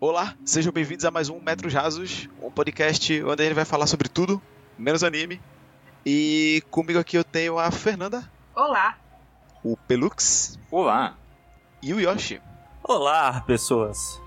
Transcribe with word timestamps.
Olá, 0.00 0.36
sejam 0.44 0.72
bem-vindos 0.72 1.04
a 1.04 1.10
mais 1.10 1.28
um 1.28 1.40
Metros 1.40 1.74
Rasos, 1.74 2.28
um 2.40 2.52
podcast 2.52 3.20
onde 3.24 3.42
a 3.42 3.46
gente 3.46 3.56
vai 3.56 3.64
falar 3.64 3.88
sobre 3.88 4.08
tudo, 4.08 4.40
menos 4.78 5.02
anime. 5.02 5.40
E 6.06 6.62
comigo 6.70 7.00
aqui 7.00 7.18
eu 7.18 7.24
tenho 7.24 7.58
a 7.58 7.68
Fernanda. 7.72 8.22
Olá. 8.54 8.96
O 9.64 9.76
Pelux. 9.76 10.56
Olá. 10.70 11.16
E 11.82 11.92
o 11.92 11.98
Yoshi. 11.98 12.40
Olá, 12.80 13.40
pessoas. 13.40 14.22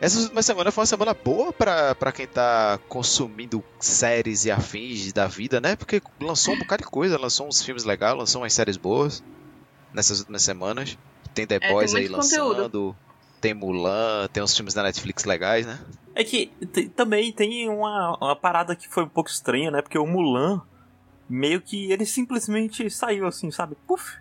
Essa 0.00 0.20
última 0.20 0.42
semana 0.42 0.70
foi 0.70 0.82
uma 0.82 0.86
semana 0.86 1.12
boa 1.14 1.52
pra, 1.52 1.94
pra 1.94 2.12
quem 2.12 2.26
tá 2.26 2.78
consumindo 2.88 3.64
séries 3.80 4.44
e 4.44 4.50
afins 4.50 5.12
da 5.12 5.26
vida, 5.26 5.60
né? 5.60 5.74
Porque 5.74 6.00
lançou 6.20 6.54
um 6.54 6.58
bocado 6.58 6.84
de 6.84 6.88
coisa, 6.88 7.18
lançou 7.18 7.48
uns 7.48 7.62
filmes 7.62 7.84
legais, 7.84 8.16
lançou 8.16 8.42
umas 8.42 8.52
séries 8.52 8.76
boas 8.76 9.22
nessas 9.92 10.20
últimas 10.20 10.42
semanas. 10.42 10.96
Tem 11.34 11.46
The 11.46 11.58
É, 11.60 11.72
Boys 11.72 11.92
tem 11.92 12.02
aí 12.02 12.08
muito 12.08 12.22
conteúdo. 12.22 12.56
lançando, 12.58 12.96
tem 13.40 13.54
Mulan, 13.54 14.28
tem 14.32 14.42
uns 14.42 14.54
filmes 14.54 14.72
da 14.72 14.84
Netflix 14.84 15.24
legais, 15.24 15.66
né? 15.66 15.80
É 16.14 16.22
que 16.22 16.46
também 16.94 17.32
tem 17.32 17.68
uma, 17.68 18.16
uma 18.20 18.36
parada 18.36 18.76
que 18.76 18.88
foi 18.88 19.02
um 19.04 19.08
pouco 19.08 19.30
estranha, 19.30 19.70
né? 19.70 19.82
Porque 19.82 19.98
o 19.98 20.06
Mulan, 20.06 20.62
meio 21.28 21.60
que 21.60 21.90
ele 21.90 22.06
simplesmente 22.06 22.88
saiu 22.88 23.26
assim, 23.26 23.50
sabe? 23.50 23.76
Puf! 23.86 24.16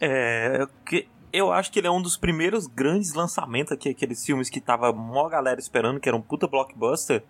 É. 0.00 0.66
Que 0.84 1.08
eu 1.34 1.52
acho 1.52 1.72
que 1.72 1.80
ele 1.80 1.88
é 1.88 1.90
um 1.90 2.00
dos 2.00 2.16
primeiros 2.16 2.68
grandes 2.68 3.12
lançamentos 3.12 3.72
aqui, 3.72 3.88
aqueles 3.88 4.24
filmes 4.24 4.48
que 4.48 4.60
tava 4.60 4.92
mó 4.92 5.28
galera 5.28 5.58
esperando, 5.58 5.98
que 5.98 6.08
era 6.08 6.16
um 6.16 6.22
puta 6.22 6.46
blockbuster, 6.46 7.24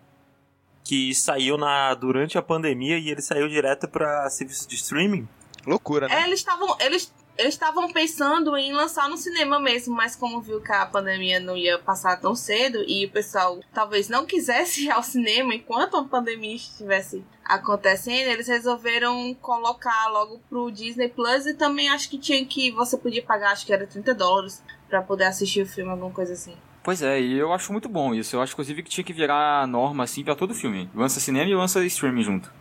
que 0.83 1.15
saiu 1.15 1.57
na 1.57 1.91
durante 1.95 2.37
a 2.37 2.41
pandemia 2.41 2.99
e 2.99 3.09
ele 3.09 3.21
saiu 3.21 3.49
direto 3.49 3.87
pra 3.87 4.29
serviço 4.29 4.69
de 4.69 4.75
streaming. 4.75 5.27
Loucura, 5.65 6.07
né? 6.07 6.21
É, 6.21 6.27
eles 6.27 6.39
estavam 6.39 6.77
eles 6.79 7.11
eles 7.11 7.11
estavam 7.37 7.91
pensando 7.91 8.55
em 8.55 8.73
lançar 8.73 9.09
no 9.09 9.17
cinema 9.17 9.59
mesmo, 9.59 9.95
mas 9.95 10.15
como 10.15 10.41
viu 10.41 10.61
que 10.61 10.71
a 10.71 10.85
pandemia 10.85 11.39
não 11.39 11.55
ia 11.55 11.77
passar 11.79 12.19
tão 12.19 12.35
cedo 12.35 12.83
e 12.87 13.05
o 13.05 13.11
pessoal 13.11 13.59
talvez 13.73 14.09
não 14.09 14.25
quisesse 14.25 14.85
ir 14.87 14.91
ao 14.91 15.03
cinema 15.03 15.53
enquanto 15.53 15.97
a 15.97 16.03
pandemia 16.03 16.55
estivesse 16.55 17.23
acontecendo, 17.43 18.29
eles 18.29 18.47
resolveram 18.47 19.33
colocar 19.41 20.07
logo 20.09 20.39
pro 20.49 20.71
Disney 20.71 21.09
Plus 21.09 21.45
e 21.45 21.53
também 21.53 21.89
acho 21.89 22.09
que 22.09 22.17
tinha 22.17 22.43
que 22.45 22.71
você 22.71 22.97
podia 22.97 23.23
pagar, 23.23 23.51
acho 23.51 23.65
que 23.65 23.73
era 23.73 23.85
30 23.85 24.13
dólares 24.15 24.63
pra 24.89 25.01
poder 25.01 25.25
assistir 25.25 25.61
o 25.61 25.65
filme, 25.65 25.91
alguma 25.91 26.11
coisa 26.11 26.33
assim. 26.33 26.55
Pois 26.83 27.01
é, 27.01 27.19
e 27.19 27.33
eu 27.37 27.51
acho 27.51 27.71
muito 27.71 27.89
bom 27.89 28.13
isso. 28.13 28.35
Eu 28.35 28.41
acho, 28.43 28.53
inclusive, 28.53 28.83
que 28.83 28.89
tinha 28.91 29.03
que 29.03 29.11
virar 29.11 29.65
norma, 29.67 30.03
assim, 30.03 30.23
pra 30.23 30.35
todo 30.35 30.53
filme. 30.53 30.87
Lança 30.93 31.19
cinema 31.19 31.49
e 31.49 31.55
lança 31.55 31.83
streaming 31.83 32.21
junto. 32.21 32.53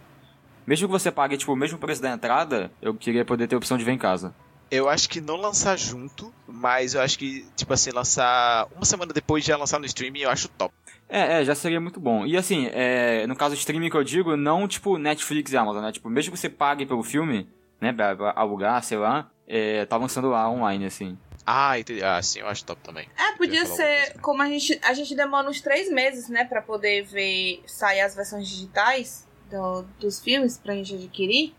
Mesmo 0.67 0.89
que 0.89 0.92
você 0.92 1.11
pague, 1.11 1.36
tipo, 1.36 1.52
o 1.52 1.56
mesmo 1.56 1.78
preço 1.78 2.00
da 2.00 2.11
entrada, 2.11 2.70
eu 2.80 2.95
queria 2.95 3.22
poder 3.22 3.47
ter 3.47 3.55
a 3.55 3.58
opção 3.58 3.77
de 3.77 3.84
ver 3.84 3.92
em 3.92 3.98
casa. 3.98 4.34
Eu 4.70 4.89
acho 4.89 5.09
que 5.09 5.20
não 5.20 5.37
lançar 5.37 5.77
junto, 5.79 6.33
mas 6.47 6.95
eu 6.95 7.01
acho 7.01 7.19
que, 7.19 7.47
tipo 7.55 7.73
assim, 7.73 7.91
lançar 7.91 8.67
uma 8.75 8.84
semana 8.84 9.12
depois 9.12 9.45
de 9.45 9.48
já 9.48 9.57
lançar 9.57 9.79
no 9.79 9.87
streaming, 9.87 10.20
eu 10.20 10.31
acho 10.31 10.48
top. 10.48 10.75
É, 11.09 11.41
é, 11.41 11.45
já 11.45 11.55
seria 11.55 11.81
muito 11.81 12.01
bom. 12.01 12.27
E 12.27 12.37
assim, 12.37 12.69
é, 12.73 13.27
no 13.27 13.37
caso 13.37 13.55
streaming 13.55 13.91
que 13.91 13.97
eu 13.97 14.03
digo, 14.05 14.37
não 14.37 14.67
tipo 14.67 14.98
Netflix 14.98 15.53
e 15.53 15.57
Amazon, 15.57 15.83
né? 15.83 15.92
Tipo, 15.92 16.09
mesmo 16.09 16.33
que 16.33 16.39
você 16.39 16.48
pague 16.48 16.87
pelo 16.87 17.03
filme, 17.03 17.48
né, 17.81 17.92
pra, 17.92 18.17
pra 18.17 18.33
alugar, 18.35 18.83
sei 18.83 18.98
lá, 18.98 19.31
é, 19.47 19.85
tá 19.85 19.97
lançando 19.97 20.29
lá 20.31 20.48
online, 20.51 20.87
assim. 20.87 21.17
Ah, 21.47 21.79
entendi. 21.79 22.03
Ah, 22.03 22.20
sim, 22.23 22.41
eu 22.41 22.48
acho 22.48 22.65
top 22.65 22.81
também. 22.83 23.07
É, 23.19 23.37
podia 23.37 23.67
ser 23.67 24.07
coisa. 24.07 24.19
como 24.20 24.42
a 24.42 24.47
gente, 24.48 24.81
a 24.83 24.95
gente 24.95 25.15
demora 25.15 25.48
uns 25.48 25.61
três 25.61 25.91
meses, 25.92 26.29
né, 26.31 26.45
pra 26.45 26.62
poder 26.62 27.05
ver 27.05 27.62
sair 27.67 28.01
as 28.01 28.15
versões 28.17 28.48
digitais 28.48 29.29
do- 29.51 29.83
dos 30.01 30.19
filmes 30.20 30.57
pra 30.57 30.75
gente 30.75 30.95
adquirir. 30.95 31.55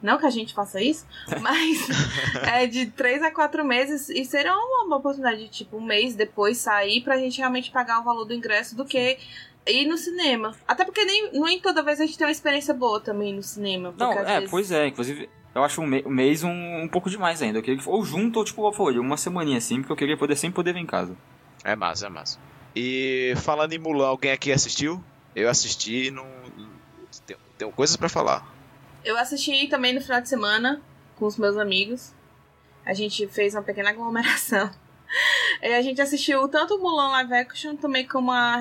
Não 0.00 0.16
que 0.18 0.26
a 0.26 0.30
gente 0.30 0.54
faça 0.54 0.80
isso, 0.80 1.04
mas 1.42 1.88
é 2.52 2.66
de 2.66 2.86
três 2.86 3.22
a 3.22 3.30
quatro 3.30 3.64
meses 3.64 4.08
e 4.08 4.24
será 4.24 4.54
uma, 4.56 4.84
oportunidade 4.96 5.42
de 5.44 5.48
tipo 5.48 5.76
um 5.76 5.80
mês 5.84 6.14
depois 6.14 6.58
sair 6.58 7.00
pra 7.02 7.18
gente 7.18 7.38
realmente 7.38 7.70
pagar 7.70 8.00
o 8.00 8.04
valor 8.04 8.24
do 8.24 8.32
ingresso 8.32 8.76
do 8.76 8.84
que 8.84 9.18
ir 9.66 9.86
no 9.86 9.98
cinema. 9.98 10.54
Até 10.66 10.84
porque 10.84 11.04
nem, 11.04 11.32
nem 11.32 11.60
toda 11.60 11.82
vez 11.82 12.00
a 12.00 12.06
gente 12.06 12.16
tem 12.16 12.26
uma 12.26 12.30
experiência 12.32 12.72
boa 12.72 13.00
também 13.00 13.34
no 13.34 13.42
cinema. 13.42 13.92
Não, 13.98 14.12
é, 14.12 14.36
vezes- 14.36 14.50
pois 14.50 14.70
é, 14.70 14.86
inclusive, 14.86 15.28
eu 15.54 15.64
acho 15.64 15.80
um, 15.82 15.86
me- 15.86 16.04
um 16.06 16.10
mês 16.10 16.44
um, 16.44 16.82
um 16.82 16.88
pouco 16.88 17.10
demais 17.10 17.42
ainda. 17.42 17.58
Eu 17.58 17.62
queria 17.62 17.80
que, 17.80 17.88
ou 17.88 18.04
junto, 18.04 18.38
ou 18.38 18.44
tipo, 18.44 18.62
uma 19.00 19.16
semaninha 19.16 19.58
assim, 19.58 19.80
porque 19.80 19.92
eu 19.92 19.96
queria 19.96 20.16
poder 20.16 20.36
sempre 20.36 20.54
poder 20.54 20.72
ver 20.72 20.80
em 20.80 20.86
casa. 20.86 21.16
É 21.64 21.74
massa, 21.74 22.06
é 22.06 22.08
massa. 22.08 22.38
E 22.74 23.34
falando 23.38 23.72
em 23.72 23.78
Mulan, 23.78 24.06
alguém 24.06 24.30
aqui 24.30 24.52
assistiu? 24.52 25.02
Eu 25.34 25.48
assisti 25.50 26.06
e 26.06 26.10
não. 26.10 26.26
Tenho, 27.26 27.38
tenho 27.58 27.72
coisas 27.72 27.96
pra 27.96 28.08
falar. 28.08 28.46
Eu 29.04 29.16
assisti 29.16 29.68
também 29.68 29.94
no 29.94 30.00
final 30.00 30.20
de 30.20 30.28
semana 30.28 30.82
com 31.16 31.26
os 31.26 31.36
meus 31.36 31.56
amigos. 31.56 32.12
A 32.84 32.94
gente 32.94 33.26
fez 33.28 33.54
uma 33.54 33.62
pequena 33.62 33.90
aglomeração. 33.90 34.70
E 35.62 35.72
a 35.72 35.80
gente 35.80 36.02
assistiu 36.02 36.46
tanto 36.48 36.74
o 36.74 36.78
Mulan 36.78 37.08
live 37.08 37.32
action 37.32 37.74
também 37.76 38.06
como 38.06 38.30
a, 38.30 38.56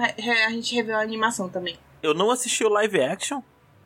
a 0.47 0.49
gente 0.49 0.73
reviu 0.73 0.95
a 0.95 1.01
animação 1.01 1.49
também. 1.49 1.77
Eu 2.01 2.13
não 2.13 2.31
assisti 2.31 2.63
o 2.63 2.69
live 2.69 3.01
action, 3.01 3.41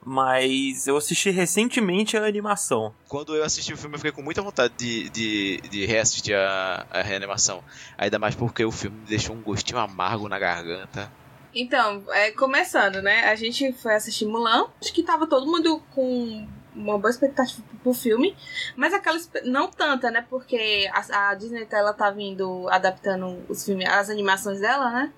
mas 0.06 0.88
eu 0.88 0.96
assisti 0.98 1.30
recentemente 1.30 2.16
a 2.16 2.26
animação. 2.26 2.94
Quando 3.08 3.36
eu 3.36 3.44
assisti 3.44 3.74
o 3.74 3.78
filme, 3.78 3.96
eu 3.96 4.00
fiquei 4.00 4.12
com 4.12 4.22
muita 4.22 4.42
vontade 4.42 4.74
de, 4.78 5.10
de, 5.10 5.62
de 5.70 5.86
reassistir 5.86 6.36
a, 6.36 6.86
a 6.90 7.02
reanimação. 7.02 7.64
Ainda 7.98 8.18
mais 8.18 8.36
porque 8.36 8.64
o 8.64 8.72
filme 8.72 8.98
me 8.98 9.06
deixou 9.08 9.36
um 9.36 9.42
gostinho 9.42 9.80
amargo 9.80 10.30
na 10.30 10.40
garganta. 10.40 11.12
Então, 11.54 12.04
é, 12.10 12.32
começando, 12.32 13.02
né? 13.02 13.30
A 13.30 13.36
gente 13.36 13.74
foi 13.74 13.94
assistir 13.96 14.26
Mulan. 14.26 14.68
Acho 14.82 14.94
que 14.94 15.04
tava 15.04 15.28
todo 15.28 15.46
mundo 15.46 15.84
com 15.94 16.48
uma 16.76 16.98
boa 16.98 17.10
expectativa 17.10 17.62
pro 17.84 17.94
filme. 17.94 18.36
Mas 18.76 18.94
aquela. 18.94 19.20
Não 19.44 19.70
tanta, 19.70 20.10
né? 20.10 20.26
Porque 20.30 20.90
a, 20.92 21.30
a 21.30 21.36
Disney 21.36 21.68
ela 21.72 21.94
tá 21.94 22.10
vindo 22.10 22.68
adaptando 22.70 23.44
os 23.50 23.66
filmes, 23.66 23.88
as 23.88 24.10
animações 24.10 24.60
dela, 24.62 24.90
né? 24.92 25.14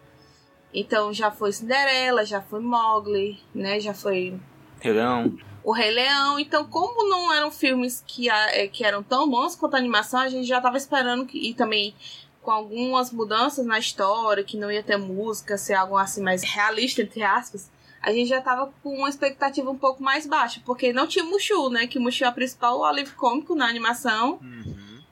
Então 0.73 1.13
já 1.13 1.29
foi 1.29 1.51
Cinderela, 1.51 2.25
já 2.25 2.41
foi 2.41 2.59
Mowgli, 2.59 3.39
né? 3.53 3.79
Já 3.79 3.93
foi 3.93 4.39
Relão. 4.79 5.37
o 5.63 5.71
Rei 5.71 5.91
Leão. 5.91 6.39
Então, 6.39 6.65
como 6.65 7.07
não 7.07 7.31
eram 7.31 7.51
filmes 7.51 8.03
que, 8.07 8.27
é, 8.29 8.67
que 8.67 8.83
eram 8.83 9.03
tão 9.03 9.29
bons 9.29 9.55
quanto 9.55 9.75
a 9.75 9.77
animação, 9.77 10.19
a 10.19 10.29
gente 10.29 10.47
já 10.47 10.59
tava 10.59 10.77
esperando 10.77 11.27
que, 11.27 11.37
e 11.37 11.53
também 11.53 11.93
com 12.43 12.51
algumas 12.51 13.11
mudanças 13.11 13.65
na 13.65 13.79
história, 13.79 14.43
que 14.43 14.57
não 14.57 14.71
ia 14.71 14.83
ter 14.83 14.97
música, 14.97 15.57
ser 15.57 15.73
algo 15.73 15.97
assim 15.97 16.21
mais 16.21 16.43
realista, 16.43 17.01
entre 17.01 17.23
aspas. 17.23 17.71
A 18.01 18.11
gente 18.11 18.27
já 18.27 18.41
tava 18.41 18.71
com 18.83 18.97
uma 18.97 19.09
expectativa 19.09 19.71
um 19.71 19.77
pouco 19.77 20.03
mais 20.03 20.27
baixa, 20.27 20.61
porque 20.65 20.91
não 20.91 21.07
tinha 21.07 21.23
Mushu, 21.23 21.69
né? 21.69 21.87
Que 21.87 21.97
Mushu 21.97 22.25
é 22.25 22.29
o 22.29 22.33
principal 22.33 22.83
alívio 22.83 23.15
cômico 23.15 23.55
na 23.55 23.65
animação. 23.65 24.39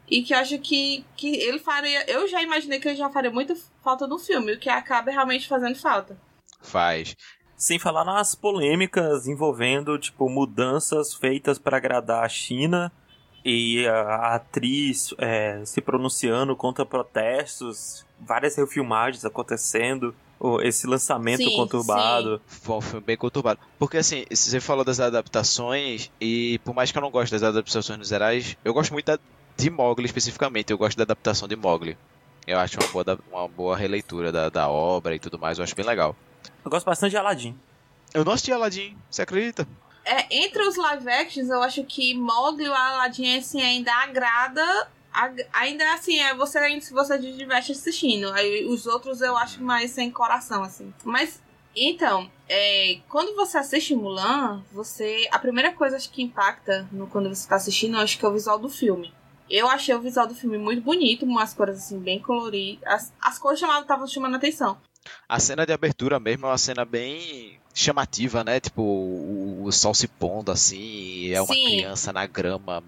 E 0.09 0.21
que 0.23 0.33
eu 0.33 0.39
acho 0.39 0.59
que, 0.59 1.05
que 1.15 1.37
ele 1.37 1.57
faria. 1.57 2.03
Eu 2.11 2.27
já 2.27 2.43
imaginei 2.43 2.81
que 2.81 2.89
ele 2.89 2.97
já 2.97 3.09
faria 3.09 3.31
muita 3.31 3.55
falta 3.81 4.05
no 4.05 4.19
filme, 4.19 4.51
o 4.51 4.59
que 4.59 4.69
acaba 4.69 5.09
realmente 5.09 5.47
fazendo 5.47 5.75
falta. 5.79 6.19
Faz. 6.61 7.15
Sem 7.55 7.79
falar 7.79 8.03
nas 8.03 8.35
polêmicas 8.35 9.25
envolvendo, 9.25 9.97
tipo, 9.97 10.27
mudanças 10.27 11.13
feitas 11.13 11.57
para 11.57 11.77
agradar 11.77 12.25
a 12.25 12.29
China 12.29 12.91
e 13.43 13.87
a, 13.87 14.35
atriz 14.35 15.13
é, 15.17 15.61
se 15.65 15.81
pronunciando 15.81 16.55
contra 16.55 16.85
protestos, 16.85 18.05
várias 18.19 18.55
refilmagens 18.55 19.25
acontecendo, 19.25 20.13
esse 20.63 20.87
lançamento 20.87 21.43
Sim, 21.43 21.55
conturbado. 21.55 22.41
Foi 22.47 22.75
um 22.75 22.81
filme 22.81 23.05
bem 23.05 23.17
conturbado. 23.17 23.59
Porque 23.77 23.97
assim, 23.97 24.25
você 24.29 24.59
falou 24.59 24.83
das 24.83 24.99
adaptações, 24.99 26.11
e 26.19 26.59
por 26.63 26.73
mais 26.73 26.91
que 26.91 26.97
eu 26.97 27.01
não 27.01 27.11
goste 27.11 27.31
das 27.31 27.43
adaptações 27.43 27.99
nos 27.99 28.07
gerais, 28.07 28.57
eu 28.63 28.73
gosto 28.73 28.91
muito 28.91 29.05
da, 29.05 29.19
de 29.55 29.69
Mogli 29.69 30.05
especificamente. 30.05 30.71
Eu 30.71 30.77
gosto 30.77 30.97
da 30.97 31.03
adaptação 31.03 31.47
de 31.47 31.55
Mogli. 31.55 31.97
Eu 32.47 32.57
acho 32.57 32.79
uma 32.79 32.87
boa, 32.87 33.19
uma 33.31 33.47
boa 33.47 33.77
releitura 33.77 34.31
da, 34.31 34.49
da 34.49 34.67
obra 34.67 35.15
e 35.15 35.19
tudo 35.19 35.37
mais, 35.37 35.57
eu 35.57 35.63
acho 35.63 35.75
bem 35.75 35.85
legal. 35.85 36.15
Eu 36.65 36.71
gosto 36.71 36.85
bastante 36.85 37.11
de 37.11 37.17
Aladdin. 37.17 37.55
Eu 38.13 38.25
não 38.25 38.33
assisti 38.33 38.51
Aladdin, 38.51 38.97
você 39.09 39.21
acredita? 39.21 39.67
É, 40.03 40.43
entre 40.43 40.63
os 40.63 40.75
live 40.75 41.09
actions, 41.09 41.49
eu 41.49 41.61
acho 41.61 41.83
que 41.83 42.15
Mowgli 42.15 42.65
e 42.65 42.69
o 42.69 42.73
Aladdin 42.73 43.37
assim, 43.37 43.61
ainda 43.61 43.93
agrada. 43.93 44.89
ag- 45.13 45.45
ainda 45.53 45.93
assim, 45.93 46.19
é 46.19 46.33
você 46.33 46.57
ainda 46.57 46.81
se 46.83 46.91
você 46.93 47.17
diverte 47.19 47.71
assistindo. 47.71 48.31
Aí 48.33 48.65
os 48.65 48.87
outros 48.87 49.21
eu 49.21 49.37
acho 49.37 49.61
mais 49.63 49.91
sem 49.91 50.09
coração, 50.09 50.63
assim. 50.63 50.91
Mas, 51.03 51.41
então, 51.75 52.29
é, 52.49 52.99
quando 53.09 53.35
você 53.35 53.57
assiste 53.59 53.95
Mulan, 53.95 54.63
você. 54.71 55.27
A 55.31 55.37
primeira 55.37 55.71
coisa 55.71 55.97
acho 55.97 56.09
que 56.11 56.23
impacta 56.23 56.87
no, 56.91 57.05
quando 57.07 57.29
você 57.29 57.47
tá 57.47 57.55
assistindo, 57.57 57.97
acho 57.97 58.17
que 58.17 58.25
é 58.25 58.27
o 58.27 58.33
visual 58.33 58.57
do 58.57 58.69
filme. 58.69 59.13
Eu 59.49 59.69
achei 59.69 59.93
o 59.93 60.01
visual 60.01 60.25
do 60.25 60.33
filme 60.33 60.57
muito 60.57 60.81
bonito, 60.81 61.25
umas 61.25 61.53
cores 61.53 61.77
assim, 61.77 61.99
bem 61.99 62.19
coloridas. 62.19 62.81
As, 62.87 63.13
as 63.21 63.37
cores 63.37 63.61
estavam 63.61 64.07
chamando 64.07 64.33
a 64.33 64.37
atenção. 64.37 64.77
A 65.27 65.39
cena 65.39 65.65
de 65.65 65.73
abertura 65.73 66.19
mesmo 66.19 66.45
é 66.47 66.49
uma 66.49 66.57
cena 66.57 66.85
bem 66.85 67.60
chamativa, 67.73 68.43
né? 68.43 68.59
Tipo, 68.59 68.81
o, 68.81 69.63
o 69.63 69.71
sol 69.71 69.93
se 69.93 70.07
pondo 70.07 70.51
assim, 70.51 71.31
é 71.31 71.41
uma 71.41 71.53
Sim. 71.53 71.65
criança 71.65 72.11
na 72.13 72.25
grama 72.25 72.83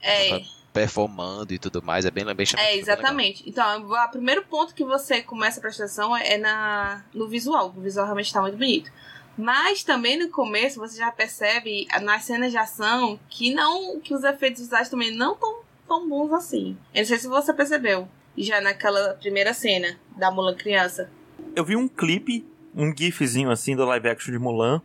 É. 0.00 0.40
performando 0.72 1.52
e 1.52 1.58
tudo 1.58 1.82
mais, 1.82 2.04
é 2.04 2.10
bem, 2.10 2.24
bem 2.34 2.46
chamativo. 2.46 2.70
É, 2.70 2.72
bem 2.72 2.80
exatamente. 2.80 3.42
Então, 3.48 3.88
o 3.88 4.08
primeiro 4.10 4.44
ponto 4.44 4.74
que 4.74 4.84
você 4.84 5.22
começa 5.22 5.58
a 5.58 5.62
prestar 5.62 5.84
atenção 5.84 6.16
é 6.16 6.38
na, 6.38 7.04
no 7.12 7.28
visual. 7.28 7.74
O 7.76 7.80
visual 7.80 8.06
realmente 8.06 8.32
tá 8.32 8.40
muito 8.40 8.56
bonito. 8.56 8.90
Mas 9.36 9.84
também 9.84 10.18
no 10.18 10.28
começo 10.30 10.80
você 10.80 10.98
já 10.98 11.12
percebe 11.12 11.86
nas 12.02 12.24
cenas 12.24 12.50
de 12.50 12.56
ação 12.58 13.20
que 13.28 13.54
não 13.54 14.00
que 14.00 14.12
os 14.12 14.24
efeitos 14.24 14.62
visuais 14.62 14.88
também 14.88 15.12
não 15.14 15.36
tão 15.36 15.60
tão 15.86 16.08
bons 16.08 16.32
assim. 16.32 16.76
Eu 16.92 17.00
não 17.00 17.06
sei 17.06 17.18
se 17.18 17.28
você 17.28 17.54
percebeu 17.54 18.08
já 18.36 18.60
naquela 18.60 19.14
primeira 19.14 19.54
cena 19.54 19.98
da 20.16 20.30
Mulan 20.30 20.54
criança. 20.54 21.10
Eu 21.56 21.64
vi 21.64 21.76
um 21.76 21.88
clipe, 21.88 22.44
um 22.78 22.96
gifzinho 22.96 23.50
assim 23.50 23.76
do 23.76 23.84
live 23.84 24.08
action 24.08 24.32
de 24.32 24.38
Mulan, 24.38 24.80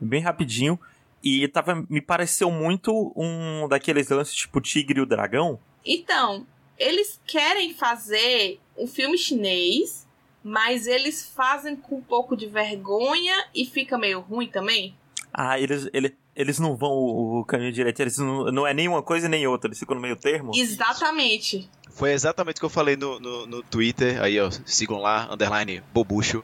bem 0.00 0.20
rapidinho, 0.20 0.80
e 1.22 1.46
tava 1.46 1.86
me 1.88 2.00
pareceu 2.00 2.50
muito 2.50 3.12
um 3.14 3.68
daqueles 3.68 4.08
lances 4.08 4.34
tipo 4.34 4.60
Tigre 4.60 4.98
e 4.98 5.02
o 5.02 5.06
Dragão. 5.06 5.60
Então, 5.84 6.46
eles 6.76 7.20
querem 7.26 7.74
fazer 7.74 8.58
um 8.76 8.86
filme 8.86 9.16
chinês 9.16 10.08
mas 10.42 10.86
eles 10.86 11.30
fazem 11.34 11.76
com 11.76 11.96
um 11.96 12.00
pouco 12.00 12.36
de 12.36 12.46
vergonha 12.46 13.46
e 13.54 13.66
fica 13.66 13.98
meio 13.98 14.20
ruim 14.20 14.48
também. 14.48 14.94
Ah, 15.32 15.60
eles, 15.60 15.88
eles, 15.92 16.12
eles 16.34 16.58
não 16.58 16.76
vão 16.76 16.90
o, 16.90 17.44
caminho 17.44 17.72
direito, 17.72 18.00
eles 18.00 18.18
não, 18.18 18.46
não 18.46 18.66
é 18.66 18.74
nem 18.74 18.88
uma 18.88 19.02
coisa 19.02 19.28
nem 19.28 19.46
outra, 19.46 19.68
eles 19.68 19.78
ficam 19.78 19.94
no 19.94 20.00
meio 20.00 20.16
termo. 20.16 20.52
Exatamente. 20.54 21.68
Foi 21.90 22.12
exatamente 22.12 22.56
o 22.56 22.60
que 22.60 22.64
eu 22.64 22.70
falei 22.70 22.96
no, 22.96 23.20
no, 23.20 23.46
no 23.46 23.62
Twitter, 23.62 24.20
aí 24.22 24.40
ó, 24.40 24.50
sigam 24.64 24.98
lá, 24.98 25.28
underline 25.32 25.82
bobucho. 25.92 26.42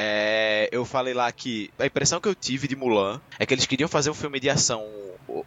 É, 0.00 0.68
eu 0.70 0.84
falei 0.84 1.12
lá 1.12 1.32
que 1.32 1.72
a 1.76 1.84
impressão 1.84 2.20
que 2.20 2.28
eu 2.28 2.34
tive 2.34 2.68
de 2.68 2.76
Mulan 2.76 3.20
é 3.36 3.44
que 3.44 3.52
eles 3.52 3.66
queriam 3.66 3.88
fazer 3.88 4.10
um 4.10 4.14
filme 4.14 4.38
de 4.38 4.48
ação 4.48 4.86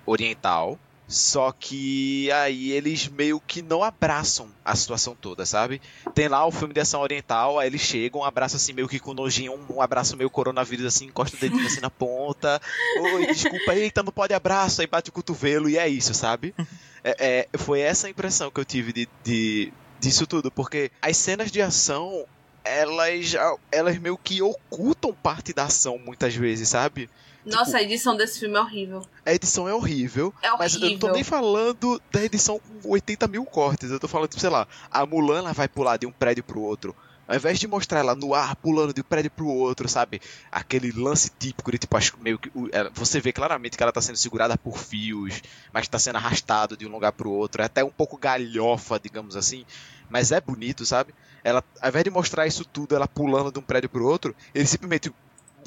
oriental, 0.05 0.77
só 1.07 1.53
que 1.53 2.29
aí 2.33 2.73
eles 2.73 3.07
meio 3.07 3.39
que 3.39 3.61
não 3.61 3.81
abraçam 3.81 4.49
a 4.65 4.75
situação 4.75 5.15
toda, 5.15 5.45
sabe? 5.45 5.81
Tem 6.13 6.27
lá 6.27 6.45
o 6.45 6.51
filme 6.51 6.73
de 6.73 6.81
ação 6.81 6.99
oriental, 6.99 7.59
aí 7.59 7.67
eles 7.67 7.79
chegam, 7.79 8.25
abraçam 8.25 8.57
assim 8.57 8.73
meio 8.73 8.89
que 8.89 8.99
com 8.99 9.13
nojinho, 9.13 9.57
um 9.69 9.81
abraço 9.81 10.17
meio 10.17 10.29
coronavírus 10.29 10.85
assim, 10.85 11.05
encosta 11.05 11.37
o 11.37 11.39
dedinho 11.39 11.65
assim 11.65 11.79
na 11.79 11.89
ponta. 11.89 12.61
Oi, 13.15 13.27
desculpa, 13.27 13.73
eita, 13.73 14.03
não 14.03 14.11
pode 14.11 14.33
abraço, 14.33 14.81
aí 14.81 14.87
bate 14.87 15.11
o 15.11 15.13
cotovelo 15.13 15.69
e 15.69 15.77
é 15.77 15.87
isso, 15.87 16.13
sabe? 16.13 16.53
É, 17.03 17.47
é, 17.51 17.57
foi 17.57 17.79
essa 17.79 18.05
a 18.05 18.11
impressão 18.11 18.51
que 18.51 18.59
eu 18.59 18.63
tive 18.63 18.93
de, 18.93 19.09
de, 19.23 19.73
disso 19.99 20.27
tudo, 20.27 20.51
porque 20.51 20.91
as 21.01 21.17
cenas 21.17 21.51
de 21.51 21.59
ação 21.59 22.27
elas, 22.63 23.33
elas 23.71 23.97
meio 23.97 24.17
que 24.17 24.41
ocultam 24.41 25.13
parte 25.13 25.53
da 25.53 25.65
ação 25.65 25.97
muitas 25.97 26.35
vezes, 26.35 26.69
sabe? 26.69 27.09
Nossa, 27.45 27.65
tipo, 27.65 27.77
a 27.77 27.81
edição 27.83 28.15
desse 28.15 28.39
filme 28.39 28.55
é 28.55 28.61
horrível. 28.61 29.01
A 29.25 29.33
edição 29.33 29.67
é 29.67 29.73
horrível. 29.73 30.33
É 30.41 30.51
horrível. 30.51 30.57
Mas 30.59 30.75
eu 30.75 30.89
não 30.89 30.99
tô 30.99 31.11
nem 31.11 31.23
falando 31.23 32.01
da 32.11 32.23
edição 32.23 32.59
com 32.59 32.89
80 32.89 33.27
mil 33.27 33.45
cortes. 33.45 33.89
Eu 33.89 33.99
tô 33.99 34.07
falando, 34.07 34.29
tipo, 34.29 34.41
sei 34.41 34.49
lá, 34.49 34.67
a 34.91 35.05
Mulan 35.05 35.51
vai 35.53 35.67
pular 35.67 35.97
de 35.97 36.05
um 36.05 36.11
prédio 36.11 36.43
pro 36.43 36.61
outro. 36.61 36.95
Ao 37.27 37.37
invés 37.37 37.59
de 37.59 37.65
mostrar 37.65 37.99
ela 37.99 38.13
no 38.13 38.33
ar, 38.33 38.57
pulando 38.57 38.93
de 38.93 38.99
um 38.99 39.05
prédio 39.05 39.31
pro 39.31 39.47
outro, 39.47 39.87
sabe? 39.87 40.21
Aquele 40.51 40.91
lance 40.91 41.31
típico 41.39 41.71
de 41.71 41.77
tipo, 41.77 41.97
meio 42.19 42.37
que. 42.37 42.51
Você 42.93 43.21
vê 43.21 43.31
claramente 43.31 43.77
que 43.77 43.81
ela 43.81 43.91
tá 43.93 44.01
sendo 44.01 44.17
segurada 44.17 44.57
por 44.57 44.77
fios, 44.77 45.41
mas 45.71 45.87
tá 45.87 45.97
sendo 45.97 46.17
arrastado 46.17 46.75
de 46.75 46.85
um 46.85 46.91
lugar 46.91 47.13
pro 47.13 47.31
outro. 47.31 47.61
É 47.61 47.65
até 47.65 47.85
um 47.85 47.89
pouco 47.89 48.17
galhofa, 48.17 48.99
digamos 48.99 49.37
assim. 49.37 49.65
Mas 50.09 50.33
é 50.33 50.41
bonito, 50.41 50.85
sabe? 50.85 51.13
Ela, 51.43 51.63
ao 51.81 51.89
invés 51.89 52.03
de 52.03 52.09
mostrar 52.09 52.47
isso 52.47 52.63
tudo, 52.65 52.95
ela 52.95 53.07
pulando 53.07 53.51
de 53.51 53.59
um 53.59 53.63
prédio 53.63 53.89
pro 53.89 54.05
outro, 54.05 54.35
ele 54.53 54.65
simplesmente 54.65 55.13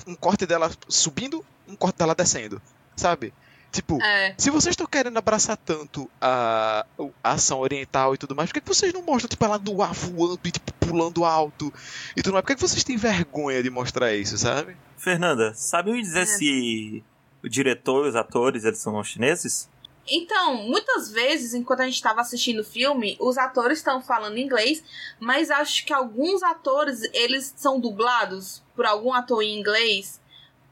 um 0.07 0.15
corte 0.15 0.47
dela 0.47 0.71
subindo, 0.89 1.45
um 1.69 1.77
corte 1.77 1.99
dela 1.99 2.15
descendo, 2.15 2.61
sabe? 2.97 3.33
Tipo, 3.75 4.01
é. 4.01 4.35
se 4.39 4.51
vocês 4.51 4.73
estão 4.73 4.87
querendo 4.87 5.19
abraçar 5.19 5.57
tanto 5.57 6.09
a, 6.21 6.87
a, 7.25 7.33
ação 7.33 7.59
oriental 7.59 8.15
e 8.15 8.19
tudo 8.19 8.35
mais, 8.35 8.49
por 8.49 8.55
que, 8.55 8.61
que 8.61 8.69
vocês 8.69 8.93
não 8.93 9.03
mostram, 9.03 9.29
tipo, 9.29 9.45
ela 9.45 9.59
no 9.59 9.83
ar 9.83 9.93
voando 9.93 10.39
e, 10.45 10.51
tipo, 10.53 10.73
pulando 10.75 11.25
alto 11.25 11.73
e 12.17 12.23
tudo 12.23 12.35
mais? 12.35 12.43
Por 12.43 12.49
que, 12.49 12.55
que 12.55 12.61
vocês 12.61 12.85
têm 12.85 12.97
vergonha 12.97 13.61
de 13.65 13.71
mostrar 13.71 14.15
isso, 14.15 14.39
sabe? 14.39 14.77
Fernanda, 14.97 15.53
sabe 15.55 15.91
me 15.91 16.01
dizer 16.01 16.21
é. 16.21 16.27
se 16.27 17.05
o 17.43 17.49
diretor 17.49 18.07
e 18.07 18.11
os 18.11 18.15
atores, 18.15 18.65
eles 18.65 18.79
são 18.79 19.03
chineses? 19.03 19.69
Então, 20.07 20.57
muitas 20.57 21.11
vezes, 21.11 21.55
enquanto 21.55 21.81
a 21.81 21.85
gente 21.85 21.95
estava 21.95 22.21
assistindo 22.21 22.61
o 22.61 22.65
filme, 22.65 23.17
os 23.19 23.39
atores 23.39 23.79
estão 23.79 24.03
falando 24.03 24.39
inglês, 24.39 24.85
mas 25.19 25.51
acho 25.51 25.85
que 25.87 25.93
alguns 25.93 26.43
atores, 26.43 27.03
eles 27.13 27.55
são 27.57 27.81
dublados 27.81 28.63
por 28.77 28.85
algum 28.85 29.13
ator 29.13 29.43
em 29.43 29.59
inglês, 29.59 30.21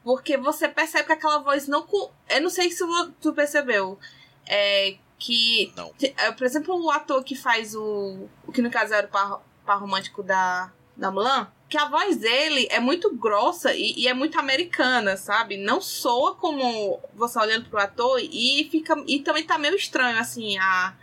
porque 0.03 0.37
você 0.37 0.67
percebe 0.67 1.05
que 1.05 1.13
aquela 1.13 1.39
voz 1.39 1.67
não... 1.67 1.87
Eu 2.29 2.41
não 2.41 2.49
sei 2.49 2.69
se 2.69 2.83
tu 3.19 3.33
percebeu, 3.33 3.97
é 4.45 4.97
que... 5.17 5.73
Não. 5.75 5.91
É, 6.01 6.31
por 6.31 6.45
exemplo, 6.45 6.79
o 6.79 6.91
ator 6.91 7.23
que 7.23 7.35
faz 7.35 7.73
o... 7.73 8.27
O 8.45 8.51
que 8.51 8.61
no 8.61 8.69
caso 8.69 8.93
era 8.93 9.07
o 9.07 9.09
par, 9.09 9.41
par 9.65 9.79
romântico 9.79 10.21
da, 10.21 10.71
da 10.95 11.09
Mulan 11.09 11.49
que 11.73 11.77
a 11.79 11.89
voz 11.89 12.17
dele 12.17 12.67
é 12.69 12.79
muito 12.79 13.15
grossa 13.15 13.73
e, 13.73 13.95
e, 13.97 14.07
é 14.07 14.13
muito 14.13 14.39
americana, 14.39 15.17
sabe? 15.17 15.57
Não 15.57 15.81
soa 15.81 16.35
como 16.35 16.99
você 17.15 17.39
olhando 17.39 17.67
pro 17.67 17.79
ator 17.79 18.19
e 18.21 18.69
fica 18.69 18.93
e 19.07 19.21
também 19.21 19.43
tá 19.43 19.57
meio 19.57 19.75
estranho 19.75 20.19
assim 20.19 20.55
a 20.59 20.93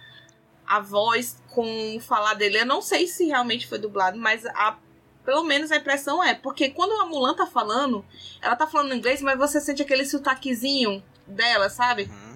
a 0.65 0.79
voz 0.79 1.43
com 1.49 1.97
o 1.97 2.01
falar 2.01 2.35
dele. 2.35 2.61
Eu 2.61 2.67
não 2.67 2.81
sei 2.81 3.09
se 3.09 3.25
realmente 3.25 3.67
foi 3.67 3.79
dublado, 3.79 4.17
mas 4.17 4.47
a 4.47 4.79
pelo 5.25 5.43
menos 5.43 5.73
a 5.73 5.77
impressão 5.77 6.23
é, 6.23 6.37
porque 6.37 6.71
quando 6.71 6.93
a 7.01 7.07
Mulan 7.07 7.35
tá 7.35 7.47
falando, 7.47 8.05
ela 8.41 8.55
tá 8.55 8.69
falando 8.69 8.95
inglês, 8.95 9.21
mas 9.21 9.37
você 9.37 9.61
sente 9.61 9.83
aquele 9.83 10.07
sotaquezinho 10.07 11.03
dela, 11.27 11.69
sabe? 11.69 12.05
Uhum. 12.05 12.30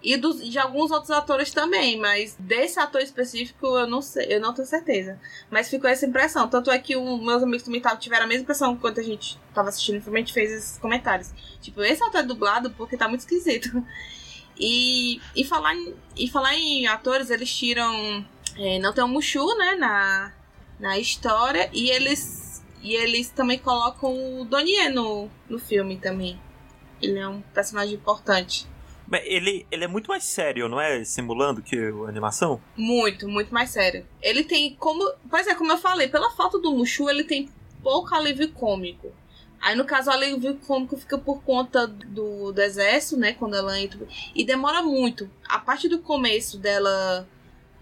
E 0.00 0.16
dos, 0.16 0.48
de 0.48 0.58
alguns 0.58 0.92
outros 0.92 1.10
atores 1.10 1.50
também, 1.50 1.98
mas 1.98 2.36
desse 2.38 2.78
ator 2.78 3.00
específico 3.00 3.66
eu 3.66 3.86
não 3.86 4.00
sei, 4.00 4.26
eu 4.30 4.40
não 4.40 4.54
tenho 4.54 4.66
certeza. 4.66 5.18
Mas 5.50 5.68
ficou 5.68 5.90
essa 5.90 6.06
impressão. 6.06 6.48
Tanto 6.48 6.70
é 6.70 6.78
que 6.78 6.96
os 6.96 7.20
meus 7.20 7.42
amigos 7.42 7.64
também 7.64 7.82
tiveram 7.98 8.24
a 8.24 8.28
mesma 8.28 8.42
impressão 8.42 8.76
quando 8.76 9.00
a 9.00 9.02
gente 9.02 9.38
tava 9.52 9.70
assistindo 9.70 9.98
o 9.98 10.00
filme, 10.00 10.18
a 10.18 10.22
gente 10.22 10.32
fez 10.32 10.52
esses 10.52 10.78
comentários. 10.78 11.32
Tipo, 11.60 11.82
esse 11.82 12.02
ator 12.04 12.20
é 12.20 12.22
dublado 12.24 12.70
porque 12.70 12.96
tá 12.96 13.08
muito 13.08 13.20
esquisito. 13.20 13.70
E, 14.60 15.20
e, 15.36 15.44
falar, 15.44 15.74
em, 15.74 15.94
e 16.16 16.28
falar 16.28 16.54
em 16.56 16.86
atores, 16.88 17.30
eles 17.30 17.54
tiram. 17.54 18.26
É, 18.56 18.78
não 18.80 18.92
tem 18.92 19.04
o 19.04 19.08
Mushu, 19.08 19.46
né, 19.56 19.76
na, 19.76 20.32
na 20.80 20.98
história, 20.98 21.70
e 21.72 21.90
eles. 21.90 22.64
E 22.82 22.94
eles 22.94 23.30
também 23.30 23.58
colocam 23.58 24.40
o 24.40 24.44
Donnie 24.44 24.88
no, 24.88 25.30
no 25.48 25.58
filme 25.58 25.96
também. 25.96 26.40
Ele 27.00 27.18
é 27.18 27.28
um 27.28 27.40
personagem 27.40 27.94
importante. 27.94 28.66
Ele, 29.24 29.66
ele 29.70 29.84
é 29.84 29.88
muito 29.88 30.08
mais 30.08 30.24
sério, 30.24 30.68
não 30.68 30.80
é? 30.80 31.02
Simulando 31.04 31.62
que 31.62 31.76
a 31.76 32.08
animação? 32.08 32.60
Muito, 32.76 33.28
muito 33.28 33.52
mais 33.52 33.70
sério. 33.70 34.06
Ele 34.20 34.44
tem 34.44 34.74
como. 34.74 35.10
Pois 35.30 35.46
é, 35.46 35.54
como 35.54 35.72
eu 35.72 35.78
falei, 35.78 36.08
pela 36.08 36.30
foto 36.30 36.58
do 36.58 36.72
Mushu, 36.72 37.08
ele 37.08 37.24
tem 37.24 37.48
pouco 37.82 38.14
alívio 38.14 38.50
cômico. 38.52 39.12
Aí, 39.60 39.74
no 39.74 39.84
caso, 39.84 40.10
o 40.10 40.12
alívio 40.12 40.56
cômico 40.66 40.96
fica 40.96 41.18
por 41.18 41.42
conta 41.42 41.86
do, 41.86 42.52
do 42.52 42.62
exército, 42.62 43.16
né? 43.16 43.32
Quando 43.32 43.56
ela 43.56 43.78
entra. 43.80 44.06
E 44.34 44.44
demora 44.44 44.82
muito. 44.82 45.28
A 45.48 45.58
parte 45.58 45.88
do 45.88 45.98
começo 45.98 46.58
dela. 46.58 47.26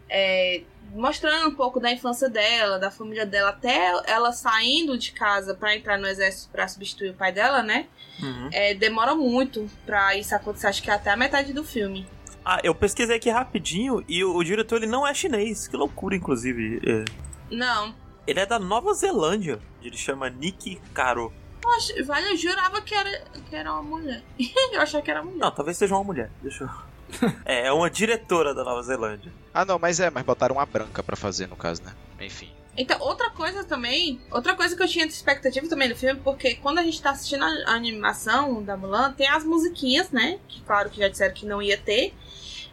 É, 0.08 0.62
mostrando 0.94 1.48
um 1.48 1.54
pouco 1.54 1.80
da 1.80 1.90
infância 1.90 2.28
dela, 2.28 2.78
da 2.78 2.90
família 2.90 3.26
dela, 3.26 3.50
até 3.50 3.92
ela 4.06 4.32
saindo 4.32 4.96
de 4.98 5.12
casa 5.12 5.54
para 5.54 5.74
entrar 5.74 5.98
no 5.98 6.06
exército 6.06 6.50
para 6.50 6.66
substituir 6.68 7.10
o 7.10 7.14
pai 7.14 7.32
dela, 7.32 7.62
né? 7.62 7.86
Uhum. 8.22 8.48
É, 8.52 8.74
demora 8.74 9.14
muito 9.14 9.70
pra 9.84 10.16
isso 10.16 10.34
acontecer, 10.34 10.66
acho 10.66 10.82
que 10.82 10.90
é 10.90 10.94
até 10.94 11.10
a 11.10 11.16
metade 11.16 11.52
do 11.52 11.64
filme. 11.64 12.06
Ah, 12.44 12.60
eu 12.62 12.74
pesquisei 12.74 13.16
aqui 13.16 13.28
rapidinho 13.28 14.04
e 14.08 14.24
o, 14.24 14.36
o 14.36 14.44
diretor 14.44 14.76
ele 14.76 14.86
não 14.86 15.06
é 15.06 15.12
chinês, 15.12 15.66
que 15.66 15.76
loucura, 15.76 16.14
inclusive. 16.14 16.80
É. 16.86 17.04
Não. 17.50 17.94
Ele 18.26 18.40
é 18.40 18.46
da 18.46 18.58
Nova 18.58 18.94
Zelândia, 18.94 19.58
ele 19.82 19.96
chama 19.96 20.30
Nick 20.30 20.80
Caro. 20.94 21.32
Poxa, 21.60 21.92
eu 21.94 22.36
jurava 22.36 22.80
que 22.80 22.94
era, 22.94 23.24
que 23.48 23.56
era 23.56 23.72
uma 23.72 23.82
mulher. 23.82 24.22
eu 24.72 24.80
achava 24.80 25.02
que 25.02 25.10
era 25.10 25.22
mulher. 25.22 25.38
Não, 25.38 25.50
talvez 25.50 25.76
seja 25.76 25.94
uma 25.94 26.04
mulher, 26.04 26.30
deixa 26.40 26.64
eu... 26.64 26.85
é, 27.44 27.66
é 27.66 27.72
uma 27.72 27.90
diretora 27.90 28.54
da 28.54 28.64
Nova 28.64 28.82
Zelândia. 28.82 29.32
Ah, 29.52 29.64
não, 29.64 29.78
mas 29.78 30.00
é, 30.00 30.10
mas 30.10 30.24
botaram 30.24 30.56
uma 30.56 30.66
branca 30.66 31.02
para 31.02 31.16
fazer 31.16 31.46
no 31.46 31.56
caso, 31.56 31.82
né? 31.82 31.92
Enfim. 32.20 32.50
Então, 32.76 33.00
outra 33.00 33.30
coisa 33.30 33.64
também, 33.64 34.20
outra 34.30 34.54
coisa 34.54 34.76
que 34.76 34.82
eu 34.82 34.88
tinha 34.88 35.06
de 35.06 35.12
expectativa 35.12 35.66
também 35.66 35.88
no 35.88 35.96
filme, 35.96 36.20
porque 36.22 36.56
quando 36.56 36.78
a 36.78 36.82
gente 36.82 37.00
tá 37.00 37.10
assistindo 37.10 37.42
a 37.42 37.72
animação 37.72 38.62
da 38.62 38.76
Mulan, 38.76 39.12
tem 39.12 39.28
as 39.28 39.44
musiquinhas, 39.44 40.10
né? 40.10 40.38
Que 40.46 40.60
claro 40.60 40.90
que 40.90 40.98
já 40.98 41.08
disseram 41.08 41.32
que 41.32 41.46
não 41.46 41.62
ia 41.62 41.78
ter. 41.78 42.14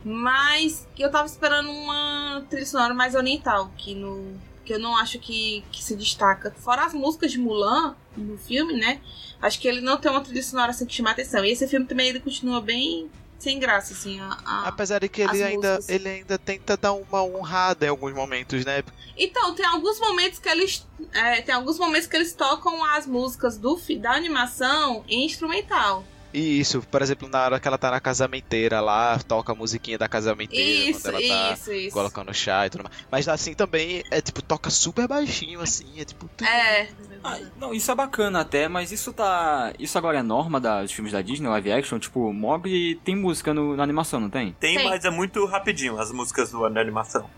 Mas 0.03 0.85
eu 0.99 1.09
tava 1.09 1.25
esperando 1.25 1.71
uma 1.71 2.45
trilha 2.49 2.65
sonora 2.65 2.93
mais 2.93 3.15
oriental, 3.15 3.71
que 3.77 3.95
no. 3.95 4.37
que 4.65 4.73
eu 4.73 4.79
não 4.79 4.97
acho 4.97 5.17
que, 5.19 5.63
que 5.71 5.81
se 5.81 5.95
destaca. 5.95 6.51
Fora 6.57 6.83
as 6.83 6.93
músicas 6.93 7.31
de 7.31 7.39
Mulan 7.39 7.95
no 8.17 8.37
filme, 8.37 8.73
né? 8.73 8.99
Acho 9.41 9.57
que 9.59 9.67
ele 9.67 9.79
não 9.79 9.97
tem 9.97 10.11
uma 10.11 10.19
trilha 10.19 10.43
sonora 10.43 10.71
assim 10.71 10.85
que 10.85 10.93
chama 10.93 11.11
atenção. 11.11 11.45
E 11.45 11.51
esse 11.51 11.65
filme 11.65 11.85
também 11.85 12.09
ele 12.09 12.19
continua 12.19 12.59
bem 12.59 13.09
sem 13.43 13.59
graça, 13.59 13.93
assim. 13.93 14.19
A, 14.19 14.37
a, 14.45 14.67
Apesar 14.69 14.99
de 14.99 15.09
que 15.09 15.21
ele 15.21 15.43
ainda, 15.43 15.79
ele 15.87 16.07
ainda 16.07 16.37
tenta 16.37 16.77
dar 16.77 16.93
uma 16.93 17.23
honrada 17.23 17.85
em 17.85 17.89
alguns 17.89 18.13
momentos, 18.13 18.63
né? 18.63 18.83
Então, 19.17 19.53
tem 19.53 19.65
alguns 19.65 19.99
momentos 19.99 20.39
que 20.39 20.47
eles. 20.47 20.87
É, 21.11 21.41
tem 21.41 21.53
alguns 21.53 21.77
momentos 21.77 22.07
que 22.07 22.15
eles 22.15 22.33
tocam 22.33 22.83
as 22.85 23.05
músicas 23.05 23.57
do, 23.57 23.79
da 23.99 24.11
animação 24.13 25.03
em 25.07 25.25
instrumental. 25.25 26.05
E 26.33 26.59
isso, 26.59 26.81
por 26.89 27.01
exemplo, 27.03 27.29
na 27.29 27.43
hora 27.43 27.59
que 27.59 27.67
ela 27.67 27.77
tá 27.77 27.91
na 27.91 27.99
casamenteira 27.99 28.81
lá, 28.81 29.19
toca 29.19 29.51
a 29.51 29.55
musiquinha 29.55 29.99
da 29.99 30.07
casamenteira 30.07 30.89
Isso, 30.89 31.03
quando 31.03 31.21
ela 31.21 31.27
tá 31.27 31.53
isso, 31.53 31.71
isso. 31.71 31.93
colocando 31.93 32.33
chá 32.33 32.65
e 32.65 32.71
tudo 32.71 32.85
mais. 32.85 32.95
Mas 33.11 33.27
assim 33.27 33.53
também 33.53 34.03
é 34.09 34.19
tipo, 34.19 34.41
toca 34.41 34.71
super 34.71 35.07
baixinho, 35.07 35.61
assim, 35.61 36.01
é 36.01 36.05
tipo. 36.05 36.27
É. 36.43 36.87
Ah, 37.23 37.39
não, 37.57 37.73
isso 37.73 37.89
é 37.89 37.95
bacana 37.95 38.41
até, 38.41 38.67
mas 38.67 38.91
isso 38.91 39.13
tá. 39.13 39.73
Isso 39.79 39.97
agora 39.97 40.19
é 40.19 40.21
norma 40.21 40.59
dos 40.59 40.91
filmes 40.91 41.13
da 41.13 41.21
Disney, 41.21 41.47
live 41.47 41.71
action. 41.71 41.97
Tipo, 41.99 42.33
Mogli 42.33 42.95
tem 42.95 43.15
música 43.15 43.53
no- 43.53 43.75
na 43.77 43.83
animação, 43.83 44.19
não 44.19 44.29
tem? 44.29 44.51
Tem, 44.59 44.75
Tem. 44.75 44.89
mas 44.89 45.05
é 45.05 45.09
muito 45.09 45.45
rapidinho 45.45 45.97
as 45.99 46.11
músicas 46.11 46.51
do, 46.51 46.67
da 46.69 46.81
animação. 46.81 47.29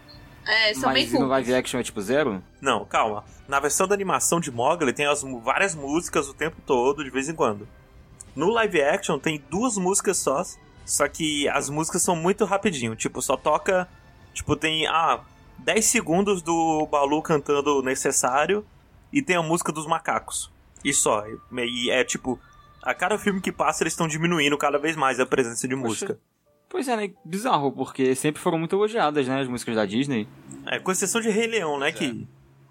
É, 0.47 0.73
são 0.73 0.91
bem 0.93 1.03
mas 1.03 1.13
e 1.13 1.19
no 1.19 1.27
live 1.27 1.53
action 1.55 1.79
é 1.79 1.83
tipo 1.83 2.01
zero? 2.01 2.41
Não, 2.61 2.83
calma. 2.85 3.23
Na 3.47 3.59
versão 3.59 3.87
da 3.87 3.93
animação 3.95 4.39
de 4.39 4.51
Mogli 4.51 4.91
tem 4.93 5.05
as, 5.05 5.23
várias 5.43 5.75
músicas 5.75 6.27
o 6.29 6.33
tempo 6.33 6.57
todo, 6.65 7.03
de 7.03 7.09
vez 7.09 7.29
em 7.29 7.35
quando. 7.35 7.67
No 8.35 8.49
live 8.49 8.81
action 8.81 9.17
tem 9.19 9.41
duas 9.49 9.77
músicas 9.77 10.17
só, 10.17 10.43
só 10.85 11.07
que 11.07 11.47
as 11.49 11.69
músicas 11.69 12.01
são 12.01 12.15
muito 12.15 12.43
rapidinho. 12.45 12.95
Tipo, 12.95 13.21
só 13.21 13.37
toca. 13.37 13.87
Tipo, 14.33 14.55
tem. 14.55 14.87
Ah, 14.87 15.19
10 15.59 15.85
segundos 15.85 16.41
do 16.41 16.87
Balu 16.91 17.21
cantando 17.21 17.79
o 17.79 17.81
necessário 17.81 18.65
e 19.15 19.21
tem 19.21 19.37
a 19.37 19.41
música 19.41 19.71
dos 19.71 19.87
macacos. 19.87 20.51
E 20.83 20.93
só. 20.93 21.23
E 21.51 21.89
é 21.89 22.03
tipo. 22.03 22.39
A 22.83 22.93
cada 22.93 23.17
filme 23.17 23.41
que 23.41 23.51
passa, 23.51 23.81
eles 23.81 23.93
estão 23.93 24.07
diminuindo 24.07 24.55
cada 24.59 24.77
vez 24.77 24.95
mais 24.95 25.19
a 25.19 25.25
presença 25.25 25.67
de 25.67 25.75
música. 25.75 26.19
Pois 26.69 26.87
é, 26.87 26.95
né? 26.95 27.11
Bizarro, 27.23 27.71
porque 27.71 28.13
sempre 28.13 28.39
foram 28.39 28.59
muito 28.59 28.75
elogiadas, 28.75 29.27
né? 29.27 29.41
As 29.41 29.47
músicas 29.47 29.75
da 29.75 29.85
Disney. 29.85 30.27
É, 30.67 30.77
com 30.77 30.91
exceção 30.91 31.19
de 31.19 31.29
Rei 31.29 31.47
Leão, 31.47 31.79
né? 31.79 31.91
Pois 31.91 32.11
Que, 32.11 32.27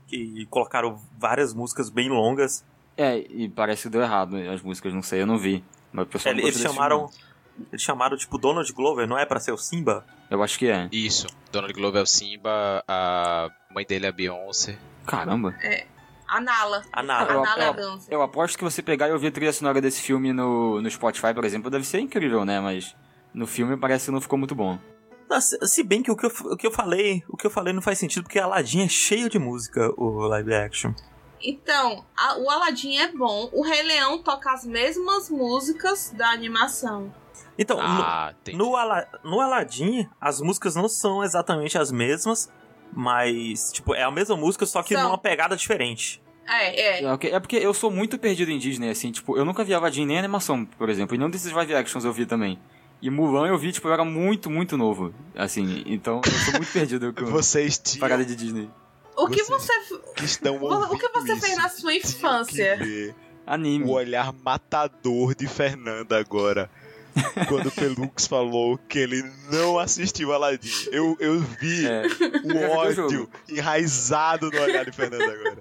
que 0.07 0.47
colocaram 0.47 1.01
várias 1.19 1.53
músicas 1.53 1.91
bem 1.91 2.09
longas. 2.09 2.65
É, 2.97 3.19
e 3.19 3.49
parece 3.49 3.85
que 3.85 3.89
deu 3.89 4.03
errado 4.03 4.37
as 4.37 4.63
músicas, 4.63 4.95
não 4.95 5.03
sei, 5.03 5.23
eu 5.23 5.27
não 5.27 5.37
vi. 5.39 5.65
Mas 5.93 6.05
o 6.05 6.09
pessoal 6.09 6.35
não 6.35 6.43
Eles 6.43 6.61
chamaram. 6.61 7.09
filme. 7.09 7.25
Eles 7.73 7.83
chamaram, 7.83 8.17
tipo, 8.17 8.37
Donald 8.39 8.73
Glover, 8.73 9.09
não 9.09 9.19
é 9.19 9.25
pra 9.27 9.41
ser 9.41 9.53
o 9.53 9.57
Simba? 9.57 10.05
Eu 10.31 10.43
acho 10.43 10.59
que 10.59 10.69
é. 10.69 10.89
Isso. 10.93 11.27
Donald 11.51 11.73
Glover 11.73 12.01
é 12.01 12.03
o 12.03 12.07
Simba, 12.07 12.85
a 12.87 13.49
mãe 13.73 13.85
dele 13.85 14.07
é 14.07 14.09
a 14.09 14.13
Beyoncé. 14.13 14.79
Caramba. 15.07 15.55
A 16.27 16.41
Nala. 16.41 16.83
A 16.93 17.03
Nala. 17.03 17.31
A 17.31 17.35
Eu- 17.35 17.43
Nala 17.43 17.63
é 17.63 17.65
a 17.65 17.69
eu- 17.69 17.75
dança. 17.75 18.07
Eu 18.11 18.23
aposto 18.23 18.57
que 18.59 18.65
você 18.65 18.83
pegar 18.83 19.09
e 19.09 19.13
ouvir 19.13 19.29
a 19.29 19.33
trilha 19.33 19.53
sonora 19.53 19.81
desse 19.81 20.01
filme 20.01 20.33
no, 20.33 20.81
no 20.81 20.91
Spotify, 20.91 21.33
por 21.35 21.45
exemplo, 21.45 21.71
deve 21.71 21.85
ser 21.87 22.01
incrível, 22.01 22.45
né? 22.45 22.61
Mas 22.61 22.95
no 23.33 23.47
filme 23.47 23.77
parece 23.77 24.07
que 24.07 24.11
não 24.11 24.21
ficou 24.21 24.39
muito 24.39 24.55
bom. 24.55 24.79
Se, 25.41 25.83
bem 25.83 26.03
que 26.03 26.11
o 26.11 26.17
que, 26.17 26.27
eu, 26.27 26.33
o 26.53 26.57
que 26.57 26.67
eu 26.67 26.71
falei, 26.71 27.25
o 27.29 27.37
que 27.37 27.47
eu 27.47 27.51
falei 27.51 27.73
não 27.73 27.83
faz 27.83 27.99
sentido, 27.99 28.23
porque 28.23 28.39
Aladdin 28.39 28.83
é 28.85 28.89
cheio 28.89 29.29
de 29.29 29.39
música, 29.39 29.91
o 29.97 30.21
live 30.29 30.55
action. 30.55 30.93
Então, 31.43 32.05
a- 32.17 32.39
o 32.39 32.49
Aladdin 32.49 32.97
é 32.99 33.11
bom. 33.13 33.51
O 33.53 33.63
Rei 33.63 33.83
Leão 33.83 34.23
toca 34.23 34.53
as 34.53 34.65
mesmas 34.65 35.29
músicas 35.29 36.11
da 36.17 36.31
animação. 36.31 37.13
Então, 37.59 37.79
Ah, 37.81 38.33
no, 38.53 38.59
no, 38.59 38.77
Ala- 38.77 39.07
no 39.25 39.41
Aladdin, 39.41 40.09
as 40.21 40.41
músicas 40.41 40.75
não 40.75 40.89
são 40.89 41.23
exatamente 41.23 41.77
as 41.79 41.91
mesmas, 41.93 42.51
mas, 42.95 43.71
tipo, 43.73 43.95
é 43.95 44.03
a 44.03 44.11
mesma 44.11 44.37
música, 44.37 44.65
só 44.67 44.83
que 44.83 44.95
São. 44.95 45.05
numa 45.05 45.19
pegada 45.19 45.57
diferente. 45.57 46.23
É, 46.47 47.01
é. 47.01 47.05
É. 47.05 47.27
É 47.35 47.41
porque 47.41 47.57
eu 47.57 47.73
sou 47.75 47.91
muito 47.91 48.19
perdido 48.19 48.51
em 48.51 48.59
Disney, 48.59 48.91
assim, 48.91 49.11
tipo, 49.11 49.37
eu 49.37 49.45
nunca 49.45 49.65
vi 49.65 49.73
Aladdin 49.75 50.05
nem 50.07 50.19
animação, 50.19 50.65
por 50.65 50.89
exemplo, 50.91 51.15
e 51.15 51.19
nenhum 51.19 51.31
desses 51.31 51.51
live 51.53 51.75
actions 51.75 52.05
eu 52.05 52.13
vi 52.13 52.27
também. 52.27 52.59
E 53.03 53.11
Mulan 53.11 53.47
eu 53.49 53.59
vi, 53.59 53.73
tipo, 53.73 53.89
eu 53.89 53.93
era 53.93 54.05
muito, 54.05 54.49
muito 54.51 54.77
novo, 54.77 55.15
assim, 55.35 55.83
então 55.87 56.21
eu 56.25 56.33
sou 56.33 56.53
muito 56.55 56.73
perdido 56.73 57.13
com 57.13 57.25
Vocês 57.33 57.79
a 57.79 57.83
tinham 57.83 58.01
parada 58.01 58.25
de 58.25 58.35
Disney. 58.37 58.69
O 59.17 59.29
que 59.29 59.43
Você- 59.45 59.73
você. 59.81 59.99
que 60.17 60.25
estão 60.25 60.57
O 60.57 60.99
que 60.99 61.09
você 61.09 61.37
fez 61.37 61.57
na 61.57 61.69
sua 61.69 61.95
infância? 61.95 62.79
Anime. 63.47 63.85
O 63.85 63.91
olhar 63.93 64.33
matador 64.33 65.35
de 65.35 65.47
Fernanda 65.47 66.19
agora. 66.19 66.71
Quando 67.49 67.69
o 67.69 67.73
Pelux 67.73 68.27
falou 68.27 68.79
que 68.79 68.99
ele 68.99 69.23
não 69.51 69.79
assistiu 69.79 70.33
Aladdin. 70.33 70.71
Eu, 70.91 71.17
eu 71.21 71.41
vi 71.41 71.87
É, 71.87 72.03
o 72.45 72.71
ódio 72.71 73.29
enraizado 73.49 74.51
no 74.51 74.61
olhar 74.61 74.85
de 74.85 74.93
Fernanda 74.93 75.25
agora. 75.25 75.59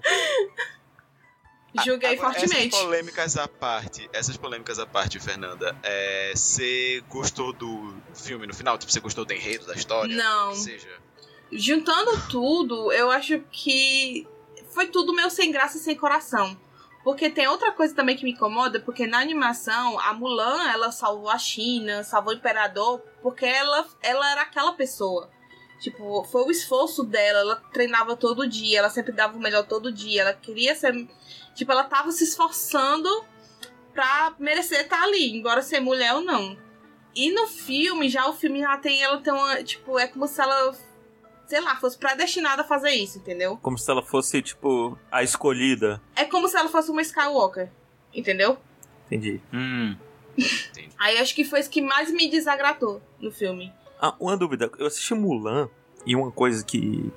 Julguei 1.84 2.12
Agora, 2.12 2.32
fortemente. 2.34 2.68
Essas 2.68 2.80
polêmicas 2.84 3.36
à 3.36 3.48
parte, 3.48 4.08
essas 4.12 4.36
polêmicas 4.36 4.78
à 4.78 4.86
parte, 4.86 5.18
Fernanda, 5.18 5.76
é, 5.82 6.32
você 6.34 7.02
gostou 7.08 7.52
do 7.52 7.94
filme 8.14 8.46
no 8.46 8.54
final? 8.54 8.78
Tipo, 8.78 8.92
você 8.92 9.00
gostou 9.00 9.24
do 9.24 9.32
enredo, 9.32 9.66
da 9.66 9.74
história? 9.74 10.14
Não. 10.14 10.50
Ou 10.50 10.54
seja, 10.54 10.88
Juntando 11.50 12.20
tudo, 12.28 12.92
eu 12.92 13.10
acho 13.10 13.40
que 13.50 14.26
foi 14.70 14.86
tudo 14.86 15.14
meio 15.14 15.30
sem 15.30 15.52
graça 15.52 15.76
e 15.76 15.80
sem 15.80 15.94
coração. 15.94 16.56
Porque 17.04 17.28
tem 17.28 17.46
outra 17.46 17.70
coisa 17.70 17.94
também 17.94 18.16
que 18.16 18.24
me 18.24 18.32
incomoda, 18.32 18.80
porque 18.80 19.06
na 19.06 19.18
animação, 19.18 20.00
a 20.00 20.14
Mulan, 20.14 20.70
ela 20.72 20.90
salvou 20.90 21.28
a 21.28 21.36
China, 21.36 22.02
salvou 22.02 22.32
o 22.32 22.36
Imperador, 22.36 22.98
porque 23.22 23.44
ela, 23.44 23.86
ela 24.02 24.32
era 24.32 24.40
aquela 24.40 24.72
pessoa. 24.72 25.30
Tipo, 25.78 26.24
foi 26.24 26.44
o 26.44 26.50
esforço 26.50 27.04
dela, 27.04 27.40
ela 27.40 27.56
treinava 27.70 28.16
todo 28.16 28.48
dia, 28.48 28.78
ela 28.78 28.88
sempre 28.88 29.12
dava 29.12 29.36
o 29.36 29.40
melhor 29.40 29.66
todo 29.66 29.92
dia, 29.92 30.22
ela 30.22 30.32
queria 30.32 30.74
ser... 30.74 31.06
Tipo, 31.54 31.72
ela 31.72 31.84
tava 31.84 32.10
se 32.10 32.24
esforçando 32.24 33.08
pra 33.92 34.34
merecer 34.38 34.80
estar 34.80 35.02
ali, 35.02 35.36
embora 35.36 35.60
ser 35.60 35.80
mulher 35.80 36.14
ou 36.14 36.22
não. 36.22 36.56
E 37.14 37.30
no 37.30 37.46
filme, 37.46 38.08
já 38.08 38.26
o 38.26 38.32
filme 38.32 38.60
já 38.60 38.78
tem, 38.78 39.02
ela 39.02 39.18
tem 39.18 39.32
uma, 39.32 39.62
tipo, 39.62 39.98
é 39.98 40.06
como 40.06 40.26
se 40.26 40.40
ela 40.40 40.74
sei 41.46 41.60
lá, 41.60 41.76
fosse 41.76 41.98
predestinada 41.98 42.62
a 42.62 42.64
fazer 42.64 42.90
isso, 42.90 43.18
entendeu? 43.18 43.58
Como 43.62 43.78
se 43.78 43.90
ela 43.90 44.02
fosse, 44.02 44.42
tipo, 44.42 44.98
a 45.10 45.22
escolhida. 45.22 46.00
É 46.16 46.24
como 46.24 46.48
se 46.48 46.56
ela 46.56 46.68
fosse 46.68 46.90
uma 46.90 47.02
Skywalker, 47.02 47.70
entendeu? 48.14 48.58
Entendi. 49.06 49.40
Hum, 49.52 49.96
Aí 50.98 51.18
acho 51.18 51.34
que 51.34 51.44
foi 51.44 51.60
isso 51.60 51.70
que 51.70 51.80
mais 51.80 52.10
me 52.10 52.28
desagradou 52.28 53.00
no 53.20 53.30
filme. 53.30 53.72
Ah, 54.00 54.14
uma 54.18 54.36
dúvida. 54.36 54.70
Eu 54.78 54.86
assisti 54.86 55.14
Mulan 55.14 55.68
e 56.04 56.14
uma 56.14 56.30
coisa 56.30 56.64
que, 56.64 57.12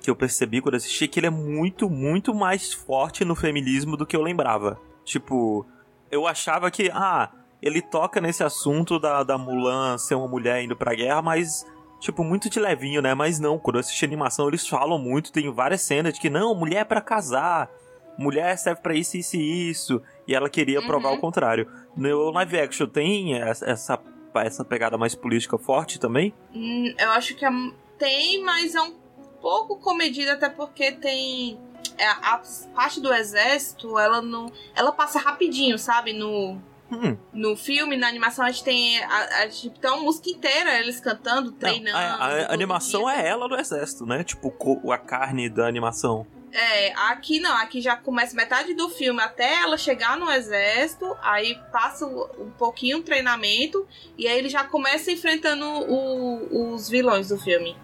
que 0.00 0.10
eu 0.10 0.16
percebi 0.16 0.60
quando 0.60 0.74
eu 0.74 0.78
assisti 0.78 1.04
é 1.04 1.08
que 1.08 1.20
ele 1.20 1.28
é 1.28 1.30
muito, 1.30 1.88
muito 1.88 2.34
mais 2.34 2.72
forte 2.72 3.24
no 3.24 3.34
feminismo 3.34 3.96
do 3.96 4.06
que 4.06 4.16
eu 4.16 4.22
lembrava. 4.22 4.80
Tipo, 5.04 5.66
eu 6.10 6.26
achava 6.26 6.70
que, 6.70 6.90
ah, 6.92 7.30
ele 7.62 7.80
toca 7.80 8.20
nesse 8.20 8.42
assunto 8.42 8.98
da, 8.98 9.22
da 9.22 9.38
Mulan 9.38 9.96
ser 9.98 10.14
uma 10.14 10.28
mulher 10.28 10.62
indo 10.62 10.76
pra 10.76 10.94
guerra, 10.94 11.22
mas, 11.22 11.64
tipo, 12.00 12.22
muito 12.24 12.48
de 12.50 12.58
levinho, 12.60 13.00
né? 13.02 13.14
Mas 13.14 13.38
não, 13.38 13.58
quando 13.58 13.76
eu 13.76 13.80
assisti 13.80 14.04
a 14.04 14.08
animação 14.08 14.48
eles 14.48 14.66
falam 14.66 14.98
muito, 14.98 15.32
tem 15.32 15.50
várias 15.52 15.82
cenas 15.82 16.14
de 16.14 16.20
que, 16.20 16.30
não, 16.30 16.54
mulher 16.54 16.80
é 16.80 16.84
pra 16.84 17.00
casar, 17.00 17.70
mulher 18.18 18.56
serve 18.58 18.80
pra 18.80 18.94
isso, 18.94 19.16
isso 19.16 19.36
e 19.36 19.70
isso. 19.70 20.02
E 20.26 20.34
ela 20.34 20.48
queria 20.48 20.80
Uhum. 20.80 20.86
provar 20.86 21.12
o 21.12 21.18
contrário. 21.18 21.70
No 21.96 22.30
live 22.30 22.58
action 22.60 22.86
tem 22.86 23.34
essa, 23.40 23.64
essa 23.68 23.98
essa 24.36 24.62
pegada 24.62 24.98
mais 24.98 25.14
política 25.14 25.56
forte 25.56 25.98
também? 25.98 26.34
Hum, 26.54 26.92
eu 26.98 27.10
acho 27.12 27.34
que 27.34 27.42
é- 27.46 27.50
tem, 27.98 28.42
mas 28.44 28.74
é 28.74 28.82
um 28.82 28.92
pouco 29.40 29.78
comedida, 29.78 30.34
até 30.34 30.50
porque 30.50 30.92
tem. 30.92 31.58
é, 31.96 32.06
a 32.06 32.42
parte 32.74 33.00
do 33.00 33.10
exército, 33.14 33.98
ela 33.98 34.20
não. 34.20 34.52
Ela 34.74 34.92
passa 34.92 35.18
rapidinho, 35.18 35.78
sabe? 35.78 36.12
No, 36.12 36.60
Hum, 36.90 37.16
no 37.32 37.56
filme, 37.56 37.96
na 37.96 38.06
animação, 38.06 38.44
a 38.44 38.50
gente 38.50 38.62
tem. 38.64 39.02
A, 39.02 39.42
a 39.42 39.48
gente 39.48 39.70
tem 39.70 39.90
uma 39.90 40.02
música 40.02 40.30
inteira, 40.30 40.78
eles 40.78 41.00
cantando, 41.00 41.50
não, 41.50 41.58
treinando. 41.58 41.96
a, 41.96 42.14
a 42.26 42.40
todo 42.44 42.52
animação 42.52 43.04
dia. 43.06 43.14
é 43.16 43.26
ela 43.28 43.48
no 43.48 43.56
exército, 43.58 44.06
né? 44.06 44.22
Tipo, 44.22 44.54
a 44.92 44.98
carne 44.98 45.48
da 45.48 45.66
animação. 45.66 46.26
É, 46.52 46.92
aqui 47.10 47.38
não, 47.40 47.54
aqui 47.56 47.80
já 47.82 47.96
começa 47.96 48.34
metade 48.34 48.72
do 48.72 48.88
filme 48.88 49.20
até 49.20 49.56
ela 49.60 49.76
chegar 49.76 50.16
no 50.16 50.30
exército, 50.30 51.14
aí 51.20 51.60
passa 51.70 52.06
um 52.06 52.50
pouquinho 52.56 52.98
o 52.98 53.02
treinamento, 53.02 53.86
e 54.16 54.26
aí 54.26 54.38
ele 54.38 54.48
já 54.48 54.64
começa 54.64 55.10
enfrentando 55.10 55.66
o- 55.66 56.72
os 56.72 56.88
vilões 56.88 57.28
do 57.28 57.36
filme. 57.38 57.76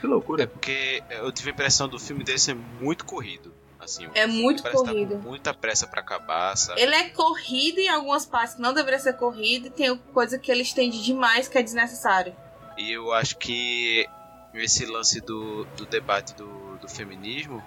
Que 0.00 0.06
loucura. 0.06 0.44
É 0.44 0.46
porque 0.46 1.02
eu 1.10 1.30
tive 1.30 1.50
a 1.50 1.52
impressão 1.52 1.88
do 1.88 1.98
filme 1.98 2.24
dele 2.24 2.38
ser 2.38 2.54
muito 2.54 3.04
corrido. 3.04 3.52
Assim, 3.80 4.08
É 4.14 4.26
muito 4.26 4.62
tá 4.62 4.70
corrido. 4.70 5.16
com 5.16 5.28
muita 5.28 5.54
pressa 5.54 5.86
pra 5.86 6.00
acabar, 6.02 6.54
sabe? 6.56 6.80
Ele 6.80 6.94
é 6.94 7.08
corrido 7.10 7.78
em 7.78 7.88
algumas 7.88 8.26
partes 8.26 8.54
que 8.56 8.60
não 8.60 8.74
deveria 8.74 8.98
ser 8.98 9.14
corrido, 9.14 9.68
e 9.68 9.70
tem 9.70 9.96
coisa 10.12 10.38
que 10.38 10.50
ele 10.52 10.62
estende 10.62 11.02
demais 11.02 11.48
que 11.48 11.56
é 11.56 11.62
desnecessário. 11.62 12.36
E 12.76 12.92
eu 12.92 13.12
acho 13.12 13.38
que 13.38 14.06
esse 14.54 14.84
lance 14.84 15.20
do, 15.20 15.64
do 15.76 15.86
debate 15.86 16.34
do, 16.34 16.76
do 16.78 16.88
feminismo, 16.88 17.62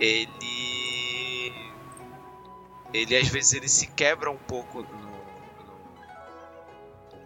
ele. 0.00 1.52
Ele 2.92 3.16
às 3.16 3.28
vezes 3.28 3.52
ele 3.52 3.68
se 3.68 3.86
quebra 3.88 4.30
um 4.30 4.36
pouco 4.38 4.82
no, 4.82 4.88
no- 4.88 5.16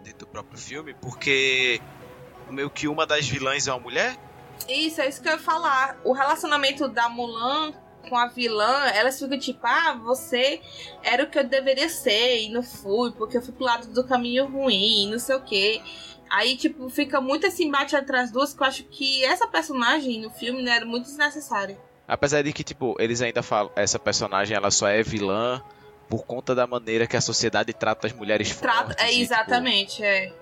dentro 0.03 0.19
do 0.19 0.27
próprio 0.27 0.57
filme, 0.59 0.93
porque 0.95 1.79
meio 2.49 2.69
que 2.69 2.87
uma 2.87 3.05
das 3.05 3.27
vilãs 3.27 3.67
é 3.67 3.71
uma 3.73 3.79
mulher. 3.79 4.17
Isso, 4.67 5.01
é 5.01 5.07
isso 5.09 5.21
que 5.21 5.27
eu 5.27 5.33
ia 5.33 5.39
falar. 5.39 5.97
O 6.03 6.13
relacionamento 6.13 6.87
da 6.87 7.07
Mulan 7.09 7.73
com 8.07 8.17
a 8.17 8.27
vilã, 8.27 8.85
elas 8.93 9.19
ficam 9.19 9.37
tipo, 9.37 9.59
ah, 9.63 9.99
você 10.03 10.61
era 11.03 11.23
o 11.23 11.29
que 11.29 11.39
eu 11.39 11.43
deveria 11.43 11.89
ser 11.89 12.41
e 12.43 12.49
não 12.49 12.63
fui, 12.63 13.11
porque 13.11 13.37
eu 13.37 13.41
fui 13.41 13.53
pro 13.53 13.65
lado 13.65 13.87
do 13.87 14.03
caminho 14.05 14.47
ruim, 14.47 15.09
não 15.09 15.19
sei 15.19 15.35
o 15.35 15.41
quê. 15.41 15.81
Aí, 16.29 16.55
tipo, 16.55 16.89
fica 16.89 17.19
muito 17.19 17.45
esse 17.45 17.63
embate 17.63 17.95
entre 17.95 18.15
as 18.17 18.31
duas 18.31 18.53
que 18.53 18.63
eu 18.63 18.67
acho 18.67 18.83
que 18.85 19.23
essa 19.25 19.47
personagem 19.47 20.21
no 20.21 20.29
filme 20.29 20.61
né, 20.61 20.77
era 20.77 20.85
muito 20.85 21.05
desnecessária. 21.05 21.77
Apesar 22.07 22.41
de 22.41 22.53
que, 22.53 22.63
tipo, 22.63 22.95
eles 22.99 23.21
ainda 23.21 23.43
falam, 23.43 23.71
essa 23.75 23.99
personagem 23.99 24.55
ela 24.55 24.71
só 24.71 24.87
é 24.87 25.03
vilã 25.03 25.61
por 26.09 26.25
conta 26.25 26.53
da 26.53 26.67
maneira 26.67 27.07
que 27.07 27.15
a 27.15 27.21
sociedade 27.21 27.73
trata 27.73 28.07
as 28.07 28.13
mulheres 28.13 28.55
Trata, 28.57 28.83
fortes. 28.83 29.03
é 29.03 29.07
e, 29.07 29.11
tipo, 29.11 29.21
exatamente, 29.23 30.03
é. 30.03 30.33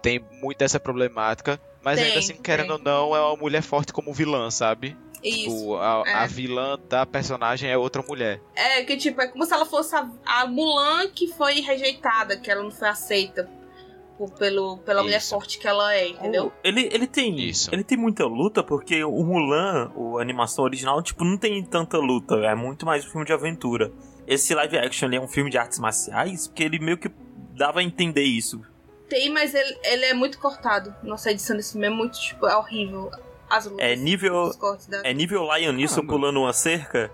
tem 0.00 0.24
muito 0.40 0.62
essa 0.62 0.78
problemática, 0.78 1.60
mas 1.82 1.98
Tem, 1.98 2.08
ainda 2.08 2.18
assim, 2.18 2.34
querendo 2.34 2.78
tem. 2.78 2.92
ou 2.92 3.10
não, 3.10 3.16
é 3.16 3.20
uma 3.20 3.36
mulher 3.36 3.62
forte 3.62 3.92
como 3.92 4.12
vilã, 4.12 4.50
sabe? 4.50 4.96
Isso. 5.22 5.50
Tipo, 5.50 5.76
a, 5.76 6.02
é. 6.06 6.12
a 6.14 6.26
vilã 6.26 6.78
da 6.88 7.04
personagem 7.04 7.70
é 7.70 7.76
outra 7.76 8.02
mulher. 8.02 8.40
É, 8.54 8.82
que 8.84 8.96
tipo, 8.96 9.20
é 9.20 9.28
como 9.28 9.44
se 9.44 9.52
ela 9.52 9.66
fosse 9.66 9.94
a, 9.94 10.08
a 10.24 10.46
Mulan 10.46 11.08
que 11.10 11.26
foi 11.28 11.60
rejeitada, 11.60 12.38
que 12.38 12.50
ela 12.50 12.62
não 12.62 12.70
foi 12.70 12.88
aceita 12.88 13.46
por- 14.16 14.30
pelo, 14.32 14.78
pela 14.78 15.02
mulher 15.02 15.18
Isso. 15.18 15.30
forte 15.30 15.58
que 15.58 15.68
ela 15.68 15.94
é, 15.94 16.08
entendeu? 16.08 16.50
Ele, 16.64 16.88
ele 16.90 17.06
tem. 17.06 17.38
Isso. 17.38 17.68
Ele 17.74 17.84
tem 17.84 17.98
muita 17.98 18.24
luta, 18.24 18.62
porque 18.62 19.04
o 19.04 19.22
Mulan, 19.22 19.92
o- 19.94 20.16
a 20.18 20.22
animação 20.22 20.64
original, 20.64 21.02
tipo, 21.02 21.22
não 21.22 21.36
tem 21.36 21.62
tanta 21.64 21.98
luta. 21.98 22.36
É 22.36 22.54
muito 22.54 22.86
mais 22.86 23.04
um 23.04 23.10
filme 23.10 23.26
de 23.26 23.32
aventura. 23.34 23.92
Esse 24.26 24.54
live 24.54 24.78
action 24.78 25.06
ele 25.08 25.16
é 25.16 25.20
um 25.20 25.28
filme 25.28 25.50
de 25.50 25.58
artes 25.58 25.78
marciais, 25.78 26.46
porque 26.48 26.62
ele 26.62 26.78
meio 26.78 26.96
que 26.96 27.10
dava 27.54 27.80
a 27.80 27.82
entender 27.82 28.22
isso. 28.22 28.62
Tem, 29.10 29.28
mas 29.28 29.54
ele, 29.54 29.78
ele 29.84 30.04
é 30.06 30.14
muito 30.14 30.38
cortado. 30.38 30.94
Nossa, 31.02 31.28
a 31.28 31.32
edição 31.32 31.56
desse 31.56 31.72
filme 31.72 31.88
é 31.88 31.90
muito, 31.90 32.18
tipo, 32.18 32.46
é 32.46 32.56
horrível. 32.56 33.10
As 33.50 33.66
lutas. 33.66 33.84
É 33.84 33.96
nível. 33.96 34.52
Da... 34.88 35.02
É 35.04 35.12
nível 35.12 35.42
Lion 35.54 35.72
Nisson 35.72 35.96
Caramba. 35.96 36.12
pulando 36.12 36.40
uma 36.40 36.52
cerca. 36.52 37.10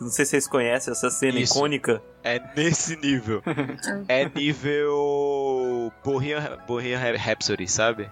Não 0.00 0.08
sei 0.10 0.24
se 0.24 0.32
vocês 0.32 0.46
conhecem 0.46 0.92
essa 0.92 1.10
cena 1.10 1.40
Isso. 1.40 1.56
icônica. 1.56 2.02
É 2.22 2.40
nesse 2.56 2.96
nível. 2.96 3.42
é 4.08 4.28
nível 4.28 5.92
Bohemian, 6.04 6.58
Bohemian 6.66 7.16
Rhapsody, 7.16 7.66
sabe? 7.68 8.10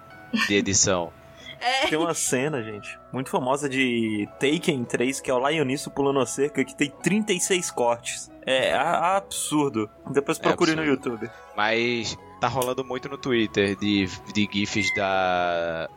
De 0.48 0.54
edição. 0.54 1.12
É, 1.62 1.88
Tem 1.88 1.98
uma 1.98 2.14
cena, 2.14 2.62
gente, 2.62 2.98
muito 3.12 3.28
famosa 3.28 3.68
de 3.68 4.26
Taken 4.40 4.82
3, 4.82 5.20
que 5.20 5.30
é 5.30 5.34
o 5.34 5.46
Lionisso 5.46 5.90
pulando 5.90 6.18
a 6.18 6.24
cerca, 6.24 6.64
que 6.64 6.74
tem 6.74 6.88
36 6.88 7.70
cortes. 7.70 8.30
É 8.46 8.72
absurdo. 8.74 9.90
Depois 10.10 10.38
É 10.38 10.42
procure 10.42 10.74
no 10.74 10.80
absurdo. 10.80 11.10
YouTube. 11.26 11.30
Mas 11.54 12.16
tá 12.40 12.48
rolando 12.48 12.84
muito 12.84 13.08
no 13.08 13.18
Twitter 13.18 13.76
de, 13.76 14.06
de 14.32 14.48
GIFs 14.50 14.94
da. 14.94 15.88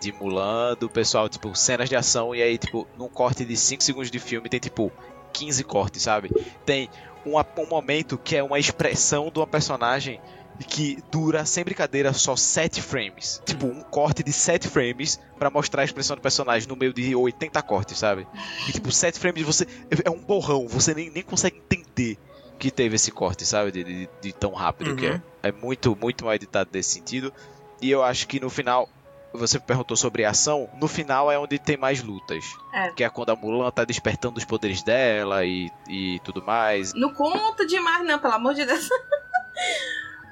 De 0.00 0.12
Mulan, 0.12 0.76
do 0.78 0.90
pessoal, 0.90 1.28
tipo, 1.30 1.54
cenas 1.54 1.88
de 1.88 1.96
ação, 1.96 2.34
e 2.34 2.42
aí, 2.42 2.58
tipo, 2.58 2.86
num 2.98 3.08
corte 3.08 3.42
de 3.42 3.56
5 3.56 3.82
segundos 3.82 4.10
de 4.10 4.18
filme 4.18 4.50
tem, 4.50 4.60
tipo, 4.60 4.92
15 5.32 5.64
cortes, 5.64 6.02
sabe? 6.02 6.30
Tem 6.66 6.90
uma- 7.24 7.46
um 7.58 7.66
momento 7.66 8.18
que 8.18 8.36
é 8.36 8.42
uma 8.42 8.58
expressão 8.58 9.30
de 9.30 9.38
uma 9.38 9.46
personagem 9.46 10.20
que 10.68 11.02
dura, 11.10 11.46
sem 11.46 11.64
brincadeira, 11.64 12.12
só 12.12 12.36
7 12.36 12.82
frames. 12.82 13.40
Tipo, 13.46 13.66
um 13.66 13.80
corte 13.82 14.22
de 14.22 14.32
7 14.32 14.68
frames 14.68 15.18
pra 15.38 15.48
mostrar 15.48 15.82
a 15.82 15.84
expressão 15.86 16.16
do 16.16 16.22
personagem 16.22 16.68
no 16.68 16.76
meio 16.76 16.92
de 16.92 17.14
80 17.16 17.62
cortes, 17.62 17.98
sabe? 17.98 18.26
E, 18.68 18.72
tipo, 18.72 18.92
7 18.92 19.18
frames 19.18 19.42
você. 19.42 19.66
É 20.04 20.10
um 20.10 20.20
borrão, 20.20 20.68
você 20.68 20.92
nem, 20.92 21.08
nem 21.08 21.22
consegue 21.22 21.56
entender 21.56 22.18
que 22.58 22.70
teve 22.70 22.96
esse 22.96 23.10
corte, 23.10 23.44
sabe? 23.44 23.70
De, 23.72 23.84
de- 23.84 24.08
de 24.20 24.32
tão 24.32 24.52
rápido 24.52 24.94
que 24.96 25.06
é. 25.06 25.12
Uhum. 25.12 25.20
É 25.42 25.52
muito, 25.52 25.96
muito 26.00 26.24
mal 26.24 26.34
editado 26.34 26.70
nesse 26.72 26.90
sentido. 26.92 27.32
E 27.80 27.90
eu 27.90 28.02
acho 28.02 28.26
que 28.28 28.40
no 28.40 28.50
final. 28.50 28.88
Você 29.36 29.58
perguntou 29.58 29.96
sobre 29.96 30.24
a 30.24 30.30
ação. 30.30 30.70
No 30.80 30.86
final 30.86 31.30
é 31.30 31.36
onde 31.36 31.58
tem 31.58 31.76
mais 31.76 32.00
lutas. 32.00 32.44
É. 32.72 32.90
Que 32.92 33.02
é 33.02 33.10
quando 33.10 33.30
a 33.30 33.36
Mulan 33.36 33.68
tá 33.72 33.84
despertando 33.84 34.38
os 34.38 34.44
poderes 34.44 34.80
dela 34.84 35.44
e, 35.44 35.68
e 35.88 36.20
tudo 36.20 36.40
mais. 36.40 36.94
não 36.94 37.12
conta 37.12 37.66
demais, 37.66 38.06
não, 38.06 38.16
pelo 38.20 38.34
amor 38.34 38.54
de 38.54 38.64
Deus. 38.64 38.88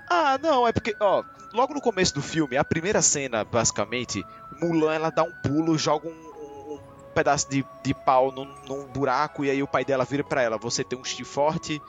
Ah, 0.09 0.39
não, 0.43 0.67
é 0.69 0.73
porque, 0.73 0.95
ó, 1.01 1.23
logo 1.55 1.73
no 1.73 1.81
começo 1.81 2.15
do 2.15 2.21
filme, 2.21 2.57
a 2.57 2.65
primeira 2.65 3.01
cena, 3.01 3.45
basicamente, 3.45 4.25
Mulan 4.61 4.93
ela 4.95 5.11
dá 5.11 5.23
um 5.23 5.33
pulo, 5.43 5.79
joga 5.79 6.09
um, 6.09 6.79
pedaço 7.15 7.49
de, 7.49 7.65
de 7.83 7.95
pau 7.95 8.31
num, 8.31 8.45
num 8.69 8.87
buraco 8.89 9.45
e 9.45 9.51
aí 9.51 9.63
o 9.63 9.67
pai 9.67 9.85
dela 9.85 10.05
vira 10.05 10.23
pra 10.25 10.43
ela: 10.43 10.59
Você 10.59 10.85
tem 10.85 10.99
um 10.99 11.05
chi 11.05 11.25
forte, 11.25 11.81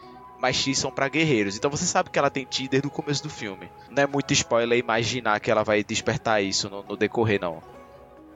mas 0.44 0.58
X 0.58 0.78
são 0.78 0.92
pra 0.92 1.08
guerreiros. 1.08 1.56
Então 1.56 1.72
você 1.72 1.86
sabe 1.86 2.10
que 2.10 2.20
ela 2.20 2.30
tem 2.30 2.46
Chi 2.52 2.68
desde 2.68 2.86
o 2.86 2.92
começo 2.92 3.24
do 3.24 3.30
filme. 3.30 3.72
Não 3.90 4.04
é 4.04 4.06
muito 4.06 4.34
spoiler 4.34 4.78
imaginar 4.78 5.40
que 5.40 5.50
ela 5.50 5.64
vai 5.64 5.86
despertar 5.86 6.44
isso 6.44 6.70
no, 6.70 6.84
no 6.84 6.98
decorrer, 6.98 7.40
não. 7.40 7.64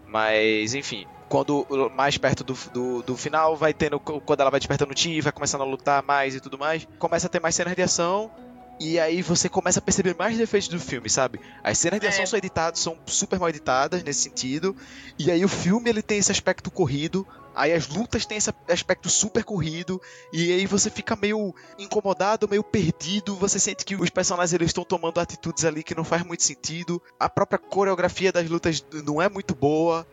Mas, 0.05 0.73
enfim. 0.73 1.05
Quando 1.27 1.67
mais 1.93 2.17
perto 2.17 2.45
do, 2.45 2.53
do, 2.71 3.03
do 3.03 3.17
final, 3.17 3.57
vai 3.57 3.73
tendo. 3.73 3.99
Quando 3.99 4.39
ela 4.39 4.49
vai 4.49 4.61
despertando 4.61 4.97
Chi, 4.97 5.19
vai 5.19 5.33
começando 5.33 5.63
a 5.63 5.65
lutar 5.65 6.01
mais 6.01 6.33
e 6.33 6.39
tudo 6.39 6.57
mais. 6.57 6.87
Começa 6.97 7.27
a 7.27 7.29
ter 7.29 7.41
mais 7.41 7.53
cenas 7.53 7.75
de 7.75 7.81
ação. 7.81 8.31
E 8.79 8.99
aí 8.99 9.23
você 9.23 9.49
começa 9.49 9.79
a 9.79 9.81
perceber 9.81 10.15
mais 10.15 10.37
defeitos 10.37 10.67
do 10.69 10.79
filme, 10.79 11.09
sabe? 11.09 11.39
As 11.63 11.77
cenas 11.79 11.99
de 11.99 12.05
É. 12.05 12.09
ação 12.09 12.25
são 12.27 12.37
editadas, 12.37 12.79
são 12.79 12.97
super 13.07 13.39
mal 13.39 13.49
editadas 13.49 14.03
nesse 14.03 14.21
sentido. 14.21 14.75
E 15.17 15.31
aí 15.31 15.43
o 15.43 15.47
filme 15.47 15.89
ele 15.89 16.01
tem 16.03 16.19
esse 16.19 16.31
aspecto 16.31 16.69
corrido. 16.69 17.25
Aí 17.55 17.73
as 17.73 17.87
lutas 17.87 18.23
têm 18.27 18.37
esse 18.37 18.53
aspecto 18.69 19.09
super 19.09 19.43
corrido. 19.43 19.99
E 20.31 20.51
aí 20.53 20.67
você 20.67 20.91
fica 20.91 21.15
meio 21.15 21.55
incomodado, 21.79 22.47
meio 22.47 22.63
perdido. 22.63 23.35
Você 23.37 23.57
sente 23.59 23.83
que 23.83 23.95
os 23.95 24.11
personagens 24.11 24.53
eles 24.53 24.67
estão 24.69 24.83
tomando 24.83 25.19
atitudes 25.19 25.65
ali 25.65 25.81
que 25.83 25.95
não 25.95 26.03
faz 26.03 26.23
muito 26.23 26.43
sentido. 26.43 27.01
A 27.19 27.27
própria 27.27 27.57
coreografia 27.57 28.31
das 28.31 28.47
lutas 28.47 28.85
não 29.03 29.19
é 29.19 29.27
muito 29.27 29.55
boa. 29.55 30.05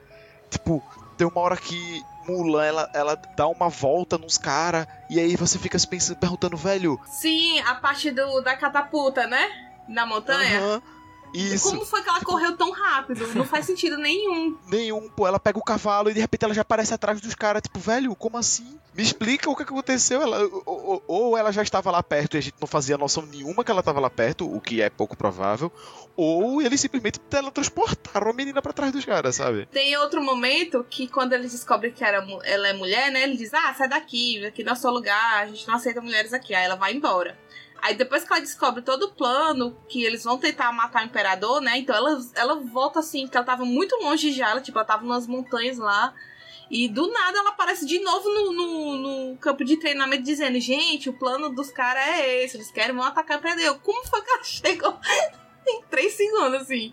Tipo, 0.49 0.83
tem 1.19 1.27
uma 1.27 1.41
hora 1.43 1.57
que 1.59 2.03
Mulan 2.27 2.65
ela, 2.65 2.91
ela 2.93 3.19
dá 3.37 3.47
uma 3.47 3.69
volta 3.69 4.19
nos 4.19 4.39
caras. 4.39 4.87
E 5.09 5.19
aí 5.21 5.37
você 5.37 5.59
fica 5.59 5.79
se 5.79 5.87
pensando, 5.87 6.17
perguntando, 6.17 6.57
velho. 6.57 7.01
Sim, 7.07 7.61
a 7.61 7.75
parte 7.75 8.11
do, 8.11 8.41
da 8.41 8.57
catapulta, 8.57 9.27
né? 9.27 9.49
Na 9.89 10.07
montanha. 10.07 10.59
aham, 10.61 10.83
isso. 11.35 11.69
Como 11.71 11.85
foi 11.85 12.03
que 12.03 12.09
ela 12.09 12.21
correu 12.21 12.57
tão 12.57 12.71
rápido? 12.71 13.27
Não 13.35 13.45
faz 13.45 13.67
sentido 13.67 13.97
nenhum. 13.99 14.57
Nenhum, 14.69 15.09
pô, 15.11 15.27
ela 15.27 15.39
pega 15.41 15.59
o 15.59 15.63
cavalo 15.63 16.11
e 16.11 16.15
de 16.15 16.21
repente 16.21 16.45
ela 16.45 16.55
já 16.55 16.63
aparece 16.63 16.95
atrás 16.95 17.21
dos 17.21 17.35
caras, 17.35 17.63
tipo, 17.63 17.79
velho, 17.81 18.15
como 18.15 18.37
assim? 18.39 18.79
Me 18.95 19.03
explica 19.03 19.51
o 19.51 19.57
que 19.57 19.63
aconteceu. 19.65 20.23
Ela, 20.23 20.41
ou, 20.65 21.03
ou- 21.07 21.37
ela 21.37 21.51
já 21.53 21.63
estava 21.63 21.91
lá 21.91 22.03
perto 22.03 22.37
e 22.37 22.39
a 22.39 22.41
gente 22.41 22.55
não 22.61 22.67
fazia 22.69 22.97
noção 22.97 23.27
nenhuma 23.27 23.65
que 23.65 23.71
ela 23.71 23.81
estava 23.81 23.99
lá 24.01 24.09
perto, 24.09 24.47
o 24.51 24.61
que 24.61 24.81
é 24.81 24.89
pouco 24.89 25.17
provável, 25.17 25.73
ou 26.17 26.63
eles 26.63 26.81
simplesmente 26.81 27.19
teletransportaram 27.19 28.31
a 28.31 28.33
menina 28.33 28.63
pra 28.63 28.73
trás 28.73 28.93
dos 28.93 29.05
caras, 29.05 29.35
sabe? 29.37 29.67
Tem 29.67 29.97
outro 29.97 30.23
momento 30.23 30.85
que 30.89 31.09
quando 31.09 31.33
eles 31.33 31.51
descobrem 31.53 31.93
que 31.93 32.05
era, 32.05 32.25
ela 32.45 32.69
é 32.69 32.73
mulher, 32.73 33.11
né? 33.11 33.23
Ele 33.25 33.37
diz, 33.37 33.53
ah, 33.53 33.75
sai 33.77 33.89
daqui, 33.89 34.45
aqui 34.47 34.63
não 34.63 34.73
é 34.73 34.77
seu 34.77 34.91
lugar, 34.91 35.43
a 35.43 35.47
gente 35.47 35.67
não 35.67 35.75
aceita 35.75 36.01
mulheres 36.01 36.33
aqui. 36.33 36.55
Aí 36.55 36.65
ela 36.65 36.77
vai 36.77 36.93
embora. 36.95 37.37
Aí 37.83 37.95
depois 37.95 38.25
que 38.25 38.33
ela 38.33 38.41
descobre 38.41 38.83
todo 38.83 39.05
o 39.05 39.13
plano, 39.13 39.77
que 39.89 40.03
eles 40.03 40.25
vão 40.25 40.39
tentar 40.39 40.73
matar 40.73 41.03
o 41.03 41.07
imperador, 41.07 41.61
né? 41.61 41.79
Então 41.79 41.95
ela, 41.95 42.19
ela 42.35 42.55
volta 42.61 43.01
assim, 43.01 43.23
porque 43.23 43.37
ela 43.37 43.47
tava 43.47 43.65
muito 43.65 43.95
longe 44.03 44.33
já, 44.33 44.51
ela, 44.51 44.61
tipo, 44.61 44.79
ela 44.79 44.87
tava 44.87 45.05
nas 45.05 45.27
montanhas 45.27 45.79
lá. 45.79 46.15
E 46.71 46.89
do 46.89 47.11
nada 47.13 47.39
ela 47.39 47.51
aparece 47.51 47.85
de 47.85 47.99
novo 48.01 48.29
no, 48.29 48.53
no, 48.53 48.97
no 48.97 49.37
campo 49.37 49.65
de 49.65 49.77
treinamento 49.77 50.23
dizendo, 50.23 50.59
gente, 50.59 51.11
o 51.11 51.13
plano 51.13 51.51
dos 51.55 51.71
caras 51.71 52.03
é 52.03 52.45
esse, 52.45 52.57
eles 52.57 52.71
querem 52.71 52.95
vão 52.95 53.05
atacar 53.05 53.37
o 53.37 53.41
imperador. 53.41 53.79
Como 53.81 54.07
foi 54.07 54.23
que 54.23 54.31
ela 54.31 54.43
chegou 54.45 54.99
em 55.67 55.83
três 55.91 56.15
segundos, 56.15 56.63
assim? 56.63 56.91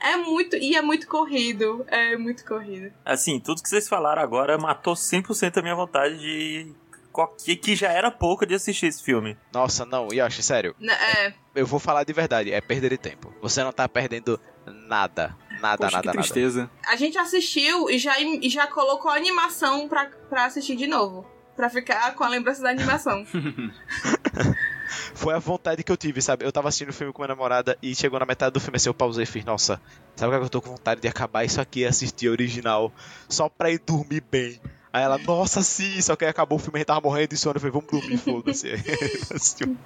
É 0.00 0.16
muito. 0.16 0.56
E 0.56 0.76
é 0.76 0.82
muito 0.82 1.06
corrido. 1.06 1.84
É 1.88 2.16
muito 2.16 2.44
corrido. 2.44 2.92
Assim, 3.04 3.40
tudo 3.40 3.62
que 3.62 3.68
vocês 3.68 3.88
falaram 3.88 4.22
agora 4.22 4.56
matou 4.56 4.94
100% 4.94 5.58
a 5.58 5.62
minha 5.62 5.74
vontade 5.74 6.18
de. 6.18 6.72
Que, 7.26 7.56
que 7.56 7.74
já 7.76 7.88
era 7.90 8.10
pouco 8.10 8.46
de 8.46 8.54
assistir 8.54 8.86
esse 8.86 9.02
filme. 9.02 9.36
Nossa, 9.52 9.84
não, 9.84 10.08
Yoshi, 10.12 10.42
sério, 10.42 10.74
Né, 10.78 10.92
É, 10.94 11.32
eu 11.54 11.66
vou 11.66 11.78
falar 11.80 12.04
de 12.04 12.12
verdade, 12.12 12.52
é 12.52 12.60
perder 12.60 12.90
de 12.90 12.98
tempo. 12.98 13.32
Você 13.42 13.62
não 13.64 13.72
tá 13.72 13.88
perdendo 13.88 14.38
nada. 14.66 15.36
Nada, 15.60 15.78
Poxa, 15.86 15.96
nada, 15.96 16.00
que 16.02 16.06
nada. 16.06 16.18
tristeza. 16.18 16.70
a 16.86 16.94
gente 16.94 17.18
assistiu 17.18 17.90
e 17.90 17.98
já, 17.98 18.20
e 18.20 18.48
já 18.48 18.66
colocou 18.68 19.10
a 19.10 19.16
animação 19.16 19.88
pra, 19.88 20.06
pra 20.28 20.44
assistir 20.44 20.76
de 20.76 20.86
novo. 20.86 21.26
Pra 21.56 21.68
ficar 21.68 22.14
com 22.14 22.22
a 22.22 22.28
lembrança 22.28 22.62
da 22.62 22.70
animação. 22.70 23.26
Foi 25.14 25.34
a 25.34 25.38
vontade 25.38 25.82
que 25.82 25.90
eu 25.90 25.96
tive, 25.96 26.22
sabe? 26.22 26.44
Eu 26.44 26.52
tava 26.52 26.68
assistindo 26.68 26.90
o 26.90 26.92
filme 26.92 27.12
com 27.12 27.20
minha 27.22 27.28
namorada 27.34 27.76
e 27.82 27.94
chegou 27.94 28.18
na 28.20 28.24
metade 28.26 28.52
do 28.52 28.60
filme 28.60 28.76
assim, 28.76 28.88
eu 28.88 28.94
pausei 28.94 29.24
e 29.24 29.26
fiz, 29.26 29.44
nossa, 29.44 29.80
sabe 30.16 30.34
o 30.34 30.38
que 30.38 30.44
eu 30.44 30.48
tô 30.48 30.62
com 30.62 30.70
vontade 30.70 31.00
de 31.00 31.08
acabar 31.08 31.44
isso 31.44 31.60
aqui 31.60 31.80
e 31.80 31.86
assistir 31.86 32.28
a 32.28 32.30
original 32.30 32.92
só 33.28 33.48
pra 33.48 33.70
ir 33.70 33.80
dormir 33.84 34.22
bem. 34.30 34.60
Aí 34.92 35.02
ela, 35.02 35.18
nossa, 35.18 35.62
sim, 35.62 36.00
só 36.00 36.16
que 36.16 36.24
aí 36.24 36.30
acabou 36.30 36.56
o 36.56 36.60
filme, 36.60 36.76
a 36.76 36.80
gente 36.80 36.86
tava 36.86 37.00
morrendo 37.00 37.28
de 37.28 37.36
sono, 37.36 37.56
eu 37.56 37.60
falei, 37.60 37.72
vamos 37.72 37.90
dormir, 37.90 38.18
foda-se. 38.18 38.68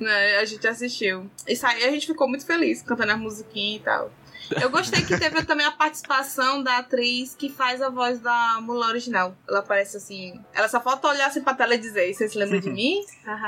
Né, 0.00 0.36
a 0.38 0.44
gente 0.44 0.66
assistiu. 0.66 1.30
Isso 1.46 1.66
aí 1.66 1.84
a 1.84 1.90
gente 1.90 2.06
ficou 2.06 2.28
muito 2.28 2.44
feliz 2.44 2.82
cantando 2.82 3.12
a 3.12 3.16
musiquinha 3.16 3.76
e 3.76 3.80
tal. 3.80 4.10
Eu 4.60 4.68
gostei 4.70 5.02
que 5.02 5.18
teve 5.18 5.42
também 5.44 5.64
a 5.64 5.72
participação 5.72 6.62
da 6.62 6.78
atriz 6.78 7.34
que 7.34 7.48
faz 7.48 7.80
a 7.80 7.88
voz 7.88 8.20
da 8.20 8.60
Mulan 8.60 8.88
original. 8.88 9.34
Ela 9.48 9.60
aparece 9.60 9.96
assim. 9.96 10.38
Ela 10.52 10.68
só 10.68 10.80
falta 10.80 11.08
olhar 11.08 11.28
assim 11.28 11.42
pra 11.42 11.54
tela 11.54 11.74
e 11.74 11.78
dizer: 11.78 12.12
Vocês 12.12 12.32
se 12.32 12.38
lembram 12.38 12.60
de 12.60 12.68
mim? 12.70 13.00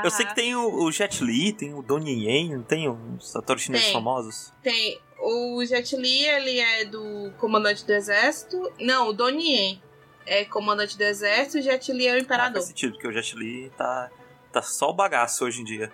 Eu 0.03 0.09
sei 0.09 0.25
que 0.25 0.33
tem 0.33 0.55
o, 0.55 0.85
o 0.85 0.91
Jet 0.91 1.23
Li, 1.23 1.53
tem 1.53 1.73
o 1.73 1.81
Donnie 1.81 2.25
Yen, 2.25 2.55
não 2.55 2.63
tem 2.63 2.89
uns 2.89 3.35
atores 3.35 3.61
chineses 3.63 3.87
Tem. 3.87 3.93
famosos? 3.93 4.53
Tem 4.63 4.99
o 5.19 5.63
Jet 5.65 5.95
Li, 5.95 6.25
ele 6.25 6.59
é 6.59 6.85
do 6.85 7.31
comandante 7.37 7.85
do 7.85 7.93
exército. 7.93 8.71
Não, 8.79 9.09
o 9.09 9.13
Donnie 9.13 9.55
Yen 9.55 9.81
é 10.27 10.45
comandante 10.45 10.97
do 10.97 11.03
exército 11.03 11.57
e 11.57 11.59
o 11.61 11.63
Jet 11.63 11.91
Li 11.91 12.07
é 12.07 12.11
o 12.11 12.15
Ah, 12.15 12.19
imperador. 12.19 12.53
faz 12.55 12.65
sentido, 12.65 12.93
porque 12.93 13.07
o 13.07 13.11
Jet 13.11 13.35
Li 13.35 13.71
tá, 13.77 14.09
tá 14.51 14.61
só 14.61 14.89
o 14.89 14.93
bagaço 14.93 15.45
hoje 15.45 15.61
em 15.61 15.63
dia. 15.63 15.91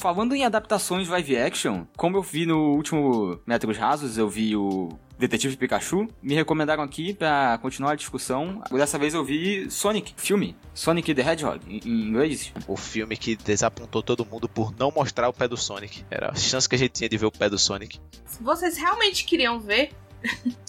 Falando 0.00 0.34
em 0.34 0.44
adaptações 0.46 1.08
live 1.08 1.36
action, 1.36 1.84
como 1.94 2.16
eu 2.16 2.22
vi 2.22 2.46
no 2.46 2.74
último 2.74 3.38
Metros 3.46 3.76
Rasos, 3.76 4.16
eu 4.16 4.28
vi 4.30 4.56
o 4.56 4.88
Detetive 5.18 5.58
Pikachu, 5.58 6.08
me 6.22 6.34
recomendaram 6.34 6.82
aqui 6.82 7.12
pra 7.12 7.58
continuar 7.60 7.92
a 7.92 7.94
discussão. 7.94 8.62
Dessa 8.72 8.98
vez 8.98 9.12
eu 9.12 9.22
vi 9.22 9.70
Sonic, 9.70 10.14
filme. 10.16 10.56
Sonic 10.72 11.14
the 11.14 11.20
Hedgehog, 11.20 11.60
em 11.68 11.80
em 11.86 12.08
inglês. 12.08 12.50
O 12.66 12.78
filme 12.78 13.14
que 13.14 13.36
desapontou 13.36 14.02
todo 14.02 14.24
mundo 14.24 14.48
por 14.48 14.74
não 14.78 14.90
mostrar 14.90 15.28
o 15.28 15.34
pé 15.34 15.46
do 15.46 15.56
Sonic. 15.58 16.02
Era 16.10 16.30
a 16.30 16.34
chance 16.34 16.66
que 16.66 16.74
a 16.74 16.78
gente 16.78 16.92
tinha 16.92 17.08
de 17.08 17.18
ver 17.18 17.26
o 17.26 17.30
pé 17.30 17.50
do 17.50 17.58
Sonic. 17.58 18.00
Se 18.24 18.42
vocês 18.42 18.78
realmente 18.78 19.26
queriam 19.26 19.60
ver, 19.60 19.90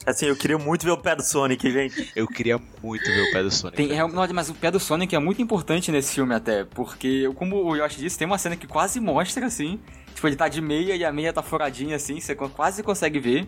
Assim, 0.05 0.25
eu 0.25 0.35
queria 0.35 0.57
muito 0.57 0.83
ver 0.85 0.91
o 0.91 0.97
pé 0.97 1.15
do 1.15 1.23
Sonic, 1.23 1.69
gente. 1.71 2.11
Eu 2.15 2.27
queria 2.27 2.59
muito 2.81 3.05
ver 3.05 3.29
o 3.29 3.31
pé 3.31 3.43
do 3.43 3.51
Sonic. 3.51 3.77
Tem, 3.77 3.97
é, 3.97 4.07
não, 4.07 4.27
mas 4.33 4.49
o 4.49 4.53
pé 4.53 4.71
do 4.71 4.79
Sonic 4.79 5.15
é 5.15 5.19
muito 5.19 5.41
importante 5.41 5.91
nesse 5.91 6.15
filme 6.15 6.33
até, 6.33 6.63
porque, 6.63 7.29
como 7.35 7.63
o 7.63 7.75
Yoshi 7.75 7.99
disse, 7.99 8.17
tem 8.17 8.25
uma 8.25 8.37
cena 8.37 8.55
que 8.55 8.65
quase 8.65 8.99
mostra, 8.99 9.45
assim, 9.45 9.79
tipo, 10.13 10.27
ele 10.27 10.35
tá 10.35 10.47
de 10.47 10.61
meia 10.61 10.95
e 10.95 11.05
a 11.05 11.11
meia 11.11 11.31
tá 11.31 11.43
furadinha, 11.43 11.95
assim, 11.95 12.19
você 12.19 12.35
quase 12.35 12.81
consegue 12.81 13.19
ver. 13.19 13.47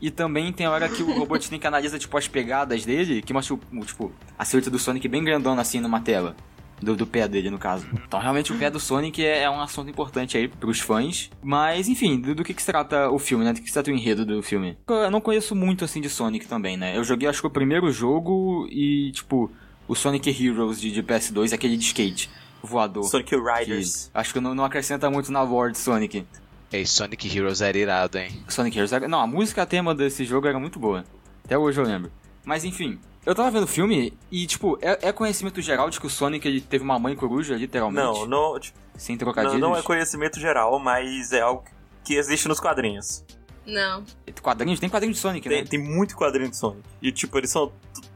E 0.00 0.10
também 0.10 0.52
tem 0.52 0.66
a 0.66 0.70
hora 0.70 0.88
que 0.88 1.02
o 1.02 1.18
Robotnik 1.18 1.66
analisa, 1.66 1.98
tipo, 1.98 2.18
as 2.18 2.28
pegadas 2.28 2.84
dele, 2.84 3.22
que 3.22 3.32
mostra, 3.32 3.56
tipo, 3.84 4.12
a 4.38 4.44
silhueta 4.44 4.70
do 4.70 4.78
Sonic 4.78 5.08
bem 5.08 5.24
grandona, 5.24 5.62
assim, 5.62 5.80
numa 5.80 6.00
tela. 6.00 6.36
Do, 6.80 6.94
do 6.94 7.06
pé 7.06 7.26
dele, 7.26 7.48
no 7.50 7.58
caso. 7.58 7.86
Então, 8.06 8.20
realmente, 8.20 8.52
o 8.52 8.58
pé 8.58 8.70
do 8.70 8.78
Sonic 8.78 9.24
é, 9.24 9.44
é 9.44 9.50
um 9.50 9.60
assunto 9.60 9.88
importante 9.90 10.36
aí 10.36 10.46
pros 10.46 10.78
fãs. 10.78 11.30
Mas, 11.42 11.88
enfim, 11.88 12.20
do, 12.20 12.34
do 12.34 12.44
que, 12.44 12.52
que 12.52 12.60
se 12.60 12.66
trata 12.66 13.08
o 13.10 13.18
filme, 13.18 13.44
né? 13.44 13.52
Do 13.54 13.60
que 13.62 13.66
se 13.66 13.72
trata 13.72 13.90
o 13.90 13.94
enredo 13.94 14.26
do 14.26 14.42
filme. 14.42 14.76
Eu 14.86 15.10
não 15.10 15.20
conheço 15.20 15.56
muito, 15.56 15.84
assim, 15.86 16.02
de 16.02 16.10
Sonic 16.10 16.46
também, 16.46 16.76
né? 16.76 16.94
Eu 16.96 17.02
joguei, 17.02 17.26
acho 17.28 17.40
que 17.40 17.46
o 17.46 17.50
primeiro 17.50 17.90
jogo 17.90 18.68
e, 18.70 19.10
tipo, 19.12 19.50
o 19.88 19.94
Sonic 19.94 20.28
Heroes 20.28 20.78
de, 20.78 20.90
de 20.92 21.02
PS2, 21.02 21.54
aquele 21.54 21.78
de 21.78 21.84
skate, 21.84 22.28
voador. 22.62 23.04
Sonic 23.04 23.30
que 23.30 23.36
Riders. 23.36 24.10
acho 24.12 24.34
que 24.34 24.40
não, 24.40 24.54
não 24.54 24.64
acrescenta 24.64 25.10
muito 25.10 25.32
na 25.32 25.40
lore 25.42 25.72
de 25.72 25.78
Sonic. 25.78 26.26
Ei, 26.70 26.84
Sonic 26.84 27.34
Heroes 27.34 27.62
era 27.62 27.78
irado, 27.78 28.18
hein? 28.18 28.42
Sonic 28.48 28.76
Heroes. 28.76 28.92
era- 28.92 29.08
Não, 29.08 29.20
a 29.20 29.26
música 29.26 29.64
tema 29.64 29.94
desse 29.94 30.24
jogo 30.26 30.46
era 30.46 30.58
muito 30.58 30.78
boa. 30.78 31.04
Até 31.44 31.56
hoje 31.56 31.80
eu 31.80 31.84
lembro. 31.86 32.10
Mas 32.44 32.64
enfim, 32.64 32.98
eu 33.26 33.34
tava 33.34 33.50
vendo 33.50 33.64
o 33.64 33.66
filme 33.66 34.16
e, 34.30 34.46
tipo, 34.46 34.78
é, 34.80 35.08
é 35.08 35.12
conhecimento 35.12 35.60
geral 35.60 35.90
de 35.90 35.98
que 36.00 36.06
o 36.06 36.10
Sonic 36.10 36.46
ele 36.46 36.60
teve 36.60 36.84
uma 36.84 36.98
mãe 36.98 37.14
coruja, 37.14 37.56
literalmente. 37.56 38.06
Não, 38.06 38.26
não, 38.26 38.58
tipo, 38.60 38.78
Sem 38.96 39.16
não, 39.16 39.18
trocadilhos. 39.18 39.60
não 39.60 39.76
é 39.76 39.82
conhecimento 39.82 40.38
geral, 40.40 40.78
mas 40.78 41.32
é 41.32 41.40
algo 41.40 41.64
que 42.04 42.14
existe 42.14 42.46
nos 42.48 42.60
quadrinhos. 42.60 43.24
não. 43.66 44.04
Quadrinhos? 44.40 44.78
Tem 44.78 44.88
quadrinho 44.88 45.12
de 45.12 45.18
Sonic, 45.18 45.48
Tem, 45.48 45.62
né? 45.62 45.66
tem 45.68 45.78
muito 45.78 46.16
quadrinho 46.16 46.48
de 46.48 46.56
Sonic. 46.56 46.82
E, 47.02 47.10
tipo, 47.10 47.36
eles 47.36 47.50
são 47.50 47.72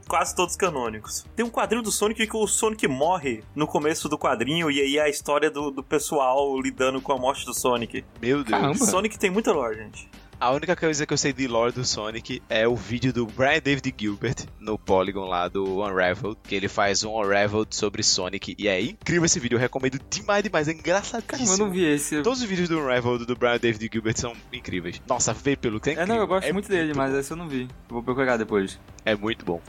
quase 0.07 0.35
todos 0.35 0.55
canônicos. 0.55 1.25
Tem 1.35 1.45
um 1.45 1.51
quadrinho 1.51 1.83
do 1.83 1.91
Sonic 1.91 2.25
que 2.25 2.37
o 2.37 2.47
Sonic 2.47 2.87
morre 2.87 3.43
no 3.55 3.67
começo 3.67 4.09
do 4.09 4.17
quadrinho, 4.17 4.71
e 4.71 4.81
aí 4.81 4.97
é 4.99 5.03
a 5.03 5.09
história 5.09 5.51
do, 5.51 5.73
do 5.73 5.83
pessoal 5.83 6.61
lidando 6.61 7.01
com 7.01 7.13
a 7.13 7.17
morte 7.19 7.45
do 7.45 7.53
Sonic. 7.53 8.05
Meu 8.23 8.45
Deus. 8.45 8.49
Caramba. 8.49 8.75
Sonic 8.79 9.19
tem 9.19 9.29
muita 9.31 9.53
lore, 9.53 9.77
gente. 9.77 10.09
A 10.41 10.53
única 10.53 10.75
coisa 10.75 11.05
que 11.05 11.13
eu 11.13 11.19
sei 11.19 11.35
de 11.35 11.47
lore 11.47 11.71
do 11.71 11.85
Sonic 11.85 12.43
é 12.49 12.67
o 12.67 12.75
vídeo 12.75 13.13
do 13.13 13.27
Brian 13.27 13.61
David 13.63 13.95
Gilbert 13.95 14.47
no 14.59 14.79
Polygon 14.79 15.27
lá 15.27 15.49
do 15.49 15.83
Unraveled, 15.85 16.39
que 16.45 16.55
ele 16.55 16.67
faz 16.67 17.05
um 17.05 17.11
Unraveled 17.15 17.77
sobre 17.77 18.03
Sonic 18.03 18.55
e 18.59 18.67
é 18.67 18.81
incrível 18.81 19.27
esse 19.27 19.39
vídeo, 19.39 19.57
eu 19.57 19.61
recomendo 19.61 20.01
demais, 20.09 20.43
demais, 20.43 20.67
é 20.67 20.73
engraçadíssimo. 20.73 21.53
eu 21.53 21.59
não 21.59 21.71
vi 21.71 21.85
esse. 21.85 22.23
Todos 22.23 22.41
os 22.41 22.49
vídeos 22.49 22.71
do 22.71 22.79
Unraveled 22.79 23.27
do 23.27 23.37
Brian 23.37 23.59
David 23.59 23.91
Gilbert 23.93 24.17
são 24.19 24.33
incríveis. 24.51 25.03
Nossa, 25.07 25.35
vê 25.35 25.57
pelo 25.57 25.79
que 25.79 25.91
é 25.91 25.93
É, 25.93 25.95
incrível. 25.97 26.15
não, 26.15 26.23
eu 26.23 26.27
gosto 26.27 26.47
É 26.49 26.53
muito 26.55 26.71
dele, 26.71 26.95
mas 26.97 27.13
esse 27.15 27.31
eu 27.31 27.37
não 27.37 27.47
vi. 27.47 27.69
Vou 27.87 28.03
procurar 28.03 28.39
depois. 28.39 28.81
É 29.05 29.15
muito 29.15 29.45
bom. 29.45 29.61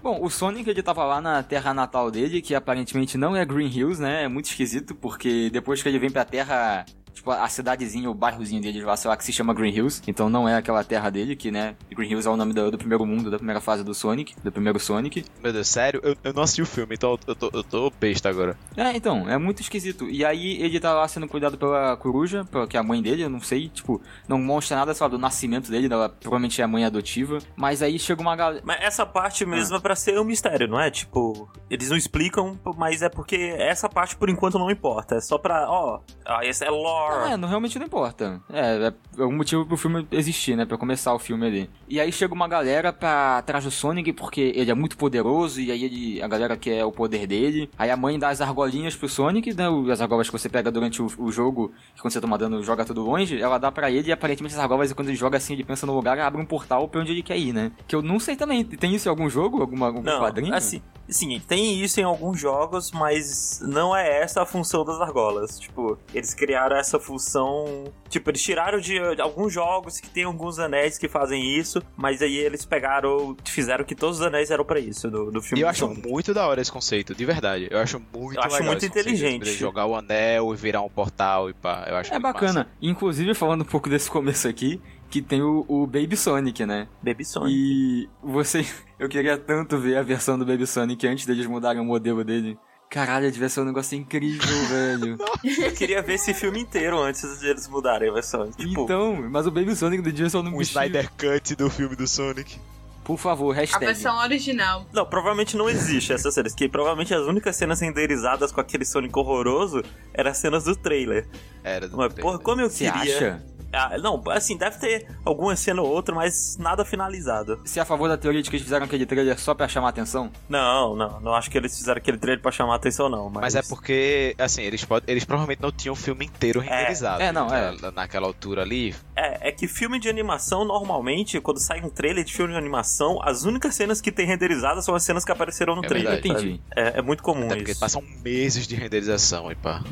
Bom, 0.00 0.24
o 0.24 0.30
Sonic 0.30 0.70
ele 0.70 0.82
tava 0.82 1.04
lá 1.04 1.20
na 1.20 1.42
terra 1.42 1.74
natal 1.74 2.08
dele, 2.10 2.40
que 2.40 2.54
aparentemente 2.54 3.18
não 3.18 3.36
é 3.36 3.44
Green 3.44 3.66
Hills, 3.68 4.00
né? 4.00 4.22
É 4.24 4.28
muito 4.28 4.46
esquisito, 4.46 4.94
porque 4.94 5.50
depois 5.50 5.82
que 5.82 5.88
ele 5.88 5.98
vem 5.98 6.08
pra 6.10 6.24
terra, 6.24 6.86
tipo, 7.12 7.30
a 7.30 7.48
cidadezinha, 7.48 8.10
o 8.10 8.14
bairrozinho 8.14 8.60
dele 8.62 8.82
lá, 8.82 8.96
sei 8.96 9.08
lá, 9.08 9.16
que 9.16 9.24
se 9.24 9.32
chama 9.32 9.52
Green 9.54 9.72
Hills. 9.74 10.02
Então 10.06 10.28
não 10.28 10.48
é 10.48 10.56
aquela 10.56 10.82
terra 10.84 11.10
dele, 11.10 11.36
que, 11.36 11.50
né? 11.50 11.76
Green 11.90 12.08
Hills 12.10 12.26
é 12.26 12.30
o 12.30 12.36
nome 12.36 12.52
do, 12.52 12.70
do 12.70 12.78
primeiro 12.78 13.04
mundo, 13.06 13.30
da 13.30 13.36
primeira 13.36 13.60
fase 13.60 13.82
do 13.84 13.94
Sonic, 13.94 14.34
do 14.42 14.50
primeiro 14.52 14.78
Sonic. 14.80 15.24
Meu 15.42 15.52
Deus, 15.52 15.68
sério? 15.68 16.00
Eu, 16.02 16.16
eu 16.24 16.32
não 16.32 16.42
assisti 16.42 16.62
o 16.62 16.66
filme, 16.66 16.94
então 16.94 17.18
eu 17.26 17.34
tô, 17.34 17.50
eu 17.52 17.62
tô 17.64 17.90
besta 18.00 18.28
agora. 18.28 18.56
É, 18.76 18.94
então, 18.96 19.28
é 19.28 19.36
muito 19.38 19.60
esquisito. 19.62 20.08
E 20.08 20.24
aí 20.24 20.60
ele 20.62 20.78
tá 20.80 20.92
lá 20.92 21.06
sendo 21.08 21.28
cuidado 21.28 21.56
pela 21.58 21.96
coruja, 21.96 22.44
pela- 22.44 22.66
que 22.66 22.76
é 22.76 22.80
a 22.80 22.82
mãe 22.82 23.02
dele, 23.02 23.22
eu 23.22 23.30
não 23.30 23.40
sei, 23.40 23.68
tipo, 23.68 24.00
não 24.28 24.38
mostra 24.38 24.76
nada, 24.76 24.94
sei 24.94 25.04
lá, 25.04 25.08
do 25.08 25.18
nascimento 25.18 25.70
dele, 25.70 25.88
ela 25.92 26.08
provavelmente 26.08 26.60
é 26.60 26.64
a 26.64 26.68
mãe 26.68 26.84
adotiva. 26.84 27.38
Mas 27.56 27.82
aí 27.82 27.98
chega 27.98 28.20
uma 28.20 28.36
galera. 28.36 28.62
Mas 28.64 28.80
essa 28.82 29.04
parte 29.06 29.44
mesmo 29.44 29.76
é 29.76 29.80
pra 29.80 29.94
ser 29.96 30.18
um 30.18 30.24
mistério, 30.24 30.68
não 30.68 30.80
é? 30.80 30.90
Tipo, 30.90 31.50
eles 31.68 31.88
não 31.90 31.96
explicam, 31.96 32.58
mas 32.76 33.02
é 33.02 33.08
porque 33.08 33.36
essa 33.58 33.88
parte 33.88 34.16
por 34.16 34.28
enquanto 34.28 34.58
não 34.58 34.70
importa. 34.70 35.16
É 35.16 35.20
só 35.20 35.38
pra, 35.38 35.68
ó, 35.68 36.00
ah, 36.24 36.44
esse 36.44 36.64
é 36.64 36.70
lore. 36.70 36.99
É, 37.30 37.36
não, 37.36 37.48
realmente 37.48 37.78
não 37.78 37.86
importa. 37.86 38.40
É, 38.52 38.92
é 39.18 39.24
um 39.24 39.32
motivo 39.32 39.66
pro 39.66 39.76
filme 39.76 40.06
existir, 40.10 40.56
né? 40.56 40.64
Pra 40.64 40.76
começar 40.78 41.14
o 41.14 41.18
filme 41.18 41.46
ali. 41.46 41.70
E 41.88 42.00
aí 42.00 42.10
chega 42.12 42.34
uma 42.34 42.48
galera 42.48 42.92
pra 42.92 43.38
atrás 43.38 43.64
do 43.64 43.70
Sonic, 43.70 44.12
porque 44.12 44.52
ele 44.54 44.70
é 44.70 44.74
muito 44.74 44.96
poderoso, 44.96 45.60
e 45.60 45.70
aí 45.70 45.84
ele, 45.84 46.22
a 46.22 46.28
galera 46.28 46.56
quer 46.56 46.84
o 46.84 46.92
poder 46.92 47.26
dele. 47.26 47.70
Aí 47.78 47.90
a 47.90 47.96
mãe 47.96 48.18
dá 48.18 48.28
as 48.28 48.40
argolinhas 48.40 48.94
pro 48.96 49.08
Sonic, 49.08 49.54
né? 49.54 49.64
As 49.92 50.00
argolas 50.00 50.28
que 50.28 50.32
você 50.32 50.48
pega 50.48 50.70
durante 50.70 51.02
o, 51.02 51.06
o 51.18 51.30
jogo, 51.32 51.72
que 51.94 52.02
quando 52.02 52.12
você 52.12 52.20
toma 52.20 52.38
dano, 52.38 52.62
joga 52.62 52.84
tudo 52.84 53.02
longe, 53.02 53.40
ela 53.40 53.58
dá 53.58 53.70
pra 53.70 53.90
ele, 53.90 54.08
e 54.08 54.12
aparentemente 54.12 54.54
as 54.54 54.60
argolas, 54.60 54.92
quando 54.92 55.08
ele 55.08 55.16
joga 55.16 55.36
assim, 55.36 55.52
ele 55.54 55.64
pensa 55.64 55.86
no 55.86 55.94
lugar, 55.94 56.18
abre 56.18 56.40
um 56.40 56.46
portal 56.46 56.88
pra 56.88 57.00
onde 57.00 57.12
ele 57.12 57.22
quer 57.22 57.38
ir, 57.38 57.52
né? 57.52 57.72
Que 57.86 57.94
eu 57.94 58.02
não 58.02 58.18
sei 58.18 58.36
também. 58.36 58.64
Tem 58.64 58.94
isso 58.94 59.08
em 59.08 59.10
algum 59.10 59.28
jogo? 59.28 59.60
Alguma, 59.60 59.86
algum 59.86 60.02
Não, 60.02 60.20
quadrinho? 60.20 60.54
assim, 60.54 60.82
sim, 61.08 61.40
tem 61.46 61.80
isso 61.80 62.00
em 62.00 62.04
alguns 62.04 62.38
jogos, 62.40 62.90
mas 62.92 63.60
não 63.62 63.96
é 63.96 64.22
essa 64.22 64.42
a 64.42 64.46
função 64.46 64.84
das 64.84 65.00
argolas. 65.00 65.58
Tipo, 65.58 65.98
eles 66.14 66.34
criaram 66.34 66.76
essa 66.76 66.89
função. 66.98 67.84
Tipo, 68.08 68.30
eles 68.30 68.42
tiraram 68.42 68.80
de 68.80 68.98
alguns 69.20 69.52
jogos 69.52 70.00
que 70.00 70.08
tem 70.10 70.24
alguns 70.24 70.58
anéis 70.58 70.98
que 70.98 71.08
fazem 71.08 71.56
isso, 71.58 71.82
mas 71.96 72.22
aí 72.22 72.36
eles 72.36 72.64
pegaram, 72.64 73.36
fizeram 73.44 73.84
que 73.84 73.94
todos 73.94 74.20
os 74.20 74.26
anéis 74.26 74.50
eram 74.50 74.64
pra 74.64 74.80
isso 74.80 75.10
do, 75.10 75.30
do 75.30 75.42
filme. 75.42 75.60
E 75.60 75.62
eu 75.62 75.68
acho 75.68 75.88
muito 75.88 76.34
da 76.34 76.46
hora 76.46 76.60
esse 76.60 76.72
conceito, 76.72 77.14
de 77.14 77.24
verdade. 77.24 77.68
Eu 77.70 77.78
acho 77.78 78.00
muito 78.12 78.36
Eu 78.36 78.42
acho 78.42 78.54
legal 78.56 78.66
muito 78.72 78.86
inteligente. 78.86 79.44
de 79.44 79.54
jogar 79.54 79.86
o 79.86 79.94
anel 79.94 80.52
e 80.52 80.56
virar 80.56 80.82
um 80.82 80.88
portal 80.88 81.48
e 81.50 81.52
pá. 81.54 81.84
Eu 81.88 81.96
acho 81.96 82.10
É 82.10 82.14
muito 82.14 82.22
bacana. 82.22 82.68
Inclusive, 82.80 83.34
falando 83.34 83.62
um 83.62 83.66
pouco 83.66 83.88
desse 83.88 84.10
começo 84.10 84.48
aqui, 84.48 84.80
que 85.10 85.20
tem 85.20 85.42
o, 85.42 85.64
o 85.68 85.86
Baby 85.86 86.16
Sonic, 86.16 86.64
né? 86.64 86.88
Baby 87.02 87.24
Sonic. 87.24 87.52
E 87.54 88.08
você. 88.22 88.64
Eu 88.98 89.08
queria 89.08 89.36
tanto 89.36 89.78
ver 89.78 89.96
a 89.96 90.02
versão 90.02 90.38
do 90.38 90.44
Baby 90.46 90.66
Sonic 90.66 91.06
antes 91.06 91.26
deles 91.26 91.46
mudarem 91.46 91.80
o 91.80 91.84
modelo 91.84 92.22
dele. 92.22 92.58
Caralho, 92.90 93.30
devia 93.30 93.48
ser 93.48 93.60
um 93.60 93.64
negócio 93.64 93.96
incrível, 93.96 94.48
velho. 94.68 95.16
Eu 95.44 95.72
queria 95.72 96.02
ver 96.02 96.14
esse 96.14 96.34
filme 96.34 96.58
inteiro 96.60 96.98
antes 97.00 97.38
de 97.38 97.46
eles 97.46 97.68
mudarem 97.68 98.10
a 98.10 98.12
versão. 98.12 98.50
Tipo, 98.50 98.82
Então, 98.82 99.14
mas 99.30 99.46
o 99.46 99.50
Baby 99.52 99.76
Sonic 99.76 100.02
do 100.02 100.12
dia 100.12 100.28
só 100.28 100.42
não 100.42 100.56
Um 100.56 100.60
Snyder 100.60 101.08
Cut 101.12 101.54
do 101.54 101.70
filme 101.70 101.94
do 101.94 102.06
Sonic. 102.08 102.58
Por 103.04 103.16
favor, 103.16 103.52
A 103.54 103.60
hashtag. 103.60 103.86
versão 103.86 104.18
original. 104.18 104.86
Não, 104.92 105.06
provavelmente 105.06 105.56
não 105.56 105.68
existe 105.70 106.12
essas 106.12 106.34
cenas, 106.34 106.52
que 106.54 106.68
provavelmente 106.68 107.14
as 107.14 107.22
únicas 107.22 107.56
cenas 107.56 107.80
renderizadas 107.80 108.50
com 108.52 108.60
aquele 108.60 108.84
Sonic 108.84 109.16
horroroso 109.18 109.82
eram 110.12 110.30
as 110.32 110.38
cenas 110.38 110.64
do 110.64 110.74
trailer. 110.76 111.26
Era 111.64 111.88
do 111.88 111.96
Mas, 111.96 112.12
trailer. 112.12 112.22
porra, 112.32 112.38
como 112.42 112.60
eu 112.60 112.68
Você 112.70 112.90
queria. 112.90 113.16
acha? 113.16 113.42
Ah, 113.72 113.96
não, 113.98 114.22
assim, 114.30 114.56
deve 114.56 114.78
ter 114.78 115.06
alguma 115.24 115.54
cena 115.56 115.80
ou 115.82 115.88
outra, 115.88 116.14
mas 116.14 116.56
nada 116.58 116.84
finalizado. 116.84 117.60
Você 117.64 117.78
é 117.78 117.82
a 117.82 117.84
favor 117.84 118.08
da 118.08 118.16
teoria 118.16 118.42
de 118.42 118.50
que 118.50 118.56
eles 118.56 118.64
fizeram 118.64 118.84
aquele 118.86 119.06
trailer 119.06 119.38
só 119.38 119.54
pra 119.54 119.68
chamar 119.68 119.90
atenção? 119.90 120.30
Não, 120.48 120.96
não, 120.96 121.20
não 121.20 121.34
acho 121.34 121.50
que 121.50 121.56
eles 121.56 121.76
fizeram 121.78 121.98
aquele 121.98 122.18
trailer 122.18 122.42
pra 122.42 122.50
chamar 122.50 122.72
a 122.74 122.76
atenção, 122.76 123.08
não. 123.08 123.30
Mas, 123.30 123.54
Mas 123.54 123.54
é 123.54 123.62
porque, 123.68 124.34
assim, 124.38 124.62
eles, 124.62 124.84
pod- 124.84 125.04
eles 125.06 125.24
provavelmente 125.24 125.62
não 125.62 125.70
tinham 125.70 125.92
o 125.92 125.96
filme 125.96 126.24
inteiro 126.26 126.60
renderizado. 126.60 127.22
é, 127.22 127.30
não, 127.32 127.46
é. 127.54 127.74
naquela- 127.94 128.26
altura 128.26 128.62
ali. 128.62 128.94
É, 129.16 129.48
é 129.48 129.52
que 129.52 129.66
filme 129.66 129.98
de 129.98 130.08
animação, 130.08 130.64
normalmente, 130.64 131.40
quando 131.40 131.58
sai 131.58 131.80
um 131.82 131.88
trailer 131.90 132.24
de 132.24 132.32
filme 132.32 132.52
de 132.52 132.58
animação, 132.58 133.18
as 133.22 133.44
únicas 133.44 133.74
cenas 133.74 134.00
que 134.00 134.12
tem 134.12 134.26
renderizadas 134.26 134.84
são 134.84 134.94
as 134.94 135.02
cenas 135.02 135.24
que 135.24 135.32
apareceram 135.32 135.74
no 135.74 135.84
É 135.84 135.88
trailer. 135.88 136.12
verdade. 136.22 136.28
Entendi. 136.46 136.60
É, 136.76 136.98
é 136.98 137.02
muito 137.02 137.22
comum 137.22 137.46
Até 137.46 137.56
porque 137.56 137.70
isso. 137.72 137.80
passam 137.80 138.02
meses 138.22 138.66
de 138.68 138.74
renderização 138.76 139.50
e 139.50 139.54
pá. 139.54 139.82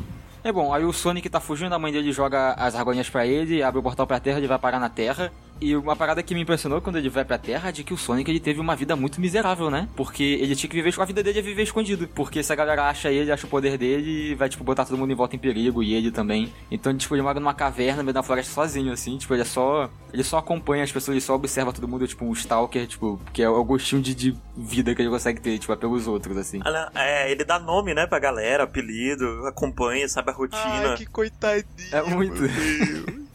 É 0.48 0.52
bom, 0.52 0.72
aí 0.72 0.82
o 0.82 0.94
Sonic 0.94 1.28
tá 1.28 1.40
fugindo, 1.40 1.74
a 1.74 1.78
mãe 1.78 1.92
dele 1.92 2.10
joga 2.10 2.54
as 2.54 2.74
argolinhas 2.74 3.10
pra 3.10 3.26
ele, 3.26 3.62
abre 3.62 3.80
o 3.80 3.82
portal 3.82 4.06
pra 4.06 4.18
terra, 4.18 4.38
ele 4.38 4.46
vai 4.46 4.58
parar 4.58 4.80
na 4.80 4.88
terra. 4.88 5.30
E 5.60 5.74
uma 5.76 5.96
parada 5.96 6.22
que 6.22 6.34
me 6.34 6.42
impressionou 6.42 6.80
quando 6.80 6.96
ele 6.96 7.08
vai 7.08 7.24
pra 7.24 7.38
terra 7.38 7.68
é 7.68 7.72
de 7.72 7.82
que 7.84 7.92
o 7.92 7.96
Sonic 7.96 8.30
ele 8.30 8.40
teve 8.40 8.60
uma 8.60 8.76
vida 8.76 8.94
muito 8.94 9.20
miserável, 9.20 9.70
né? 9.70 9.88
Porque 9.96 10.22
ele 10.22 10.54
tinha 10.54 10.68
que 10.70 10.76
viver, 10.76 10.94
a 11.00 11.04
vida 11.04 11.22
dele 11.22 11.38
é 11.38 11.42
viver 11.42 11.62
escondido. 11.62 12.08
Porque 12.14 12.42
se 12.42 12.52
a 12.52 12.56
galera 12.56 12.88
acha 12.88 13.10
ele, 13.10 13.30
acha 13.32 13.46
o 13.46 13.50
poder 13.50 13.76
dele, 13.76 14.34
vai, 14.34 14.48
tipo, 14.48 14.62
botar 14.64 14.84
todo 14.84 14.96
mundo 14.96 15.12
em 15.12 15.16
volta 15.16 15.36
em 15.36 15.38
perigo, 15.38 15.82
e 15.82 15.94
ele 15.94 16.10
também. 16.10 16.52
Então, 16.70 16.96
tipo, 16.96 17.14
ele 17.14 17.22
mora 17.22 17.40
numa 17.40 17.54
caverna 17.54 17.98
no 17.98 18.04
meio 18.04 18.14
da 18.14 18.22
floresta 18.22 18.52
sozinho, 18.52 18.92
assim, 18.92 19.18
tipo, 19.18 19.34
ele 19.34 19.42
é 19.42 19.44
só. 19.44 19.90
Ele 20.12 20.22
só 20.24 20.38
acompanha 20.38 20.84
as 20.84 20.92
pessoas, 20.92 21.14
ele 21.14 21.20
só 21.20 21.34
observa 21.34 21.72
todo 21.72 21.86
mundo, 21.88 22.06
tipo, 22.06 22.24
um 22.24 22.32
stalker, 22.32 22.86
tipo, 22.86 23.20
que 23.32 23.42
é 23.42 23.48
o 23.48 23.62
gostinho 23.64 24.00
de, 24.00 24.14
de 24.14 24.36
vida 24.56 24.94
que 24.94 25.02
ele 25.02 25.10
consegue 25.10 25.40
ter, 25.40 25.58
tipo, 25.58 25.72
é 25.72 25.76
pelos 25.76 26.06
outros, 26.06 26.36
assim. 26.36 26.60
Ah, 26.64 26.90
É, 26.94 27.30
ele 27.30 27.44
dá 27.44 27.58
nome, 27.58 27.94
né, 27.94 28.06
pra 28.06 28.18
galera, 28.18 28.64
apelido, 28.64 29.24
acompanha, 29.46 30.08
sabe 30.08 30.30
a 30.30 30.34
rotina. 30.34 30.90
Ai, 30.90 30.96
que 30.96 31.06
coitadinho. 31.06 31.66
É 31.92 32.02
muito. 32.02 32.40
meu 32.40 32.48
Deus. 32.48 33.27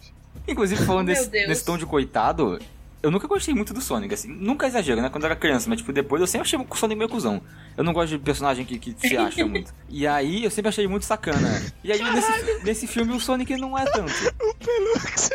Inclusive, 0.47 0.85
falando 0.85 1.07
desse, 1.31 1.63
tom 1.65 1.77
de 1.77 1.85
coitado, 1.85 2.59
eu 3.01 3.11
nunca 3.11 3.27
gostei 3.27 3.53
muito 3.53 3.73
do 3.73 3.81
Sonic, 3.81 4.13
assim. 4.13 4.27
Nunca 4.29 4.65
exagero, 4.67 5.01
né? 5.01 5.09
Quando 5.09 5.23
eu 5.23 5.27
era 5.29 5.35
criança, 5.35 5.67
mas 5.69 5.79
tipo, 5.79 5.91
depois 5.91 6.21
eu 6.21 6.27
sempre 6.27 6.47
achei 6.47 6.59
o 6.59 6.75
Sonic 6.75 6.97
meio 6.97 7.09
cuzão. 7.09 7.41
Eu 7.75 7.83
não 7.83 7.91
gosto 7.93 8.09
de 8.09 8.17
personagem 8.19 8.63
que, 8.65 8.77
que 8.77 8.95
se 8.99 9.17
acha 9.17 9.45
muito. 9.45 9.73
E 9.89 10.05
aí 10.07 10.43
eu 10.43 10.51
sempre 10.51 10.69
achei 10.69 10.87
muito 10.87 11.05
sacana. 11.05 11.61
E 11.83 11.91
aí 11.91 12.01
nesse, 12.01 12.63
nesse 12.63 12.87
filme 12.87 13.13
o 13.13 13.19
Sonic 13.19 13.55
não 13.57 13.77
é 13.77 13.85
tanto. 13.85 14.11
O 14.43 14.55
Pelux, 14.65 15.29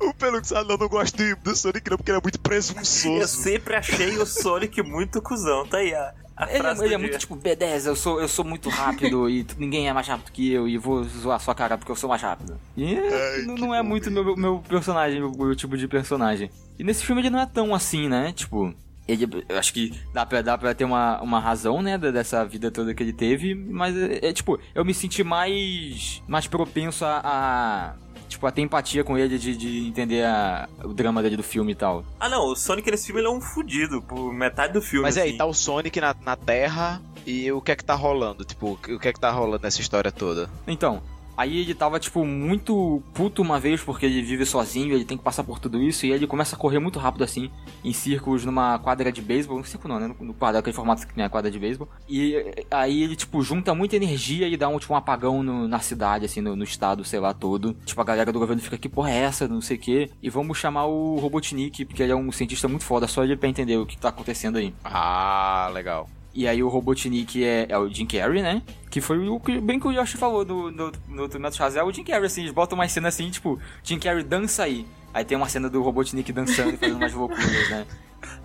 o 0.00 0.14
Pelux, 0.14 0.52
ah, 0.52 0.64
não, 0.64 0.76
não 0.76 0.88
gosto 0.88 1.16
de- 1.16 1.34
do 1.36 1.54
Sonic 1.54 1.90
não, 1.90 1.96
porque 1.96 2.10
ele 2.10 2.18
é 2.18 2.22
muito 2.22 2.36
Eu 2.36 2.40
presunçoso. 2.42 3.42
sempre 3.42 3.76
achei 3.76 4.16
o 4.18 4.24
Sonic 4.26 4.82
muito 4.82 5.20
cuzão, 5.20 5.66
tá 5.66 5.78
aí 5.78 5.94
a, 5.94 6.00
a 6.24 6.25
Ele, 6.38 6.50
é- 6.50 6.56
ele 6.58 6.94
é 6.94 6.98
do 6.98 7.00
muito 7.00 7.18
tipo, 7.18 7.36
B10, 7.36 7.86
eu 7.86 7.96
sou, 7.96 8.20
eu 8.20 8.28
sou 8.28 8.44
muito 8.44 8.68
rápido 8.68 9.28
e 9.28 9.46
ninguém 9.56 9.88
é 9.88 9.92
mais 9.92 10.06
rápido 10.06 10.30
que 10.30 10.52
eu 10.52 10.68
e 10.68 10.76
vou 10.76 11.02
zoar 11.04 11.40
sua 11.40 11.54
cara 11.54 11.78
porque 11.78 11.90
eu 11.90 11.96
sou 11.96 12.10
mais 12.10 12.20
rápido. 12.20 12.58
E 12.76 12.94
Ai, 12.96 13.42
não, 13.46 13.54
que 13.54 13.60
não 13.62 13.74
é 13.74 13.82
muito 13.82 14.10
meu, 14.10 14.36
meu 14.36 14.58
personagem, 14.68 15.18
meu, 15.20 15.30
meu 15.32 15.56
tipo 15.56 15.76
de 15.76 15.88
personagem. 15.88 16.50
E 16.78 16.84
nesse 16.84 17.04
filme 17.04 17.22
ele 17.22 17.30
não 17.30 17.40
é 17.40 17.46
tão 17.46 17.74
assim, 17.74 18.06
né? 18.08 18.32
Tipo, 18.32 18.74
ele, 19.08 19.26
eu 19.48 19.58
acho 19.58 19.72
que 19.72 19.98
dá 20.12 20.26
pra, 20.26 20.42
dá 20.42 20.58
pra 20.58 20.74
ter 20.74 20.84
uma, 20.84 21.20
uma 21.22 21.40
razão, 21.40 21.80
né, 21.80 21.96
dessa 21.96 22.44
vida 22.44 22.70
toda 22.70 22.92
que 22.92 23.02
ele 23.02 23.12
teve, 23.12 23.54
mas 23.54 23.96
é, 23.96 24.26
é, 24.28 24.32
tipo, 24.32 24.58
eu 24.74 24.84
me 24.84 24.92
senti 24.92 25.22
mais, 25.22 26.22
mais 26.26 26.46
propenso 26.46 27.04
a, 27.04 27.20
a, 27.24 27.94
tipo, 28.28 28.46
a 28.46 28.50
ter 28.50 28.62
empatia 28.62 29.02
com 29.04 29.16
ele, 29.16 29.38
de, 29.38 29.56
de 29.56 29.86
entender 29.88 30.24
a- 30.24 30.68
o 30.84 30.92
drama 30.92 31.22
dele 31.22 31.36
do 31.36 31.42
filme 31.42 31.72
e 31.72 31.74
tal. 31.74 32.04
Ah 32.18 32.28
não, 32.28 32.46
o 32.48 32.56
Sonic 32.56 32.90
nesse 32.90 33.06
filme 33.06 33.20
ele 33.20 33.28
é 33.28 33.30
um 33.30 33.40
fudido 33.40 34.02
por 34.02 34.32
metade 34.32 34.72
do 34.72 34.82
filme. 34.82 35.02
Mas 35.04 35.16
aí, 35.16 35.28
assim. 35.30 35.38
tá 35.38 35.46
o 35.46 35.54
Sonic 35.54 36.00
na, 36.00 36.14
na 36.24 36.36
Terra 36.36 37.00
e 37.26 37.50
o 37.52 37.60
que 37.60 37.72
é 37.72 37.76
que 37.76 37.84
tá 37.84 37.94
rolando? 37.94 38.44
Tipo, 38.44 38.72
o 38.72 38.98
que 38.98 39.08
é 39.08 39.12
que 39.12 39.20
tá 39.20 39.30
rolando 39.30 39.62
nessa 39.62 39.80
história 39.80 40.10
toda? 40.12 40.48
Então, 40.66 41.02
aí 41.36 41.58
ele 41.60 41.74
tava, 41.74 41.98
tipo, 42.00 42.24
muito 42.24 43.02
puto 43.14 43.42
uma 43.42 43.58
vez 43.60 43.80
porque 43.82 44.06
ele 44.06 44.22
vive 44.22 44.44
sozinho, 44.46 44.94
ele 44.94 45.04
tem 45.04 45.16
que 45.18 45.24
passar 45.24 45.44
por 45.44 45.58
tudo 45.58 45.82
isso, 45.82 46.06
e 46.06 46.12
ele 46.12 46.26
começa 46.26 46.56
a 46.56 46.58
correr 46.58 46.78
muito 46.78 46.98
rápido 46.98 47.22
assim, 47.24 47.50
em 47.84 47.92
círculos 47.92 48.44
numa 48.44 48.78
quadra 48.78 49.10
de 49.12 49.20
beisebol, 49.22 49.56
não 49.58 49.64
círculo 49.64 49.94
não, 49.94 50.08
né? 50.08 50.14
No, 50.20 50.34
quadro, 50.34 50.58
aquele 50.58 50.74
formato 50.74 51.06
que 51.06 51.14
tem 51.14 51.24
a 51.24 51.28
quadra 51.28 51.50
de 51.50 51.58
beisebol. 51.58 51.88
E 52.08 52.64
aí 52.70 53.02
ele, 53.02 53.16
tipo, 53.16 53.42
junta 53.42 53.74
muita 53.74 53.96
energia 53.96 54.48
e 54.48 54.56
dá 54.56 54.68
um, 54.68 54.78
tipo, 54.78 54.92
um 54.92 54.96
apagão 54.96 55.42
no- 55.42 55.68
na 55.68 55.78
cidade, 55.80 56.24
assim, 56.24 56.40
no, 56.40 56.56
no 56.56 56.64
estado, 56.64 57.04
sei 57.04 57.20
lá, 57.20 57.32
todo. 57.34 57.74
Tipo, 57.84 58.00
a 58.00 58.04
galera 58.04 58.32
do 58.32 58.38
governo 58.38 58.62
fica, 58.62 58.78
que 58.78 58.88
porra 58.88 59.10
é 59.10 59.16
essa? 59.18 59.46
Não 59.48 59.60
sei 59.60 59.76
o 59.76 59.80
quê. 59.80 60.10
E 60.22 60.30
vamos 60.30 60.58
chamar 60.58 60.86
o 60.86 61.16
Robotnik, 61.18 61.84
porque 61.84 62.02
ele 62.02 62.12
é 62.12 62.16
um 62.16 62.30
cientista 62.32 62.68
muito 62.68 62.84
foda, 62.84 63.06
só 63.06 63.22
ele 63.24 63.36
pra 63.36 63.48
entender 63.48 63.76
o 63.76 63.86
que 63.86 63.96
tá 63.98 64.08
acontecendo 64.08 64.56
aí. 64.58 64.72
Ah, 64.84 65.70
legal. 65.72 66.08
E 66.36 66.46
aí 66.46 66.62
o 66.62 66.68
Robotnik 66.68 67.42
é, 67.42 67.64
é 67.66 67.78
o 67.78 67.88
Jim 67.88 68.04
Carrey, 68.06 68.42
né? 68.42 68.62
Que 68.90 69.00
foi 69.00 69.26
o 69.26 69.40
que 69.40 69.58
bem 69.58 69.80
que 69.80 69.88
o 69.88 69.90
Yoshi 69.92 70.18
falou 70.18 70.44
no, 70.44 70.70
no, 70.70 70.92
no 71.08 71.28
Tornado 71.28 71.56
Chazé, 71.56 71.80
é 71.80 71.82
o 71.82 71.90
Jim 71.90 72.04
Carrey, 72.04 72.26
assim, 72.26 72.42
eles 72.42 72.52
botam 72.52 72.76
uma 72.76 72.86
cena 72.86 73.08
assim, 73.08 73.30
tipo, 73.30 73.58
Jim 73.82 73.98
Carrey 73.98 74.22
dança 74.22 74.64
aí. 74.64 74.86
Aí 75.14 75.24
tem 75.24 75.34
uma 75.34 75.48
cena 75.48 75.70
do 75.70 75.80
Robotnik 75.80 76.30
dançando 76.30 76.74
e 76.74 76.76
fazendo 76.76 76.96
umas 76.98 77.14
loucuras, 77.14 77.70
né? 77.70 77.86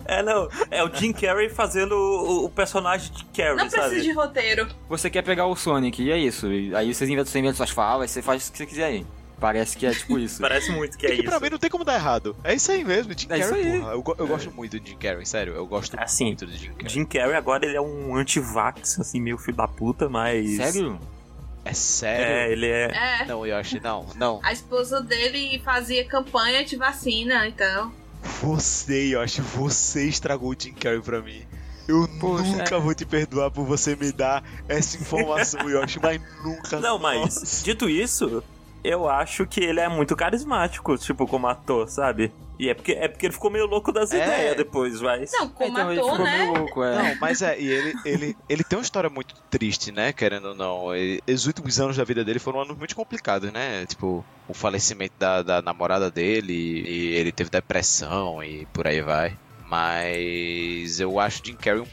É, 0.06 0.22
não, 0.22 0.48
é 0.70 0.82
o 0.82 0.94
Jim 0.94 1.12
Carrey 1.12 1.50
fazendo 1.50 1.92
o, 1.92 2.46
o 2.46 2.48
personagem 2.48 3.12
de 3.12 3.24
Carrey, 3.26 3.56
Não 3.56 3.68
sabe? 3.68 3.88
precisa 3.88 4.02
de 4.02 4.12
roteiro. 4.12 4.68
Você 4.88 5.10
quer 5.10 5.22
pegar 5.22 5.46
o 5.46 5.54
Sonic, 5.54 6.02
e 6.02 6.10
é 6.10 6.16
isso. 6.16 6.50
E 6.50 6.74
aí 6.74 6.94
vocês 6.94 7.10
inventam, 7.10 7.30
você 7.30 7.38
inventa 7.40 7.56
suas 7.56 7.70
falas, 7.70 8.10
você 8.10 8.22
faz 8.22 8.48
o 8.48 8.52
que 8.52 8.58
você 8.58 8.66
quiser 8.66 8.84
aí. 8.84 9.06
Parece 9.42 9.76
que 9.76 9.84
é 9.84 9.90
tipo 9.90 10.18
isso. 10.18 10.40
Parece 10.40 10.70
muito 10.72 10.96
que 10.96 11.04
é 11.04 11.10
É 11.10 11.12
que 11.16 11.20
isso. 11.22 11.28
pra 11.30 11.38
mim 11.40 11.50
não 11.50 11.58
tem 11.58 11.68
como 11.68 11.84
dar 11.84 11.94
errado. 11.96 12.34
É 12.42 12.54
isso 12.54 12.70
aí 12.72 12.82
mesmo, 12.84 13.12
Jim 13.14 13.26
É 13.28 13.38
isso 13.40 13.48
Carrey, 13.50 13.72
aí. 13.72 13.78
porra. 13.80 13.92
Eu, 13.92 14.04
eu 14.18 14.26
gosto 14.26 14.50
muito 14.52 14.78
do 14.80 14.86
Jim 14.86 14.96
Carrey, 14.96 15.26
sério. 15.26 15.52
Eu 15.54 15.66
gosto 15.66 15.98
Assim, 16.00 16.26
muito 16.26 16.46
do 16.46 16.52
Jim 16.52 16.70
Carrey. 16.72 16.88
Jim 16.88 17.04
Carrey 17.04 17.34
agora 17.34 17.66
ele 17.66 17.76
é 17.76 17.80
um 17.80 18.16
anti-vax, 18.16 19.00
assim, 19.00 19.20
meio 19.20 19.36
filho 19.36 19.56
da 19.56 19.66
puta, 19.68 20.08
mas... 20.08 20.56
Sério? 20.56 20.98
É 21.64 21.72
sério? 21.74 22.24
É, 22.24 22.52
ele 22.52 22.66
é... 22.66 23.20
É. 23.22 23.24
Não, 23.26 23.46
Yoshi, 23.46 23.80
não, 23.80 24.06
não. 24.16 24.40
A 24.42 24.52
esposa 24.52 25.00
dele 25.02 25.60
fazia 25.64 26.04
campanha 26.06 26.64
de 26.64 26.76
vacina, 26.76 27.46
então. 27.46 27.92
Você, 28.40 29.08
Yoshi, 29.10 29.40
você 29.40 30.08
estragou 30.08 30.50
o 30.50 30.56
Jim 30.58 30.72
Carrey 30.72 31.00
pra 31.02 31.20
mim. 31.20 31.42
Eu 31.88 32.08
Poxa, 32.20 32.44
nunca 32.44 32.76
é. 32.76 32.80
vou 32.80 32.94
te 32.94 33.04
perdoar 33.04 33.50
por 33.50 33.64
você 33.66 33.96
me 33.96 34.12
dar 34.12 34.42
essa 34.68 34.96
informação, 34.96 35.68
Yoshi, 35.68 35.98
mas 36.00 36.20
nunca. 36.44 36.78
Não, 36.78 36.96
mas, 36.98 37.20
Nossa. 37.20 37.64
dito 37.64 37.88
isso, 37.88 38.42
eu 38.84 39.08
acho 39.08 39.46
que 39.46 39.60
ele 39.60 39.80
é 39.80 39.88
muito 39.88 40.14
carismático, 40.16 40.96
tipo, 40.98 41.26
como 41.26 41.46
ator, 41.46 41.88
sabe? 41.88 42.32
E 42.58 42.68
é 42.68 42.74
porque, 42.74 42.92
é 42.92 43.08
porque 43.08 43.26
ele 43.26 43.32
ficou 43.32 43.50
meio 43.50 43.66
louco 43.66 43.90
das 43.92 44.12
É. 44.12 44.22
ideias 44.22 44.56
depois, 44.56 45.00
mas... 45.00 45.32
Não, 45.32 45.48
como 45.48 45.70
então 45.70 45.90
ele 45.90 46.00
ator, 46.00 46.10
ficou 46.12 46.24
né? 46.26 46.38
meio 46.38 46.52
louco, 46.58 46.84
é. 46.84 46.94
Não, 46.96 47.14
mas 47.20 47.42
é, 47.42 47.58
e 47.60 47.66
ele, 47.66 47.94
ele, 48.04 48.36
ele 48.48 48.62
tem 48.64 48.78
uma 48.78 48.82
história 48.84 49.10
muito 49.10 49.34
triste, 49.50 49.90
né? 49.90 50.12
Querendo 50.12 50.48
ou 50.48 50.54
não. 50.54 50.94
Ele- 50.94 51.20
os 51.28 51.46
últimos 51.46 51.80
anos 51.80 51.96
da 51.96 52.04
vida 52.04 52.24
dele 52.24 52.38
foram 52.38 52.60
anos 52.60 52.76
muito 52.76 52.94
complicados, 52.94 53.50
né? 53.52 53.84
Tipo, 53.86 54.24
o 54.46 54.54
falecimento 54.54 55.14
da, 55.18 55.42
da 55.42 55.62
namorada 55.62 56.10
dele, 56.10 56.52
e 56.52 57.14
ele 57.14 57.32
teve 57.32 57.50
depressão 57.50 58.42
e 58.44 58.66
por 58.66 58.86
aí 58.86 59.00
vai. 59.00 59.36
Mas 59.68 61.00
eu 61.00 61.18
acho 61.18 61.42
o 61.42 61.46
Jim 61.46 61.56
Carrey 61.56 61.80
um 61.80 61.86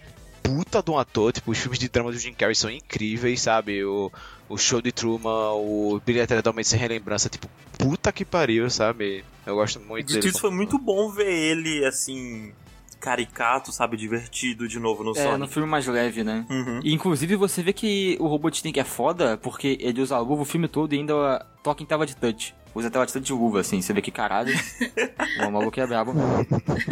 puta 0.43 0.82
de 0.84 0.91
um 0.91 0.97
ator. 0.97 1.32
Tipo, 1.32 1.52
os 1.52 1.58
filmes 1.58 1.80
de 1.80 1.89
drama 1.89 2.12
do 2.12 2.17
Jim 2.19 2.34
Carrey 2.34 2.56
são 2.56 2.69
incríveis, 2.69 3.41
sabe? 3.41 3.84
O, 3.84 4.12
o 4.50 4.58
show 4.58 4.82
de 4.82 4.92
Truman, 4.92 5.52
o 5.54 6.02
Brilha 6.04 6.26
Totalmente 6.28 6.68
Sem 6.68 6.80
Relembrança, 6.80 7.30
tipo, 7.30 7.48
puta 7.78 8.12
que 8.12 8.26
pariu, 8.26 8.70
sabe? 8.70 9.24
Eu 9.46 9.56
gosto 9.56 9.80
muito 9.80 10.12
dele. 10.12 10.28
isso, 10.28 10.40
foi 10.40 10.52
muito 10.52 10.78
bom 10.78 11.10
ver 11.12 11.32
ele, 11.32 11.86
assim, 11.86 12.52
caricato, 13.00 13.72
sabe? 13.72 13.96
Divertido 13.96 14.68
de 14.68 14.80
novo 14.80 15.04
no 15.04 15.12
É, 15.18 15.24
no 15.24 15.32
Sonic. 15.32 15.54
filme 15.54 15.70
mais 15.70 15.88
leve, 15.88 16.24
né? 16.24 16.46
Uhum. 16.50 16.80
E, 16.84 16.94
inclusive 16.94 17.36
você 17.36 17.62
vê 17.64 17.72
que 17.72 18.18
o 18.20 18.28
Robotnik 18.28 18.80
é 18.80 18.84
foda 18.84 19.38
porque 19.38 19.78
ele 19.80 20.02
usa 20.02 20.16
a 20.16 20.20
luva 20.20 20.42
o 20.42 20.46
filme 20.46 20.68
todo 20.68 20.94
e 20.94 20.98
ainda 20.98 21.46
toca 21.64 21.82
em 21.84 21.86
tela 21.86 22.06
de 22.06 22.16
touch. 22.16 22.54
Usa 22.76 22.90
tela 22.92 23.06
de 23.06 23.14
touch 23.14 23.26
de 23.26 23.34
luva, 23.34 23.62
assim. 23.62 23.82
Você 23.82 23.94
vê 23.94 24.02
que 24.02 24.12
caralho. 24.12 24.54
o 25.48 25.52
maluco 25.52 25.80
é 25.80 25.88
brabo. 25.88 26.14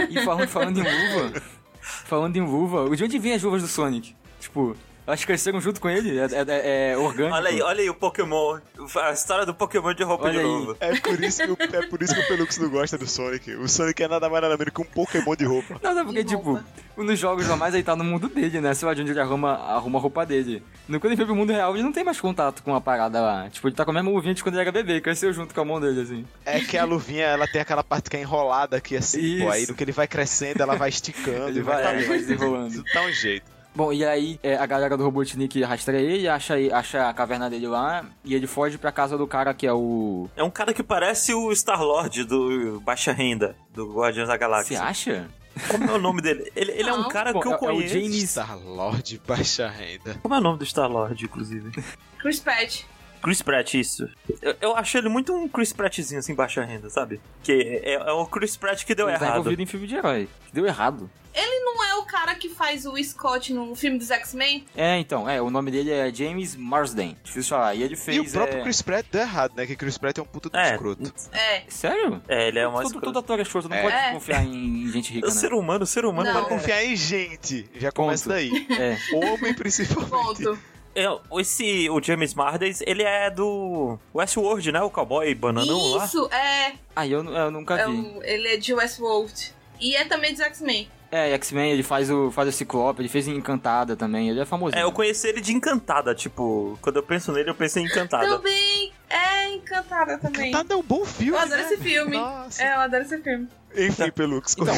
E 0.09 0.23
falando, 0.23 0.47
falando 0.47 0.79
em 0.79 0.83
luva. 0.83 1.41
Falando 1.81 2.35
em 2.35 2.41
luva, 2.41 2.95
de 2.95 3.03
onde 3.03 3.19
vem 3.19 3.33
as 3.33 3.43
luvas 3.43 3.61
do 3.61 3.67
Sonic? 3.67 4.15
Tipo, 4.39 4.75
elas 5.07 5.23
cresceram 5.25 5.59
junto 5.61 5.79
com 5.79 5.89
ele? 5.89 6.19
É, 6.19 6.25
é- 6.25 6.91
é 6.91 6.97
orgânico. 6.97 7.33
Olha 7.35 7.49
aí, 7.49 7.61
olha 7.61 7.81
aí 7.81 7.89
o 7.89 7.93
Pokémon. 7.95 8.59
A 9.01 9.11
história 9.11 9.45
do 9.45 9.53
Pokémon 9.55 9.93
de 9.93 10.03
roupa 10.03 10.25
Olha 10.25 10.33
de 10.33 10.39
aí. 10.39 10.43
novo. 10.45 10.77
É 10.79 10.99
por, 10.99 11.23
isso 11.23 11.41
que 11.43 11.51
o, 11.51 11.57
é 11.75 11.87
por 11.87 12.01
isso 12.03 12.13
que 12.13 12.19
o 12.21 12.27
Pelux 12.27 12.57
não 12.57 12.69
gosta 12.69 12.97
do 12.97 13.07
Sonic. 13.07 13.55
O 13.55 13.67
Sonic 13.67 14.03
é 14.03 14.07
nada 14.07 14.29
mais 14.29 14.41
nada 14.43 14.57
menos 14.57 14.73
que 14.73 14.81
um 14.81 14.85
Pokémon 14.85 15.35
de 15.35 15.45
roupa. 15.45 15.79
Não, 15.81 15.95
não, 15.95 16.05
porque, 16.05 16.23
De 16.23 16.35
tipo, 16.35 16.43
roupa. 16.51 16.63
nos 16.97 17.17
jogos 17.17 17.47
normais 17.47 17.73
ele 17.73 17.83
tá 17.83 17.95
no 17.95 18.03
mundo 18.03 18.27
dele, 18.27 18.59
né? 18.59 18.73
Sei 18.73 18.85
lá 18.85 18.93
de 18.93 19.01
onde 19.01 19.11
ele 19.11 19.19
arruma, 19.21 19.53
arruma 19.53 19.97
a 19.97 20.01
roupa 20.01 20.25
dele. 20.25 20.61
No, 20.87 20.99
quando 20.99 21.11
ele 21.13 21.17
foi 21.17 21.25
pro 21.25 21.35
mundo 21.35 21.51
real, 21.53 21.73
ele 21.73 21.83
não 21.83 21.91
tem 21.93 22.03
mais 22.03 22.19
contato 22.19 22.61
com 22.61 22.75
a 22.75 22.81
parada 22.81 23.21
lá. 23.21 23.49
Tipo, 23.49 23.67
ele 23.69 23.75
tá 23.75 23.85
com 23.85 23.91
a 23.91 23.93
mesma 23.93 24.11
luvinha 24.11 24.33
de 24.33 24.43
quando 24.43 24.55
ele 24.55 24.61
era 24.63 24.71
bebê, 24.71 24.99
cresceu 24.99 25.31
junto 25.31 25.53
com 25.55 25.61
a 25.61 25.65
mão 25.65 25.79
dele, 25.79 26.01
assim. 26.01 26.25
É 26.45 26.59
que 26.59 26.77
a 26.77 26.83
luvinha, 26.83 27.25
ela 27.27 27.47
tem 27.47 27.61
aquela 27.61 27.83
parte 27.83 28.09
que 28.09 28.17
é 28.17 28.21
enrolada 28.21 28.75
aqui 28.77 28.97
assim, 28.97 29.19
pô. 29.39 29.43
Isso. 29.45 29.49
Aí 29.51 29.67
no 29.67 29.73
que 29.73 29.83
ele 29.83 29.91
vai 29.93 30.07
crescendo, 30.07 30.61
ela 30.61 30.75
vai 30.75 30.89
esticando. 30.89 31.47
Ele 31.47 31.59
e 31.59 31.61
vai, 31.61 31.75
vai, 31.75 31.83
tá 31.83 31.93
ele 31.93 32.05
vai 32.05 32.17
desenrolando. 32.19 32.67
Isso 32.73 32.83
dá 32.93 33.01
um 33.03 33.11
jeito. 33.11 33.56
Bom, 33.77 33.93
e 33.93 34.03
aí 34.03 34.39
é, 34.41 34.55
a 34.57 34.65
galera 34.65 34.97
do 34.97 35.03
Robotnik 35.03 35.61
rastreia 35.61 36.01
ele, 36.01 36.27
acha, 36.27 36.55
acha 36.73 37.07
a 37.07 37.13
caverna 37.13 37.47
dele 37.47 37.67
lá, 37.67 38.03
e 38.25 38.33
ele 38.33 38.47
foge 38.47 38.75
pra 38.75 38.91
casa 38.91 39.15
do 39.15 39.27
cara 39.27 39.53
que 39.53 39.67
é 39.67 39.71
o... 39.71 40.27
É 40.35 40.41
um 40.43 40.49
cara 40.49 40.73
que 40.73 40.81
parece 40.81 41.31
o 41.31 41.51
Star-Lord 41.55 42.23
do 42.23 42.81
Baixa 42.81 43.11
Renda, 43.11 43.55
do 43.71 43.93
Guardiões 43.93 44.27
da 44.29 44.33
Você 44.33 44.39
Galáxia. 44.39 44.81
acha? 44.81 45.27
Como 45.69 45.83
é 45.91 45.93
o 45.93 45.99
nome 45.99 46.23
dele? 46.23 46.51
Ele, 46.55 46.71
ele 46.71 46.89
é 46.89 46.93
um 46.93 47.07
cara 47.07 47.31
que 47.31 47.37
é- 47.37 47.51
é 47.51 47.53
eu 47.53 47.55
o 47.55 47.59
conheço. 47.59 47.93
James- 47.93 48.29
Star-Lord 48.31 49.21
baixa 49.27 49.67
renda. 49.67 50.15
Como 50.23 50.33
é 50.33 50.37
o 50.39 50.41
nome 50.41 50.57
do 50.57 50.65
Star-Lord, 50.65 51.23
inclusive? 51.23 51.71
Chris 52.17 52.39
Pratt. 52.39 52.81
Chris 53.21 53.41
Pratt, 53.41 53.73
isso. 53.73 54.07
Eu, 54.41 54.55
eu 54.61 54.75
achei 54.75 54.99
ele 55.01 55.09
muito 55.09 55.33
um 55.33 55.47
Chris 55.47 55.73
Prattzinho, 55.73 56.19
assim, 56.19 56.33
baixa 56.35 56.63
renda, 56.63 56.89
sabe? 56.89 57.19
Que 57.43 57.81
é, 57.83 57.93
é 57.93 58.11
o 58.11 58.25
Chris 58.25 58.55
Pratt 58.57 58.83
que 58.85 58.95
deu 58.95 59.09
ele 59.09 59.17
tá 59.17 59.25
errado. 59.25 59.39
envolvido 59.39 59.61
em 59.61 59.65
filme 59.65 59.87
de 59.87 59.95
herói. 59.95 60.27
que 60.47 60.53
Deu 60.53 60.65
errado. 60.65 61.09
Ele 61.33 61.59
não 61.59 61.83
é 61.83 61.93
o 61.97 62.03
cara 62.03 62.33
que 62.33 62.49
faz 62.49 62.87
o 62.87 62.97
Scott 63.03 63.53
no 63.53 63.75
filme 63.75 63.99
dos 63.99 64.09
X-Men? 64.09 64.65
É, 64.75 64.97
então, 64.97 65.29
é, 65.29 65.39
o 65.39 65.51
nome 65.51 65.69
dele 65.69 65.91
é 65.91 66.11
James 66.11 66.55
Marsden. 66.55 67.15
Difícil 67.23 67.49
falar. 67.55 67.75
E 67.75 67.83
ele 67.83 67.95
fez... 67.95 68.17
E 68.17 68.19
o 68.21 68.31
próprio 68.31 68.59
é... 68.59 68.63
Chris 68.63 68.81
Pratt 68.81 69.05
deu 69.11 69.21
errado, 69.21 69.53
né? 69.55 69.67
Que 69.67 69.75
Chris 69.75 69.99
Pratt 69.99 70.17
é 70.17 70.21
um 70.21 70.25
puta 70.25 70.49
do 70.49 70.57
É, 70.57 70.71
escroto. 70.71 71.13
É. 71.31 71.61
Sério? 71.69 72.23
é, 72.27 72.47
ele 72.47 72.57
é 72.57 72.67
uma 72.67 72.81
todo, 72.81 72.99
todo 73.01 73.19
ator 73.19 73.37
é 73.37 73.43
escroto, 73.43 73.69
não 73.69 73.77
É. 73.77 73.83
pode 73.83 73.95
É. 73.95 74.11
confiar 74.13 74.43
em 74.43 74.89
gente 74.91 75.13
rica, 75.13 75.27
O 75.27 75.29
né? 75.29 75.35
ser 75.35 75.53
humano, 75.53 75.83
o 75.83 75.87
ser 75.87 76.05
humano 76.05 76.33
Não. 76.33 76.41
é- 76.41 76.49
Confiar 76.49 76.83
em 76.83 76.95
gente. 76.95 77.69
Já 77.75 77.91
começa 77.91 78.23
Ponto. 78.23 78.33
daí. 78.33 78.67
É. 78.79 78.97
Homem 79.13 79.53
principalmente. 79.53 80.09
Ponto. 80.09 80.59
É, 80.99 81.39
esse, 81.39 81.89
o 81.91 82.01
James 82.01 82.33
Marsden, 82.33 82.73
ele 82.87 83.03
é 83.03 83.29
do 83.29 83.99
Westworld, 84.15 84.71
né? 84.71 84.81
O 84.81 84.89
cowboy 84.89 85.33
bananão 85.35 85.93
lá. 85.93 86.05
Isso, 86.05 86.27
é. 86.33 86.73
Ah, 86.95 87.05
eu, 87.05 87.23
eu 87.23 87.51
nunca 87.51 87.79
é 87.79 87.85
vi. 87.85 87.91
o- 87.91 88.23
ele 88.23 88.47
é 88.47 88.57
de 88.57 88.73
Westworld. 88.73 89.53
E 89.79 89.95
é 89.95 90.05
também 90.05 90.31
dos 90.33 90.41
X-Men. 90.41 90.89
É, 91.11 91.31
X-Men, 91.35 91.71
ele 91.71 91.83
faz 91.83 92.09
o, 92.11 92.29
faz 92.31 92.49
o 92.49 92.51
Ciclope, 92.51 93.01
ele 93.01 93.07
fez 93.09 93.27
Encantada 93.27 93.95
também, 93.95 94.29
ele 94.29 94.39
é 94.41 94.45
famosinho. 94.45 94.79
É, 94.79 94.83
eu 94.83 94.91
conheci 94.91 95.27
ele 95.27 95.39
de 95.39 95.53
Encantada, 95.53 96.13
tipo, 96.13 96.77
quando 96.81 96.97
eu 96.97 97.03
penso 97.03 97.31
nele, 97.31 97.49
eu 97.49 97.55
penso 97.55 97.79
em 97.79 97.85
Encantada. 97.85 98.27
Também 98.27 98.91
é 99.09 99.53
encantada 99.53 100.17
também. 100.17 100.49
Encantada 100.49 100.73
é 100.73 100.77
um 100.77 100.83
bom 100.83 101.05
filme. 101.05 101.31
Eu 101.31 101.39
adoro 101.39 101.61
né? 101.61 101.65
esse 101.73 101.77
filme. 101.77 102.17
Nossa. 102.17 102.61
É, 102.61 102.73
eu 102.75 102.79
adoro 102.79 103.03
esse 103.03 103.17
filme. 103.19 103.47
Enfim, 103.75 104.11
Pelux, 104.11 104.55
Então. 104.59 104.73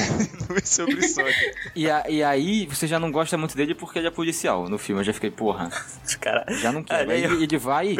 sobre 0.64 1.08
Sonic. 1.08 1.36
E, 1.76 1.90
a- 1.90 2.06
e 2.10 2.24
aí, 2.24 2.66
você 2.68 2.86
já 2.86 3.00
não 3.00 3.12
gosta 3.12 3.36
muito 3.38 3.56
dele 3.56 3.74
porque 3.74 3.98
ele 3.98 4.08
é 4.08 4.12
policial 4.12 4.70
no 4.70 4.78
filme. 4.78 5.02
Eu 5.02 5.06
já 5.06 5.14
fiquei, 5.14 5.32
porra, 5.32 5.70
Cara, 6.22 6.46
já 6.58 6.72
não 6.72 6.84
quero. 6.84 7.10
É, 7.12 7.16
Aí 7.16 7.24
ele, 7.24 7.44
ele 7.44 7.58
vai. 7.58 7.96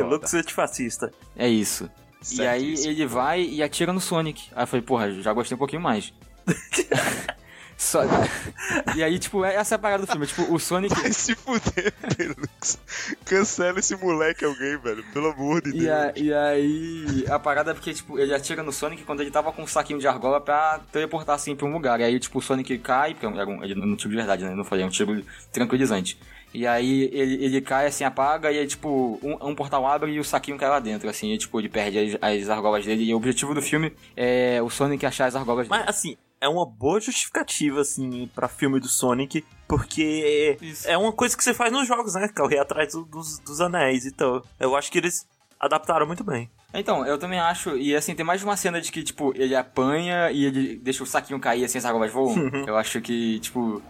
Lux 0.00 0.34
antifascista. 0.34 1.12
É 1.36 1.48
isso. 1.48 1.88
E 2.32 2.40
aí 2.46 2.60
Certíssimo. 2.76 2.92
ele 2.92 3.06
vai 3.06 3.42
e 3.42 3.62
atira 3.62 3.92
no 3.92 4.00
Sonic. 4.00 4.48
Aí 4.56 4.62
eu 4.62 4.66
falei, 4.66 4.84
porra, 4.84 5.12
já 5.12 5.32
gostei 5.32 5.54
um 5.54 5.58
pouquinho 5.58 5.82
mais. 5.82 6.12
Só... 7.76 8.02
E 8.96 9.02
aí, 9.02 9.18
tipo, 9.18 9.44
essa 9.44 9.74
é 9.74 9.76
a 9.76 9.78
parada 9.78 10.06
do 10.06 10.10
filme. 10.10 10.26
Tipo, 10.26 10.54
o 10.54 10.58
Sonic. 10.58 10.94
Vai 10.94 11.12
se 11.12 11.34
fuder, 11.34 11.92
Pelux. 12.16 12.78
Cancela 13.24 13.78
esse 13.80 13.96
moleque 13.96 14.44
alguém, 14.44 14.76
velho. 14.78 15.04
Pelo 15.12 15.28
amor 15.30 15.60
de 15.62 15.70
E, 15.70 15.72
Deus. 15.80 15.88
a- 15.90 16.12
e 16.16 16.32
aí, 16.32 17.24
a 17.28 17.38
parada 17.38 17.72
é 17.72 17.74
porque, 17.74 17.92
tipo, 17.92 18.18
ele 18.18 18.32
atira 18.34 18.62
no 18.62 18.72
Sonic 18.72 19.02
quando 19.04 19.20
ele 19.20 19.30
tava 19.30 19.52
com 19.52 19.62
um 19.62 19.66
saquinho 19.66 19.98
de 19.98 20.06
argola 20.06 20.40
pra 20.40 20.80
teleportar 20.92 21.34
assim 21.34 21.54
pra 21.56 21.66
um 21.66 21.72
lugar. 21.72 21.98
E 22.00 22.04
aí, 22.04 22.18
tipo, 22.20 22.38
o 22.38 22.42
Sonic 22.42 22.78
cai, 22.78 23.14
porque 23.14 23.26
era 23.26 23.46
um, 23.48 23.62
ele 23.64 23.74
não 23.74 23.96
tiro 23.96 24.10
de 24.10 24.16
verdade, 24.16 24.44
né? 24.44 24.54
Não 24.54 24.64
falei, 24.64 24.84
é 24.84 24.86
um 24.86 24.90
tiro 24.90 25.24
tranquilizante. 25.52 26.18
E 26.52 26.66
aí 26.68 27.10
ele, 27.12 27.44
ele 27.44 27.60
cai 27.60 27.86
assim, 27.86 28.04
apaga, 28.04 28.52
e 28.52 28.58
aí, 28.60 28.66
tipo, 28.66 29.18
um, 29.22 29.48
um 29.48 29.54
portal 29.56 29.84
abre 29.86 30.12
e 30.12 30.20
o 30.20 30.24
saquinho 30.24 30.56
cai 30.56 30.68
lá 30.68 30.78
dentro, 30.78 31.08
assim, 31.08 31.32
e 31.32 31.38
tipo, 31.38 31.58
ele 31.60 31.68
perde 31.68 32.16
as, 32.20 32.42
as 32.42 32.48
argolas 32.48 32.84
dele. 32.84 33.02
E 33.04 33.12
o 33.12 33.16
objetivo 33.16 33.52
do 33.54 33.60
filme 33.60 33.92
é 34.16 34.60
o 34.62 34.70
Sonic 34.70 35.04
achar 35.04 35.26
as 35.26 35.34
argolas 35.34 35.66
dele. 35.68 35.80
Mas 35.80 35.88
assim, 35.96 36.16
é 36.44 36.48
uma 36.48 36.66
boa 36.66 37.00
justificativa, 37.00 37.80
assim, 37.80 38.30
pra 38.34 38.48
filme 38.48 38.78
do 38.78 38.88
Sonic, 38.88 39.44
porque 39.66 40.56
Isso. 40.60 40.88
é 40.88 40.96
uma 40.96 41.12
coisa 41.12 41.36
que 41.36 41.42
você 41.42 41.54
faz 41.54 41.72
nos 41.72 41.88
jogos, 41.88 42.14
né? 42.14 42.28
Correr 42.28 42.58
atrás 42.58 42.92
do- 42.92 43.04
dos, 43.04 43.38
dos 43.40 43.60
anéis. 43.60 44.06
Então, 44.06 44.42
eu 44.60 44.76
acho 44.76 44.90
que 44.92 44.98
eles 44.98 45.26
adaptaram 45.58 46.06
muito 46.06 46.22
bem. 46.22 46.50
Então, 46.72 47.06
eu 47.06 47.16
também 47.18 47.38
acho, 47.38 47.76
e 47.76 47.94
assim, 47.96 48.14
tem 48.14 48.26
mais 48.26 48.40
de 48.40 48.46
uma 48.46 48.56
cena 48.56 48.80
de 48.80 48.90
que, 48.92 49.02
tipo, 49.02 49.32
ele 49.36 49.54
apanha 49.54 50.30
e 50.30 50.44
ele 50.44 50.76
deixa 50.76 51.02
o 51.02 51.06
saquinho 51.06 51.38
cair 51.40 51.64
assim, 51.64 51.78
as 51.78 51.84
argolas 51.84 52.12
voam. 52.12 52.34
eu 52.66 52.76
acho 52.76 53.00
que, 53.00 53.38
tipo, 53.40 53.80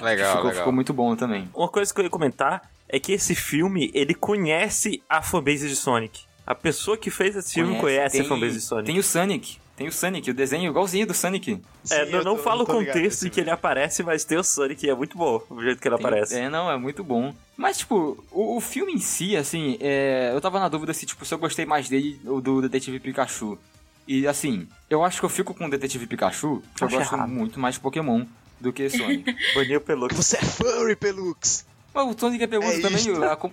Legal, 0.00 0.28
ficou, 0.30 0.44
legal. 0.46 0.58
ficou 0.60 0.72
muito 0.72 0.92
bom 0.94 1.14
também. 1.14 1.48
Uma 1.54 1.68
coisa 1.68 1.92
que 1.92 2.00
eu 2.00 2.04
ia 2.04 2.10
comentar 2.10 2.62
é 2.88 2.98
que 2.98 3.12
esse 3.12 3.34
filme, 3.34 3.90
ele 3.94 4.14
conhece 4.14 5.02
a 5.08 5.20
fanbase 5.22 5.68
de 5.68 5.76
Sonic. 5.76 6.22
A 6.46 6.54
pessoa 6.54 6.96
que 6.96 7.10
fez 7.10 7.36
esse 7.36 7.52
filme 7.54 7.78
conhece, 7.78 8.16
tem, 8.16 8.26
a 8.26 8.28
fanbase 8.28 8.54
de 8.54 8.60
Sonic. 8.62 8.86
Tem 8.86 8.98
o 8.98 9.02
Sonic. 9.04 9.58
Tem 9.80 9.88
o 9.88 9.92
Sonic, 9.92 10.30
o 10.30 10.34
desenho 10.34 10.68
igualzinho 10.68 11.06
do 11.06 11.14
Sonic. 11.14 11.52
É, 11.90 12.04
Sim, 12.04 12.10
não, 12.12 12.18
eu 12.18 12.24
não 12.24 12.36
tô- 12.36 12.42
fala 12.42 12.60
eu 12.60 12.64
o 12.64 12.66
contexto 12.66 13.26
em 13.26 13.30
que 13.30 13.40
ele 13.40 13.48
aparece, 13.48 14.02
mas 14.02 14.24
tem 14.24 14.36
o 14.36 14.44
Sonic 14.44 14.84
e 14.84 14.90
é 14.90 14.94
muito 14.94 15.16
bom 15.16 15.42
o 15.48 15.62
jeito 15.62 15.80
que 15.80 15.88
ele 15.88 15.96
Tem- 15.96 16.06
aparece. 16.06 16.34
É, 16.38 16.50
não, 16.50 16.70
é 16.70 16.76
muito 16.76 17.02
bom. 17.02 17.34
Mas, 17.56 17.78
tipo, 17.78 18.22
o, 18.30 18.56
o 18.58 18.60
filme 18.60 18.92
em 18.92 18.98
si, 18.98 19.34
assim, 19.38 19.78
é, 19.80 20.32
eu 20.34 20.40
tava 20.42 20.60
na 20.60 20.68
dúvida 20.68 20.92
se, 20.92 21.06
tipo, 21.06 21.24
se 21.24 21.32
eu 21.32 21.38
gostei 21.38 21.64
mais 21.64 21.88
dele 21.88 22.20
ou 22.26 22.42
do 22.42 22.60
Detetive 22.60 23.00
Pikachu. 23.00 23.58
E, 24.06 24.26
assim, 24.26 24.68
eu 24.90 25.02
acho 25.02 25.18
que 25.18 25.24
eu 25.24 25.30
fico 25.30 25.54
com 25.54 25.64
o 25.64 25.70
Detetive 25.70 26.06
Pikachu, 26.06 26.62
porque 26.72 26.84
eu 26.84 26.98
gosto 26.98 27.14
errado. 27.14 27.30
muito 27.30 27.58
mais 27.58 27.76
de 27.76 27.80
Pokémon 27.80 28.26
do 28.60 28.74
que 28.74 28.86
Sonic. 28.90 29.34
Boninho 29.54 29.80
Pelux. 29.80 30.14
Você 30.14 30.36
é 30.36 30.42
furry, 30.42 30.94
Pelux. 30.94 31.64
Mas 31.94 32.06
o 32.14 32.20
Sonic 32.20 32.44
é 32.44 32.46
peludo 32.46 32.70
É 32.70 32.80
também, 32.80 33.02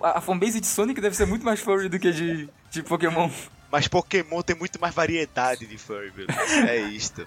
a, 0.02 0.18
a 0.18 0.20
fanbase 0.20 0.60
de 0.60 0.66
Sonic 0.66 1.00
deve 1.00 1.16
ser 1.16 1.26
muito 1.26 1.42
mais 1.42 1.58
furry 1.58 1.88
do 1.88 1.98
que 1.98 2.12
de, 2.12 2.50
de 2.70 2.82
Pokémon. 2.82 3.30
Mas 3.70 3.86
Pokémon 3.86 4.40
tem 4.42 4.56
muito 4.56 4.80
mais 4.80 4.94
variedade 4.94 5.66
de 5.66 5.76
furry, 5.76 6.10
Pelux. 6.10 6.52
É 6.66 6.78
isto. 6.80 7.26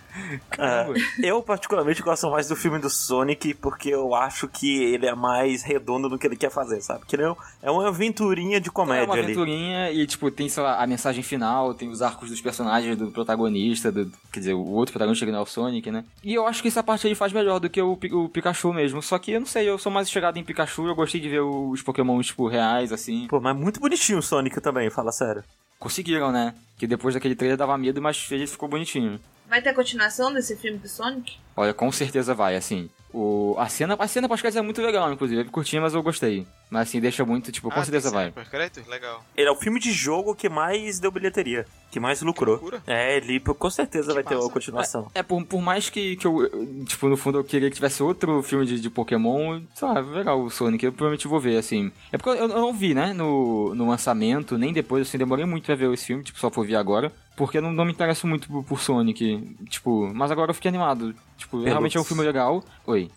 Caramba. 0.50 0.98
É, 1.22 1.28
eu 1.28 1.42
particularmente 1.44 2.02
gosto 2.02 2.30
mais 2.32 2.48
do 2.48 2.56
filme 2.56 2.80
do 2.80 2.90
Sonic 2.90 3.54
porque 3.54 3.90
eu 3.90 4.16
acho 4.16 4.48
que 4.48 4.84
ele 4.84 5.06
é 5.06 5.14
mais 5.14 5.62
redondo 5.64 6.10
no 6.10 6.18
que 6.18 6.26
ele 6.26 6.36
quer 6.36 6.50
fazer, 6.50 6.82
sabe? 6.82 7.06
Que 7.06 7.16
ele 7.16 7.24
é 7.24 7.32
um- 7.32 7.36
é 7.62 7.70
uma 7.72 7.88
aventurinha 7.88 8.60
de 8.60 8.70
É 8.70 8.72
comédia 8.72 9.06
uma 9.06 9.14
ali. 9.14 9.24
aventurinha 9.24 9.92
e, 9.92 10.06
tipo, 10.08 10.32
tem, 10.32 10.50
sei 10.50 10.64
lá, 10.64 10.82
a 10.82 10.88
mensagem 10.88 11.22
final, 11.24 11.74
tem 11.76 11.90
os 11.90 12.02
arcos 12.02 12.30
dos 12.30 12.42
personagens, 12.42 12.98
do 12.98 13.12
protagonista, 13.12 13.92
do, 13.92 14.12
quer 14.32 14.40
dizer, 14.40 14.54
o 14.54 14.66
outro 14.66 14.94
protagonista 14.94 15.26
que 15.26 15.32
não 15.32 15.40
é 15.40 15.44
o 15.44 15.46
Sonic, 15.46 15.92
né? 15.92 16.04
E 16.24 16.34
eu 16.34 16.48
acho 16.48 16.62
que 16.62 16.68
essa 16.70 16.82
parte 16.84 17.06
aí 17.08 17.14
faz 17.14 17.32
melhor 17.32 17.60
do 17.60 17.70
que 17.70 17.82
o, 17.82 17.94
o 18.14 18.30
Pikachu 18.30 18.74
mesmo. 18.74 19.02
Só 19.02 19.20
que 19.20 19.32
eu 19.32 19.40
não 19.40 19.48
sei, 19.48 19.70
eu 19.70 19.78
sou 19.78 19.92
mais 19.92 20.10
chegado 20.10 20.38
em 20.38 20.44
Pikachu, 20.44 20.88
eu 20.88 20.96
gostei 20.96 21.22
de 21.22 21.30
ver 21.30 21.42
os 21.42 21.82
Pokémon, 21.84 22.20
tipo, 22.22 22.48
reais, 22.48 22.92
assim. 22.92 23.28
Pô, 23.28 23.40
mas 23.40 23.56
muito 23.56 23.80
bonitinho 23.80 24.20
o 24.20 24.24
Sonic 24.24 24.60
também, 24.60 24.90
fala 24.90 25.12
sério. 25.12 25.44
Conseguiram, 25.82 26.32
né? 26.32 26.54
Que 26.78 26.86
depois 26.86 27.16
daquele 27.16 27.36
trailer 27.36 27.58
dava 27.58 27.76
medo, 27.76 28.00
mas 28.00 28.28
ele 28.30 28.46
ficou 28.46 28.70
bonitinho. 28.70 29.20
Vai 29.50 29.64
ter 29.64 29.74
continuação 29.74 30.32
desse 30.32 30.56
filme 30.56 30.78
do 30.78 30.88
Sonic? 30.88 31.38
Olha, 31.58 31.74
com 31.74 31.92
certeza 31.92 32.36
vai, 32.36 32.56
assim. 32.56 32.88
O, 33.14 33.56
a 33.58 33.68
cena, 33.68 33.96
a 34.00 34.08
cena 34.08 34.28
pós-crédito 34.28 34.60
é 34.60 34.62
muito 34.62 34.82
legal, 34.82 35.12
inclusive. 35.12 35.42
É 35.42 35.44
curtinha, 35.46 35.82
mas 35.82 35.94
eu 35.94 36.02
gostei. 36.02 36.46
Mas 36.70 36.88
assim, 36.88 37.02
deixa 37.02 37.26
muito, 37.26 37.52
tipo, 37.52 37.70
com 37.70 37.80
Ah, 37.80 37.84
certeza 37.84 38.10
vai. 38.10 38.32
pós-crédito? 38.32 38.90
Legal. 38.90 39.24
Ele 39.36 39.48
é 39.50 39.52
o 39.52 39.56
filme 39.56 39.80
de 39.80 39.92
jogo 39.92 40.34
que 40.34 40.48
mais 40.48 41.00
deu 41.00 41.12
bilheteria, 41.12 41.66
que 41.92 42.00
mais 42.00 42.22
lucrou. 42.22 42.56
loucura. 42.56 42.82
É, 42.88 43.18
ele 43.18 43.40
com 43.42 43.70
certeza 43.70 44.14
vai 44.14 44.24
ter 44.24 44.36
massa. 44.36 44.46
uma 44.48 44.54
continuação. 44.54 45.12
É, 45.14 45.22
por, 45.22 45.44
por 45.46 45.62
mais 45.62 45.90
que, 45.90 46.16
que 46.16 46.26
eu, 46.26 46.42
eu, 46.44 46.86
tipo, 46.86 47.10
no 47.10 47.18
fundo 47.18 47.40
eu 47.40 47.44
queria 47.44 47.70
que 47.70 47.76
tivesse 47.76 48.02
outro 48.02 48.42
filme 48.42 48.66
de, 48.66 48.80
de 48.80 48.90
Pokémon, 48.90 49.60
sei 49.76 49.88
lá, 49.88 50.00
legal 50.00 50.42
o 50.42 50.50
Sonic, 50.50 50.86
eu 50.86 50.94
provavelmente 50.94 51.28
vou 51.28 51.40
ver, 51.40 51.58
assim. 51.58 51.92
É 52.12 52.18
porque 52.18 52.30
eu, 52.30 52.36
eu 52.36 52.48
não 52.48 52.74
vi, 52.74 52.94
né, 52.94 53.12
no, 53.14 53.76
no 53.76 53.90
lançamento, 53.90 54.58
nem 54.58 54.72
depois, 54.72 55.06
assim, 55.08 55.18
demorei 55.18 55.44
muito 55.46 55.66
pra 55.66 55.76
ver 55.76 55.92
esse 55.94 56.06
filme, 56.06 56.24
tipo, 56.24 56.40
só 56.40 56.50
por 56.50 56.66
ver 56.66 56.76
agora, 56.76 57.12
porque 57.36 57.58
eu 57.58 57.62
não, 57.62 57.72
não 57.72 57.86
me 57.86 57.92
interesso 57.92 58.28
muito 58.28 58.48
por, 58.48 58.64
por 58.64 58.80
Sonic, 58.82 59.56
tipo, 59.70 60.12
mas 60.14 60.32
agora 60.32 60.52
eu 60.52 60.56
fiquei 60.56 60.70
animado. 60.70 61.16
Tipo, 61.38 61.64
realmente 61.64 61.98
é 61.98 62.00
um 62.00 62.04
filme 62.04 62.24
legal. 62.24 62.64
Oi. 62.86 63.10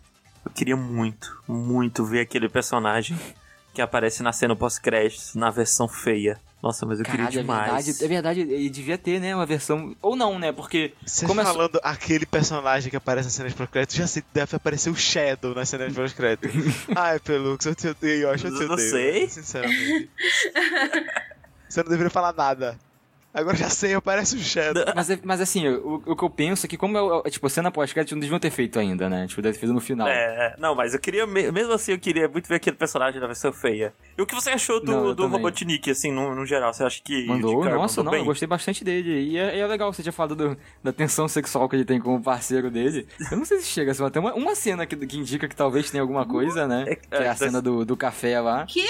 Eu 0.44 0.50
queria 0.50 0.76
muito, 0.76 1.38
muito 1.48 2.04
ver 2.04 2.20
aquele 2.20 2.48
personagem 2.48 3.18
que 3.72 3.82
aparece 3.82 4.22
na 4.22 4.32
cena 4.32 4.54
pós-créditos, 4.54 5.34
na 5.34 5.50
versão 5.50 5.88
feia. 5.88 6.38
Nossa, 6.62 6.86
mas 6.86 6.98
eu 6.98 7.04
Caralho, 7.04 7.26
queria 7.28 7.40
é 7.40 7.42
demais. 7.42 7.84
verdade, 7.86 8.04
é 8.04 8.08
verdade, 8.08 8.40
ele 8.40 8.70
devia 8.70 8.96
ter, 8.96 9.20
né, 9.20 9.34
uma 9.36 9.44
versão, 9.44 9.94
ou 10.00 10.16
não, 10.16 10.38
né, 10.38 10.50
porque... 10.50 10.94
Você 11.04 11.26
Como 11.26 11.40
é- 11.40 11.44
falando 11.44 11.78
aquele 11.82 12.24
personagem 12.24 12.88
que 12.88 12.96
aparece 12.96 13.26
nas 13.26 13.34
cenas 13.34 13.52
pós-crédito, 13.52 13.94
já 13.96 14.06
sei 14.06 14.22
que 14.22 14.28
deve 14.32 14.56
aparecer 14.56 14.88
o 14.88 14.94
Shadow 14.96 15.54
nas 15.54 15.68
cenas 15.68 15.92
pós-crédito. 15.92 16.48
Ai, 16.96 17.18
Pelux, 17.20 17.66
eu 17.66 17.74
te 17.74 17.88
odeio, 17.88 18.22
eu 18.22 18.30
acho 18.30 18.44
que 18.44 18.48
eu 18.50 18.58
te 18.58 18.64
Não 18.64 18.72
odeio. 18.74 18.90
sei. 18.90 19.28
Sinceramente. 19.28 20.10
Você 21.68 21.82
não 21.82 21.90
deveria 21.90 22.10
falar 22.10 22.32
nada. 22.32 22.78
Agora 23.34 23.56
já 23.56 23.68
sei, 23.68 23.94
aparece 23.94 24.36
o 24.36 24.38
Shadow. 24.38 24.84
Mas, 24.94 25.10
é- 25.10 25.18
mas 25.24 25.40
assim, 25.40 25.66
o, 25.68 26.00
o 26.06 26.14
que 26.16 26.22
eu 26.24 26.30
penso 26.30 26.66
é 26.66 26.68
que 26.68 26.76
como 26.76 26.96
é, 26.96 27.26
é, 27.26 27.30
tipo, 27.30 27.48
cena 27.50 27.70
pós-crédito 27.70 28.12
não 28.14 28.20
deviam 28.20 28.38
ter 28.38 28.50
feito 28.50 28.78
ainda, 28.78 29.08
né, 29.10 29.26
tipo, 29.26 29.42
deve 29.42 29.54
ter 29.54 29.60
feito 29.60 29.72
no 29.72 29.80
final. 29.80 30.06
É, 30.06 30.12
é, 30.12 30.54
não, 30.58 30.74
mas 30.74 30.94
eu 30.94 31.00
queria, 31.00 31.26
me- 31.26 31.50
mesmo 31.50 31.72
assim, 31.72 31.92
eu 31.92 31.98
queria 31.98 32.28
muito 32.28 32.46
ver 32.48 32.56
aquele 32.56 32.76
personagem 32.76 33.20
na 33.20 33.26
versão 33.26 33.52
feia. 33.52 33.92
E 34.16 34.22
o 34.22 34.26
que 34.26 34.34
você 34.34 34.50
achou 34.50 34.78
do, 34.80 34.92
Não, 34.92 35.06
eu 35.08 35.14
do. 35.14 35.26
Robotnik, 35.26 35.90
assim, 35.90 36.12
no, 36.12 36.34
no 36.34 36.46
geral? 36.46 36.72
Você 36.72 36.84
acha 36.84 37.00
que. 37.02 37.26
Mandou, 37.26 37.60
cara, 37.62 37.74
nossa, 37.74 38.00
mandou 38.00 38.04
não, 38.04 38.10
bem? 38.12 38.20
eu 38.20 38.26
gostei 38.26 38.46
bastante 38.46 38.84
dele. 38.84 39.10
E 39.32 39.36
é, 39.38 39.58
é 39.58 39.66
legal, 39.66 39.92
você 39.92 40.02
tinha 40.02 40.12
falado 40.12 40.36
do- 40.36 40.56
da 40.82 40.92
tensão 40.92 41.26
sexual 41.26 41.68
que 41.68 41.74
ele 41.74 41.84
tem 41.84 41.98
com 42.00 42.14
o 42.14 42.22
parceiro 42.22 42.70
dele. 42.70 43.06
Eu 43.30 43.36
não 43.36 43.44
sei 43.44 43.58
se 43.58 43.66
chega, 43.66 43.90
assim, 43.90 44.08
tem 44.10 44.22
uma, 44.22 44.34
uma 44.34 44.54
cena 44.54 44.86
que, 44.86 44.94
que 44.96 45.16
indica 45.18 45.48
que 45.48 45.56
talvez 45.56 45.90
tenha 45.90 46.02
alguma 46.02 46.24
coisa, 46.24 46.68
né? 46.68 46.84
É, 46.86 46.94
Que 46.94 47.06
é 47.10 47.28
a 47.28 47.32
é, 47.32 47.34
cena 47.34 47.60
do, 47.60 47.84
do 47.84 47.96
café 47.96 48.38
lá. 48.40 48.64
Que? 48.66 48.86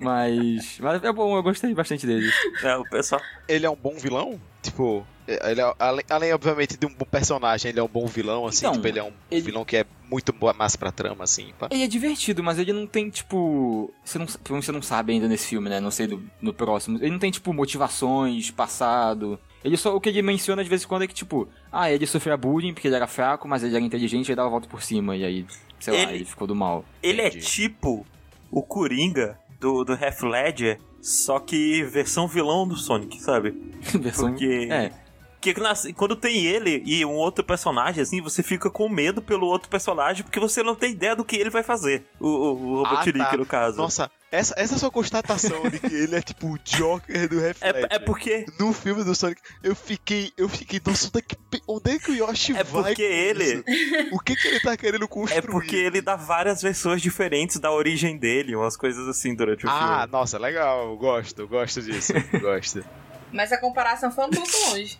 Mas, 0.00 0.78
mas 0.80 1.02
é 1.04 1.12
bom, 1.12 1.36
eu 1.36 1.42
gostei 1.42 1.72
bastante 1.74 2.06
dele. 2.06 2.30
É, 2.62 2.76
o 2.76 2.84
pessoal. 2.88 3.20
Ele 3.48 3.66
é 3.66 3.70
um 3.70 3.73
bom 3.76 3.94
vilão? 3.96 4.40
Tipo, 4.62 5.06
ele 5.28 5.60
é, 5.60 5.74
além, 5.78 6.04
além, 6.08 6.32
obviamente, 6.32 6.76
de 6.76 6.86
um 6.86 6.94
bom 6.94 7.04
personagem, 7.04 7.70
ele 7.70 7.78
é 7.80 7.82
um 7.82 7.88
bom 7.88 8.06
vilão, 8.06 8.46
assim, 8.46 8.60
Então, 8.66 8.72
tipo, 8.72 8.86
ele 8.86 8.98
é 8.98 9.02
um 9.04 9.12
ele- 9.30 9.40
vilão 9.42 9.64
que 9.64 9.76
é 9.76 9.84
muito 10.10 10.32
boa 10.32 10.52
massa 10.52 10.78
pra 10.78 10.90
trama, 10.92 11.24
assim, 11.24 11.52
pá. 11.58 11.68
Ele 11.70 11.82
é 11.82 11.86
divertido, 11.86 12.42
mas 12.42 12.58
ele 12.58 12.72
não 12.72 12.86
tem, 12.86 13.10
tipo. 13.10 13.92
Você 14.04 14.18
não, 14.18 14.26
pelo 14.26 14.52
menos 14.52 14.64
você 14.66 14.72
não 14.72 14.82
sabe 14.82 15.12
ainda 15.12 15.28
nesse 15.28 15.46
filme, 15.48 15.68
né? 15.68 15.80
Não 15.80 15.90
sei 15.90 16.06
do, 16.06 16.22
no 16.40 16.52
próximo. 16.54 16.98
Ele 16.98 17.10
não 17.10 17.18
tem, 17.18 17.30
tipo, 17.30 17.52
motivações, 17.52 18.50
passado. 18.50 19.38
Ele 19.62 19.76
só. 19.76 19.94
O 19.94 20.00
que 20.00 20.08
ele 20.08 20.22
menciona 20.22 20.62
de 20.62 20.68
vez 20.70 20.84
em 20.84 20.86
quando 20.86 21.02
é 21.02 21.06
que, 21.06 21.14
tipo, 21.14 21.48
ah, 21.72 21.90
ele 21.90 22.06
sofreu 22.06 22.36
bullying 22.38 22.72
porque 22.74 22.88
ele 22.88 22.96
era 22.96 23.06
fraco, 23.06 23.46
mas 23.48 23.62
ele 23.62 23.74
era 23.76 23.84
inteligente 23.84 24.30
e 24.30 24.34
dava 24.34 24.48
a 24.48 24.50
volta 24.50 24.68
por 24.68 24.82
cima. 24.82 25.16
E 25.16 25.24
aí, 25.24 25.46
sei 25.80 25.92
lá, 25.94 26.00
Ele- 26.04 26.12
ele 26.14 26.24
ficou 26.24 26.46
do 26.46 26.54
mal. 26.54 26.84
Ele 27.02 27.20
é 27.22 27.28
Entendi. 27.28 27.44
tipo 27.46 28.06
o 28.50 28.62
Coringa 28.62 29.38
do, 29.58 29.84
do 29.84 29.92
Half 29.94 30.22
Ledger, 30.22 30.78
só 31.04 31.38
que 31.38 31.82
versão 31.84 32.26
vilão 32.26 32.66
do 32.66 32.76
Sonic, 32.76 33.20
sabe? 33.22 33.50
Versão. 34.00 34.30
Porque- 34.30 34.68
É. 34.70 34.90
Porque 35.52 35.60
nas- 35.60 35.86
quando 35.96 36.16
tem 36.16 36.46
ele 36.46 36.82
e 36.86 37.04
um 37.04 37.12
outro 37.12 37.44
personagem, 37.44 38.02
assim, 38.02 38.20
você 38.22 38.42
fica 38.42 38.70
com 38.70 38.88
medo 38.88 39.20
pelo 39.20 39.46
outro 39.46 39.68
personagem, 39.68 40.22
porque 40.22 40.40
você 40.40 40.62
não 40.62 40.74
tem 40.74 40.92
ideia 40.92 41.14
do 41.14 41.24
que 41.24 41.36
ele 41.36 41.50
vai 41.50 41.62
fazer. 41.62 42.04
O, 42.18 42.26
o, 42.28 42.72
o 42.80 42.82
Robotnik, 42.84 43.20
Ah, 43.20 43.26
tá. 43.26 43.36
no 43.36 43.44
caso. 43.46 43.76
Nossa, 43.76 44.10
essa, 44.32 44.54
essa 44.56 44.78
sua 44.78 44.90
constatação 44.90 45.62
de 45.68 45.78
que 45.78 45.94
ele 45.94 46.16
é 46.16 46.22
tipo 46.22 46.46
o 46.54 46.58
Joker 46.64 47.28
do 47.28 47.44
Half 47.46 47.62
É, 47.62 47.86
é 47.96 47.98
porque. 47.98 48.46
No 48.58 48.72
filme 48.72 49.04
do 49.04 49.14
Sonic, 49.14 49.40
eu 49.62 49.74
fiquei, 49.76 50.32
eu 50.36 50.48
fiquei, 50.48 50.80
nossa, 50.84 51.08
onde 51.08 51.18
é 51.18 51.22
que, 51.22 51.36
onde 51.68 51.90
é 51.90 51.98
que 51.98 52.10
o 52.10 52.14
Yoshi 52.14 52.52
É 52.56 52.64
vai 52.64 52.82
porque 52.94 53.06
com 53.06 53.12
ele- 53.14 53.44
isso? 53.44 53.64
O 54.12 54.18
que 54.18 54.34
que 54.36 54.48
ele 54.48 54.60
tá 54.60 54.76
querendo 54.76 55.06
construir? 55.06 55.38
É 55.38 55.42
porque 55.42 55.76
ele 55.76 56.00
dá 56.00 56.16
várias 56.16 56.62
versões 56.62 57.02
diferentes 57.02 57.58
da 57.58 57.70
origem 57.70 58.16
dele, 58.18 58.56
umas 58.56 58.76
coisas 58.76 59.06
assim 59.08 59.34
durante 59.34 59.66
o 59.66 59.70
Ah, 59.70 59.98
filme. 60.00 60.12
nossa, 60.12 60.38
legal, 60.38 60.96
gosto, 60.96 61.46
gosto 61.46 61.82
disso, 61.82 62.12
gosto. 62.40 62.82
Mas 63.34 63.50
a 63.52 63.58
comparação 63.58 64.12
foi 64.12 64.26
um 64.26 64.30
pouco 64.30 64.48
longe. 64.70 64.98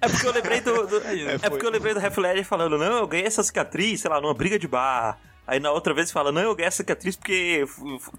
É 0.00 0.08
porque 0.08 0.26
eu 0.26 0.32
lembrei 0.32 0.60
do. 0.60 0.86
do- 0.86 0.98
é 0.98 1.38
foi. 1.38 1.50
porque 1.50 1.66
eu 1.66 1.70
lembrei 1.70 1.92
do 1.92 2.00
Half 2.00 2.16
Ledger 2.18 2.44
falando, 2.44 2.78
não, 2.78 2.98
eu 2.98 3.06
ganhei 3.08 3.26
essa 3.26 3.42
cicatriz, 3.42 4.00
sei 4.00 4.08
lá, 4.10 4.20
numa 4.20 4.32
briga 4.34 4.56
de 4.58 4.68
bar. 4.68 5.18
Aí 5.50 5.58
na 5.58 5.72
outra 5.72 5.92
vez 5.92 6.12
fala, 6.12 6.30
não, 6.30 6.40
eu 6.42 6.54
ganhei 6.54 6.68
essa 6.68 6.76
cicatriz 6.78 7.16
porque 7.16 7.64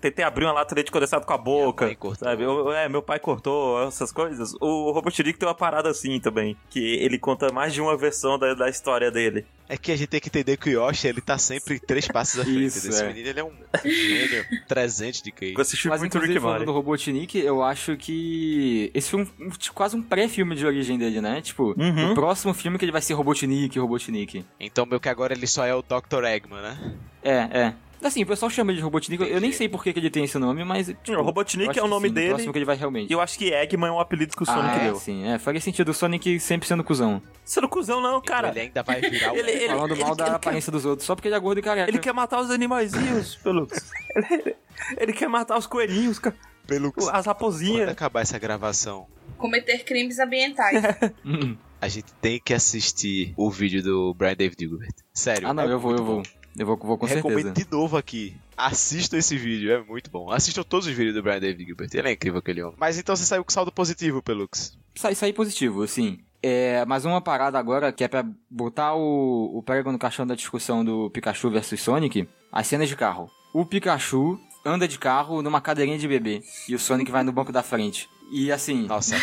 tentei 0.01 0.25
abrir 0.25 0.43
uma 0.45 0.51
lata 0.51 0.75
de 0.75 0.79
leite 0.79 0.91
condensado 0.91 1.25
com 1.25 1.33
a 1.33 1.37
boca. 1.37 1.85
mãe 1.85 1.95
cortou. 1.95 2.27
Sabe? 2.27 2.43
Eu- 2.43 2.71
é, 2.73 2.89
meu 2.89 3.01
pai 3.01 3.19
cortou, 3.19 3.81
essas 3.87 4.11
coisas. 4.11 4.53
O 4.59 4.91
Robotnik 4.91 5.39
tem 5.39 5.47
uma 5.47 5.55
parada 5.55 5.89
assim 5.89 6.19
também. 6.19 6.57
Que 6.69 6.95
ele 6.97 7.17
conta 7.17 7.51
mais 7.53 7.73
de 7.73 7.79
uma 7.79 7.95
versão 7.95 8.37
da, 8.37 8.53
da 8.53 8.69
história 8.69 9.09
dele. 9.09 9.45
É 9.69 9.77
que 9.77 9.89
a 9.93 9.95
gente 9.95 10.09
tem 10.09 10.19
que 10.19 10.27
entender 10.27 10.57
que 10.57 10.75
o 10.75 10.85
Yoshi, 10.87 11.07
ele 11.07 11.21
tá 11.21 11.37
sempre 11.37 11.79
três 11.79 12.05
passos 12.05 12.41
à 12.41 12.43
frente. 12.43 12.65
Isso, 12.65 12.89
Esse 12.89 13.01
é. 13.01 13.07
menino, 13.07 13.29
ele 13.29 13.39
é 13.39 13.43
um 13.45 13.53
gênio 13.85 14.45
300 14.67 15.21
de 15.21 15.31
QI. 15.31 15.53
Eu 15.55 15.61
assisti 15.61 15.87
Mas 15.87 16.01
muito 16.01 16.19
Rick 16.19 16.37
falando 16.41 16.65
do 16.65 16.73
Robotnik, 16.73 17.37
eu 17.39 17.63
acho 17.63 17.95
que 17.95 18.91
esse 18.93 19.09
foi 19.09 19.21
um, 19.21 19.27
um- 19.45 19.49
tipo, 19.51 19.73
quase 19.73 19.95
um 19.95 20.01
pré-filme 20.01 20.55
de 20.55 20.65
origem 20.65 20.97
dele, 20.97 21.21
né? 21.21 21.39
Tipo, 21.41 21.73
Uhum. 21.79 22.11
o 22.11 22.13
próximo 22.13 22.53
filme 22.53 22.77
que 22.77 22.83
ele 22.83 22.91
vai 22.91 23.01
ser 23.01 23.13
Robotnik, 23.13 23.79
Robotnik. 23.79 24.43
Então, 24.59 24.85
meio 24.85 24.99
que 24.99 25.07
agora 25.07 25.33
ele 25.33 25.47
só 25.47 25.65
é 25.65 25.73
o 25.73 25.81
Dr. 25.81 26.25
Eggman, 26.25 26.61
né? 26.61 26.93
É, 27.23 27.31
é. 27.51 27.73
Assim, 28.03 28.23
o 28.23 28.25
pessoal 28.25 28.49
chama 28.49 28.71
ele 28.71 28.77
de 28.79 28.83
Robotnik, 28.83 29.21
eu 29.21 29.27
nem 29.29 29.37
Entendi. 29.37 29.53
sei 29.53 29.69
por 29.69 29.83
que, 29.83 29.93
que 29.93 29.99
ele 29.99 30.09
tem 30.09 30.23
esse 30.23 30.35
nome, 30.39 30.63
mas... 30.63 30.87
Tipo, 31.03 31.19
O 31.19 31.23
Robotnik 31.23 31.65
eu 31.65 31.69
acho 31.69 31.79
é 31.79 31.83
o 31.83 31.85
que 31.85 31.89
nome 31.91 32.07
sim, 32.07 32.13
dele. 32.15 32.29
Próximo 32.29 32.51
que 32.51 32.57
ele 32.57 32.65
vai 32.65 32.75
realmente. 32.75 33.11
E 33.11 33.13
eu 33.13 33.21
acho 33.21 33.37
que 33.37 33.53
Eggman 33.53 33.89
é 33.89 33.91
um 33.91 33.99
apelido 33.99 34.35
que 34.35 34.41
o 34.41 34.45
Sonic 34.45 34.65
ah, 34.69 34.75
é, 34.77 34.83
deu. 34.85 34.95
sim, 34.95 35.27
é, 35.27 35.37
faria 35.37 35.61
sentido 35.61 35.89
o 35.89 35.93
Sonic 35.93 36.39
sempre 36.39 36.67
sendo 36.67 36.83
cuzão. 36.83 37.21
Não 37.61 37.69
cuzão, 37.69 38.01
não, 38.01 38.19
cara. 38.19 38.49
Ele 38.49 38.59
ainda 38.61 38.81
vai 38.81 38.99
virar 39.01 39.31
o 39.31 39.35
Ele- 39.37 39.51
ele- 39.51 39.67
Falando 39.67 39.95
mal 39.97 40.15
da 40.15 40.23
ele 40.23 40.31
quer- 40.31 40.35
aparência 40.35 40.71
dos 40.71 40.83
outros, 40.83 41.05
só 41.05 41.13
porque 41.13 41.27
ele 41.27 41.35
é 41.35 41.39
gordo 41.39 41.59
e 41.59 41.61
careca. 41.61 41.91
Ele 41.91 41.99
quer 41.99 42.11
matar 42.11 42.41
os 42.41 42.49
animaizinhos, 42.49 43.35
Pelux. 43.43 43.91
ele, 44.15 44.55
ele 44.97 45.13
quer 45.13 45.29
matar 45.29 45.59
os 45.59 45.67
coelhinhos, 45.67 46.17
ca- 46.17 46.33
Pelo 46.65 46.87
as 46.87 46.93
Quando 47.05 47.25
raposinhas. 47.25 47.87
acabar 47.89 48.21
essa 48.21 48.39
gravação, 48.39 49.05
Cometer 49.37 49.83
crimes 49.85 50.17
ambientais. 50.17 50.81
Hum. 51.23 51.55
a 51.79 51.87
gente 51.87 52.11
tem 52.19 52.39
que 52.43 52.51
assistir 52.51 53.31
o 53.37 53.51
vídeo 53.51 53.83
do 53.83 54.11
Brian 54.15 54.35
David 54.35 54.55
Gilbert. 54.59 54.93
Sério. 55.13 55.47
Ah, 55.47 55.53
não, 55.53 55.63
é 55.63 55.71
eu 55.71 55.79
vou, 55.79 55.91
eu 55.91 56.03
vou. 56.03 56.15
bom. 56.17 56.23
Eu 56.57 56.65
vou, 56.65 56.77
vou 56.77 56.97
com 56.97 57.05
Recomendo 57.05 57.43
certeza. 57.43 57.65
de 57.65 57.71
novo 57.71 57.95
aqui. 57.97 58.35
Assistam 58.57 59.17
esse 59.17 59.37
vídeo, 59.37 59.71
é 59.71 59.81
muito 59.81 60.09
bom. 60.11 60.29
Assistam 60.31 60.63
todos 60.63 60.85
os 60.87 60.93
vídeos 60.93 61.15
do 61.15 61.23
Brian 61.23 61.39
David 61.39 61.65
Gilbert. 61.65 61.89
Ele 61.93 62.09
é 62.09 62.11
incrível 62.11 62.39
aquele 62.39 62.61
homem. 62.61 62.75
Mas 62.79 62.97
então 62.97 63.15
você 63.15 63.23
saiu 63.25 63.43
com 63.43 63.51
saldo 63.51 63.71
positivo, 63.71 64.21
Pelux. 64.21 64.77
Sai, 64.95 65.15
sai 65.15 65.31
positivo, 65.33 65.81
assim. 65.83 66.19
É, 66.43 66.83
mas 66.85 67.05
uma 67.05 67.21
parada 67.21 67.57
agora 67.57 67.91
que 67.93 68.03
é 68.03 68.07
pra 68.07 68.25
botar 68.49 68.95
o, 68.95 69.57
o 69.57 69.63
prego 69.63 69.91
no 69.91 69.99
caixão 69.99 70.25
da 70.27 70.35
discussão 70.35 70.83
do 70.83 71.09
Pikachu 71.11 71.49
versus 71.51 71.79
Sonic, 71.81 72.27
as 72.51 72.67
cenas 72.67 72.89
de 72.89 72.95
carro. 72.95 73.29
O 73.53 73.65
Pikachu 73.65 74.39
anda 74.65 74.87
de 74.87 74.97
carro 74.99 75.41
numa 75.41 75.61
cadeirinha 75.61 75.97
de 75.97 76.07
bebê 76.07 76.41
e 76.67 76.75
o 76.75 76.79
Sonic 76.79 77.11
vai 77.11 77.23
no 77.23 77.31
banco 77.31 77.51
da 77.51 77.63
frente. 77.63 78.09
E 78.31 78.51
assim, 78.51 78.87
Nossa, 78.87 79.15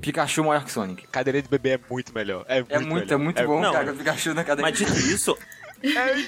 Pikachu 0.00 0.42
maior 0.44 0.64
que 0.64 0.72
Sonic. 0.72 1.06
cadeirinha 1.08 1.42
de 1.42 1.48
bebê 1.48 1.70
é 1.70 1.80
muito 1.90 2.14
melhor. 2.14 2.44
É 2.48 2.60
muito, 2.60 2.72
É 2.72 2.78
muito, 2.78 2.90
melhor. 3.06 3.12
é 3.12 3.16
muito 3.24 3.46
bom, 3.46 3.60
Não, 3.60 3.72
cara, 3.72 3.92
o 3.92 3.96
Pikachu 3.96 4.32
na 4.34 4.42
cadeirinha. 4.44 4.86
Mas 4.86 4.94
dito 4.94 5.12
isso, 5.14 5.36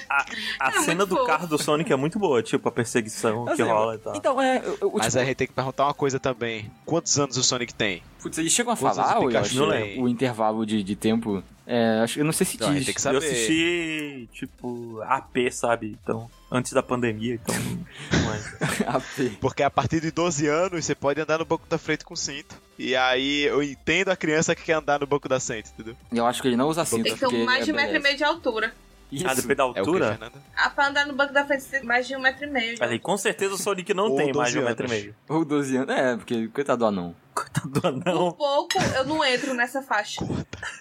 a, 0.09 0.25
a 0.59 0.69
É 0.69 0.81
cena 0.81 1.05
do 1.05 1.15
fofo. 1.15 1.27
carro 1.27 1.47
do 1.47 1.57
Sonic 1.61 1.91
é 1.91 1.95
muito 1.95 2.17
boa, 2.19 2.41
tipo, 2.41 2.67
a 2.67 2.71
perseguição 2.71 3.45
que 3.45 3.51
Assim, 3.53 3.63
rola 3.63 3.95
e 3.95 3.97
tal. 3.99 4.15
Então, 4.15 4.41
é, 4.41 4.59
o, 4.81 4.87
o, 4.87 4.97
Mas 4.97 5.07
tipo, 5.07 5.19
a 5.19 5.25
gente 5.25 5.35
tem 5.35 5.47
que 5.47 5.53
perguntar 5.53 5.85
uma 5.85 5.93
coisa 5.93 6.19
também. 6.19 6.71
Quantos 6.85 7.17
anos 7.19 7.37
o 7.37 7.43
Sonic 7.43 7.73
tem? 7.73 8.01
putz, 8.21 8.37
eles 8.37 8.53
chegam 8.53 8.71
a 8.71 8.77
Quantos 8.77 8.97
falar, 8.97 9.19
o 9.19 9.23
eu 9.23 9.27
Pikachu 9.27 9.55
Não 9.65 10.03
o 10.03 10.07
intervalo 10.07 10.65
de, 10.65 10.81
de 10.81 10.95
tempo. 10.95 11.43
É, 11.67 11.99
acho, 12.03 12.19
eu 12.19 12.25
não 12.25 12.31
sei 12.33 12.45
se 12.45 12.55
Então, 12.55 12.69
a 12.69 12.71
gente 12.73 12.79
diz. 12.79 12.85
tem 12.87 12.95
que 12.95 12.99
Eu 12.99 13.21
saber. 13.21 13.33
assisti, 13.33 14.29
tipo, 14.33 15.01
AP, 15.03 15.49
sabe? 15.51 15.97
Então, 16.03 16.29
antes 16.51 16.73
da 16.73 16.83
pandemia, 16.83 17.35
então. 17.35 17.55
Mas... 18.25 18.81
AP. 18.87 19.37
Porque 19.39 19.63
a 19.63 19.69
partir 19.69 20.01
de 20.01 20.11
12 20.11 20.47
anos 20.47 20.83
você 20.85 20.93
pode 20.95 21.19
andar 21.21 21.39
no 21.39 21.45
banco 21.45 21.65
da 21.69 21.77
frente 21.77 22.03
com 22.03 22.15
cinto. 22.15 22.55
E 22.77 22.95
aí 22.95 23.43
eu 23.43 23.61
entendo 23.63 24.09
a 24.09 24.15
criança 24.15 24.55
que 24.55 24.63
quer 24.63 24.73
andar 24.73 24.99
no 24.99 25.07
banco 25.07 25.29
da 25.29 25.39
frente, 25.39 25.69
entendeu? 25.73 25.95
Eu 26.11 26.25
acho 26.25 26.41
que 26.41 26.47
ele 26.49 26.57
não 26.57 26.67
usa 26.67 26.83
cinto. 26.85 27.03
Tem 27.03 27.13
que 27.13 27.19
ter 27.19 27.45
mais 27.45 27.65
de 27.65 27.71
um 27.71 27.75
é 27.75 27.81
metro 27.81 27.95
e 27.97 27.99
meio 27.99 28.17
de 28.17 28.23
altura. 28.23 28.73
Isso. 29.15 29.27
Ah, 29.27 29.33
depende 29.33 29.55
da 29.55 29.63
É 29.63 29.79
altura? 29.79 30.07
Fernanda? 30.09 30.37
Ah, 30.55 30.69
pra 30.69 30.87
andar 30.87 31.05
no 31.07 31.13
banco 31.13 31.33
da 31.33 31.45
frente 31.45 31.65
tem 31.65 31.83
mais 31.83 32.07
de 32.07 32.15
um 32.15 32.19
metro 32.19 32.45
e 32.45 32.49
meio. 32.49 32.77
Aí, 32.81 32.99
com 32.99 33.15
certeza 33.17 33.53
o 33.53 33.57
Sonic 33.57 33.93
não 33.93 34.15
tem 34.17 34.33
mais 34.33 34.51
de 34.51 34.59
um 34.59 34.61
12 34.61 34.69
metro 34.69 34.85
e 34.87 34.89
meio. 34.89 35.15
Ou 35.29 35.45
12 35.45 35.75
anos. 35.77 35.95
É, 35.95 36.15
porque 36.15 36.47
coitado 36.49 36.79
do 36.79 36.85
anão. 36.85 37.15
Coitado 37.33 37.67
do 37.69 37.81
Por 37.81 37.87
anão. 37.87 38.31
pouco 38.33 38.77
eu 38.95 39.05
não 39.05 39.23
entro 39.25 39.53
nessa 39.53 39.81
faixa. 39.81 40.23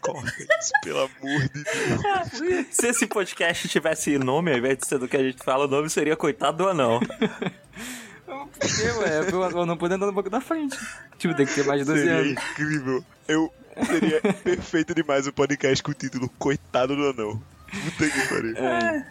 Corre, 0.02 0.28
isso, 0.60 0.72
pelo 0.82 0.98
amor 1.00 1.40
de 1.48 1.64
Deus. 1.64 2.66
Se 2.70 2.88
esse 2.88 3.06
podcast 3.06 3.68
tivesse 3.68 4.18
nome, 4.18 4.52
ao 4.52 4.58
invés 4.58 4.76
de 4.78 4.86
ser 4.86 4.98
do 4.98 5.08
que 5.08 5.16
a 5.16 5.22
gente 5.22 5.42
fala, 5.42 5.64
o 5.64 5.68
nome 5.68 5.88
seria 5.88 6.14
Coitado 6.16 6.58
do 6.58 6.68
Anão. 6.68 7.00
Porque, 8.26 8.82
ué, 8.98 9.20
eu, 9.30 9.42
eu 9.60 9.66
não 9.66 9.76
poder 9.76 9.94
andar 9.96 10.06
no 10.06 10.12
banco 10.12 10.30
da 10.30 10.40
frente. 10.40 10.78
Tipo, 11.18 11.34
tem 11.34 11.46
que 11.46 11.54
ter 11.54 11.64
mais 11.64 11.80
de 11.80 11.86
12 11.86 12.00
Seria 12.00 12.16
anos. 12.18 12.32
incrível. 12.32 13.04
Eu 13.28 13.52
seria 13.86 14.20
perfeito 14.20 14.94
demais 14.94 15.26
o 15.26 15.32
podcast 15.32 15.82
com 15.82 15.90
o 15.90 15.94
título 15.94 16.28
Coitado 16.38 16.94
do 16.96 17.08
Anão. 17.08 17.42
Puta 17.72 18.10
que 18.10 18.28
pariu. 18.28 18.56
É. 18.58 19.06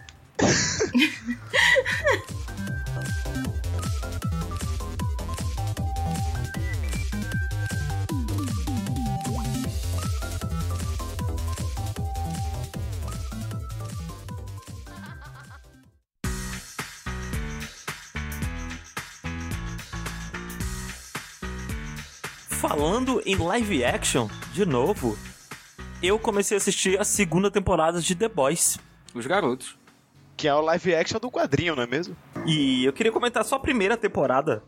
Falando 22.48 23.20
em 23.26 23.34
live 23.34 23.84
action, 23.84 24.28
de 24.52 24.64
novo, 24.64 25.18
eu 26.02 26.18
comecei 26.18 26.56
a 26.56 26.58
assistir 26.58 27.00
a 27.00 27.04
segunda 27.04 27.50
temporada 27.50 28.00
de 28.00 28.14
The 28.14 28.28
Boys. 28.28 28.78
Os 29.14 29.26
garotos. 29.26 29.78
Que 30.36 30.48
é 30.48 30.54
o 30.54 30.60
live 30.60 30.94
action 30.94 31.20
do 31.20 31.30
quadrinho, 31.30 31.76
não 31.76 31.84
é 31.84 31.86
mesmo? 31.86 32.16
E 32.44 32.84
eu 32.84 32.92
queria 32.92 33.12
comentar 33.12 33.44
só 33.44 33.56
a 33.56 33.60
primeira 33.60 33.96
temporada. 33.96 34.62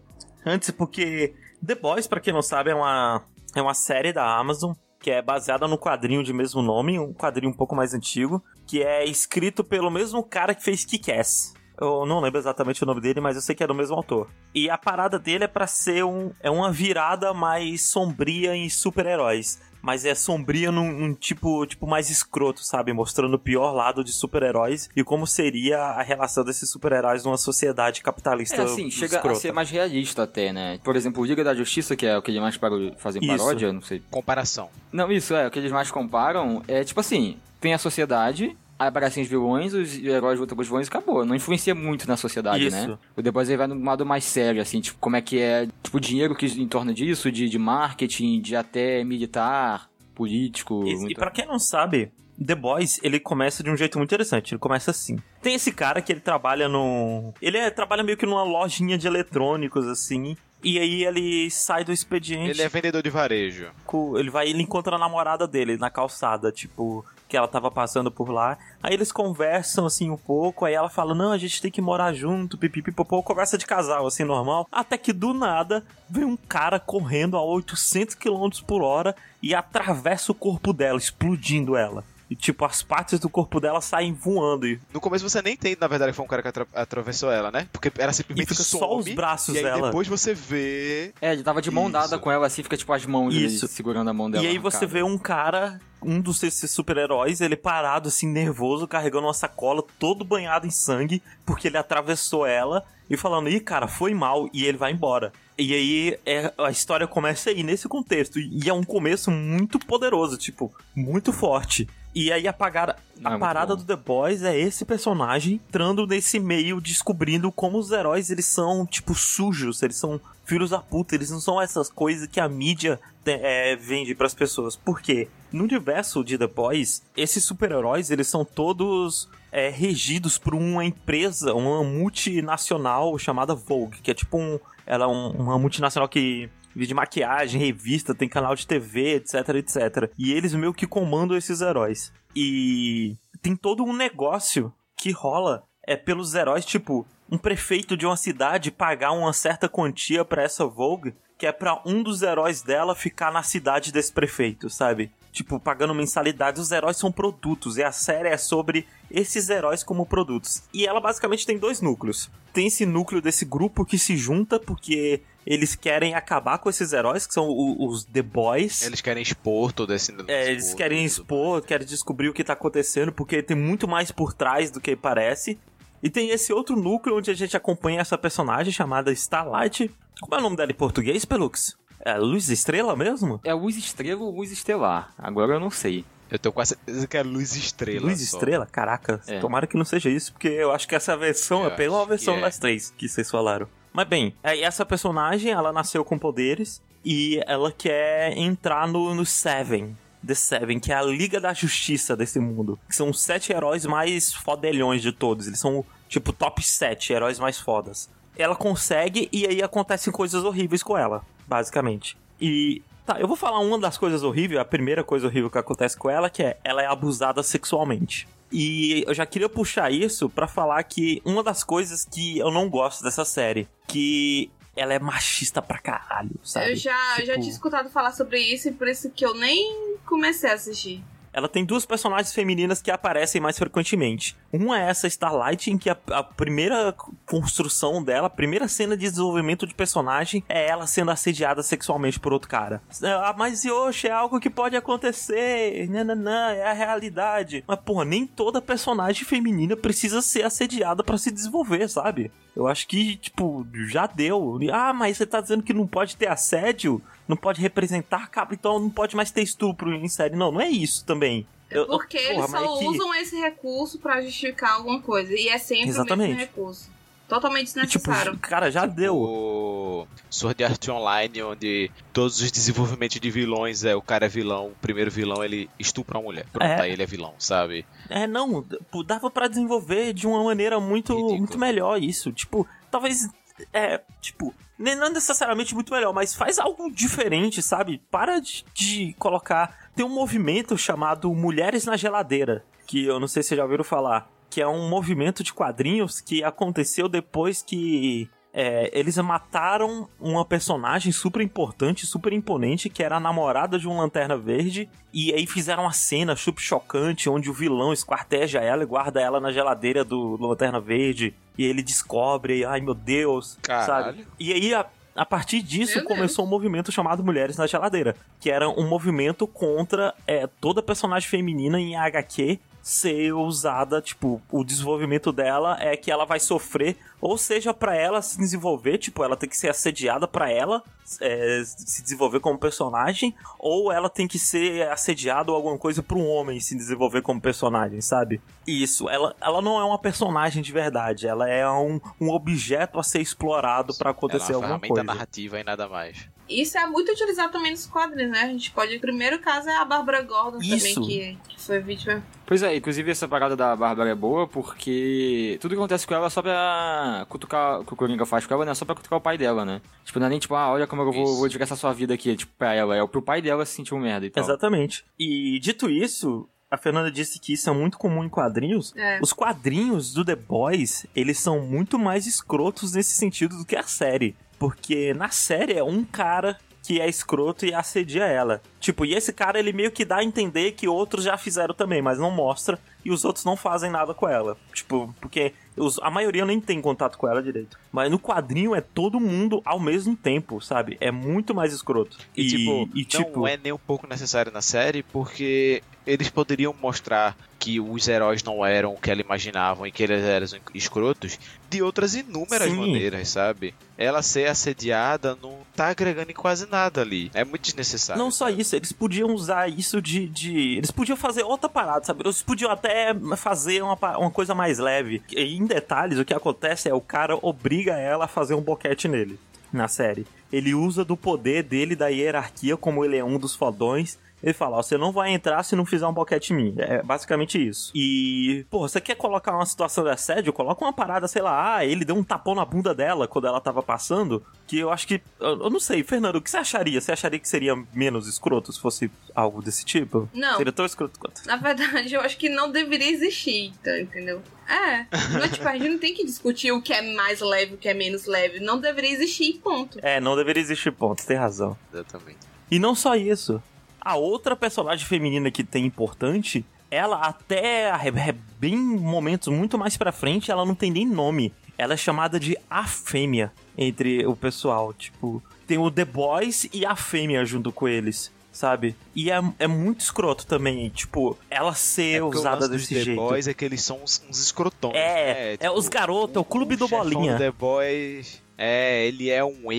Antes, 0.47 0.71
porque 0.71 1.35
The 1.65 1.75
Boys, 1.75 2.07
pra 2.07 2.21
quem 2.21 2.33
não 2.33 2.43
sabe, 2.43 2.71
é 2.71 2.75
uma, 2.75 3.25
é 3.55 3.61
uma 3.61 3.75
série 3.75 4.13
da 4.13 4.39
Amazon 4.39 4.73
que 5.01 5.11
é 5.11 5.21
baseada 5.21 5.69
no 5.69 5.77
quadrinho 5.77 6.23
de 6.23 6.33
mesmo 6.33 6.63
nome, 6.63 6.99
um 6.99 7.13
quadrinho 7.13 7.53
um 7.53 7.55
pouco 7.55 7.77
mais 7.77 7.93
antigo, 7.93 8.43
que 8.67 8.83
é 8.83 9.05
escrito 9.05 9.63
pelo 9.63 9.91
mesmo 9.91 10.23
cara 10.23 10.55
que 10.55 10.65
fez 10.65 10.83
Kick-Ass. 10.83 11.53
Eu 11.79 12.07
não 12.07 12.21
lembro 12.21 12.39
exatamente 12.39 12.83
o 12.83 12.87
nome 12.87 13.03
dele, 13.03 13.21
mas 13.21 13.37
eu 13.37 13.43
sei 13.43 13.55
que 13.55 13.63
é 13.63 13.67
do 13.67 13.75
mesmo 13.75 13.97
autor. 13.97 14.31
E 14.55 14.71
a 14.71 14.79
parada 14.79 15.19
dele 15.19 15.45
é 15.45 15.49
pra 15.49 15.67
ser 15.67 16.07
um, 16.07 16.33
é 16.41 16.51
uma 16.51 16.73
virada 16.73 17.35
mais 17.35 17.91
sombria 17.91 18.57
em 18.57 18.71
super-heróis. 18.71 19.61
Mas 19.85 20.07
é 20.07 20.15
sombria 20.15 20.73
num, 20.73 20.91
num 20.91 21.15
tipo, 21.15 21.67
tipo 21.67 21.87
mais 21.87 22.09
escroto, 22.09 22.65
sabe? 22.65 22.91
Mostrando 22.95 23.35
o 23.35 23.39
pior 23.39 23.73
lado 23.73 24.03
de 24.03 24.13
super-heróis 24.13 24.89
e 24.97 25.05
como 25.05 25.27
seria 25.27 25.79
a 25.79 26.03
relação 26.03 26.43
desses 26.43 26.71
super-heróis 26.71 27.23
numa 27.23 27.37
sociedade 27.37 28.03
capitalista 28.03 28.63
É 28.63 28.65
assim, 28.65 28.91
chega 28.91 29.17
escrota. 29.17 29.37
a 29.37 29.41
ser 29.41 29.53
mais 29.53 29.69
realista 29.69 30.23
até, 30.23 30.55
né? 30.55 30.79
Por 30.83 30.97
exemplo, 30.97 31.23
o 31.23 31.27
Liga 31.27 31.45
da 31.45 31.55
Justiça, 31.55 31.95
que 31.95 32.07
é 32.07 32.17
o 32.17 32.23
que 32.23 32.31
eles 32.31 32.41
mais 32.41 32.57
paro- 32.57 32.93
fazem 32.97 33.23
Isso. 33.23 33.37
paródia, 33.37 33.73
não 33.75 33.83
sei. 33.83 34.03
Comparação. 34.11 34.71
Não, 34.91 35.13
isso 35.13 35.35
é, 35.35 35.47
o 35.47 35.51
que 35.51 35.59
eles 35.59 35.71
mais 35.71 35.91
comparam 35.91 36.63
é 36.67 36.83
tipo 36.83 37.01
assim, 37.01 37.37
tem 37.61 37.75
a 37.75 37.79
sociedade, 37.79 38.57
aí 38.79 38.89
aparecem 38.89 39.23
os 39.23 39.29
vilões, 39.29 39.73
os 39.75 39.97
heróis 39.99 40.39
lutam 40.39 40.57
com 40.57 40.63
os 40.63 40.69
vilões 40.69 40.87
e 40.87 40.91
acabou. 40.91 41.25
Não 41.25 41.35
influencia 41.35 41.75
muito 41.75 42.07
na 42.09 42.17
sociedade, 42.17 42.67
Isso. 42.67 42.89
né? 42.89 42.99
O 43.17 43.23
depois 43.23 43.49
ele 43.49 43.59
vai 43.59 43.67
num 43.67 43.85
lado 43.85 44.05
mais 44.05 44.25
sério, 44.25 44.61
assim, 44.61 44.81
tipo, 44.81 44.99
como 44.99 45.17
é 45.17 45.21
que 45.23 45.39
é, 45.39 45.67
tipo, 45.83 45.97
o 45.97 46.01
dinheiro 46.01 46.35
que 46.35 46.47
em 46.47 46.69
torno 46.69 46.93
disso, 46.93 47.31
de, 47.31 47.49
de 47.49 47.59
marketing, 47.59 48.41
de 48.41 48.57
até 48.57 49.03
militar, 49.05 49.89
político. 50.15 50.85
E, 50.87 50.93
e 50.93 50.97
muito- 50.97 51.15
pra 51.19 51.31
quem 51.31 51.47
não 51.47 51.59
sabe, 51.59 52.11
The 52.45 52.55
Boys, 52.55 52.99
ele 53.03 53.21
começa 53.21 53.63
de 53.63 53.71
um 53.71 53.77
jeito 53.77 53.99
muito 53.99 54.09
interessante. 54.11 54.53
Ele 54.55 54.59
começa 54.59 54.91
assim. 54.91 55.17
Tem 55.41 55.55
esse 55.55 55.73
cara 55.73 56.01
que 56.03 56.13
ele 56.13 56.21
trabalha 56.21 56.69
no... 56.69 57.33
Ele 57.41 57.59
é- 57.59 57.71
trabalha 57.71 58.03
meio 58.03 58.17
que 58.17 58.27
numa 58.27 58.43
lojinha 58.43 58.99
de 58.99 59.07
eletrônicos, 59.07 59.87
assim. 59.87 60.37
E 60.63 60.79
aí 60.79 61.05
ele 61.05 61.51
sai 61.51 61.85
do 61.85 61.93
expediente. 61.93 62.51
Ele 62.51 62.63
é 62.63 62.69
vendedor 62.69 63.03
de 63.03 63.11
varejo. 63.11 63.71
Ele 64.17 64.31
vai 64.31 64.49
ele 64.49 64.63
encontra 64.63 64.97
a 64.97 64.99
namorada 64.99 65.47
dele 65.47 65.77
na 65.77 65.91
calçada, 65.91 66.51
tipo, 66.51 67.05
que 67.29 67.37
ela 67.37 67.49
tava 67.49 67.71
passando 67.71 68.11
por 68.11 68.29
lá. 68.31 68.59
Aí 68.83 68.95
eles 68.95 69.11
conversam 69.11 69.87
assim 69.87 70.11
um 70.11 70.17
pouco, 70.17 70.65
aí 70.65 70.75
ela 70.75 70.89
fala: 70.89 71.15
"Não, 71.15 71.33
a 71.33 71.39
gente 71.39 71.61
tem 71.61 71.71
que 71.71 71.83
morar 71.83 72.13
junto", 72.13 72.59
pipipipopô, 72.59 73.23
conversa 73.23 73.59
de 73.59 73.67
casal 73.67 74.07
assim 74.07 74.25
normal. 74.25 74.69
Até 74.71 74.97
que 74.97 75.13
do 75.13 75.33
nada 75.35 75.85
vem 76.09 76.25
um 76.25 76.37
cara 76.37 76.79
correndo 76.79 77.37
a 77.37 77.43
800 77.43 78.15
km 78.15 78.49
por 78.67 78.83
hora 78.83 79.15
e 79.43 79.55
atravessa 79.55 80.33
o 80.33 80.35
corpo 80.35 80.73
dela, 80.73 80.99
explodindo 80.99 81.77
ela. 81.77 82.05
E 82.31 82.35
tipo, 82.35 82.65
as 82.65 82.83
partes 82.83 83.19
do 83.19 83.29
corpo 83.29 83.61
dela 83.61 83.81
saem 83.81 84.13
voando 84.13 84.67
e, 84.67 84.81
No 84.93 85.01
começo 85.01 85.29
você 85.29 85.43
nem 85.43 85.53
entende, 85.55 85.77
na 85.81 85.87
verdade, 85.87 86.13
que 86.13 86.17
foi 86.17 86.25
um 86.25 86.29
cara 86.29 86.41
que 86.43 86.49
atra- 86.49 86.67
atravessou 86.75 87.31
ela, 87.31 87.51
né? 87.51 87.69
Porque 87.73 87.93
era 87.99 88.11
e 88.13 88.15
simplesmente 88.15 88.49
fica 88.49 88.63
some, 88.63 88.81
só 88.81 88.97
os 88.97 89.09
braços 89.15 89.55
E 89.55 89.59
aí 89.59 89.65
dela. 89.65 89.89
depois 89.89 90.09
você 90.09 90.33
vê. 90.33 91.13
É, 91.21 91.33
ele 91.33 91.43
tava 91.43 91.61
de 91.61 91.71
mão 91.71 91.85
Isso. 91.85 91.93
dada 91.93 92.19
com 92.19 92.31
ela, 92.31 92.47
assim, 92.47 92.63
fica 92.63 92.77
tipo 92.77 92.93
as 92.93 93.05
mãos 93.05 93.35
Isso. 93.35 93.69
segurando 93.69 94.09
a 94.09 94.15
mão 94.15 94.31
dela. 94.31 94.43
E 94.43 94.49
aí 94.49 94.59
você 94.59 94.87
vê 94.87 95.03
um 95.03 95.19
cara, 95.19 95.79
um 96.03 96.19
dos 96.21 96.43
esses 96.43 96.71
super-heróis, 96.71 97.41
ele 97.43 97.57
parado 97.57 98.09
assim, 98.09 98.27
nervoso, 98.27 98.89
carregando 98.89 99.27
uma 99.27 99.35
sacola, 99.35 99.85
todo 99.99 100.25
banhado 100.25 100.67
em 100.67 100.71
sangue, 100.71 101.23
porque 101.45 101.69
ele 101.69 101.77
atravessou 101.77 102.47
ela 102.47 102.85
e 103.11 103.19
falando, 103.19 103.51
ih, 103.51 103.61
cara, 103.61 103.87
foi 103.87 104.15
mal, 104.15 104.49
e 104.51 104.65
ele 104.65 104.79
vai 104.79 104.93
embora. 104.93 105.31
E 105.59 105.75
aí 105.75 106.19
é, 106.25 106.53
a 106.59 106.71
história 106.71 107.07
começa 107.07 107.51
aí, 107.51 107.63
nesse 107.63 107.87
contexto. 107.87 108.41
E 108.41 108.67
é 108.69 108.73
um 108.73 108.83
começo 108.83 109.31
muito 109.31 109.79
poderoso, 109.79 110.39
tipo, 110.39 110.73
muito 110.97 111.33
forte. 111.33 111.87
E 112.15 112.31
aí 112.31 112.47
a, 112.47 112.53
pagada, 112.53 112.97
Não, 113.21 113.33
é 113.33 113.35
a 113.35 113.39
parada 113.39 113.75
do 113.75 113.83
The 113.83 113.97
Boys 113.97 114.43
é 114.43 114.57
esse 114.57 114.85
personagem 114.85 115.55
entrando 115.69 116.07
nesse 116.07 116.39
meio, 116.39 116.81
descobrindo 116.81 117.51
como 117.51 117.77
os 117.79 117.91
heróis 117.91 118.31
eles 118.31 118.47
são, 118.47 118.87
tipo, 118.87 119.15
sujos, 119.15 119.83
eles 119.83 119.97
são 119.97 120.21
filhos 120.45 120.71
da 120.71 120.79
puta, 120.79 121.15
eles 121.15 121.31
não 121.31 121.41
são 121.41 121.61
essas 121.61 121.91
coisas 121.91 122.29
que 122.29 122.39
a 122.39 122.49
mídia 122.49 123.01
é, 123.27 123.75
vende 123.77 124.15
pras 124.15 124.33
pessoas. 124.35 124.77
Por 124.77 125.01
quê? 125.01 125.29
No 125.51 125.65
universo 125.65 126.23
de 126.23 126.39
The 126.39 126.47
Boys, 126.47 127.03
esses 127.17 127.43
super-heróis, 127.45 128.11
eles 128.11 128.29
são 128.29 128.45
todos 128.45 129.29
é, 129.51 129.69
regidos 129.69 130.39
por 130.39 130.55
uma 130.55 130.85
empresa, 130.85 131.53
uma 131.55 131.83
multinacional 131.83 133.19
chamada 133.19 133.55
Vogue, 133.55 134.01
que 134.03 134.11
é 134.11 134.15
tipo 134.15 134.39
um. 134.39 134.59
Ela 134.87 135.05
é 135.07 135.09
um- 135.09 135.31
uma 135.31 135.59
multinacional 135.59 136.09
que 136.09 136.49
vive 136.75 136.87
de 136.89 136.95
maquiagem, 136.95 137.61
revista, 137.61 138.15
tem 138.15 138.29
canal 138.29 138.55
de 138.55 138.67
TV, 138.67 139.17
etc, 139.17 139.49
etc. 139.57 140.11
E 140.19 140.33
eles 140.33 140.55
meio 140.55 140.75
que 140.75 140.87
comandam 140.87 141.37
esses 141.37 141.61
heróis. 141.61 142.13
E 142.35 143.17
tem 143.41 143.55
todo 143.55 143.85
um 143.85 143.93
negócio 143.93 144.73
que 144.97 145.11
rola 145.11 145.65
é 145.87 145.97
pelos 145.97 146.35
heróis, 146.35 146.65
tipo, 146.65 147.07
um 147.31 147.39
prefeito 147.39 147.97
de 147.97 148.07
uma 148.07 148.17
cidade 148.17 148.71
pagar 148.71 149.13
uma 149.13 149.33
certa 149.33 149.69
quantia 149.69 150.25
pra 150.25 150.43
essa 150.43 150.67
Vogue, 150.67 151.15
que 151.39 151.47
é 151.47 151.53
pra 151.53 151.81
um 151.85 152.03
dos 152.03 152.23
heróis 152.23 152.63
dela 152.63 152.95
ficar 152.95 153.33
na 153.33 153.43
cidade 153.43 153.93
desse 153.93 154.13
prefeito, 154.13 154.71
sabe? 154.71 155.13
Tipo, 155.35 155.59
pagando 155.59 155.93
mensalidade, 155.93 156.61
os 156.61 156.71
heróis 156.71 156.97
são 156.97 157.11
produtos, 157.11 157.77
e 157.77 157.83
a 157.83 157.91
série 157.91 158.29
é 158.29 158.37
sobre 158.37 158.87
esses 159.11 159.49
heróis 159.51 159.83
como 159.83 160.07
produtos. 160.07 160.63
E 160.73 160.87
ela 160.87 161.01
basicamente 161.01 161.45
tem 161.45 161.59
dois 161.59 161.81
núcleos. 161.81 162.31
Tem 162.53 162.69
esse 162.69 162.87
núcleo 162.87 163.21
desse 163.21 163.45
grupo 163.45 163.85
que 163.85 163.99
se 163.99 164.17
junta 164.17 164.61
porque 164.61 165.23
eles 165.45 165.75
querem 165.75 166.15
acabar 166.15 166.59
com 166.59 166.71
esses 166.71 166.93
heróis, 166.93 167.27
que 167.27 167.35
são 167.35 167.49
o- 167.49 167.85
os 167.89 168.05
The 168.05 168.23
Boys. 168.23 168.83
Eles 168.87 169.01
querem 169.01 169.25
expor 169.25 169.73
todo 169.73 169.93
esse. 169.93 170.15
É, 170.29 170.53
eles 170.53 170.73
querem 170.73 171.05
expor, 171.05 171.61
querem 171.63 171.85
descobrir 171.85 172.29
o 172.29 172.33
que 172.33 172.45
tá 172.45 172.53
acontecendo, 172.53 173.11
porque 173.11 173.43
tem 173.43 173.57
muito 173.57 173.89
mais 173.89 174.13
por 174.13 174.33
trás 174.33 174.71
do 174.71 174.81
que 174.81 174.95
parece. 174.95 175.59
E 176.01 176.09
tem 176.09 176.31
esse 176.31 176.53
outro 176.53 176.77
núcleo 176.77 177.17
onde 177.19 177.33
a 177.33 177.35
gente 177.35 177.57
acompanha 177.57 178.01
essa 178.01 178.17
personagem 178.17 178.73
chamada 178.73 179.11
Starlight. 179.11 179.91
Como 180.21 180.33
é 180.33 180.39
o 180.39 180.43
nome 180.43 180.57
dela 180.57 180.71
em 180.71 180.75
português, 180.75 181.25
Pelux? 181.25 181.77
É 182.05 182.17
Luz 182.19 182.51
Estrela 182.51 182.95
mesmo? 182.95 183.41
É 183.43 183.55
luz 183.55 183.77
estrela 183.77 184.23
ou 184.23 184.31
luz 184.37 184.53
estelar? 184.53 185.13
Agora 185.19 185.55
eu 185.55 185.61
não 185.61 185.71
sei. 185.71 186.05
Eu 186.31 186.39
tenho 186.39 186.53
quase 186.53 186.75
certeza 186.77 187.07
que 187.07 187.17
é 187.17 187.23
luz 187.23 187.55
estrela. 187.57 188.07
Luz 188.07 188.19
só. 188.29 188.37
Estrela? 188.37 188.67
Caraca, 188.67 189.21
É. 189.27 189.39
tomara 189.39 189.67
que 189.67 189.77
não 189.77 189.85
seja 189.85 190.11
isso, 190.11 190.33
porque 190.33 190.49
eu 190.49 190.73
acho 190.73 190.87
que 190.89 190.95
essa 190.95 191.17
versão 191.17 191.63
Eu 191.65 191.71
é 191.71 191.77
pela 191.77 191.99
acho 191.99 192.09
versão 192.09 192.37
é. 192.37 192.41
das 192.41 192.59
três 192.59 192.93
que 192.97 193.09
vocês 193.09 193.31
falaram. 193.31 193.67
Mas 193.93 194.07
bem, 194.09 194.35
aí 194.43 194.63
essa 194.63 194.85
personagem, 194.85 195.53
ela 195.53 195.73
nasceu 195.73 196.05
com 196.05 196.19
poderes 196.19 196.83
e 197.05 197.41
ela 197.47 197.71
quer 197.73 198.37
entrar 198.37 198.87
no, 198.89 199.15
no 199.15 199.25
Seven. 199.25 199.97
The 200.27 200.35
Seven, 200.35 200.81
que 200.81 200.91
é 200.91 200.97
a 200.97 201.03
Liga 201.03 201.39
da 201.41 201.53
Justiça 201.55 202.17
desse 202.17 202.41
mundo. 202.41 202.79
Que 202.89 202.97
são 202.97 203.11
os 203.11 203.21
sete 203.21 203.53
heróis 203.53 203.85
mais 203.87 204.33
fodelhões 204.33 205.03
de 205.03 205.13
todos. 205.13 205.47
Eles 205.47 205.59
são, 205.61 205.85
tipo, 206.09 206.33
top 206.33 206.63
7 206.67 207.13
heróis 207.13 207.39
mais 207.39 207.59
fodas. 207.59 208.09
Ela 208.37 208.57
consegue 208.57 209.29
e 209.31 209.47
aí 209.47 209.63
acontecem 209.63 210.11
coisas 210.13 210.43
horríveis 210.43 210.83
com 210.83 210.97
ela, 210.99 211.23
basicamente. 211.47 212.17
E 212.41 212.83
Tá, 213.07 213.21
eu 213.21 213.29
vou 213.29 213.37
falar 213.37 213.59
uma 213.59 213.79
das 213.79 213.99
coisas 213.99 214.23
horríveis, 214.23 214.59
a 214.59 214.65
primeira 214.65 215.05
coisa 215.05 215.27
horrível 215.27 215.51
que 215.51 215.59
acontece 215.59 215.95
com 215.95 216.09
ela, 216.09 216.31
que 216.31 216.43
é 216.43 216.57
ela 216.65 216.83
é 216.83 216.87
abusada 216.87 217.43
sexualmente. 217.43 218.27
E 218.51 219.05
eu 219.07 219.13
já 219.13 219.27
queria 219.27 219.49
puxar 219.49 219.93
isso 219.93 220.31
pra 220.31 220.49
falar 220.49 220.83
que 220.85 221.21
uma 221.23 221.43
das 221.43 221.63
coisas 221.63 222.07
que 222.07 222.39
eu 222.39 222.51
não 222.51 222.71
gosto 222.71 223.05
dessa 223.05 223.25
série, 223.25 223.69
que 223.87 224.51
ela 224.75 224.95
é 224.95 224.99
machista 224.99 225.61
pra 225.61 225.77
caralho, 225.79 226.31
sabe? 226.43 226.71
Eu 226.71 226.77
já, 226.77 226.97
já 227.19 227.25
Tipo, 227.25 227.41
tinha 227.41 227.53
escutado 227.53 227.91
falar 227.91 228.13
sobre 228.13 228.39
isso 228.39 228.69
e 228.69 228.73
por 228.73 228.89
isso 228.89 229.11
que 229.11 229.25
eu 229.25 229.35
nem 229.35 229.99
comecei 230.07 230.49
a 230.51 230.55
assistir. 230.55 231.05
Ela 231.31 231.49
tem 231.49 231.65
duas 231.65 231.85
personagens 231.85 232.33
femininas 232.33 232.81
que 232.81 232.91
aparecem 232.91 233.41
mais 233.41 233.59
frequentemente. 233.59 234.37
Uma 234.55 234.81
é 234.81 234.89
essa 234.89 235.09
Starlight, 235.09 235.69
em 235.69 235.77
que 235.77 235.91
a, 235.91 235.97
a 236.13 236.23
primeira 236.23 236.95
construção 237.27 238.01
dela, 238.01 238.29
a 238.29 238.31
primeira 238.31 238.69
cena 238.69 238.97
de 238.97 239.11
desenvolvimento 239.11 239.67
de 239.67 239.75
personagem 239.75 240.45
é 240.49 240.69
ela 240.69 240.87
sendo 240.87 241.11
assediada 241.11 241.61
sexualmente 241.61 242.21
por 242.21 242.33
outro 242.33 242.49
cara. 242.49 242.81
Ah, 243.03 243.35
mas 243.37 243.65
Yoshi, 243.65 244.07
é 244.07 244.13
algo 244.13 244.39
que 244.39 244.49
pode 244.49 244.77
acontecer. 244.77 245.91
Nananã, 245.91 246.53
é 246.53 246.71
a 246.71 246.73
realidade. 246.73 247.65
Mas, 247.67 247.81
porra, 247.81 248.05
nem 248.05 248.29
toda 248.29 248.63
personagem 248.63 249.25
feminina 249.25 249.77
precisa 249.77 250.23
ser 250.23 250.45
assediada 250.45 251.03
pra 251.03 251.19
se 251.19 251.33
desenvolver, 251.33 251.89
sabe? 251.89 252.31
Eu 252.55 252.69
acho 252.69 252.87
que, 252.87 253.17
tipo, 253.17 253.67
já 253.89 254.07
deu. 254.07 254.61
Ah, 254.73 254.93
mas 254.93 255.17
você 255.17 255.27
tá 255.27 255.41
dizendo 255.41 255.65
que 255.65 255.75
não 255.75 255.89
pode 255.89 256.17
ter 256.17 256.29
assédio? 256.29 257.03
Não 257.27 257.37
pode 257.37 257.61
representar 257.61 258.31
capa, 258.31 258.55
então 258.55 258.79
não 258.79 258.91
pode 258.91 259.17
mais 259.17 259.33
ter 259.33 259.43
estupro 259.43 259.93
em 259.93 260.09
série. 260.09 260.37
Não, 260.37 260.53
não 260.53 260.61
é 260.61 260.69
isso 260.69 261.05
também. 261.05 261.45
Eu- 261.71 261.87
Porque 261.87 262.19
porra, 262.19 262.31
eles 262.31 262.51
mas 262.51 262.51
só 262.51 262.77
é 262.77 262.79
que- 262.79 262.85
usam 262.87 263.15
esse 263.15 263.37
recurso 263.37 263.99
pra 263.99 264.21
justificar 264.23 264.75
alguma 264.75 265.01
coisa. 265.01 265.33
E 265.35 265.49
é 265.49 265.59
sempre 265.59 265.87
o 265.87 265.89
Exatamente. 265.89 266.29
mesmo 266.29 266.41
recurso. 266.41 266.93
Totalmente 267.27 267.69
E, 267.71 267.87
tipo, 267.87 268.05
desnecessário. 268.11 268.37
cara, 268.39 268.71
já 268.71 268.85
deu. 268.85 269.17
O 269.17 270.07
Sword 270.29 270.63
Art 270.63 270.89
Online, 270.89 271.43
onde 271.43 271.91
todos 272.13 272.39
os 272.41 272.51
desenvolvimentos 272.53 273.19
de 273.19 273.31
vilões 273.31 273.83
é 273.83 273.97
o 273.97 274.03
cara 274.03 274.27
é 274.27 274.29
vilão, 274.29 274.67
o 274.69 274.75
primeiro 274.81 275.11
vilão 275.11 275.43
ele 275.43 275.71
estupra 275.79 276.19
uma 276.19 276.25
mulher. 276.25 276.47
Pronto, 276.53 276.69
É. 276.71 276.83
aí 276.83 276.93
ele 276.93 277.03
é 277.03 277.07
vilão, 277.07 277.33
sabe? 277.39 277.87
É, 278.11 278.27
não, 278.27 278.65
dava 279.07 279.31
pra 279.31 279.49
desenvolver 279.49 280.13
de 280.13 280.27
uma 280.27 280.45
maneira 280.45 280.79
muito, 280.79 281.15
Ridículo. 281.15 281.39
muito 281.39 281.59
melhor 281.59 282.01
isso. 282.01 282.31
Tipo, 282.31 282.69
talvez, 282.91 283.27
é, 283.73 284.03
tipo, 284.21 284.55
não 284.79 285.11
necessariamente 285.11 285.75
muito 285.75 285.93
melhor, 285.93 286.13
mas 286.13 286.35
faz 286.35 286.59
algo 286.59 286.91
diferente, 286.91 287.63
sabe? 287.63 288.03
Para 288.11 288.41
de, 288.41 288.65
de 288.75 289.15
colocar. 289.19 289.91
Tem 289.95 290.05
um 290.05 290.09
movimento 290.09 290.77
chamado 290.77 291.33
Mulheres 291.33 291.85
na 291.85 291.97
Geladeira, 291.97 292.65
que 292.87 293.05
eu 293.05 293.21
não 293.21 293.29
sei 293.29 293.43
se 293.43 293.51
vocês 293.51 293.59
já 293.59 293.65
ouviram 293.65 293.85
falar, 293.85 294.29
que 294.51 294.61
é 294.61 294.67
um 294.67 294.89
movimento 294.89 295.43
de 295.43 295.53
quadrinhos 295.53 296.21
que 296.21 296.43
aconteceu 296.43 297.09
depois 297.09 297.63
que. 297.63 298.29
É, 298.57 298.89
eles 298.93 299.17
mataram 299.19 300.09
uma 300.21 300.45
personagem 300.45 301.11
super 301.11 301.43
importante, 301.43 302.07
super 302.07 302.33
imponente, 302.33 302.89
que 302.89 303.03
era 303.03 303.17
a 303.17 303.21
namorada 303.21 303.81
de 303.81 303.89
um 303.89 303.99
Lanterna 303.99 304.37
Verde, 304.37 304.89
e 305.13 305.35
aí 305.35 305.45
fizeram 305.45 305.83
uma 305.83 305.93
cena 305.93 306.37
super 306.37 306.63
chocante, 306.63 307.29
onde 307.29 307.51
o 307.51 307.53
vilão 307.53 307.93
esquarteja 307.93 308.61
ela 308.61 308.85
e 308.85 308.87
guarda 308.87 309.21
ela 309.21 309.41
na 309.41 309.51
geladeira 309.51 310.05
do 310.05 310.37
Lanterna 310.41 310.79
Verde, 310.79 311.35
e 311.59 311.65
ele 311.65 311.83
descobre, 311.83 312.61
e, 312.61 312.65
ai 312.65 312.81
meu 312.81 312.95
Deus, 312.95 313.59
Caralho. 313.61 313.87
sabe? 313.87 314.27
E 314.39 314.53
aí, 314.53 314.73
a, 314.73 314.87
a 315.17 315.27
partir 315.27 315.61
disso, 315.61 315.97
Meu 315.97 316.05
começou 316.05 316.45
um 316.45 316.49
movimento 316.49 316.93
chamado 316.93 317.25
Mulheres 317.25 317.57
na 317.57 317.67
Geladeira, 317.67 318.15
que 318.39 318.51
era 318.51 318.69
um 318.69 318.89
movimento 318.89 319.49
contra 319.49 320.15
é, 320.29 320.47
toda 320.61 320.81
personagem 320.81 321.29
feminina 321.29 321.81
em 321.81 321.97
HQ 321.97 322.61
ser 322.85 323.33
usada, 323.33 324.03
tipo, 324.03 324.43
o 324.53 324.63
desenvolvimento 324.63 325.33
dela 325.33 325.79
é 325.81 325.97
que 325.97 326.11
ela 326.11 326.27
vai 326.27 326.39
sofrer, 326.39 326.99
ou 327.19 327.39
seja, 327.39 327.73
pra 327.73 327.97
ela 327.97 328.21
se 328.21 328.37
desenvolver, 328.37 328.99
tipo, 328.99 329.25
ela 329.25 329.39
tem 329.39 329.49
que 329.49 329.57
ser 329.57 329.71
assediada 329.71 330.29
pra 330.29 330.51
ela 330.51 330.83
é, 331.19 331.63
se 331.65 332.03
desenvolver 332.03 332.41
como 332.41 332.59
personagem, 332.59 333.35
ou 333.59 333.91
ela 333.91 334.11
tem 334.11 334.29
que 334.29 334.39
ser 334.39 334.87
assediada 334.91 335.51
ou 335.51 335.57
alguma 335.57 335.79
coisa 335.79 336.03
pra 336.03 336.19
um 336.19 336.29
homem 336.29 336.61
se 336.61 336.77
desenvolver 336.77 337.23
como 337.23 337.41
personagem, 337.41 338.03
sabe? 338.03 338.39
Isso, 338.67 339.09
ela, 339.09 339.35
ela 339.41 339.63
não 339.63 339.81
é 339.81 339.85
uma 339.85 339.99
personagem 339.99 340.63
de 340.63 340.71
verdade, 340.71 341.27
ela 341.27 341.49
é 341.49 341.67
um, 341.67 341.99
um 342.21 342.29
objeto 342.29 342.99
a 342.99 343.03
ser 343.03 343.23
explorado 343.23 343.95
pra 343.97 344.11
acontecer 344.11 344.53
Ela 344.53 344.63
é 344.63 344.67
uma 344.67 344.75
alguma 344.75 344.89
coisa. 344.89 345.05
narrativa 345.05 345.59
e 345.59 345.65
nada 345.65 345.89
mais. 345.89 346.29
Isso 346.49 346.77
é 346.77 346.87
muito 346.87 347.13
utilizado 347.13 347.53
também 347.53 347.71
nos 347.71 347.87
quadrinhos, 347.87 348.31
né? 348.31 348.43
A 348.43 348.49
gente 348.49 348.71
pode. 348.71 348.97
O 348.97 349.01
primeiro 349.01 349.39
caso 349.39 349.69
é 349.69 349.77
a 349.77 349.85
Bárbara 349.85 350.23
Gordon 350.23 350.59
Isso. 350.59 350.95
também, 350.95 351.39
que, 351.39 351.55
que 351.55 351.61
foi 351.61 351.81
vítima. 351.81 352.23
Pois 352.47 352.63
é, 352.63 352.77
inclusive 352.77 353.11
essa 353.11 353.27
parada 353.27 353.57
da 353.57 353.75
Bárbara 353.75 354.11
é 354.11 354.15
boa 354.15 354.47
porque 354.47 355.57
tudo 355.61 355.73
que 355.73 355.79
acontece 355.79 356.07
com 356.07 356.15
ela 356.15 356.27
é 356.27 356.31
só 356.31 356.43
pra 356.43 357.27
cutucar, 357.29 357.81
o 357.81 357.85
que 357.85 357.93
o 357.93 357.97
Coringa 357.97 358.27
faz 358.27 358.47
com 358.47 358.55
ela, 358.55 358.65
né? 358.65 358.73
É 358.73 358.75
só 358.75 358.85
pra 358.85 358.95
cutucar 358.95 359.19
o 359.19 359.23
pai 359.23 359.39
dela, 359.39 359.65
né? 359.65 359.81
Tipo, 360.05 360.19
não 360.19 360.27
é 360.27 360.31
nem 360.31 360.39
tipo, 360.39 360.55
ah, 360.55 360.71
olha 360.71 360.87
como 360.87 361.03
eu 361.03 361.13
vou, 361.13 361.37
vou 361.37 361.49
desgraçar 361.49 361.79
sua 361.79 361.93
vida 361.93 362.13
aqui, 362.13 362.37
tipo, 362.37 362.53
pra 362.59 362.75
ela, 362.75 362.97
é 362.97 363.07
pro 363.07 363.23
pai 363.23 363.41
dela 363.41 363.65
se 363.65 363.73
sentir 363.73 363.95
um 363.95 363.99
merda 363.99 364.27
e 364.27 364.31
tal. 364.31 364.45
Exatamente. 364.45 365.05
E 365.19 365.59
dito 365.61 365.89
isso, 365.89 366.47
a 366.71 366.77
Fernanda 366.77 367.11
disse 367.11 367.39
que 367.39 367.53
isso 367.53 367.71
é 367.71 367.73
muito 367.73 367.97
comum 367.97 368.25
em 368.25 368.29
quadrinhos. 368.29 368.93
É. 368.97 369.19
Os 369.23 369.33
quadrinhos 369.33 370.13
do 370.13 370.25
The 370.25 370.37
Boys, 370.37 371.07
eles 371.15 371.39
são 371.39 371.61
muito 371.61 371.99
mais 371.99 372.27
escrotos 372.27 372.93
nesse 372.93 373.17
sentido 373.17 373.57
do 373.57 373.65
que 373.65 373.77
a 373.77 373.85
série. 373.85 374.37
Porque 374.59 375.13
na 375.15 375.29
série 375.31 375.75
é 375.75 375.85
um 375.85 376.05
cara 376.05 376.59
que 376.85 377.01
é 377.01 377.09
escroto 377.09 377.65
e 377.65 377.73
assedia 377.73 378.27
ela. 378.27 378.61
Tipo, 378.79 379.07
e 379.07 379.15
esse 379.15 379.33
cara 379.33 379.59
ele 379.59 379.73
meio 379.73 379.91
que 379.91 380.05
dá 380.05 380.17
a 380.19 380.25
entender 380.25 380.73
que 380.73 380.87
outros 380.87 381.25
já 381.25 381.37
fizeram 381.39 381.75
também, 381.75 382.03
mas 382.03 382.19
não 382.19 382.31
mostra. 382.31 382.79
E 383.03 383.11
os 383.11 383.25
outros 383.25 383.45
não 383.45 383.57
fazem 383.57 383.91
nada 383.91 384.13
com 384.15 384.29
ela. 384.29 384.57
Tipo, 384.73 385.15
porque 385.21 385.53
os- 385.77 385.99
a 386.01 386.11
maioria 386.11 386.45
nem 386.45 386.61
tem 386.61 386.81
contato 386.83 387.17
com 387.19 387.27
ela 387.29 387.43
direito. 387.43 387.79
Mas 387.91 388.11
no 388.11 388.19
quadrinho 388.19 388.75
é 388.75 388.81
todo 388.83 389.19
mundo 389.19 389.63
ao 389.65 389.81
mesmo 389.81 390.15
tempo, 390.15 390.61
sabe? 390.61 390.97
É 391.01 391.11
muito 391.11 391.55
mais 391.55 391.73
escroto. 391.73 392.19
E, 392.37 392.47
tipo, 392.47 392.89
e, 392.95 393.05
tipo, 393.05 393.41
não 393.41 393.47
é 393.49 393.57
nem 393.63 393.73
um 393.73 393.79
pouco 393.79 394.07
necessário 394.07 394.53
na 394.53 394.61
série, 394.63 395.03
porque 395.03 395.83
eles 396.07 396.29
poderiam 396.29 396.75
mostrar 396.81 397.35
que 397.59 397.81
os 397.81 398.07
heróis 398.09 398.43
não 398.43 398.65
eram 398.65 398.93
o 398.93 399.01
que 399.01 399.11
ela 399.11 399.23
imaginavam 399.23 399.87
e 399.87 399.91
que 399.91 400.03
eles 400.03 400.23
eram 400.23 400.47
escrotos 400.75 401.39
de 401.71 401.83
outras 401.83 402.15
inúmeras 402.15 402.71
Sim. 402.71 402.77
maneiras, 402.77 403.29
sabe? 403.29 403.75
Ela 403.97 404.21
ser 404.23 404.49
assediada 404.49 405.37
não, 405.43 405.59
tá 405.75 405.89
agregando 405.89 406.31
em 406.31 406.35
quase 406.35 406.67
nada 406.71 407.01
ali. 407.01 407.31
É 407.35 407.45
muito 407.45 407.65
desnecessário. 407.65 408.23
Não 408.23 408.31
só 408.31 408.49
isso, 408.49 408.77
eles 408.77 408.93
podiam 408.93 409.35
usar 409.35 409.69
isso 409.69 410.01
de, 410.01 410.27
de. 410.29 410.77
Eles 410.77 410.91
podiam 410.91 411.17
fazer 411.17 411.43
outra 411.43 411.69
parada, 411.69 412.05
sabe? 412.05 412.23
Eles 412.25 412.43
podiam 412.43 412.71
até 412.71 413.15
fazer 413.37 413.83
uma, 413.83 413.97
uma 414.19 414.31
coisa 414.31 414.55
mais 414.55 414.79
leve. 414.79 415.23
E, 415.31 415.57
em 415.57 415.67
detalhes, 415.67 416.19
o 416.19 416.25
que 416.25 416.35
acontece 416.35 416.89
é 416.89 416.95
o 416.95 417.01
cara 417.01 417.39
obriga 417.43 417.95
ela 417.95 418.25
a 418.25 418.29
fazer 418.29 418.55
um 418.55 418.63
boquete 418.63 419.09
nele 419.09 419.39
na 419.73 419.89
série. 419.89 420.27
Ele 420.53 420.73
usa 420.73 421.05
do 421.05 421.17
poder 421.17 421.65
dele, 421.65 421.97
da 421.97 422.09
hierarquia, 422.09 422.77
como 422.77 423.05
ele 423.05 423.17
é 423.17 423.25
um 423.25 423.39
dos 423.39 423.55
fodões. 423.57 424.19
Ele 424.45 424.53
fala, 424.53 424.77
ó, 424.77 424.83
você 424.83 424.99
não 424.99 425.11
vai 425.11 425.33
entrar 425.33 425.63
se 425.63 425.75
não 425.75 425.87
fizer 425.87 426.07
um 426.07 426.13
boquete 426.13 426.53
em 426.53 426.57
mim. 426.57 426.75
É 426.77 427.03
basicamente 427.03 427.57
isso. 427.67 427.91
E, 427.95 428.67
pô, 428.69 428.81
você 428.81 429.01
quer 429.01 429.15
colocar 429.15 429.55
uma 429.55 429.65
situação 429.65 430.05
de 430.05 430.11
assédio? 430.11 430.53
Coloca 430.53 430.85
uma 430.85 430.93
parada, 430.93 431.27
sei 431.27 431.41
lá, 431.41 431.77
ah, 431.77 431.85
ele 431.87 432.05
deu 432.05 432.15
um 432.15 432.23
tapão 432.23 432.55
na 432.55 432.63
bunda 432.63 432.95
dela 432.95 433.27
quando 433.27 433.47
ela 433.47 433.59
tava 433.59 433.83
passando. 433.83 434.45
Que 434.67 434.79
eu 434.79 434.91
acho 434.91 435.07
que. 435.07 435.23
Eu, 435.41 435.63
eu 435.63 435.71
não 435.71 435.81
sei, 435.81 436.03
Fernando, 436.03 436.37
o 436.37 436.43
que 436.43 436.51
você 436.51 436.59
acharia? 436.59 437.01
Você 437.01 437.11
acharia 437.11 437.39
que 437.39 437.49
seria 437.49 437.75
menos 437.95 438.29
escroto 438.29 438.71
se 438.71 438.79
fosse 438.79 439.11
algo 439.35 439.63
desse 439.63 439.83
tipo? 439.83 440.29
Não. 440.35 440.59
Seria 440.59 440.73
tão 440.73 440.85
escroto 440.85 441.19
quanto. 441.19 441.41
Na 441.47 441.57
verdade, 441.57 442.13
eu 442.13 442.21
acho 442.21 442.37
que 442.37 442.51
não 442.51 442.71
deveria 442.71 443.11
existir, 443.11 443.73
tá, 443.83 443.99
entendeu? 443.99 444.43
É. 444.69 445.07
Não, 445.39 445.49
tipo, 445.49 445.67
a 445.67 445.73
gente 445.73 445.89
não 445.89 445.99
tem 445.99 446.13
que 446.13 446.25
discutir 446.25 446.71
o 446.71 446.83
que 446.83 446.93
é 446.93 447.01
mais 447.15 447.41
leve, 447.41 447.75
o 447.75 447.79
que 447.79 447.89
é 447.89 447.95
menos 447.95 448.27
leve. 448.27 448.61
Não 448.61 448.79
deveria 448.79 449.11
existir, 449.11 449.55
ponto. 449.55 449.99
É, 450.03 450.21
não 450.21 450.37
deveria 450.37 450.61
existir 450.63 450.93
ponto, 450.93 451.25
tem 451.25 451.37
razão. 451.39 451.79
Exatamente. 451.93 452.41
E 452.71 452.79
não 452.79 452.95
só 452.95 453.15
isso. 453.15 453.63
A 454.05 454.17
outra 454.17 454.55
personagem 454.55 455.07
feminina 455.07 455.51
que 455.51 455.65
tem 455.65 455.87
importante, 455.87 456.65
ela 456.91 457.17
até 457.17 457.85
é, 457.89 458.09
é 458.29 458.35
bem 458.59 458.77
momentos 458.77 459.49
muito 459.49 459.79
mais 459.79 459.97
pra 459.97 460.13
frente, 460.13 460.51
ela 460.51 460.65
não 460.65 460.75
tem 460.75 460.91
nem 460.91 461.07
nome. 461.07 461.53
Ela 461.77 461.95
é 461.95 461.97
chamada 461.97 462.39
de 462.39 462.57
a 462.71 462.87
fêmea 462.87 463.53
entre 463.77 464.27
o 464.27 464.37
pessoal. 464.37 464.93
Tipo, 464.93 465.43
tem 465.67 465.79
o 465.79 465.91
The 465.91 466.05
Boys 466.05 466.69
e 466.73 466.85
a 466.87 466.95
fêmea 466.95 467.45
junto 467.45 467.73
com 467.73 467.89
eles, 467.89 468.31
sabe? 468.53 468.95
E 469.15 469.31
é, 469.31 469.41
é 469.59 469.67
muito 469.67 470.01
escroto 470.01 470.47
também, 470.47 470.89
tipo, 470.91 471.37
ela 471.51 471.75
ser 471.75 472.19
É 472.19 472.23
usada 472.23 472.69
desse 472.69 472.95
The 472.95 473.01
jeito. 473.01 473.21
Boys 473.21 473.49
é 473.49 473.55
que 473.55 473.65
eles 473.65 473.83
são 473.83 474.01
uns, 474.03 474.23
uns 474.29 474.39
escrotões. 474.39 474.95
É, 474.95 475.53
né? 475.53 475.57
é 475.61 475.71
os 475.71 475.89
garotos, 475.89 476.37
é 476.37 476.39
o 476.39 476.45
clube 476.45 476.77
do 476.77 476.87
Bolinha. 476.87 477.37
The 477.39 477.51
Boys. 477.51 478.43
É, 478.57 479.07
ele 479.07 479.31
é 479.31 479.43
um 479.45 479.73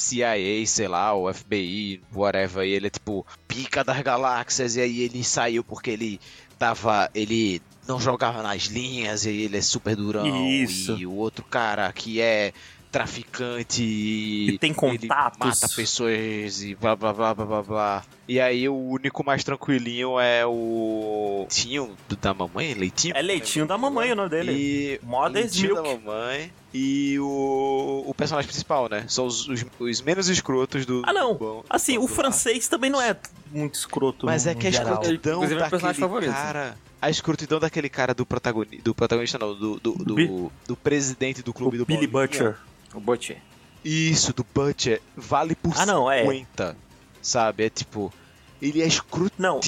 ex-CIA, 0.00 0.66
sei 0.66 0.88
lá, 0.88 1.14
o 1.14 1.32
FBI, 1.32 2.00
whatever. 2.14 2.66
E 2.66 2.72
ele 2.72 2.86
é 2.86 2.90
tipo 2.90 3.26
pica 3.46 3.84
das 3.84 4.00
galáxias. 4.00 4.76
E 4.76 4.80
aí 4.80 5.00
ele 5.02 5.22
saiu 5.22 5.62
porque 5.62 5.90
ele 5.90 6.20
tava. 6.58 7.10
Ele 7.14 7.60
não 7.86 8.00
jogava 8.00 8.42
nas 8.42 8.64
linhas. 8.64 9.26
E 9.26 9.30
ele 9.30 9.58
é 9.58 9.62
super 9.62 9.94
durão. 9.94 10.48
Isso. 10.48 10.96
E 10.96 11.06
o 11.06 11.12
outro 11.12 11.44
cara 11.44 11.92
que 11.92 12.20
é 12.20 12.52
traficante 12.90 13.82
E 13.82 14.58
tem 14.58 14.72
contatos. 14.74 15.38
mata 15.38 15.68
pessoas 15.74 16.62
e 16.62 16.74
blá 16.74 16.94
blá 16.96 17.12
blá 17.12 17.34
blá 17.34 17.44
blá 17.46 17.62
blá. 17.62 18.02
E 18.28 18.40
aí 18.40 18.68
o 18.68 18.74
único 18.74 19.24
mais 19.24 19.42
tranquilinho 19.42 20.18
é 20.20 20.44
o. 20.46 21.46
Tinho 21.48 21.96
do- 22.08 22.16
da 22.16 22.32
mamãe? 22.32 22.74
Leitinho? 22.74 23.16
É 23.16 23.22
leitinho 23.22 23.66
da 23.66 23.76
mamãe 23.76 24.12
o 24.12 24.16
nome 24.16 24.28
dele. 24.30 24.52
E 24.52 25.00
Modest 25.04 25.60
Leitinho 25.60 25.74
da 25.74 25.82
Milk. 25.82 26.04
mamãe 26.04 26.52
e 26.72 27.18
o, 27.18 28.04
o 28.06 28.14
personagem 28.14 28.48
principal, 28.48 28.88
né? 28.88 29.04
São 29.08 29.26
os, 29.26 29.48
os, 29.48 29.64
os 29.78 30.02
menos 30.02 30.28
escrotos 30.28 30.86
do. 30.86 31.02
Ah, 31.04 31.12
não. 31.12 31.34
do 31.34 31.64
Assim, 31.68 31.94
do 31.94 32.02
o 32.02 32.04
lá. 32.04 32.10
francês 32.10 32.68
também 32.68 32.90
não 32.90 33.00
é 33.00 33.16
muito 33.52 33.74
escroto. 33.74 34.26
Mas 34.26 34.44
no- 34.44 34.52
é 34.52 34.54
que 34.54 34.66
a 34.68 34.70
geral. 34.70 34.92
escrotidão 34.94 35.34
Inclusive, 35.44 35.60
é 35.60 35.68
daquele 35.68 35.94
favorito. 35.94 36.32
cara. 36.32 36.76
A 37.02 37.08
escrotidão 37.08 37.58
daquele 37.58 37.88
cara 37.88 38.12
do 38.14 38.26
protagonista. 38.26 38.84
Do 38.84 38.94
protagonista, 38.94 39.38
não, 39.38 39.54
do, 39.54 39.80
do, 39.80 39.92
do, 39.94 40.52
do 40.68 40.76
presidente 40.76 41.42
do 41.42 41.50
clube 41.52 41.76
O 41.76 41.78
do 41.80 41.86
Billy 41.86 42.06
Bolinha. 42.06 42.28
Butcher. 42.28 42.56
O 42.94 43.00
Butcher. 43.00 43.38
Isso, 43.84 44.32
do 44.32 44.44
Butcher. 44.54 45.00
Vale 45.16 45.54
por 45.54 45.72
Ah, 45.76 45.86
não, 45.86 46.10
é. 46.10 46.22
50. 46.22 46.76
Sabe? 47.22 47.64
É 47.64 47.70
tipo. 47.70 48.12
Ele 48.60 48.82
é 48.82 48.86
escrotíssimo. 48.86 49.38
Não, 49.38 49.60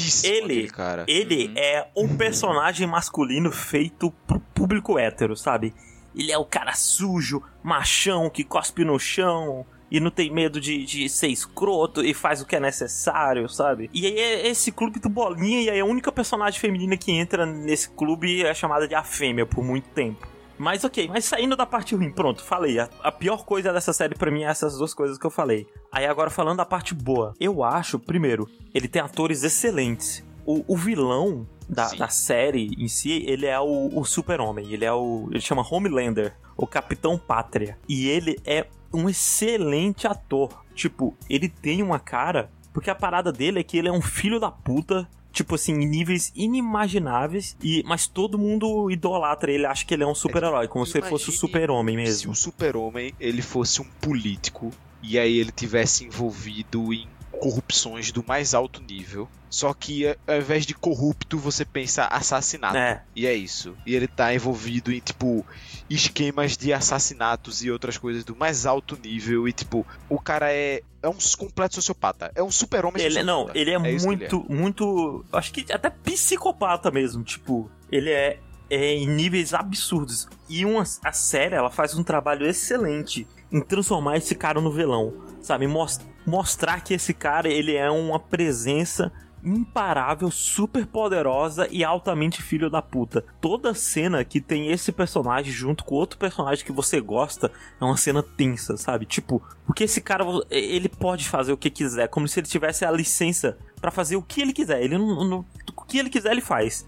ele, 0.50 0.68
cara. 0.68 1.04
ele 1.08 1.46
Uhum. 1.46 1.54
é 1.56 1.88
um 1.96 2.14
personagem 2.16 2.86
masculino 2.86 3.50
feito 3.50 4.10
pro 4.26 4.38
público 4.38 4.98
hétero, 4.98 5.34
sabe? 5.34 5.72
Ele 6.14 6.30
é 6.30 6.36
o 6.36 6.44
cara 6.44 6.74
sujo, 6.74 7.42
machão, 7.62 8.28
que 8.28 8.44
cospe 8.44 8.84
no 8.84 8.98
chão 8.98 9.64
e 9.90 9.98
não 9.98 10.10
tem 10.10 10.30
medo 10.30 10.60
de, 10.60 10.84
de 10.84 11.08
ser 11.08 11.28
escroto 11.28 12.04
e 12.04 12.12
faz 12.12 12.42
o 12.42 12.46
que 12.46 12.54
é 12.54 12.60
necessário, 12.60 13.48
sabe? 13.48 13.88
E 13.94 14.04
aí 14.06 14.18
é 14.18 14.46
esse 14.48 14.70
clube 14.70 15.00
do 15.00 15.08
Bolinha 15.08 15.62
e 15.62 15.70
aí 15.70 15.80
a 15.80 15.84
única 15.86 16.12
personagem 16.12 16.60
feminina 16.60 16.94
que 16.94 17.12
entra 17.12 17.46
nesse 17.46 17.88
clube 17.88 18.42
é 18.44 18.52
chamada 18.52 18.86
de 18.86 18.94
a 18.94 19.02
fêmea 19.02 19.46
por 19.46 19.64
muito 19.64 19.88
tempo. 19.90 20.28
Mas 20.62 20.84
ok, 20.84 21.08
mas 21.08 21.24
saindo 21.24 21.56
da 21.56 21.66
parte 21.66 21.96
ruim, 21.96 22.12
pronto, 22.12 22.40
falei. 22.44 22.78
A, 22.78 22.88
a 23.02 23.10
pior 23.10 23.44
coisa 23.44 23.72
dessa 23.72 23.92
série 23.92 24.14
pra 24.14 24.30
mim 24.30 24.44
é 24.44 24.46
essas 24.46 24.78
duas 24.78 24.94
coisas 24.94 25.18
que 25.18 25.26
eu 25.26 25.30
falei. 25.30 25.66
Aí 25.90 26.06
agora 26.06 26.30
falando 26.30 26.58
da 26.58 26.64
parte 26.64 26.94
boa. 26.94 27.34
Eu 27.40 27.64
acho, 27.64 27.98
primeiro, 27.98 28.48
ele 28.72 28.86
tem 28.86 29.02
atores 29.02 29.42
excelentes. 29.42 30.24
O, 30.46 30.62
o 30.68 30.76
vilão 30.76 31.48
da, 31.68 31.88
da 31.88 32.06
série 32.06 32.76
em 32.78 32.86
si, 32.86 33.24
ele 33.26 33.46
é 33.46 33.58
o, 33.58 33.90
o 33.92 34.04
super-homem. 34.04 34.72
Ele 34.72 34.84
é 34.84 34.92
o. 34.92 35.26
Ele 35.32 35.40
chama 35.40 35.66
Homelander, 35.68 36.32
o 36.56 36.64
Capitão 36.64 37.18
Pátria. 37.18 37.76
E 37.88 38.08
ele 38.08 38.38
é 38.44 38.68
um 38.94 39.08
excelente 39.08 40.06
ator. 40.06 40.64
Tipo, 40.76 41.16
ele 41.28 41.48
tem 41.48 41.82
uma 41.82 41.98
cara. 41.98 42.52
Porque 42.72 42.88
a 42.88 42.94
parada 42.94 43.32
dele 43.32 43.58
é 43.58 43.62
que 43.64 43.76
ele 43.76 43.88
é 43.88 43.92
um 43.92 44.00
filho 44.00 44.38
da 44.38 44.52
puta. 44.52 45.08
Tipo 45.32 45.54
assim, 45.54 45.72
em 45.72 45.86
níveis 45.86 46.30
inimagináveis. 46.34 47.56
E, 47.62 47.82
mas 47.86 48.06
todo 48.06 48.38
mundo 48.38 48.90
idolatra 48.90 49.50
ele, 49.50 49.66
acha 49.66 49.84
que 49.84 49.94
ele 49.94 50.02
é 50.02 50.06
um 50.06 50.14
super-herói, 50.14 50.68
como 50.68 50.86
se 50.86 50.98
ele 50.98 51.06
fosse 51.06 51.24
o 51.24 51.32
Imagine 51.32 51.40
super-homem 51.40 51.96
Se 51.96 52.02
mesmo. 52.02 52.32
o 52.32 52.36
super-homem 52.36 53.14
ele 53.18 53.42
fosse 53.42 53.80
um 53.80 53.86
político 54.00 54.70
e 55.02 55.18
aí 55.18 55.38
ele 55.38 55.50
tivesse 55.50 56.04
envolvido 56.04 56.92
em 56.92 57.08
corrupções 57.42 58.12
do 58.12 58.24
mais 58.24 58.54
alto 58.54 58.80
nível, 58.80 59.28
só 59.50 59.74
que 59.74 60.06
a- 60.06 60.16
ao 60.28 60.36
invés 60.38 60.64
de 60.64 60.74
corrupto 60.74 61.36
você 61.38 61.64
pensa 61.64 62.04
assassinato. 62.06 62.76
É, 62.76 63.02
E 63.16 63.26
é 63.26 63.34
isso. 63.34 63.76
E 63.84 63.96
ele 63.96 64.06
tá 64.06 64.32
envolvido 64.32 64.92
em, 64.92 65.00
tipo, 65.00 65.44
esquemas 65.90 66.56
de 66.56 66.72
assassinatos 66.72 67.64
e 67.64 67.70
outras 67.70 67.98
coisas 67.98 68.22
do 68.24 68.36
mais 68.36 68.64
alto 68.64 68.96
nível. 68.96 69.48
E, 69.48 69.52
tipo, 69.52 69.84
o 70.08 70.20
cara 70.20 70.52
é, 70.52 70.82
é 71.02 71.08
um 71.08 71.16
completo 71.36 71.74
sociopata. 71.74 72.30
É 72.36 72.42
um 72.44 72.50
super-homem 72.50 73.02
ele, 73.04 73.22
não, 73.24 73.50
ele 73.54 73.70
é, 73.72 73.94
isso 73.94 74.06
que 74.08 74.14
ele 74.14 74.28
muito, 74.28 74.52
muito. 74.52 75.24
Acho 75.32 75.52
que 75.52 75.70
até 75.72 75.90
psicopata 75.90 76.90
mesmo. 76.92 77.24
Tipo, 77.24 77.68
ele 77.90 78.10
é, 78.10 78.38
é 78.70 78.94
em 78.94 79.08
níveis 79.08 79.52
absurdos. 79.52 80.28
E 80.48 80.64
uma, 80.64 80.84
a 81.04 81.12
série, 81.12 81.56
ela 81.56 81.70
faz 81.70 81.94
um 81.96 82.04
trabalho 82.04 82.46
excelente 82.46 83.26
em 83.50 83.60
transformar 83.60 84.16
esse 84.16 84.34
cara 84.36 84.60
no 84.60 84.72
vilão. 84.72 85.12
Sabe? 85.42 85.66
Mos- 85.66 86.00
mostrar 86.26 86.80
que 86.82 86.94
esse 86.94 87.12
cara, 87.14 87.48
ele 87.48 87.74
é 87.74 87.90
uma 87.90 88.18
presença 88.18 89.12
imparável, 89.44 90.30
super 90.30 90.86
poderosa 90.86 91.66
e 91.70 91.82
altamente 91.82 92.40
filho 92.40 92.70
da 92.70 92.80
puta. 92.80 93.24
Toda 93.40 93.74
cena 93.74 94.24
que 94.24 94.40
tem 94.40 94.70
esse 94.70 94.92
personagem 94.92 95.52
junto 95.52 95.82
com 95.84 95.96
outro 95.96 96.16
personagem 96.18 96.64
que 96.64 96.70
você 96.70 97.00
gosta 97.00 97.50
é 97.80 97.84
uma 97.84 97.96
cena 97.96 98.22
tensa, 98.22 98.76
sabe? 98.76 99.04
Tipo, 99.04 99.42
porque 99.66 99.84
esse 99.84 100.00
cara, 100.00 100.24
ele 100.48 100.88
pode 100.88 101.28
fazer 101.28 101.52
o 101.52 101.56
que 101.56 101.70
quiser, 101.70 102.08
como 102.08 102.28
se 102.28 102.38
ele 102.38 102.46
tivesse 102.46 102.84
a 102.84 102.90
licença 102.92 103.58
pra 103.80 103.90
fazer 103.90 104.14
o 104.14 104.22
que 104.22 104.40
ele 104.40 104.52
quiser. 104.52 104.80
Ele 104.80 104.96
não, 104.96 105.24
não- 105.24 105.44
o 105.76 105.84
que 105.84 105.98
ele 105.98 106.08
quiser 106.08 106.30
ele 106.30 106.40
faz. 106.40 106.86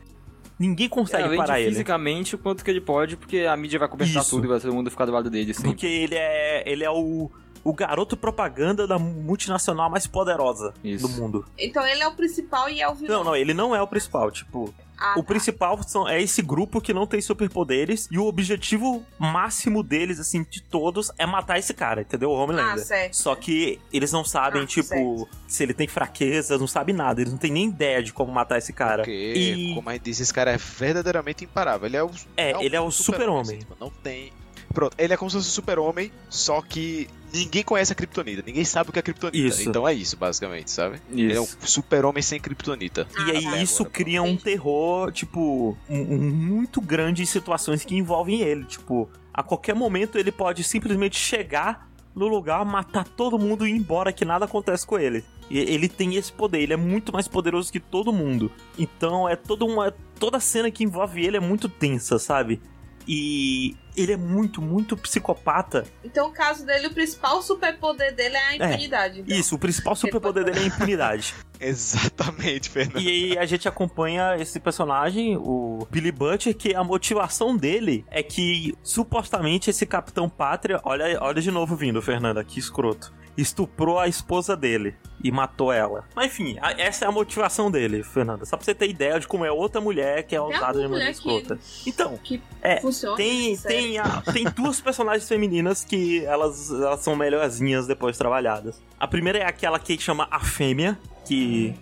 Ninguém 0.57 0.89
consegue 0.89 1.25
além 1.25 1.37
parar 1.37 1.59
ele. 1.59 1.71
fisicamente 1.71 2.37
o 2.37 2.39
quanto 2.39 2.65
que 2.65 2.71
ele 2.71 2.81
pode, 2.81 3.17
porque 3.17 3.39
a 3.41 3.57
mídia 3.57 3.81
vai 3.81 3.89
Isso. 4.03 4.31
tudo 4.31 4.45
e 4.45 4.49
vai 4.49 4.61
todo 4.61 4.73
mundo 4.73 4.89
ficar 4.89 5.05
do 5.07 5.11
lado 5.11 5.29
dele, 5.29 5.51
assim. 5.51 5.65
Porque 5.65 5.87
ele 5.87 6.15
é, 6.15 6.63
ele 6.71 6.85
é 6.85 6.91
o, 6.91 7.29
o 7.65 7.73
garoto 7.73 8.17
propaganda 8.17 8.87
da 8.87 8.99
multinacional 8.99 9.89
mais 9.91 10.07
poderosa 10.07 10.75
Isso. 10.85 11.09
do 11.09 11.15
mundo. 11.21 11.45
Então 11.59 11.85
ele 11.87 12.03
é 12.03 12.07
o 12.09 12.15
principal 12.15 12.69
e 12.69 12.81
é 12.81 12.89
o 12.89 12.95
vilão. 12.95 13.19
Não, 13.19 13.25
não, 13.25 13.37
ele 13.37 13.55
não 13.55 13.75
é 13.75 13.81
o 13.81 13.87
principal, 13.87 14.31
tipo, 14.31 14.73
Ah, 14.99 15.15
o 15.17 15.23
tá. 15.23 15.29
principal 15.29 15.83
são, 15.83 16.07
é 16.09 16.23
esse 16.23 16.41
grupo 16.43 16.81
que 16.81 16.93
não 16.93 17.07
tem 17.07 17.21
superpoderes 17.21 18.07
e 18.13 18.19
o 18.19 18.27
objetivo 18.27 19.03
máximo 19.19 19.83
deles, 19.83 20.21
assim, 20.21 20.45
de 20.49 20.63
todos, 20.63 21.11
é 21.19 21.25
matar 21.27 21.59
esse 21.59 21.73
cara, 21.75 22.03
entendeu? 22.03 22.31
O 22.31 22.37
Ah, 22.37 22.45
Homelander. 22.45 22.85
certo. 22.85 23.15
Só 23.17 23.35
que 23.35 23.81
eles 23.93 24.13
não 24.13 24.25
sabem, 24.25 24.63
Ah, 24.63 24.67
tipo, 24.67 24.87
certo. 24.89 25.29
se 25.49 25.63
ele 25.63 25.75
tem 25.75 25.89
fraqueza, 25.89 26.59
não 26.59 26.67
sabem 26.67 26.95
nada. 26.95 27.21
Eles 27.23 27.33
não 27.33 27.39
têm 27.39 27.51
nem 27.51 27.69
ideia 27.69 28.03
de 28.03 28.13
como 28.13 28.31
matar 28.31 28.59
esse 28.59 28.73
cara. 28.73 28.99
Porque, 29.05 29.11
E- 29.11 29.75
como 29.75 29.89
a 29.89 29.95
gente 29.95 30.03
disse, 30.03 30.23
esse 30.23 30.33
cara 30.35 30.53
é 30.53 30.57
verdadeiramente 30.59 31.45
imparável. 31.45 31.87
Ele 31.87 31.97
é 31.97 32.03
o. 32.05 32.11
É, 32.37 32.65
ele 32.65 32.77
é 32.77 32.81
o 32.81 32.91
super-homem. 32.91 33.43
assim, 33.43 33.59
tipo, 33.59 33.77
não 33.81 33.91
tem. 33.91 34.33
Pronto, 34.73 34.95
ele 34.99 35.13
é 35.15 35.17
como 35.17 35.31
se 35.31 35.37
fosse 35.37 35.49
o 35.49 35.53
super-homem, 35.53 36.11
só 36.29 36.61
que 36.61 37.09
ninguém 37.35 37.63
conhece 37.63 37.93
a 37.93 37.95
Kryptonita. 37.97 38.43
Ninguém 38.47 38.65
sabe 38.65 38.91
o 38.91 38.93
que 38.93 38.99
é 38.99 39.03
Kryptonita. 39.03 39.37
Isso. 39.37 39.69
Então 39.69 39.87
é 39.87 39.93
isso, 39.93 40.17
basicamente, 40.17 40.71
sabe? 40.71 41.01
Ele 41.11 41.33
é 41.35 41.41
um 41.41 41.45
Isso. 41.45 41.59
super-homem 41.65 42.23
sem 42.23 42.39
Kryptonita. 42.41 43.07
E 43.27 43.31
aí 43.31 43.43
tá. 43.45 43.57
isso 43.59 43.83
Agora, 43.83 43.91
cria 43.95 44.23
um 44.23 44.37
terror, 44.37 45.11
tipo, 45.13 45.77
um- 45.89 46.15
um 46.15 46.19
muito 46.31 46.81
grande 46.81 47.23
em 47.23 47.27
situações 47.27 47.85
que 47.85 47.95
envolvem 47.97 48.41
ele. 48.41 48.65
Tipo, 48.65 49.09
a 49.33 49.43
qualquer 49.43 49.75
momento 49.75 50.19
ele 50.19 50.31
pode 50.33 50.63
simplesmente 50.65 51.17
chegar 51.19 51.89
no 52.15 52.29
lugar, 52.29 52.65
matar 52.65 53.05
todo 53.09 53.37
mundo 53.39 53.67
e 53.67 53.71
ir 53.71 53.77
embora 53.77 54.13
que 54.13 54.25
nada 54.25 54.45
acontece 54.45 54.87
com 54.87 54.97
ele. 54.99 55.25
E 55.51 55.59
ele 55.59 55.89
tem 55.89 56.15
esse 56.15 56.33
poder, 56.33 56.61
ele 56.61 56.73
é 56.73 56.77
muito 56.77 57.13
mais 57.13 57.27
poderoso 57.29 57.71
que 57.73 57.81
todo 57.81 58.13
mundo. 58.13 58.51
Então 58.79 59.29
é 59.29 59.35
toda 59.37 59.65
uma. 59.65 59.93
Toda 60.19 60.39
cena 60.41 60.71
que 60.71 60.85
envolve 60.85 61.25
ele 61.27 61.37
é 61.37 61.41
muito 61.41 61.69
tensa, 61.69 62.19
sabe? 62.19 62.63
E 63.07 63.77
ele 63.97 64.13
é 64.13 64.17
muito, 64.17 64.61
muito 64.61 64.97
psicopata. 64.97 65.85
Então, 66.03 66.29
o 66.29 66.33
caso 66.33 66.65
dele, 66.67 66.89
o 66.89 66.95
principal 66.95 67.43
superpoder 67.43 68.15
dele 68.15 68.37
é 68.37 68.45
a 68.45 68.57
impunidade. 68.57 69.21
então. 69.21 69.37
Isso, 69.37 69.55
o 69.55 69.59
principal 69.59 69.95
superpoder 69.95 70.45
dele 70.45 70.59
é 70.59 70.63
a 70.63 70.67
impunidade. 70.67 71.35
Exatamente, 71.61 72.69
Fernando. 72.69 73.01
E 73.01 73.09
aí 73.09 73.39
a 73.39 73.47
gente 73.47 73.69
acompanha 73.69 74.37
esse 74.37 74.59
personagem, 74.59 75.37
o 75.37 75.87
Billy 75.91 76.13
Butcher, 76.13 76.55
que 76.55 76.75
a 76.75 76.83
motivação 76.83 77.57
dele 77.57 78.05
é 78.11 78.23
que 78.23 78.75
supostamente 78.83 79.71
esse 79.71 79.87
Capitão 79.87 80.29
Pátria, 80.29 80.81
olha, 80.85 81.19
olha 81.23 81.41
de 81.41 81.51
novo 81.51 81.77
vindo, 81.77 82.03
Fernanda, 82.03 82.43
que 82.43 82.59
escroto. 82.59 83.13
Estuprou 83.37 83.99
a 83.99 84.07
esposa 84.09 84.57
dele 84.57 84.95
e 85.23 85.31
matou 85.33 85.73
ela. 85.73 86.05
Mas 86.15 86.27
enfim, 86.27 86.57
a- 86.61 86.73
essa 86.73 87.05
é 87.05 87.09
a 87.09 87.13
motivação 87.13 87.71
dele, 87.71 88.03
Fernanda. 88.03 88.45
Só 88.45 88.57
pra 88.57 88.65
você 88.65 88.75
ter 88.75 88.89
ideia 88.89 89.19
de 89.19 89.27
como 89.27 89.45
é 89.45 89.51
outra 89.51 89.81
mulher 89.81 90.23
que 90.25 90.37
é 90.37 90.41
usada 90.41 90.81
de 90.81 90.87
maneira 90.89 91.11
escrota. 91.11 91.59
Então, 91.87 92.17
Que 92.23 92.41
é, 92.63 92.81
funciona. 92.81 93.17
tem, 93.17 93.57
tem, 93.57 93.99
a- 93.99 94.23
tem 94.33 94.45
duas 94.45 94.81
personagens 94.81 95.29
femininas 95.29 95.85
que 95.85 96.25
elas, 96.27 96.71
elas 96.71 97.01
são 97.01 97.17
melhorzinhas 97.17 97.87
depois 97.87 98.17
trabalhadas. 98.19 98.81
A 99.01 99.09
primeira 99.09 99.39
é 99.39 99.47
aquela 99.47 99.79
que 99.79 99.99
chama 99.99 100.29
a 100.31 100.41
fêmea, 100.41 100.99
que 101.27 101.75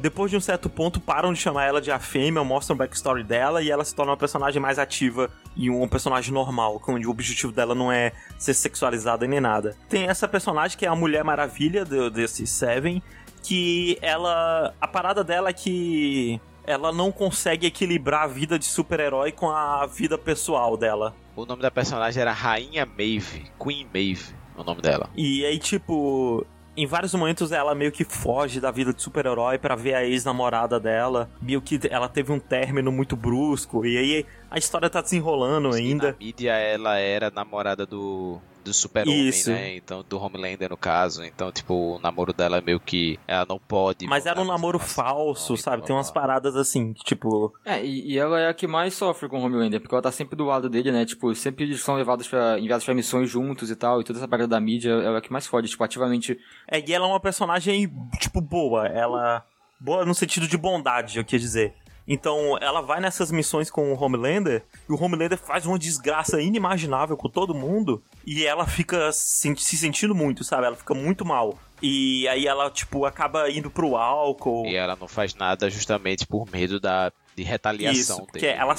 depois 0.00 0.30
de 0.30 0.36
um 0.36 0.40
certo 0.40 0.68
ponto 0.68 1.00
param 1.00 1.32
de 1.32 1.38
chamar 1.38 1.66
ela 1.66 1.80
de 1.80 1.90
a 1.90 1.98
fêmea, 1.98 2.42
mostram 2.42 2.74
o 2.74 2.78
backstory 2.78 3.22
dela 3.22 3.62
e 3.62 3.70
ela 3.70 3.84
se 3.84 3.94
torna 3.94 4.12
uma 4.12 4.16
personagem 4.16 4.60
mais 4.60 4.78
ativa 4.78 5.30
e 5.54 5.70
um 5.70 5.86
personagem 5.86 6.32
normal, 6.32 6.82
onde 6.88 7.06
o 7.06 7.10
objetivo 7.10 7.52
dela 7.52 7.74
não 7.74 7.92
é 7.92 8.12
ser 8.38 8.54
sexualizada 8.54 9.26
nem 9.26 9.40
nada. 9.40 9.76
Tem 9.88 10.08
essa 10.08 10.26
personagem 10.26 10.76
que 10.76 10.86
é 10.86 10.88
a 10.88 10.94
Mulher 10.94 11.22
Maravilha 11.22 11.84
desse 11.84 12.46
Seven, 12.46 13.02
que 13.42 13.98
ela. 14.00 14.74
A 14.80 14.88
parada 14.88 15.22
dela 15.22 15.50
é 15.50 15.52
que 15.52 16.40
ela 16.64 16.92
não 16.92 17.10
consegue 17.10 17.66
equilibrar 17.66 18.24
a 18.24 18.26
vida 18.26 18.58
de 18.58 18.64
super-herói 18.64 19.32
com 19.32 19.50
a 19.50 19.86
vida 19.86 20.16
pessoal 20.16 20.76
dela. 20.76 21.14
O 21.34 21.44
nome 21.44 21.62
da 21.62 21.70
personagem 21.70 22.20
era 22.20 22.32
Rainha 22.32 22.86
Maeve. 22.86 23.50
Queen 23.62 23.88
Maeve, 23.92 24.34
o 24.56 24.62
nome 24.62 24.82
dela. 24.82 25.08
E 25.16 25.44
aí, 25.44 25.58
tipo, 25.58 26.46
em 26.82 26.86
vários 26.86 27.12
momentos 27.14 27.52
ela 27.52 27.74
meio 27.74 27.92
que 27.92 28.04
foge 28.04 28.60
da 28.60 28.70
vida 28.70 28.92
de 28.92 29.02
super-herói 29.02 29.58
pra 29.58 29.76
ver 29.76 29.94
a 29.94 30.04
ex-namorada 30.04 30.80
dela. 30.80 31.28
Meio 31.40 31.60
que 31.60 31.78
ela 31.90 32.08
teve 32.08 32.32
um 32.32 32.40
término 32.40 32.90
muito 32.90 33.16
brusco. 33.16 33.84
E 33.84 33.98
aí 33.98 34.26
a 34.50 34.58
história 34.58 34.88
tá 34.88 35.00
desenrolando 35.00 35.76
E 35.76 35.80
ainda. 35.80 36.12
Na 36.12 36.16
mídia 36.18 36.52
ela 36.52 36.98
era 36.98 37.30
namorada 37.30 37.84
do, 37.84 38.40
do 38.70 38.74
super-homem, 38.74 39.30
né? 39.46 39.76
Então, 39.76 40.04
do 40.08 40.18
Homelander 40.18 40.70
no 40.70 40.76
caso. 40.76 41.24
Então, 41.24 41.50
tipo, 41.50 41.96
o 41.96 41.98
namoro 41.98 42.32
dela 42.32 42.58
é 42.58 42.60
meio 42.60 42.80
que 42.80 43.18
ela 43.26 43.44
não 43.48 43.58
pode. 43.58 44.06
Mas 44.06 44.26
era 44.26 44.40
um 44.40 44.44
namoro 44.44 44.78
essa 44.78 45.02
falso, 45.02 45.52
relação, 45.52 45.56
sabe? 45.56 45.84
Tem 45.84 45.94
umas 45.94 46.10
blá. 46.10 46.22
paradas 46.22 46.56
assim, 46.56 46.92
que, 46.92 47.04
tipo. 47.04 47.52
É, 47.64 47.84
e, 47.84 48.12
e 48.12 48.18
ela 48.18 48.40
é 48.40 48.48
a 48.48 48.54
que 48.54 48.66
mais 48.66 48.94
sofre 48.94 49.28
com 49.28 49.38
o 49.38 49.42
Homelander, 49.42 49.80
porque 49.80 49.94
ela 49.94 50.02
tá 50.02 50.12
sempre 50.12 50.36
do 50.36 50.44
lado 50.44 50.68
dele, 50.68 50.92
né? 50.92 51.04
Tipo, 51.04 51.34
sempre 51.34 51.64
eles 51.64 51.80
são 51.80 51.96
levados 51.96 52.28
pra, 52.28 52.58
enviados 52.58 52.84
pra 52.84 52.94
missões 52.94 53.28
juntos 53.28 53.70
e 53.70 53.76
tal, 53.76 54.00
e 54.00 54.04
toda 54.04 54.18
essa 54.18 54.28
parada 54.28 54.48
da 54.48 54.60
mídia, 54.60 54.90
ela 54.90 55.16
é 55.16 55.18
a 55.18 55.20
que 55.20 55.32
mais 55.32 55.46
fode, 55.46 55.68
tipo, 55.68 55.82
ativamente. 55.82 56.38
É, 56.68 56.80
e 56.80 56.92
ela 56.92 57.06
é 57.06 57.08
uma 57.08 57.20
personagem, 57.20 57.92
tipo, 58.18 58.40
boa. 58.40 58.86
Ela. 58.86 59.44
Boa 59.82 60.04
no 60.04 60.14
sentido 60.14 60.46
de 60.46 60.58
bondade, 60.58 61.18
eu 61.18 61.24
queria 61.24 61.40
dizer. 61.40 61.74
Então, 62.12 62.58
ela 62.60 62.80
vai 62.80 63.00
nessas 63.00 63.30
missões 63.30 63.70
com 63.70 63.92
o 63.92 63.96
Homelander, 64.02 64.64
e 64.88 64.92
o 64.92 65.00
Homelander 65.00 65.38
faz 65.38 65.64
uma 65.64 65.78
desgraça 65.78 66.42
inimaginável 66.42 67.16
com 67.16 67.28
todo 67.28 67.54
mundo, 67.54 68.02
e 68.26 68.44
ela 68.44 68.66
fica 68.66 69.12
se, 69.12 69.54
se 69.56 69.76
sentindo 69.76 70.12
muito, 70.12 70.42
sabe? 70.42 70.66
Ela 70.66 70.74
fica 70.74 70.92
muito 70.92 71.24
mal. 71.24 71.56
E 71.80 72.26
aí 72.26 72.48
ela, 72.48 72.68
tipo, 72.68 73.04
acaba 73.04 73.48
indo 73.48 73.70
pro 73.70 73.94
álcool. 73.94 74.66
E 74.66 74.74
ela 74.74 74.96
não 74.96 75.06
faz 75.06 75.36
nada 75.36 75.70
justamente 75.70 76.26
por 76.26 76.50
medo 76.50 76.80
da 76.80 77.12
de 77.36 77.42
retaliação 77.42 78.16
Isso, 78.18 78.26
porque 78.26 78.46
ela. 78.46 78.74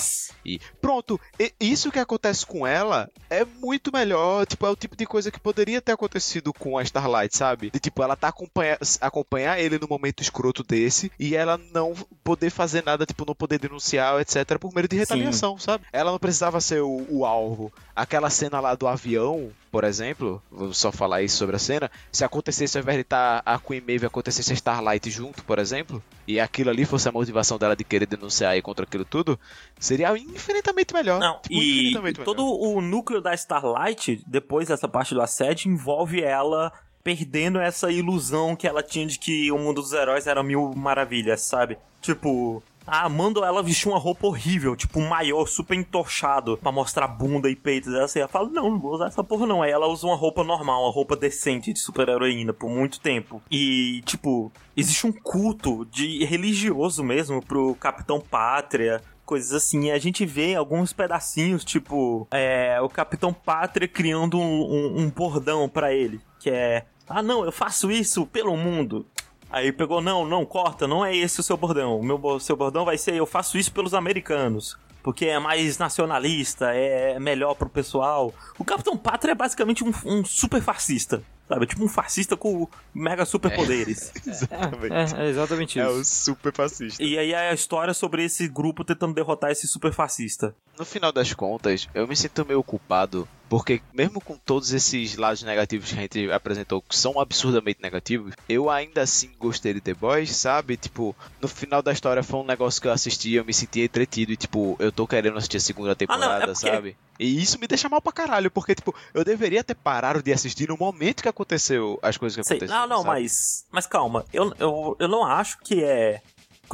E 0.45 0.59
pronto, 0.81 1.19
e- 1.39 1.53
isso 1.59 1.91
que 1.91 1.99
acontece 1.99 2.45
com 2.45 2.65
ela 2.65 3.09
é 3.29 3.43
muito 3.45 3.91
melhor. 3.91 4.45
Tipo, 4.45 4.65
é 4.65 4.69
o 4.69 4.75
tipo 4.75 4.95
de 4.95 5.05
coisa 5.05 5.31
que 5.31 5.39
poderia 5.39 5.81
ter 5.81 5.91
acontecido 5.93 6.53
com 6.53 6.77
a 6.77 6.83
Starlight, 6.83 7.35
sabe? 7.35 7.69
De 7.71 7.79
tipo, 7.79 8.03
ela 8.03 8.15
tá 8.15 8.27
acompanha 8.27 8.77
acompanhar 8.99 9.59
ele 9.59 9.77
no 9.79 9.87
momento 9.87 10.21
escroto 10.21 10.63
desse 10.63 11.11
e 11.19 11.35
ela 11.35 11.59
não 11.73 11.93
poder 12.23 12.49
fazer 12.49 12.83
nada, 12.83 13.05
tipo, 13.05 13.25
não 13.25 13.35
poder 13.35 13.59
denunciar, 13.59 14.19
etc, 14.19 14.57
por 14.59 14.73
medo 14.73 14.87
de 14.87 14.95
retaliação, 14.95 15.57
sabe? 15.57 15.85
Ela 15.91 16.11
não 16.11 16.19
precisava 16.19 16.59
ser 16.61 16.81
o, 16.81 17.05
o 17.09 17.25
alvo. 17.25 17.71
Aquela 17.95 18.29
cena 18.29 18.59
lá 18.59 18.73
do 18.75 18.87
avião, 18.87 19.51
por 19.71 19.83
exemplo, 19.83 20.41
vou 20.51 20.73
só 20.73 20.91
falar 20.91 21.21
isso 21.21 21.37
sobre 21.37 21.55
a 21.55 21.59
cena. 21.59 21.91
Se 22.11 22.23
acontecesse 22.23 22.77
ao 22.77 22.81
invés 22.83 22.97
de 22.97 23.01
estar 23.01 23.41
a 23.45 23.59
Queen 23.59 23.81
Maeve, 23.81 24.05
acontecesse 24.05 24.51
a 24.51 24.55
Starlight 24.55 25.09
junto, 25.09 25.43
por 25.43 25.59
exemplo, 25.59 26.01
e 26.33 26.39
aquilo 26.39 26.69
ali 26.69 26.85
fosse 26.85 27.07
a 27.07 27.11
motivação 27.11 27.57
dela 27.57 27.75
de 27.75 27.83
querer 27.83 28.05
denunciar 28.05 28.51
aí 28.51 28.61
contra 28.61 28.85
aquilo 28.85 29.05
tudo, 29.05 29.39
seria 29.79 30.15
infinitamente 30.17 30.93
melhor. 30.93 31.19
Não, 31.19 31.39
Tipo, 31.41 31.53
e 31.53 31.79
infinitamente 31.81 32.19
todo 32.21 32.43
melhor. 32.43 32.77
o 32.77 32.81
núcleo 32.81 33.21
da 33.21 33.33
Starlight, 33.33 34.23
depois 34.25 34.67
dessa 34.67 34.87
parte 34.87 35.13
do 35.13 35.21
assédio, 35.21 35.71
envolve 35.71 36.21
ela 36.21 36.71
perdendo 37.03 37.59
essa 37.59 37.91
ilusão 37.91 38.55
que 38.55 38.67
ela 38.67 38.83
tinha 38.83 39.07
de 39.07 39.17
que 39.17 39.51
o 39.51 39.57
mundo 39.57 39.81
dos 39.81 39.91
heróis 39.91 40.27
era 40.27 40.43
mil 40.43 40.71
maravilhas, 40.75 41.41
sabe? 41.41 41.77
Tipo, 41.99 42.61
ah, 42.85 43.07
mandam 43.07 43.43
ela 43.45 43.61
vestir 43.61 43.87
uma 43.87 43.97
roupa 43.97 44.27
horrível, 44.27 44.75
tipo 44.75 44.99
maior 44.99 45.45
super 45.47 45.75
entorchado 45.75 46.57
pra 46.57 46.71
mostrar 46.71 47.07
bunda 47.07 47.49
e 47.49 47.55
peito 47.55 47.91
dela. 47.91 48.05
Assim, 48.05 48.19
ela 48.19 48.27
fala, 48.27 48.49
não, 48.49 48.71
não 48.71 48.79
vou 48.79 48.93
usar 48.93 49.07
essa 49.07 49.23
porra 49.23 49.45
não. 49.45 49.61
Aí 49.61 49.71
ela 49.71 49.87
usa 49.87 50.07
uma 50.07 50.15
roupa 50.15 50.43
normal, 50.43 50.83
uma 50.83 50.91
roupa 50.91 51.15
decente 51.15 51.71
de 51.73 51.79
super-heroína 51.79 52.53
por 52.53 52.69
muito 52.69 52.99
tempo. 52.99 53.41
E, 53.49 54.01
tipo, 54.05 54.51
existe 54.75 55.05
um 55.05 55.11
culto 55.11 55.85
de 55.85 56.23
religioso 56.25 57.03
mesmo 57.03 57.41
pro 57.41 57.75
Capitão 57.75 58.19
Pátria, 58.19 59.01
coisas 59.25 59.53
assim. 59.53 59.91
A 59.91 59.97
gente 59.97 60.25
vê 60.25 60.55
alguns 60.55 60.91
pedacinhos, 60.91 61.63
tipo, 61.63 62.27
é, 62.31 62.79
o 62.81 62.89
Capitão 62.89 63.33
Pátria 63.33 63.87
criando 63.87 64.37
um, 64.37 64.43
um, 64.43 65.01
um 65.01 65.09
bordão 65.09 65.69
pra 65.69 65.93
ele, 65.93 66.19
que 66.39 66.49
é, 66.49 66.85
ah 67.07 67.21
não, 67.21 67.45
eu 67.45 67.51
faço 67.51 67.91
isso 67.91 68.25
pelo 68.25 68.57
mundo. 68.57 69.05
Aí 69.51 69.71
pegou, 69.71 70.01
não, 70.01 70.25
não, 70.25 70.45
corta, 70.45 70.87
não 70.87 71.05
é 71.05 71.15
esse 71.15 71.39
o 71.39 71.43
seu 71.43 71.57
bordão. 71.57 71.99
O 71.99 72.03
meu, 72.03 72.39
seu 72.39 72.55
bordão 72.55 72.85
vai 72.85 72.97
ser, 72.97 73.15
eu 73.15 73.25
faço 73.25 73.57
isso 73.57 73.71
pelos 73.71 73.93
americanos. 73.93 74.77
Porque 75.03 75.25
é 75.25 75.39
mais 75.39 75.79
nacionalista, 75.79 76.73
é 76.75 77.19
melhor 77.19 77.55
pro 77.55 77.67
pessoal. 77.67 78.31
O 78.59 78.63
Capitão 78.63 78.95
Pátria 78.95 79.31
é 79.31 79.35
basicamente 79.35 79.83
um, 79.83 79.91
um 80.05 80.23
super 80.23 80.61
fascista, 80.61 81.23
sabe? 81.49 81.65
Tipo 81.65 81.83
um 81.83 81.87
fascista 81.87 82.37
com 82.37 82.67
mega 82.93 83.25
superpoderes. 83.25 84.11
Exatamente. 84.25 85.15
É, 85.15 85.25
é 85.25 85.29
exatamente 85.29 85.79
É 85.79 85.83
isso. 85.89 85.99
o 85.99 86.05
super 86.05 86.53
fascista. 86.53 87.01
E 87.03 87.17
aí 87.17 87.31
é 87.33 87.49
a 87.49 87.53
história 87.53 87.95
sobre 87.95 88.23
esse 88.23 88.47
grupo 88.47 88.83
tentando 88.83 89.15
derrotar 89.15 89.49
esse 89.49 89.67
super 89.67 89.91
fascista. 89.91 90.55
No 90.77 90.85
final 90.85 91.11
das 91.11 91.33
contas, 91.33 91.89
eu 91.95 92.07
me 92.07 92.15
sinto 92.15 92.45
meio 92.45 92.61
culpado, 92.61 93.27
porque 93.51 93.81
mesmo 93.93 94.21
com 94.21 94.37
todos 94.37 94.71
esses 94.71 95.17
lados 95.17 95.43
negativos 95.43 95.89
que 95.91 95.97
a 95.99 96.01
gente 96.03 96.31
apresentou, 96.31 96.81
que 96.81 96.95
são 96.97 97.19
absurdamente 97.19 97.81
negativos, 97.81 98.33
eu 98.47 98.69
ainda 98.69 99.01
assim 99.01 99.29
gostei 99.37 99.73
de 99.73 99.81
The 99.81 99.93
Boys, 99.93 100.33
sabe? 100.33 100.77
Tipo, 100.77 101.13
no 101.41 101.49
final 101.49 101.81
da 101.81 101.91
história 101.91 102.23
foi 102.23 102.39
um 102.39 102.45
negócio 102.45 102.81
que 102.81 102.87
eu 102.87 102.93
assisti, 102.93 103.33
eu 103.33 103.43
me 103.43 103.53
senti 103.53 103.81
entretido 103.81 104.31
e, 104.31 104.37
tipo, 104.37 104.77
eu 104.79 104.89
tô 104.89 105.05
querendo 105.05 105.37
assistir 105.37 105.57
a 105.57 105.59
segunda 105.59 105.93
temporada, 105.97 106.43
é 106.45 106.47
porque- 106.47 106.55
sabe? 106.55 106.97
E 107.19 107.39
isso 107.39 107.59
me 107.59 107.67
deixa 107.67 107.87
mal 107.89 108.01
pra 108.01 108.11
caralho, 108.13 108.49
porque, 108.49 108.73
tipo, 108.73 108.95
eu 109.13 109.23
deveria 109.23 109.63
ter 109.63 109.75
parado 109.75 110.23
de 110.23 110.31
assistir 110.33 110.69
no 110.69 110.77
momento 110.77 111.21
que 111.21 111.29
aconteceu 111.29 111.99
as 112.01 112.17
coisas 112.17 112.35
que 112.35 112.41
aconteceram. 112.53 112.79
não, 112.79 112.87
não, 112.87 113.03
sabe? 113.03 113.07
mas, 113.09 113.65
mas 113.69 113.85
calma, 113.85 114.25
eu, 114.33 114.51
eu, 114.57 114.95
eu 114.97 115.07
não 115.07 115.23
acho 115.25 115.59
que 115.59 115.83
é. 115.83 116.21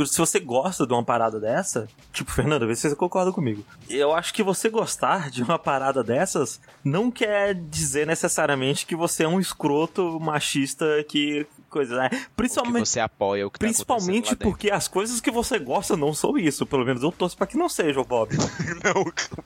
Se 0.05 0.17
você 0.17 0.39
gosta 0.39 0.85
de 0.85 0.93
uma 0.93 1.03
parada 1.03 1.39
dessa, 1.39 1.87
tipo, 2.13 2.29
Fernanda, 2.31 2.65
vê 2.65 2.75
se 2.75 2.89
você 2.89 2.95
concorda 2.95 3.31
comigo. 3.31 3.63
Eu 3.89 4.13
acho 4.13 4.33
que 4.33 4.43
você 4.43 4.69
gostar 4.69 5.29
de 5.29 5.43
uma 5.43 5.57
parada 5.57 6.03
dessas 6.03 6.59
não 6.83 7.09
quer 7.09 7.53
dizer 7.53 8.05
necessariamente 8.05 8.85
que 8.85 8.95
você 8.95 9.23
é 9.23 9.27
um 9.27 9.39
escroto 9.39 10.19
machista 10.19 10.85
que. 11.07 11.45
Coisa, 11.69 11.97
né? 11.97 12.09
Principalmente. 12.35 12.87
você 12.87 12.99
apoia 12.99 13.45
o 13.45 13.51
que 13.51 13.59
tá 13.59 13.65
Principalmente 13.65 14.35
porque 14.37 14.71
as 14.71 14.87
coisas 14.87 15.19
que 15.19 15.29
você 15.29 15.59
gosta 15.59 15.97
não 15.97 16.13
são 16.13 16.37
isso. 16.37 16.65
Pelo 16.65 16.85
menos 16.85 17.03
eu 17.03 17.11
torço 17.11 17.35
pra 17.35 17.45
que 17.45 17.57
não 17.57 17.67
sejam, 17.67 18.05
Bob. 18.05 18.33
não, 18.83 19.03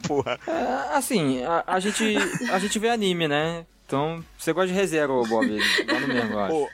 porra. 0.08 0.40
É, 0.48 0.96
assim, 0.96 1.44
a, 1.44 1.64
a 1.66 1.80
gente, 1.80 2.16
a 2.52 2.60
gente 2.60 2.78
vê 2.78 2.90
anime, 2.90 3.28
né? 3.28 3.66
Então, 3.92 4.24
você 4.38 4.54
gosta 4.54 4.70
de 4.70 4.74
ReZero, 4.74 5.22
Bob. 5.28 5.60
Dá 5.86 6.00
no 6.00 6.08
mesmo, 6.08 6.32
eu 6.32 6.40
acho. 6.40 6.54
Pô, 6.56 6.70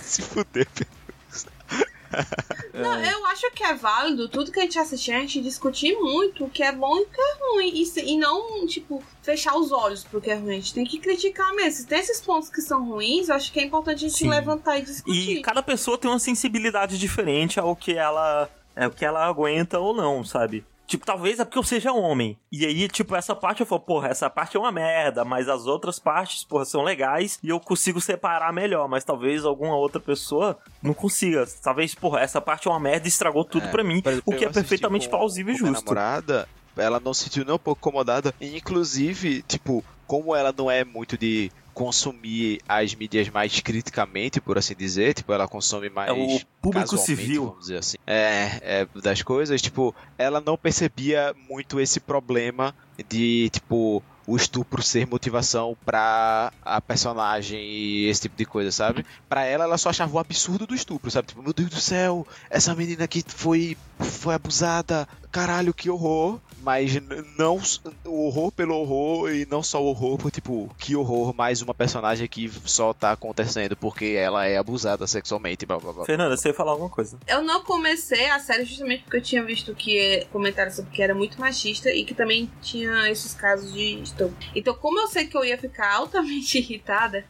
se 0.00 0.22
fuder, 0.22 0.66
Não, 2.74 2.96
eu 3.04 3.26
acho 3.26 3.50
que 3.52 3.64
é 3.64 3.74
válido 3.74 4.28
tudo 4.28 4.52
que 4.52 4.60
a 4.60 4.62
gente 4.62 4.78
assistir, 4.78 5.12
a 5.12 5.20
gente 5.20 5.40
discutir 5.40 5.94
muito 5.96 6.44
o 6.44 6.50
que 6.50 6.62
é 6.62 6.70
bom 6.72 6.96
e 6.98 7.02
o 7.02 7.06
que 7.06 7.20
é 7.20 7.34
ruim. 7.40 7.72
E, 7.82 7.86
se- 7.86 8.04
e 8.04 8.16
não, 8.16 8.66
tipo, 8.66 9.02
fechar 9.22 9.56
os 9.56 9.72
olhos 9.72 10.04
pro 10.04 10.20
que 10.20 10.30
é 10.30 10.34
ruim. 10.34 10.52
A 10.52 10.54
gente 10.54 10.74
tem 10.74 10.84
que 10.84 10.98
criticar 10.98 11.52
mesmo. 11.54 11.72
Se 11.80 11.86
tem 11.86 11.98
esses 11.98 12.20
pontos 12.20 12.48
que 12.48 12.60
são 12.60 12.84
ruins, 12.88 13.28
eu 13.28 13.34
acho 13.34 13.52
que 13.52 13.58
é 13.60 13.64
importante 13.64 14.04
a 14.04 14.08
gente 14.08 14.18
Sim. 14.18 14.28
levantar 14.28 14.78
e 14.78 14.82
discutir. 14.82 15.38
E 15.38 15.42
cada 15.42 15.62
pessoa 15.62 15.98
tem 15.98 16.10
uma 16.10 16.18
sensibilidade 16.20 16.98
diferente 16.98 17.58
ao 17.58 17.74
que 17.74 17.92
ela 17.94 18.48
é 18.76 18.86
o 18.86 18.90
que 18.92 19.04
ela 19.04 19.26
aguenta 19.26 19.78
ou 19.80 19.92
não, 19.92 20.24
sabe? 20.24 20.64
Tipo, 20.88 21.04
talvez 21.04 21.38
é 21.38 21.44
porque 21.44 21.58
eu 21.58 21.62
seja 21.62 21.92
homem. 21.92 22.38
E 22.50 22.64
aí, 22.64 22.88
tipo, 22.88 23.14
essa 23.14 23.36
parte 23.36 23.60
eu 23.60 23.66
falo, 23.66 23.82
porra, 23.82 24.08
essa 24.08 24.30
parte 24.30 24.56
é 24.56 24.60
uma 24.60 24.72
merda, 24.72 25.22
mas 25.22 25.46
as 25.46 25.66
outras 25.66 25.98
partes, 25.98 26.42
porra, 26.44 26.64
são 26.64 26.82
legais 26.82 27.38
e 27.42 27.50
eu 27.50 27.60
consigo 27.60 28.00
separar 28.00 28.50
melhor. 28.54 28.88
Mas 28.88 29.04
talvez 29.04 29.44
alguma 29.44 29.76
outra 29.76 30.00
pessoa 30.00 30.58
não 30.82 30.94
consiga. 30.94 31.46
Talvez, 31.62 31.94
porra, 31.94 32.20
essa 32.20 32.40
parte 32.40 32.66
é 32.68 32.70
uma 32.70 32.80
merda 32.80 33.06
e 33.06 33.10
estragou 33.10 33.44
tudo 33.44 33.66
É, 33.66 33.70
pra 33.70 33.84
mim. 33.84 34.02
Exemplo, 34.04 34.22
o 34.24 34.32
que 34.34 34.46
é 34.46 34.48
perfeitamente 34.48 35.08
plausível 35.10 35.52
e 35.54 35.58
com 35.58 35.64
minha 35.64 35.74
justo. 35.74 35.84
namorada, 35.94 36.48
ela 36.74 36.98
não 36.98 37.12
se 37.12 37.24
sentiu 37.24 37.44
nem 37.44 37.54
um 37.54 37.58
pouco 37.58 37.78
incomodada. 37.80 38.34
E, 38.40 38.56
inclusive, 38.56 39.42
tipo, 39.42 39.84
como 40.06 40.34
ela 40.34 40.54
não 40.56 40.70
é 40.70 40.84
muito 40.84 41.18
de 41.18 41.52
consumir 41.78 42.60
as 42.68 42.92
mídias 42.92 43.28
mais 43.28 43.60
criticamente, 43.60 44.40
por 44.40 44.58
assim 44.58 44.74
dizer, 44.74 45.14
tipo, 45.14 45.32
ela 45.32 45.46
consome 45.46 45.88
mais 45.88 46.10
É 46.10 46.12
o 46.12 46.40
público 46.60 46.98
civil. 46.98 47.46
vamos 47.46 47.60
dizer 47.60 47.78
assim. 47.78 47.96
É, 48.04 48.58
é, 48.62 48.88
das 49.00 49.22
coisas, 49.22 49.62
tipo, 49.62 49.94
ela 50.18 50.40
não 50.40 50.58
percebia 50.58 51.32
muito 51.48 51.78
esse 51.78 52.00
problema 52.00 52.74
de, 53.08 53.48
tipo, 53.50 54.02
o 54.26 54.36
estupro 54.36 54.82
ser 54.82 55.06
motivação 55.06 55.76
pra 55.86 56.52
a 56.62 56.80
personagem 56.80 57.60
e 57.60 58.08
esse 58.08 58.22
tipo 58.22 58.36
de 58.36 58.44
coisa, 58.44 58.72
sabe? 58.72 59.06
Pra 59.28 59.44
ela, 59.44 59.62
ela 59.62 59.78
só 59.78 59.90
achava 59.90 60.16
o 60.16 60.18
absurdo 60.18 60.66
do 60.66 60.74
estupro, 60.74 61.12
sabe? 61.12 61.28
Tipo, 61.28 61.42
meu 61.44 61.52
Deus 61.52 61.70
do 61.70 61.80
céu, 61.80 62.26
essa 62.50 62.74
menina 62.74 63.04
aqui 63.04 63.22
foi, 63.24 63.76
foi 63.98 64.34
abusada, 64.34 65.06
caralho, 65.30 65.72
que 65.74 65.90
horror. 65.90 66.38
Mas 66.60 67.00
não 67.38 67.58
o 68.04 68.26
horror 68.26 68.50
pelo 68.50 68.74
horror 68.74 69.30
e 69.32 69.46
não 69.48 69.62
só 69.62 69.80
o 69.80 69.86
horror 69.86 70.18
por, 70.18 70.30
tipo, 70.30 70.68
que 70.76 70.96
horror, 70.96 71.32
mais 71.32 71.62
uma 71.62 71.72
personagem 71.72 72.26
que 72.26 72.50
só 72.64 72.92
tá 72.92 73.12
acontecendo 73.12 73.76
porque 73.76 74.16
ela 74.18 74.44
é 74.44 74.58
abusada 74.58 75.06
sexualmente, 75.06 75.64
blá 75.64 75.78
blá 75.78 75.92
blá. 75.92 76.04
Fernanda, 76.04 76.36
você 76.36 76.48
ia 76.48 76.54
falar 76.54 76.72
alguma 76.72 76.90
coisa? 76.90 77.16
Eu 77.28 77.42
não 77.42 77.62
comecei 77.62 78.28
a 78.28 78.40
série 78.40 78.64
justamente 78.64 79.04
porque 79.04 79.16
eu 79.18 79.22
tinha 79.22 79.42
visto 79.44 79.72
que 79.72 80.26
comentários 80.32 80.74
sobre 80.74 80.90
que 80.90 81.00
era 81.00 81.14
muito 81.14 81.40
machista 81.40 81.90
e 81.90 82.04
que 82.04 82.12
também 82.12 82.50
tinha 82.60 83.08
esses 83.08 83.32
casos 83.34 83.72
de 83.72 84.02
estupro. 84.02 84.36
Então, 84.54 84.74
como 84.74 84.98
eu 84.98 85.06
sei 85.06 85.26
que 85.28 85.36
eu 85.36 85.44
ia 85.44 85.56
ficar 85.56 85.94
altamente 85.94 86.58
irritada, 86.58 87.24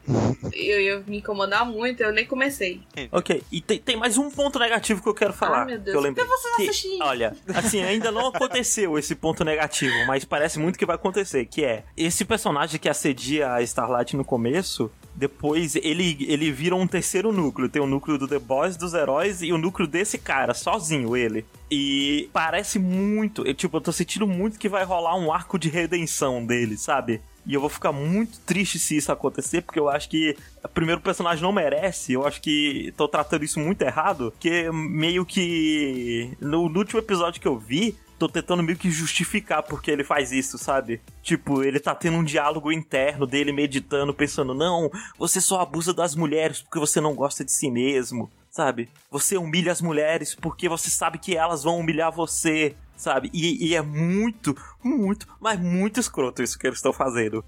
eu 0.54 0.80
ia 0.80 1.04
me 1.06 1.18
incomodar 1.18 1.66
muito, 1.66 2.02
eu 2.02 2.12
nem 2.12 2.26
comecei. 2.26 2.80
Ok, 3.12 3.42
e 3.52 3.60
tem, 3.60 3.78
tem 3.78 3.96
mais 3.96 4.16
um 4.16 4.30
ponto 4.30 4.58
negativo 4.58 5.02
que 5.02 5.08
eu 5.08 5.14
quero 5.14 5.34
falar. 5.34 5.60
Ai, 5.60 5.66
meu 5.66 5.78
Deus, 5.78 5.90
que 5.90 5.96
eu 5.96 6.00
lembrei. 6.00 6.24
que 6.24 6.30
você 6.30 6.48
não 6.48 6.56
Que, 6.58 7.02
olha, 7.02 7.36
assim, 7.54 7.82
ainda 7.82 8.10
não 8.10 8.28
aconteceu 8.28 8.98
esse 8.98 9.14
ponto 9.14 9.44
negativo, 9.44 9.94
mas 10.06 10.24
parece 10.24 10.58
muito 10.58 10.78
que 10.78 10.86
vai 10.86 10.96
acontecer, 10.96 11.46
que 11.46 11.64
é 11.64 11.84
esse 11.96 12.24
personagem 12.24 12.78
que 12.78 12.88
assedia 12.88 13.52
a 13.52 13.62
Starlight 13.62 14.16
no 14.16 14.24
começo, 14.24 14.90
depois 15.14 15.74
ele, 15.74 16.16
ele 16.28 16.52
vira 16.52 16.76
um 16.76 16.86
terceiro 16.86 17.32
núcleo. 17.32 17.68
Tem 17.68 17.82
o 17.82 17.86
núcleo 17.86 18.16
do 18.16 18.28
The 18.28 18.38
Boys, 18.38 18.76
dos 18.76 18.94
heróis, 18.94 19.42
e 19.42 19.52
o 19.52 19.58
núcleo 19.58 19.88
desse 19.88 20.16
cara, 20.16 20.54
sozinho, 20.54 21.16
ele. 21.16 21.44
E 21.68 22.30
parece 22.32 22.78
muito, 22.78 23.44
eu, 23.44 23.52
tipo, 23.52 23.76
eu 23.76 23.80
tô 23.80 23.90
sentindo 23.90 24.26
muito 24.26 24.58
que 24.58 24.68
vai 24.68 24.84
rolar 24.84 25.16
um 25.16 25.32
arco 25.32 25.58
de 25.58 25.68
redenção 25.68 26.46
dele, 26.46 26.76
sabe? 26.76 27.20
E 27.48 27.54
eu 27.54 27.62
vou 27.62 27.70
ficar 27.70 27.92
muito 27.92 28.38
triste 28.40 28.78
se 28.78 28.98
isso 28.98 29.10
acontecer, 29.10 29.62
porque 29.62 29.80
eu 29.80 29.88
acho 29.88 30.06
que 30.10 30.36
primeiro 30.74 31.00
o 31.00 31.02
personagem 31.02 31.42
não 31.42 31.50
merece. 31.50 32.12
Eu 32.12 32.26
acho 32.26 32.42
que 32.42 32.92
tô 32.94 33.08
tratando 33.08 33.42
isso 33.42 33.58
muito 33.58 33.80
errado, 33.80 34.34
que 34.38 34.70
meio 34.70 35.24
que 35.24 36.36
no, 36.38 36.68
no 36.68 36.78
último 36.78 37.00
episódio 37.00 37.40
que 37.40 37.48
eu 37.48 37.58
vi, 37.58 37.96
tô 38.18 38.28
tentando 38.28 38.62
meio 38.62 38.76
que 38.76 38.90
justificar 38.90 39.62
porque 39.62 39.90
ele 39.90 40.04
faz 40.04 40.30
isso, 40.30 40.58
sabe? 40.58 41.00
Tipo, 41.22 41.62
ele 41.62 41.80
tá 41.80 41.94
tendo 41.94 42.18
um 42.18 42.24
diálogo 42.24 42.70
interno 42.70 43.26
dele 43.26 43.50
meditando, 43.50 44.12
pensando: 44.12 44.52
"Não, 44.52 44.90
você 45.18 45.40
só 45.40 45.62
abusa 45.62 45.94
das 45.94 46.14
mulheres 46.14 46.60
porque 46.60 46.78
você 46.78 47.00
não 47.00 47.14
gosta 47.14 47.42
de 47.42 47.50
si 47.50 47.70
mesmo." 47.70 48.30
Sabe? 48.50 48.88
Você 49.10 49.36
humilha 49.36 49.70
as 49.70 49.80
mulheres 49.80 50.34
porque 50.34 50.68
você 50.68 50.90
sabe 50.90 51.18
que 51.18 51.36
elas 51.36 51.62
vão 51.62 51.78
humilhar 51.78 52.10
você, 52.10 52.74
sabe? 52.98 53.30
E, 53.32 53.68
e 53.68 53.74
é 53.74 53.80
muito, 53.80 54.54
muito, 54.82 55.26
mas 55.40 55.58
muito 55.58 55.98
escroto 55.98 56.42
isso 56.42 56.58
que 56.58 56.66
eles 56.66 56.78
estão 56.78 56.92
fazendo. 56.92 57.44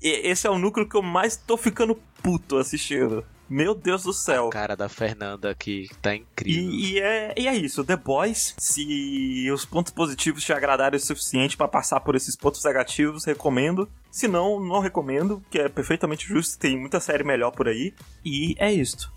E 0.00 0.08
esse 0.28 0.46
é 0.46 0.50
o 0.50 0.58
núcleo 0.58 0.88
que 0.88 0.96
eu 0.96 1.02
mais 1.02 1.36
tô 1.36 1.56
ficando 1.56 1.94
puto 2.22 2.56
assistindo. 2.56 3.24
Meu 3.48 3.74
Deus 3.74 4.04
do 4.04 4.14
céu. 4.14 4.48
cara 4.48 4.74
da 4.74 4.88
Fernanda 4.88 5.54
que 5.54 5.86
tá 6.00 6.14
incrível. 6.14 6.72
E, 6.72 6.92
e 6.92 7.00
é, 7.00 7.34
e 7.36 7.46
é 7.46 7.54
isso, 7.54 7.84
The 7.84 7.96
Boys, 7.96 8.54
se 8.56 9.46
os 9.52 9.66
pontos 9.66 9.92
positivos 9.92 10.42
te 10.42 10.54
agradarem 10.54 10.96
o 10.96 11.00
suficiente 11.00 11.54
pra 11.54 11.68
passar 11.68 12.00
por 12.00 12.16
esses 12.16 12.34
pontos 12.34 12.64
negativos, 12.64 13.26
recomendo. 13.26 13.86
Se 14.10 14.26
não, 14.26 14.58
não 14.58 14.80
recomendo, 14.80 15.44
que 15.50 15.58
é 15.58 15.68
perfeitamente 15.68 16.26
justo, 16.26 16.58
tem 16.58 16.78
muita 16.78 16.98
série 16.98 17.24
melhor 17.24 17.50
por 17.50 17.68
aí. 17.68 17.92
E 18.24 18.54
é 18.58 18.72
isto. 18.72 19.12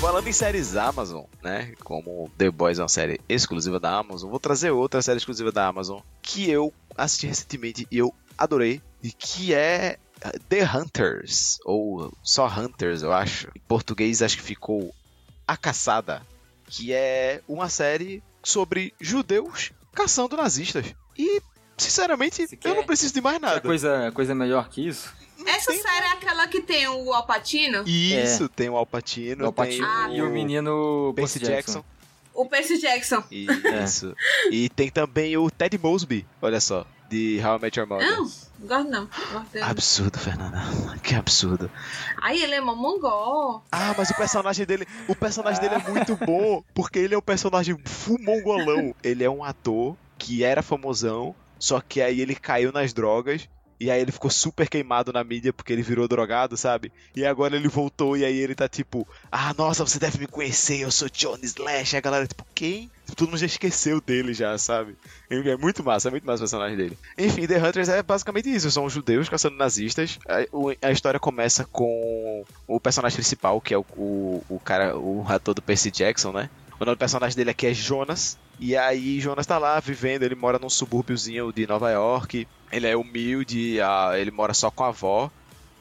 Falando 0.00 0.26
em 0.26 0.32
séries 0.32 0.76
Amazon, 0.76 1.24
né? 1.42 1.74
Como 1.84 2.30
The 2.38 2.50
Boys 2.50 2.78
é 2.78 2.82
uma 2.82 2.88
série 2.88 3.20
exclusiva 3.28 3.78
da 3.78 3.98
Amazon, 3.98 4.30
vou 4.30 4.40
trazer 4.40 4.70
outra 4.70 5.02
série 5.02 5.18
exclusiva 5.18 5.52
da 5.52 5.66
Amazon 5.66 6.00
que 6.22 6.50
eu 6.50 6.72
assisti 6.96 7.26
recentemente 7.26 7.86
e 7.90 7.98
eu 7.98 8.12
adorei, 8.38 8.80
e 9.02 9.12
que 9.12 9.52
é 9.54 9.98
uh, 10.24 10.38
The 10.48 10.64
Hunters, 10.64 11.58
ou 11.64 12.10
só 12.22 12.46
Hunters, 12.48 13.02
eu 13.02 13.12
acho. 13.12 13.48
Em 13.54 13.60
português 13.60 14.22
acho 14.22 14.36
que 14.38 14.42
ficou 14.42 14.94
A 15.46 15.56
Caçada, 15.56 16.22
que 16.66 16.92
é 16.94 17.42
uma 17.46 17.68
série 17.68 18.22
sobre 18.42 18.94
judeus 18.98 19.70
caçando 19.92 20.36
nazistas. 20.36 20.94
E, 21.18 21.42
sinceramente, 21.76 22.42
eu 22.50 22.56
quer- 22.58 22.74
não 22.74 22.84
preciso 22.84 23.12
de 23.12 23.20
mais 23.20 23.38
Quer 23.38 23.46
nada. 23.46 23.60
coisa, 23.60 24.10
coisa 24.14 24.34
melhor 24.34 24.68
que 24.70 24.86
isso? 24.88 25.12
Essa 25.50 25.72
série 25.72 26.06
é 26.06 26.12
aquela 26.12 26.46
que 26.46 26.60
tem 26.60 26.86
o 26.88 27.12
Alpatino? 27.12 27.82
Isso, 27.86 28.48
tem 28.48 28.68
o 28.68 28.76
Alpatino, 28.76 29.44
É. 29.44 29.48
O 29.48 29.52
Patino 29.52 29.86
Ah, 29.86 30.08
e 30.10 30.22
o 30.22 30.30
menino 30.30 31.12
Percy 31.14 31.38
Jackson. 31.40 31.84
O 32.32 32.46
Percy 32.46 32.78
Jackson. 32.78 33.22
Isso. 33.30 34.14
E 34.50 34.68
tem 34.68 34.88
também 34.90 35.36
o 35.36 35.50
Ted 35.50 35.76
Mosby, 35.78 36.26
olha 36.40 36.60
só, 36.60 36.86
de 37.08 37.40
How 37.44 37.56
I 37.56 37.60
Met 37.60 37.78
Your 37.78 37.88
Mother. 37.88 38.08
Não, 38.08 38.24
não 38.60 38.66
gosto 38.66 38.90
não. 38.90 39.06
Gosto 39.32 39.52
dele. 39.52 39.64
Absurdo, 39.64 40.18
Fernanda. 40.18 40.58
Que 41.02 41.14
absurdo. 41.16 41.70
Aí 42.22 42.42
ele 42.42 42.54
é 42.54 42.60
mongol. 42.60 43.64
Ah, 43.72 43.94
mas 43.98 44.10
o 44.10 44.14
personagem 44.14 44.64
dele, 44.64 44.86
o 45.08 45.14
personagem 45.14 45.60
dele 45.60 45.74
é 45.74 45.88
muito 45.90 46.14
bom, 46.16 46.62
porque 46.72 46.98
ele 47.00 47.14
é 47.14 47.18
um 47.18 47.22
personagem 47.22 47.76
full 47.84 48.18
mongolão. 48.20 48.94
Ele 49.02 49.24
é 49.24 49.30
um 49.30 49.42
ator 49.42 49.96
que 50.16 50.44
era 50.44 50.62
famosão, 50.62 51.34
só 51.58 51.80
que 51.80 52.00
aí 52.00 52.20
ele 52.20 52.34
caiu 52.36 52.70
nas 52.72 52.92
drogas. 52.92 53.48
E 53.80 53.90
aí 53.90 54.02
ele 54.02 54.12
ficou 54.12 54.30
super 54.30 54.68
queimado 54.68 55.10
na 55.10 55.24
mídia 55.24 55.54
porque 55.54 55.72
ele 55.72 55.80
virou 55.80 56.06
drogado, 56.06 56.54
sabe? 56.54 56.92
E 57.16 57.24
agora 57.24 57.56
ele 57.56 57.66
voltou 57.66 58.14
e 58.14 58.26
aí 58.26 58.36
ele 58.36 58.54
tá 58.54 58.68
tipo, 58.68 59.08
ah, 59.32 59.54
nossa, 59.56 59.86
você 59.86 59.98
deve 59.98 60.18
me 60.18 60.26
conhecer, 60.26 60.80
eu 60.80 60.90
sou 60.90 61.08
Johnny 61.08 61.46
Slash. 61.46 61.96
E 61.96 61.96
a 61.96 62.00
galera, 62.02 62.26
tipo, 62.26 62.44
quem? 62.54 62.90
Todo 63.16 63.28
mundo 63.28 63.38
já 63.38 63.46
esqueceu 63.46 63.98
dele 63.98 64.34
já, 64.34 64.56
sabe? 64.58 64.96
É 65.30 65.56
muito 65.56 65.82
massa, 65.82 66.08
é 66.08 66.10
muito 66.10 66.26
massa 66.26 66.40
o 66.40 66.46
personagem 66.46 66.76
dele. 66.76 66.98
Enfim, 67.16 67.46
The 67.46 67.56
Hunters 67.56 67.88
é 67.88 68.02
basicamente 68.02 68.54
isso, 68.54 68.70
são 68.70 68.88
judeus 68.90 69.30
caçando 69.30 69.56
nazistas. 69.56 70.18
A 70.82 70.92
história 70.92 71.18
começa 71.18 71.64
com 71.64 72.44
o 72.68 72.78
personagem 72.78 73.16
principal, 73.16 73.62
que 73.62 73.72
é 73.72 73.78
o, 73.78 73.84
o, 73.96 74.44
o 74.50 74.60
cara, 74.60 74.96
o 74.96 75.24
ator 75.26 75.54
do 75.54 75.62
Percy 75.62 75.90
Jackson, 75.90 76.32
né? 76.32 76.50
O 76.78 76.84
nome 76.84 76.96
do 76.96 76.98
personagem 76.98 77.36
dele 77.36 77.50
aqui 77.50 77.66
é 77.66 77.74
Jonas. 77.74 78.38
E 78.58 78.76
aí 78.76 79.20
Jonas 79.20 79.46
tá 79.46 79.56
lá 79.56 79.80
vivendo, 79.80 80.22
ele 80.22 80.34
mora 80.34 80.58
num 80.58 80.68
subúrbiozinho 80.68 81.50
de 81.50 81.66
Nova 81.66 81.90
York. 81.90 82.46
Ele 82.72 82.86
é 82.86 82.96
humilde, 82.96 83.80
ah, 83.80 84.12
ele 84.16 84.30
mora 84.30 84.54
só 84.54 84.70
com 84.70 84.84
a 84.84 84.88
avó. 84.88 85.30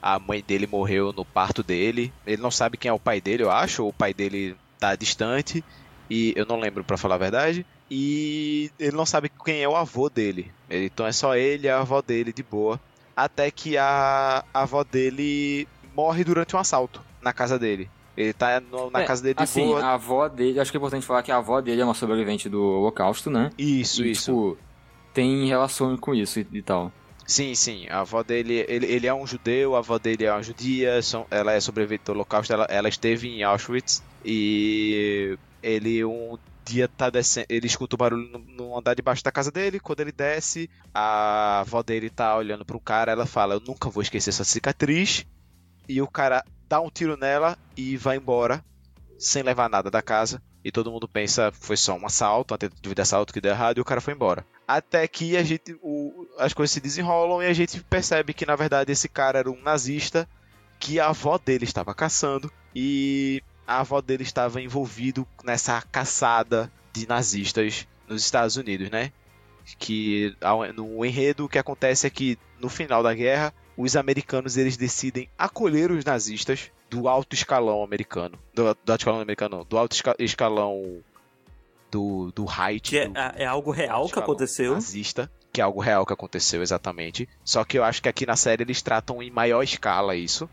A 0.02 0.18
mãe 0.18 0.44
dele 0.46 0.66
morreu 0.66 1.12
no 1.12 1.26
parto 1.26 1.62
dele. 1.62 2.12
Ele 2.26 2.42
não 2.42 2.50
sabe 2.52 2.78
quem 2.78 2.90
é 2.90 2.94
o 2.94 3.00
pai 3.00 3.20
dele, 3.20 3.44
eu 3.44 3.52
acho. 3.52 3.86
O 3.88 3.94
pai 3.94 4.14
dele 4.14 4.56
tá 4.80 4.96
distante. 4.96 5.64
E 6.10 6.34
eu 6.36 6.46
não 6.46 6.60
lembro 6.60 6.84
pra 6.84 6.98
falar 6.98 7.16
a 7.16 7.20
verdade. 7.20 7.66
E 7.92 8.72
ele 8.80 8.96
não 8.96 9.06
sabe 9.06 9.30
quem 9.44 9.62
é 9.62 9.68
o 9.70 9.76
avô 9.76 10.10
dele. 10.10 10.52
Ele- 10.70 10.86
Então 10.86 11.06
é 11.06 11.12
só 11.12 11.36
ele 11.36 11.68
e 11.68 11.70
a 11.70 11.80
avó 11.80 12.02
dele 12.02 12.32
de 12.32 12.42
boa. 12.44 12.80
Até 13.16 13.52
que 13.52 13.78
a, 13.78 14.44
a 14.54 14.62
avó 14.62 14.84
dele 14.84 15.68
morre 15.96 16.24
durante 16.24 16.56
um 16.56 16.60
assalto 16.60 17.02
na 17.22 17.34
casa 17.34 17.60
dele. 17.60 17.90
Ele 18.16 18.32
tá 18.34 18.60
no- 18.62 18.90
na 18.90 19.02
É, 19.02 19.06
casa 19.06 19.22
dele 19.22 19.36
de 19.36 19.44
assim, 19.44 19.66
boa. 19.66 19.84
a 19.84 19.94
avó 19.94 20.28
dele, 20.30 20.60
acho 20.60 20.72
que 20.72 20.78
é 20.78 20.80
importante 20.80 21.06
falar 21.06 21.24
que 21.24 21.32
a 21.32 21.38
avó 21.38 21.60
dele 21.62 21.82
é 21.82 21.86
uma 21.86 21.94
sobrevivente 21.94 22.48
do 22.48 22.62
Holocausto, 22.64 23.30
né? 23.30 23.50
Isso, 23.58 24.04
e, 24.06 24.12
isso. 24.12 24.26
tipo, 24.26 24.58
tem 25.20 25.48
relação 25.48 25.98
com 25.98 26.16
isso 26.16 26.40
e, 26.40 26.48
e 26.54 26.62
tal. 26.62 26.94
Sim, 27.28 27.54
sim. 27.54 27.88
A 27.90 28.00
avó 28.00 28.24
dele, 28.24 28.66
ele, 28.70 28.86
ele 28.86 29.06
é 29.06 29.14
um 29.14 29.28
judeu, 29.28 29.76
a 29.76 29.80
avó 29.80 30.00
dele 30.00 30.24
é 30.24 30.32
uma 30.32 30.42
judia, 30.42 31.02
são, 31.02 31.28
ela 31.30 31.52
é 31.52 31.60
sobrevivente 31.60 32.06
do 32.06 32.14
Holocausto, 32.14 32.54
ela, 32.54 32.66
ela 32.70 32.88
esteve 32.88 33.28
em 33.28 33.44
Auschwitz 33.44 34.02
e 34.24 35.38
ele 35.62 36.06
um 36.06 36.38
dia 36.64 36.88
tá 36.88 37.10
descendo, 37.10 37.48
ele 37.50 37.68
escuta 37.68 37.96
o 37.96 37.98
barulho 37.98 38.30
no, 38.30 38.40
no 38.40 38.78
andar 38.78 38.94
de 38.94 39.02
baixo 39.02 39.24
da 39.24 39.32
casa 39.32 39.52
dele, 39.52 39.80
quando 39.80 40.00
ele 40.00 40.12
desce, 40.14 40.70
a 40.94 41.60
avó 41.60 41.84
dele 41.84 42.10
tá 42.10 42.38
olhando 42.38 42.64
pro 42.64 42.80
cara, 42.80 43.12
ela 43.12 43.26
fala, 43.26 43.56
eu 43.56 43.60
nunca 43.60 43.90
vou 43.90 44.02
esquecer 44.02 44.30
essa 44.30 44.46
cicatriz, 44.46 45.26
e 45.88 46.02
o 46.02 46.08
cara 46.08 46.46
dá 46.68 46.80
um 46.80 46.90
tiro 46.90 47.18
nela 47.18 47.58
e 47.76 47.98
vai 47.98 48.18
embora, 48.18 48.64
sem 49.18 49.44
levar 49.44 49.70
nada 49.70 49.92
da 49.92 50.02
casa, 50.02 50.42
e 50.64 50.72
todo 50.72 50.92
mundo 50.92 51.08
pensa, 51.08 51.52
foi 51.54 51.78
só 51.78 51.96
um 51.96 52.06
assalto, 52.06 52.54
uma 52.54 52.58
tentativa 52.58 52.94
de 52.96 53.02
assalto 53.02 53.34
que 53.34 53.42
deu 53.42 53.52
errado, 53.52 53.78
e 53.78 53.82
o 53.82 53.86
cara 53.86 54.02
foi 54.02 54.14
embora. 54.14 54.46
Até 54.68 55.08
que 55.08 55.36
a 55.38 55.44
gente, 55.44 55.78
o- 55.82 56.28
as 56.38 56.54
coisas 56.54 56.72
se 56.74 56.82
desenrolam 56.82 57.42
e 57.42 57.48
a 57.48 57.54
gente 57.54 57.82
percebe 57.84 58.34
que 58.34 58.46
na 58.46 58.56
verdade 58.56 58.92
esse 58.92 59.08
cara 59.10 59.40
era 59.40 59.50
um 59.50 59.62
nazista 59.62 60.28
que 60.80 61.00
a 61.00 61.08
avó 61.10 61.38
dele 61.38 61.64
estava 61.66 61.94
caçando 61.94 62.52
e 62.76 63.42
a 63.68 63.80
avó 63.80 64.02
dele 64.02 64.24
estava 64.24 64.62
envolvido 64.62 65.28
nessa 65.44 65.82
caçada 65.82 66.72
de 66.94 67.08
nazistas 67.08 67.88
nos 68.08 68.22
Estados 68.24 68.56
Unidos, 68.58 68.90
né? 68.90 69.12
Que 69.78 70.36
no 70.76 71.06
enredo 71.06 71.46
o 71.46 71.50
que 71.50 71.60
acontece 71.60 72.08
é 72.08 72.10
que 72.10 72.38
no 72.60 72.70
final 72.70 73.04
da 73.04 73.14
guerra, 73.14 73.54
os 73.78 73.96
americanos 73.96 74.58
eles 74.58 74.76
decidem 74.76 75.30
acolher 75.38 75.92
os 75.92 76.04
nazistas 76.04 76.72
do 76.90 77.08
alto 77.08 77.34
escalão 77.36 77.84
americano. 77.84 78.38
Do, 78.54 78.64
do 78.64 78.92
alto 78.92 79.02
escalão 79.02 79.22
americano, 79.22 79.58
não, 79.58 79.64
do 79.66 79.78
alto 79.78 79.94
esca- 79.94 80.16
escalão 80.20 81.02
do, 81.92 82.32
do 82.34 82.46
Reich. 82.46 82.90
Que 82.90 82.98
é, 83.00 83.08
do- 83.08 83.18
é 83.18 83.46
algo 83.46 83.72
real 83.72 84.08
que 84.08 84.20
aconteceu. 84.20 84.74
Nazista, 84.74 85.32
que 85.52 85.62
é 85.62 85.64
algo 85.64 85.80
real 85.82 86.06
que 86.06 86.14
aconteceu 86.14 86.62
exatamente. 86.62 87.28
Só 87.44 87.64
que 87.64 87.78
eu 87.78 87.84
acho 87.84 88.02
que 88.02 88.10
aqui 88.10 88.26
na 88.26 88.36
série 88.36 88.64
eles 88.64 88.82
tratam 88.82 89.22
em 89.22 89.32
maior 89.32 89.64
escala 89.64 90.16
isso. 90.16 90.50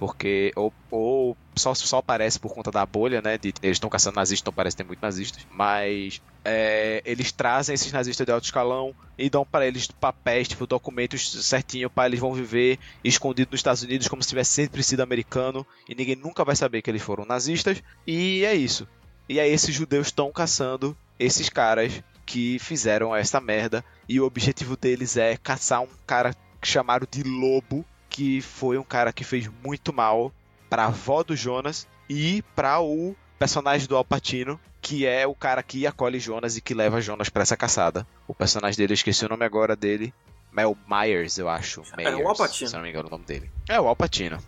Porque 0.00 0.50
ou, 0.56 0.72
ou 0.90 1.36
só, 1.54 1.74
só 1.74 1.98
aparece 1.98 2.40
por 2.40 2.54
conta 2.54 2.70
da 2.70 2.86
bolha, 2.86 3.20
né? 3.20 3.36
De, 3.36 3.52
eles 3.62 3.76
estão 3.76 3.90
caçando 3.90 4.16
nazistas, 4.16 4.40
então 4.40 4.50
parece 4.50 4.74
que 4.74 4.82
tem 4.82 4.86
muitos 4.86 5.02
nazistas. 5.02 5.46
Mas 5.50 6.22
é, 6.42 7.02
eles 7.04 7.30
trazem 7.32 7.74
esses 7.74 7.92
nazistas 7.92 8.24
de 8.24 8.32
alto 8.32 8.44
escalão 8.44 8.94
e 9.18 9.28
dão 9.28 9.44
para 9.44 9.66
eles 9.66 9.88
papéis, 9.88 10.48
tipo, 10.48 10.66
documentos 10.66 11.44
certinho 11.44 11.90
para 11.90 12.08
eles 12.08 12.18
vão 12.18 12.32
viver 12.32 12.78
escondidos 13.04 13.52
nos 13.52 13.58
Estados 13.58 13.82
Unidos 13.82 14.08
como 14.08 14.22
se 14.22 14.30
tivesse 14.30 14.52
sempre 14.52 14.82
sido 14.82 15.02
americano 15.02 15.66
e 15.86 15.94
ninguém 15.94 16.16
nunca 16.16 16.46
vai 16.46 16.56
saber 16.56 16.80
que 16.80 16.90
eles 16.90 17.02
foram 17.02 17.26
nazistas. 17.26 17.82
E 18.06 18.42
é 18.46 18.54
isso. 18.54 18.88
E 19.28 19.38
aí 19.38 19.52
esses 19.52 19.74
judeus 19.74 20.06
estão 20.06 20.32
caçando 20.32 20.96
esses 21.18 21.50
caras 21.50 22.02
que 22.24 22.58
fizeram 22.58 23.14
essa 23.14 23.38
merda 23.38 23.84
e 24.08 24.18
o 24.18 24.24
objetivo 24.24 24.78
deles 24.78 25.18
é 25.18 25.36
caçar 25.36 25.82
um 25.82 25.88
cara 26.06 26.34
chamado 26.62 27.06
de 27.06 27.22
Lobo, 27.22 27.84
que 28.10 28.42
foi 28.42 28.76
um 28.76 28.82
cara 28.82 29.12
que 29.12 29.24
fez 29.24 29.48
muito 29.64 29.92
mal 29.92 30.32
pra 30.68 30.86
avó 30.86 31.22
do 31.22 31.34
Jonas 31.36 31.86
e 32.08 32.42
pra 32.54 32.80
o 32.80 33.16
personagem 33.38 33.86
do 33.86 33.96
Alpatino, 33.96 34.60
que 34.82 35.06
é 35.06 35.26
o 35.26 35.34
cara 35.34 35.62
que 35.62 35.86
acolhe 35.86 36.18
Jonas 36.18 36.56
e 36.56 36.60
que 36.60 36.74
leva 36.74 37.00
Jonas 37.00 37.28
pra 37.28 37.42
essa 37.42 37.56
caçada. 37.56 38.06
O 38.26 38.34
personagem 38.34 38.76
dele, 38.76 38.92
eu 38.92 38.94
esqueci 38.94 39.24
o 39.24 39.28
nome 39.28 39.44
agora 39.44 39.76
dele, 39.76 40.12
Mel 40.52 40.76
Myers, 40.86 41.38
eu 41.38 41.48
acho. 41.48 41.82
É, 41.96 42.10
o 42.10 42.16
Myers, 42.16 42.28
Al 42.28 42.36
Pacino. 42.36 42.68
Se 42.68 42.76
não 42.76 42.82
me 42.82 42.90
engano 42.90 43.08
o 43.08 43.10
nome 43.10 43.24
dele. 43.24 43.50
É, 43.68 43.80
o 43.80 43.86
Alpatino. 43.86 44.38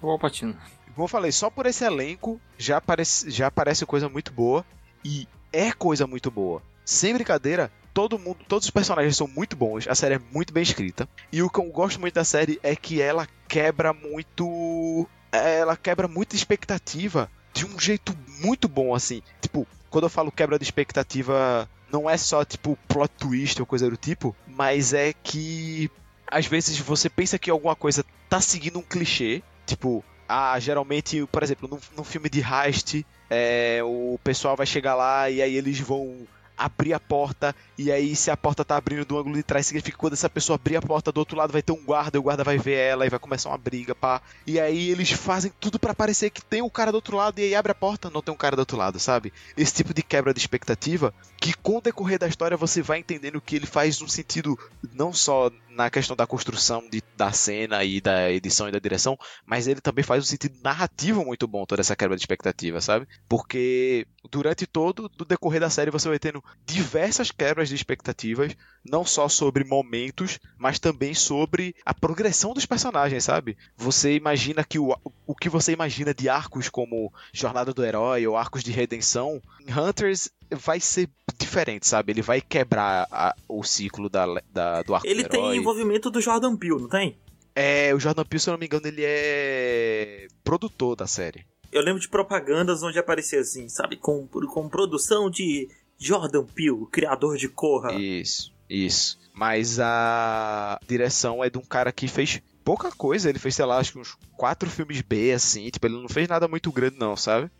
O 0.00 0.10
Alpatino. 0.10 0.56
Como 0.94 1.04
eu 1.04 1.08
falei, 1.08 1.32
só 1.32 1.50
por 1.50 1.66
esse 1.66 1.84
elenco 1.84 2.40
já 2.56 2.80
parece, 2.80 3.30
já 3.30 3.50
parece 3.50 3.84
coisa 3.84 4.08
muito 4.08 4.32
boa. 4.32 4.64
E 5.04 5.26
é 5.52 5.72
coisa 5.72 6.06
muito 6.06 6.30
boa. 6.30 6.62
Sem 6.84 7.14
brincadeira, 7.14 7.70
todo 7.96 8.18
mundo, 8.18 8.36
todos 8.46 8.66
os 8.66 8.70
personagens 8.70 9.16
são 9.16 9.26
muito 9.26 9.56
bons. 9.56 9.88
A 9.88 9.94
série 9.94 10.16
é 10.16 10.20
muito 10.30 10.52
bem 10.52 10.62
escrita. 10.62 11.08
E 11.32 11.42
o 11.42 11.48
que 11.48 11.58
eu 11.58 11.64
gosto 11.64 11.98
muito 11.98 12.12
da 12.12 12.24
série 12.24 12.60
é 12.62 12.76
que 12.76 13.00
ela 13.00 13.26
quebra 13.48 13.94
muito. 13.94 15.08
Ela 15.32 15.78
quebra 15.78 16.06
muita 16.06 16.36
expectativa 16.36 17.30
de 17.54 17.64
um 17.64 17.80
jeito 17.80 18.14
muito 18.42 18.68
bom, 18.68 18.94
assim. 18.94 19.22
Tipo, 19.40 19.66
quando 19.88 20.04
eu 20.04 20.10
falo 20.10 20.30
quebra 20.30 20.58
de 20.58 20.64
expectativa, 20.64 21.66
não 21.90 22.08
é 22.08 22.18
só 22.18 22.44
tipo 22.44 22.78
plot 22.86 23.10
twist 23.16 23.58
ou 23.60 23.66
coisa 23.66 23.88
do 23.88 23.96
tipo, 23.96 24.36
mas 24.46 24.92
é 24.92 25.14
que 25.14 25.90
às 26.30 26.44
vezes 26.44 26.78
você 26.78 27.08
pensa 27.08 27.38
que 27.38 27.50
alguma 27.50 27.74
coisa 27.74 28.04
tá 28.28 28.42
seguindo 28.42 28.78
um 28.78 28.82
clichê, 28.82 29.42
tipo, 29.64 30.04
ah, 30.28 30.58
geralmente, 30.60 31.24
por 31.32 31.42
exemplo, 31.42 31.66
num, 31.66 31.78
num 31.96 32.04
filme 32.04 32.28
de 32.28 32.40
heist, 32.40 33.06
é, 33.30 33.80
o 33.82 34.18
pessoal 34.22 34.54
vai 34.54 34.66
chegar 34.66 34.94
lá 34.94 35.30
e 35.30 35.40
aí 35.40 35.56
eles 35.56 35.80
vão 35.80 36.26
abrir 36.56 36.94
a 36.94 37.00
porta 37.00 37.54
e 37.76 37.92
aí 37.92 38.16
se 38.16 38.30
a 38.30 38.36
porta 38.36 38.64
tá 38.64 38.76
abrindo 38.76 39.04
do 39.04 39.18
ângulo 39.18 39.36
de 39.36 39.42
trás 39.42 39.66
significa 39.66 39.96
que 39.96 40.00
quando 40.00 40.14
essa 40.14 40.30
pessoa 40.30 40.54
abrir 40.56 40.76
a 40.76 40.82
porta 40.82 41.12
do 41.12 41.18
outro 41.18 41.36
lado 41.36 41.52
vai 41.52 41.62
ter 41.62 41.72
um 41.72 41.84
guarda 41.84 42.16
e 42.16 42.20
o 42.20 42.22
guarda 42.22 42.42
vai 42.42 42.58
ver 42.58 42.76
ela 42.76 43.06
e 43.06 43.10
vai 43.10 43.18
começar 43.18 43.50
uma 43.50 43.58
briga, 43.58 43.94
pá. 43.94 44.20
E 44.46 44.58
aí 44.58 44.90
eles 44.90 45.10
fazem 45.10 45.52
tudo 45.60 45.78
pra 45.78 45.94
parecer 45.94 46.30
que 46.30 46.42
tem 46.42 46.62
um 46.62 46.70
cara 46.70 46.90
do 46.90 46.96
outro 46.96 47.16
lado 47.16 47.38
e 47.38 47.42
aí 47.42 47.54
abre 47.54 47.72
a 47.72 47.74
porta, 47.74 48.10
não 48.10 48.22
tem 48.22 48.32
um 48.32 48.38
cara 48.38 48.56
do 48.56 48.60
outro 48.60 48.76
lado, 48.76 48.98
sabe? 48.98 49.32
Esse 49.56 49.74
tipo 49.74 49.92
de 49.92 50.02
quebra 50.02 50.32
de 50.32 50.40
expectativa 50.40 51.12
que 51.38 51.52
com 51.54 51.78
o 51.78 51.80
decorrer 51.80 52.18
da 52.18 52.28
história 52.28 52.56
você 52.56 52.80
vai 52.80 52.98
entendendo 52.98 53.40
que 53.40 53.56
ele 53.56 53.66
faz 53.66 54.00
um 54.00 54.08
sentido 54.08 54.58
não 54.92 55.12
só 55.12 55.50
na 55.76 55.90
questão 55.90 56.16
da 56.16 56.26
construção 56.26 56.88
de, 56.90 57.02
da 57.16 57.30
cena 57.32 57.84
e 57.84 58.00
da 58.00 58.32
edição 58.32 58.66
e 58.68 58.72
da 58.72 58.78
direção, 58.78 59.18
mas 59.44 59.66
ele 59.66 59.80
também 59.80 60.02
faz 60.02 60.24
um 60.24 60.26
sentido 60.26 60.56
narrativo 60.62 61.24
muito 61.24 61.46
bom 61.46 61.66
toda 61.66 61.82
essa 61.82 61.94
quebra 61.94 62.16
de 62.16 62.22
expectativa, 62.22 62.80
sabe? 62.80 63.06
Porque 63.28 64.06
durante 64.30 64.66
todo 64.66 65.10
o 65.20 65.24
decorrer 65.24 65.60
da 65.60 65.70
série 65.70 65.90
você 65.90 66.08
vai 66.08 66.18
tendo 66.18 66.42
diversas 66.64 67.30
quebras 67.30 67.68
de 67.68 67.74
expectativas, 67.74 68.56
não 68.84 69.04
só 69.04 69.28
sobre 69.28 69.64
momentos, 69.64 70.38
mas 70.58 70.78
também 70.78 71.14
sobre 71.14 71.74
a 71.84 71.92
progressão 71.94 72.52
dos 72.54 72.66
personagens, 72.66 73.24
sabe? 73.24 73.56
Você 73.76 74.14
imagina 74.14 74.64
que 74.64 74.78
o, 74.78 74.96
o 75.26 75.34
que 75.34 75.48
você 75.48 75.72
imagina 75.72 76.12
de 76.14 76.28
arcos 76.28 76.68
como 76.68 77.12
Jornada 77.32 77.72
do 77.72 77.84
Herói 77.84 78.26
ou 78.26 78.36
arcos 78.36 78.62
de 78.64 78.70
redenção, 78.72 79.40
em 79.66 79.72
Hunters 79.72 80.28
vai 80.50 80.78
ser 80.80 81.08
diferente, 81.38 81.86
sabe? 81.86 82.12
Ele 82.12 82.22
vai 82.22 82.40
quebrar 82.40 83.06
a- 83.10 83.34
o 83.48 83.62
ciclo 83.64 84.08
da, 84.08 84.26
da- 84.52 84.82
do 84.82 84.94
arco 84.94 85.06
Ele 85.06 85.22
do 85.24 85.28
tem 85.28 85.56
envolvimento 85.56 86.10
do 86.10 86.20
Jordan 86.20 86.56
Peele, 86.56 86.80
não 86.82 86.88
tem? 86.88 87.16
É, 87.54 87.94
o 87.94 87.98
Jordan 87.98 88.24
Peele, 88.24 88.40
se 88.40 88.48
eu 88.48 88.52
não 88.52 88.58
me 88.58 88.66
engano, 88.66 88.86
ele 88.86 89.02
é 89.04 90.28
produtor 90.44 90.94
da 90.96 91.06
série. 91.06 91.44
Eu 91.72 91.82
lembro 91.82 92.00
de 92.00 92.08
propagandas 92.08 92.82
onde 92.82 92.98
aparecia 92.98 93.40
assim, 93.40 93.68
sabe? 93.68 93.96
Com, 93.96 94.26
com 94.26 94.68
produção 94.68 95.28
de 95.30 95.68
Jordan 95.98 96.44
Peele, 96.44 96.86
criador 96.90 97.36
de 97.36 97.48
Corra. 97.48 97.92
Isso, 97.94 98.52
isso. 98.68 99.18
Mas 99.32 99.78
a 99.80 100.78
direção 100.86 101.42
é 101.44 101.50
de 101.50 101.58
um 101.58 101.62
cara 101.62 101.92
que 101.92 102.08
fez 102.08 102.40
pouca 102.64 102.90
coisa. 102.90 103.28
Ele 103.28 103.38
fez, 103.38 103.54
sei 103.54 103.64
lá, 103.64 103.78
acho 103.78 103.92
que 103.92 103.98
uns 103.98 104.16
quatro 104.36 104.68
filmes 104.70 105.00
B, 105.02 105.32
assim. 105.32 105.68
Tipo, 105.70 105.86
ele 105.86 106.00
não 106.00 106.08
fez 106.08 106.26
nada 106.28 106.48
muito 106.48 106.70
grande, 106.72 106.96
não, 106.98 107.16
sabe? 107.16 107.50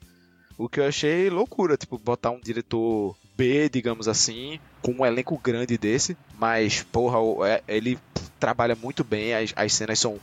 O 0.59 0.69
que 0.69 0.81
eu 0.81 0.87
achei 0.87 1.29
loucura, 1.29 1.77
tipo, 1.77 1.99
botar 1.99 2.31
um 2.31 2.41
diretor 2.41 3.15
B, 3.37 3.69
digamos 3.69 4.09
assim, 4.09 4.59
com 4.81 4.93
um 4.93 5.05
elenco 5.05 5.39
grande 5.39 5.77
desse. 5.77 6.17
Mas, 6.39 6.83
porra, 6.83 7.19
é- 7.47 7.63
ele 7.69 7.99
trabalha 8.41 8.75
muito 8.75 9.05
bem. 9.05 9.35
As, 9.35 9.53
as 9.55 9.73
cenas 9.75 9.99
são 9.99 10.19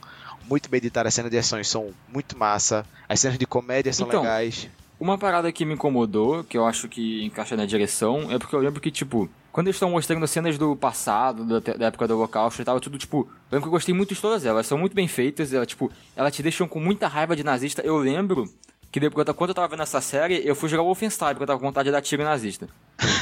muito 0.49 0.69
bem 0.69 0.79
editadas, 0.79 1.09
as 1.09 1.13
cenas 1.13 1.31
de 1.31 1.37
ações 1.37 1.67
são 1.67 1.93
muito 2.09 2.35
massa. 2.37 2.83
As 3.07 3.19
cenas 3.19 3.37
de 3.37 3.45
comédia 3.45 3.93
são 3.93 4.07
Então, 4.07 4.21
legais. 4.23 4.67
Uma 4.99 5.17
parada 5.17 5.51
que 5.51 5.65
me 5.65 5.73
incomodou, 5.73 6.43
que 6.43 6.57
eu 6.57 6.65
acho 6.65 6.87
que 6.87 7.23
encaixa 7.25 7.57
na 7.57 7.65
direção, 7.65 8.31
é 8.31 8.37
porque 8.39 8.55
eu 8.55 8.59
lembro 8.59 8.79
que, 8.79 8.89
tipo, 8.89 9.29
quando 9.51 9.67
eles 9.67 9.75
estão 9.75 9.89
mostrando 9.89 10.25
cenas 10.27 10.57
do 10.57 10.75
passado, 10.75 11.43
da, 11.59 11.73
da 11.73 11.85
época 11.87 12.07
do 12.07 12.15
Holocausto 12.15 12.61
e 12.61 12.65
tal, 12.65 12.79
tudo, 12.79 12.97
tipo, 12.97 13.17
eu 13.19 13.27
lembro 13.57 13.63
que 13.63 13.67
eu 13.67 13.71
gostei 13.71 13.93
muito 13.93 14.13
de 14.13 14.21
todas 14.21 14.45
elas, 14.45 14.65
são 14.65 14.77
muito 14.77 14.93
bem 14.95 15.07
feitas, 15.07 15.51
ela, 15.53 15.65
tipo, 15.65 15.91
elas 16.15 16.33
te 16.33 16.41
deixam 16.41 16.67
com 16.67 16.79
muita 16.79 17.07
raiva 17.07 17.35
de 17.35 17.43
nazista. 17.43 17.81
Eu 17.81 17.97
lembro 17.97 18.45
que 18.91 18.99
depois, 18.99 19.27
quando 19.35 19.49
eu 19.49 19.55
tava 19.55 19.67
vendo 19.67 19.81
essa 19.83 19.99
série, 19.99 20.41
eu 20.47 20.55
fui 20.55 20.69
jogar 20.69 20.83
Wolfenstein, 20.83 21.29
porque 21.31 21.43
eu 21.43 21.47
tava 21.47 21.59
com 21.59 21.65
vontade 21.65 21.87
de 21.87 21.91
dar 21.91 22.01
tiro 22.01 22.23
nazista. 22.23 22.69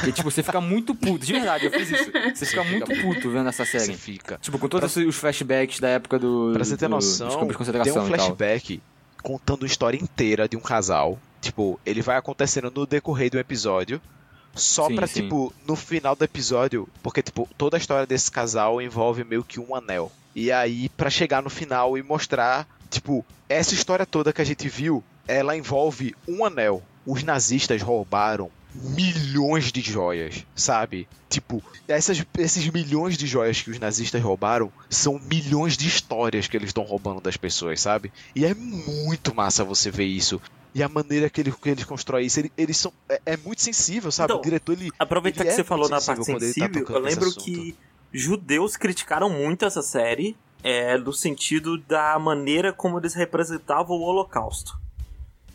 E, 0.06 0.12
tipo, 0.12 0.30
você 0.30 0.42
fica 0.42 0.60
muito 0.60 0.94
puto, 0.94 1.24
de 1.26 1.32
verdade, 1.32 1.64
eu 1.66 1.72
fiz 1.72 1.90
isso. 1.90 2.10
Você 2.34 2.46
fica 2.46 2.62
muito 2.62 2.92
puto 3.00 3.30
vendo 3.30 3.48
essa 3.48 3.64
Você 3.64 3.80
série. 3.80 3.94
fica. 3.96 4.38
Tipo, 4.40 4.58
com 4.58 4.68
todos 4.68 4.94
os 4.96 5.16
flashbacks 5.16 5.80
da 5.80 5.88
época 5.88 6.18
do. 6.18 6.50
Pra 6.52 6.62
você 6.64 6.76
ter 6.76 6.88
do- 6.88 6.94
dos 6.96 7.18
noção, 7.18 7.40
campos 7.40 7.66
de 7.66 7.72
tem 7.82 7.92
um 7.92 8.06
flashback 8.06 8.80
contando 9.22 9.64
a 9.64 9.66
história 9.66 9.96
inteira 9.96 10.46
de 10.48 10.56
um 10.56 10.60
casal. 10.60 11.18
Tipo, 11.42 11.78
ele 11.84 12.00
vai 12.00 12.16
acontecendo 12.16 12.72
no 12.74 12.86
decorrer 12.86 13.30
do 13.30 13.38
episódio. 13.38 14.00
Só 14.54 14.86
Sim, 14.86 14.94
pra, 14.94 15.06
sim. 15.06 15.22
tipo, 15.22 15.52
no 15.66 15.74
final 15.74 16.14
do 16.14 16.24
episódio. 16.24 16.88
Porque, 17.02 17.20
tipo, 17.20 17.48
toda 17.58 17.76
a 17.76 17.80
história 17.80 18.06
desse 18.06 18.30
casal 18.30 18.80
envolve 18.80 19.24
meio 19.24 19.42
que 19.42 19.58
um 19.58 19.74
anel. 19.74 20.10
E 20.34 20.52
aí, 20.52 20.88
pra 20.90 21.10
chegar 21.10 21.42
no 21.42 21.50
final 21.50 21.98
e 21.98 22.02
mostrar, 22.02 22.66
tipo, 22.88 23.26
essa 23.48 23.74
história 23.74 24.06
toda 24.06 24.32
que 24.32 24.40
a 24.40 24.44
gente 24.44 24.68
viu, 24.68 25.02
ela 25.26 25.56
envolve 25.56 26.14
um 26.28 26.44
anel. 26.44 26.82
Os 27.04 27.24
nazistas 27.24 27.82
roubaram 27.82 28.50
milhões 28.74 29.70
de 29.70 29.80
joias, 29.80 30.46
sabe? 30.54 31.08
Tipo, 31.28 31.62
essas, 31.86 32.24
esses 32.38 32.68
milhões 32.68 33.16
de 33.16 33.26
joias 33.26 33.60
que 33.60 33.70
os 33.70 33.78
nazistas 33.78 34.22
roubaram 34.22 34.72
são 34.88 35.18
milhões 35.18 35.76
de 35.76 35.86
histórias 35.88 36.46
que 36.46 36.56
eles 36.56 36.70
estão 36.70 36.84
roubando 36.84 37.20
das 37.20 37.36
pessoas, 37.36 37.80
sabe? 37.80 38.12
E 38.34 38.44
é 38.44 38.54
muito 38.54 39.34
massa 39.34 39.64
você 39.64 39.90
ver 39.90 40.04
isso. 40.04 40.40
E 40.74 40.82
a 40.82 40.88
maneira 40.88 41.28
que, 41.28 41.40
ele, 41.40 41.52
que 41.52 41.68
eles 41.68 41.84
constroem 41.84 42.26
isso, 42.26 42.40
ele- 42.40 42.52
eles 42.56 42.76
são. 42.78 42.92
É, 43.08 43.20
é 43.26 43.36
muito 43.36 43.60
sensível, 43.60 44.10
sabe? 44.10 44.32
Então, 44.32 44.40
o 44.40 44.42
diretor, 44.42 44.72
ele. 44.72 44.90
Aproveitar 44.98 45.40
Ele 45.42 45.48
que 45.48 45.52
é 45.52 45.56
você 45.56 45.64
falou 45.64 45.88
na 45.88 46.00
parte 46.00 46.24
sensível 46.24 46.38
tá 46.40 46.46
sensível, 46.46 46.80
tocando 46.86 46.96
eu 46.98 47.02
lembro 47.02 47.34
que 47.34 47.76
judeus 48.12 48.76
criticaram 48.76 49.28
muito 49.28 49.64
essa 49.64 49.82
série 49.82 50.36
é, 50.62 50.96
no 50.96 51.12
sentido 51.12 51.76
da 51.78 52.18
maneira 52.18 52.72
como 52.72 52.98
eles 52.98 53.14
representavam 53.14 53.96
o 53.96 54.00
Holocausto. 54.00 54.80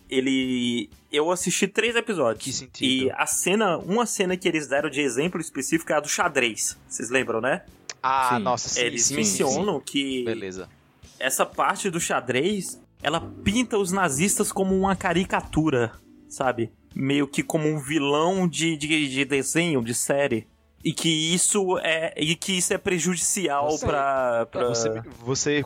Ele. 0.09 0.89
Eu 1.11 1.31
assisti 1.31 1.67
três 1.67 1.95
episódios. 1.95 2.43
Que 2.43 2.53
sentido? 2.53 3.05
E 3.07 3.11
a 3.11 3.25
cena, 3.25 3.77
uma 3.77 4.05
cena 4.05 4.37
que 4.37 4.47
eles 4.47 4.67
deram 4.67 4.89
de 4.89 5.01
exemplo 5.01 5.39
específico 5.41 5.91
é 5.91 5.95
a 5.95 5.99
do 5.99 6.07
xadrez. 6.07 6.77
Vocês 6.87 7.09
lembram, 7.09 7.41
né? 7.41 7.63
Ah, 8.01 8.35
Sim. 8.37 8.43
nossa, 8.43 8.69
sim. 8.69 8.81
eles 8.81 9.05
sim, 9.05 9.15
mencionam 9.15 9.79
sim. 9.79 9.83
que 9.85 10.23
Beleza. 10.23 10.69
essa 11.19 11.45
parte 11.45 11.89
do 11.89 11.99
xadrez, 11.99 12.79
ela 13.01 13.21
pinta 13.43 13.77
os 13.77 13.91
nazistas 13.91 14.51
como 14.51 14.75
uma 14.77 14.95
caricatura, 14.95 15.91
sabe? 16.27 16.71
Meio 16.95 17.27
que 17.27 17.43
como 17.43 17.67
um 17.67 17.79
vilão 17.79 18.47
de, 18.47 18.75
de, 18.77 19.07
de 19.09 19.25
desenho, 19.25 19.83
de 19.83 19.93
série. 19.93 20.47
E 20.83 20.93
que 20.93 21.09
isso 21.33 21.77
é, 21.79 22.13
e 22.17 22.35
que 22.35 22.57
isso 22.57 22.73
é 22.73 22.77
prejudicial 22.77 23.71
Você- 23.71 23.85
pra... 23.85 24.45
pra... 24.45 24.67
Você, 24.69 25.01
você, 25.19 25.65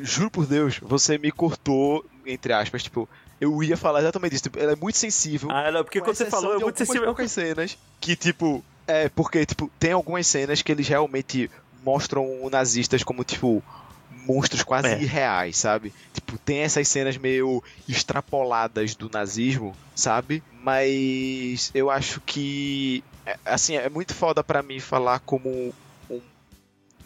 juro 0.00 0.30
por 0.30 0.46
Deus, 0.46 0.78
você 0.80 1.18
me 1.18 1.30
cortou, 1.30 2.04
entre 2.26 2.52
aspas, 2.52 2.82
tipo, 2.82 3.08
eu 3.40 3.62
ia 3.62 3.76
falar 3.76 4.00
exatamente 4.00 4.34
isso. 4.34 4.44
Tipo, 4.44 4.58
ela 4.58 4.72
é 4.72 4.76
muito 4.76 4.96
sensível. 4.96 5.50
Ah, 5.50 5.70
não, 5.70 5.82
porque 5.84 6.00
quando 6.00 6.16
você 6.16 6.26
falou, 6.26 6.54
é 6.54 6.58
de 6.58 6.62
muito 6.64 6.74
algumas 6.74 6.88
sensível. 6.88 7.06
poucas 7.06 7.32
cenas 7.32 7.78
que, 8.00 8.16
tipo, 8.16 8.64
é, 8.86 9.08
porque, 9.08 9.44
tipo, 9.44 9.70
tem 9.78 9.92
algumas 9.92 10.26
cenas 10.26 10.62
que 10.62 10.72
eles 10.72 10.86
realmente 10.88 11.50
mostram 11.84 12.48
nazistas 12.50 13.02
como, 13.02 13.24
tipo, 13.24 13.62
monstros 14.26 14.62
quase 14.62 14.88
É. 14.88 15.02
irreais, 15.02 15.56
sabe? 15.56 15.92
Tipo, 16.12 16.38
tem 16.38 16.58
essas 16.60 16.86
cenas 16.88 17.16
meio 17.16 17.62
extrapoladas 17.88 18.94
do 18.94 19.08
nazismo, 19.10 19.74
sabe? 19.94 20.42
Mas 20.62 21.70
eu 21.74 21.90
acho 21.90 22.20
que 22.20 23.02
é, 23.26 23.36
assim, 23.44 23.76
é 23.76 23.88
muito 23.88 24.14
foda 24.14 24.42
pra 24.42 24.62
mim 24.62 24.80
falar 24.80 25.18
como 25.20 25.74
um 26.10 26.20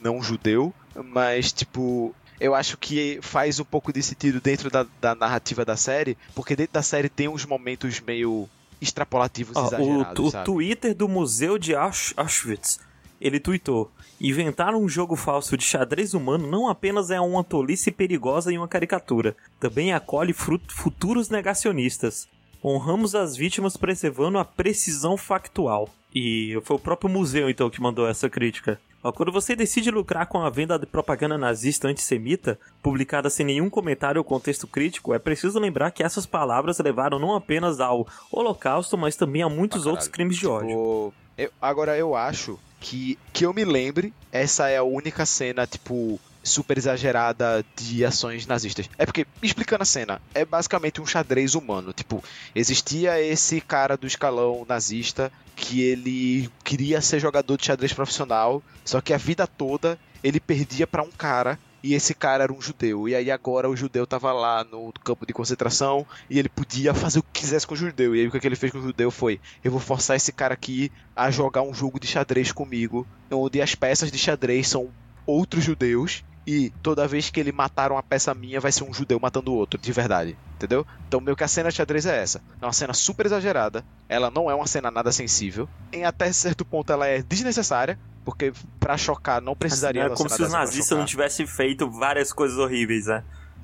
não 0.00 0.22
judeu, 0.22 0.72
mas 1.12 1.52
tipo, 1.52 2.14
eu 2.38 2.54
acho 2.54 2.76
que 2.76 3.18
faz 3.22 3.58
um 3.58 3.64
pouco 3.64 3.92
de 3.92 4.02
sentido 4.02 4.40
dentro 4.40 4.70
da, 4.70 4.86
da 5.00 5.14
narrativa 5.14 5.64
da 5.64 5.76
série, 5.76 6.16
porque 6.34 6.54
dentro 6.54 6.74
da 6.74 6.82
série 6.82 7.08
tem 7.08 7.28
uns 7.28 7.44
momentos 7.44 8.00
meio 8.00 8.48
extrapolativos, 8.80 9.56
o, 9.56 9.66
exagerados, 9.66 10.26
o 10.26 10.30
sabe? 10.30 10.44
Twitter 10.44 10.94
do 10.94 11.08
Museu 11.08 11.58
de 11.58 11.74
Ausch- 11.74 12.12
Auschwitz, 12.16 12.78
ele 13.20 13.40
tweetou: 13.40 13.90
Inventar 14.20 14.74
um 14.74 14.88
jogo 14.88 15.14
falso 15.14 15.56
de 15.56 15.64
xadrez 15.64 16.14
humano 16.14 16.46
não 16.46 16.68
apenas 16.68 17.10
é 17.10 17.20
uma 17.20 17.44
tolice 17.44 17.90
perigosa 17.90 18.52
e 18.52 18.56
uma 18.56 18.66
caricatura, 18.68 19.36
também 19.60 19.92
acolhe 19.92 20.32
futuros 20.32 21.28
negacionistas. 21.28 22.26
Honramos 22.64 23.14
as 23.14 23.36
vítimas 23.36 23.76
preservando 23.76 24.38
a 24.38 24.44
precisão 24.44 25.16
factual. 25.16 25.88
E 26.14 26.58
foi 26.64 26.76
o 26.76 26.80
próprio 26.80 27.10
museu, 27.10 27.50
então, 27.50 27.68
que 27.68 27.80
mandou 27.80 28.08
essa 28.08 28.28
crítica. 28.30 28.80
Quando 29.14 29.30
você 29.30 29.54
decide 29.54 29.90
lucrar 29.90 30.26
com 30.26 30.40
a 30.40 30.50
venda 30.50 30.76
de 30.78 30.86
propaganda 30.86 31.38
nazista 31.38 31.86
antissemita, 31.86 32.58
publicada 32.82 33.30
sem 33.30 33.46
nenhum 33.46 33.70
comentário 33.70 34.18
ou 34.18 34.24
contexto 34.24 34.66
crítico, 34.66 35.14
é 35.14 35.18
preciso 35.18 35.60
lembrar 35.60 35.92
que 35.92 36.02
essas 36.02 36.26
palavras 36.26 36.78
levaram 36.80 37.18
não 37.18 37.34
apenas 37.36 37.78
ao 37.78 38.04
Holocausto, 38.32 38.96
mas 38.98 39.14
também 39.14 39.42
a 39.42 39.48
muitos 39.48 39.82
Pra 39.82 39.90
outros 39.90 40.08
crimes 40.08 40.36
de 40.36 40.46
ódio. 40.48 40.68
Tipo, 40.68 41.14
eu- 41.38 41.50
agora 41.62 41.96
eu 41.96 42.16
acho 42.16 42.58
que 42.80 43.18
que 43.32 43.44
eu 43.44 43.52
me 43.52 43.64
lembre, 43.64 44.12
essa 44.32 44.68
é 44.68 44.76
a 44.76 44.82
única 44.82 45.26
cena, 45.26 45.66
tipo, 45.66 46.20
super 46.42 46.78
exagerada 46.78 47.64
de 47.76 48.04
ações 48.04 48.46
nazistas. 48.46 48.88
É 48.96 49.04
porque, 49.04 49.26
explicando 49.42 49.82
a 49.82 49.86
cena, 49.86 50.22
é 50.32 50.44
basicamente 50.44 51.00
um 51.00 51.06
xadrez 51.06 51.54
humano. 51.54 51.92
Tipo, 51.92 52.22
existia 52.54 53.20
esse 53.20 53.60
cara 53.60 53.96
do 53.96 54.06
escalão 54.06 54.64
nazista 54.68 55.32
que 55.54 55.82
ele 55.82 56.48
queria 56.62 57.00
ser 57.00 57.18
jogador 57.18 57.56
de 57.56 57.66
xadrez 57.66 57.92
profissional, 57.92 58.62
só 58.84 59.00
que 59.00 59.12
a 59.12 59.18
vida 59.18 59.46
toda 59.46 59.98
ele 60.22 60.40
perdia 60.40 60.86
pra 60.86 61.02
um 61.02 61.10
cara. 61.10 61.58
E 61.82 61.94
esse 61.94 62.14
cara 62.14 62.44
era 62.44 62.52
um 62.52 62.60
judeu. 62.60 63.08
E 63.08 63.14
aí 63.14 63.30
agora 63.30 63.68
o 63.68 63.76
judeu 63.76 64.06
tava 64.06 64.32
lá 64.32 64.64
no 64.64 64.92
campo 65.04 65.26
de 65.26 65.32
concentração 65.32 66.06
e 66.28 66.38
ele 66.38 66.48
podia 66.48 66.92
fazer 66.94 67.18
o 67.18 67.22
que 67.22 67.40
quisesse 67.40 67.66
com 67.66 67.74
o 67.74 67.76
judeu. 67.76 68.14
E 68.14 68.20
aí 68.20 68.26
o 68.26 68.30
que 68.30 68.40
que 68.40 68.46
ele 68.46 68.56
fez 68.56 68.72
com 68.72 68.78
o 68.78 68.82
judeu 68.82 69.10
foi: 69.10 69.40
eu 69.62 69.70
vou 69.70 69.80
forçar 69.80 70.16
esse 70.16 70.32
cara 70.32 70.54
aqui 70.54 70.90
a 71.14 71.30
jogar 71.30 71.62
um 71.62 71.74
jogo 71.74 72.00
de 72.00 72.06
xadrez 72.06 72.52
comigo, 72.52 73.06
onde 73.30 73.60
as 73.60 73.74
peças 73.74 74.10
de 74.10 74.18
xadrez 74.18 74.68
são 74.68 74.90
outros 75.26 75.64
judeus. 75.64 76.24
E 76.46 76.70
toda 76.80 77.08
vez 77.08 77.28
que 77.28 77.40
ele 77.40 77.50
matar 77.50 77.90
uma 77.90 78.02
peça 78.04 78.32
minha, 78.32 78.60
vai 78.60 78.70
ser 78.70 78.84
um 78.84 78.94
judeu 78.94 79.18
matando 79.18 79.50
o 79.50 79.56
outro, 79.56 79.80
de 79.80 79.92
verdade. 79.92 80.38
Entendeu? 80.54 80.86
Então, 81.08 81.20
meio 81.20 81.36
que 81.36 81.42
a 81.42 81.48
cena 81.48 81.70
de 81.70 81.74
xadrez 81.74 82.06
é 82.06 82.22
essa. 82.22 82.40
É 82.62 82.64
uma 82.64 82.72
cena 82.72 82.94
super 82.94 83.26
exagerada. 83.26 83.84
Ela 84.08 84.30
não 84.30 84.48
é 84.48 84.54
uma 84.54 84.66
cena 84.66 84.88
nada 84.88 85.10
sensível. 85.10 85.68
Em 85.92 86.04
até 86.04 86.32
certo 86.32 86.64
ponto, 86.64 86.92
ela 86.92 87.08
é 87.08 87.20
desnecessária. 87.20 87.98
Porque 88.26 88.52
pra 88.80 88.98
chocar 88.98 89.40
não 89.40 89.54
precisaria 89.54 90.02
é 90.02 90.08
da 90.08 90.16
como 90.16 90.28
se 90.28 90.42
os 90.42 90.50
nazistas 90.52 90.98
não 90.98 91.04
tivessem 91.06 91.46
feito 91.46 91.88
várias 91.88 92.32
coisas 92.32 92.58
horríveis, 92.58 93.06
né? 93.06 93.22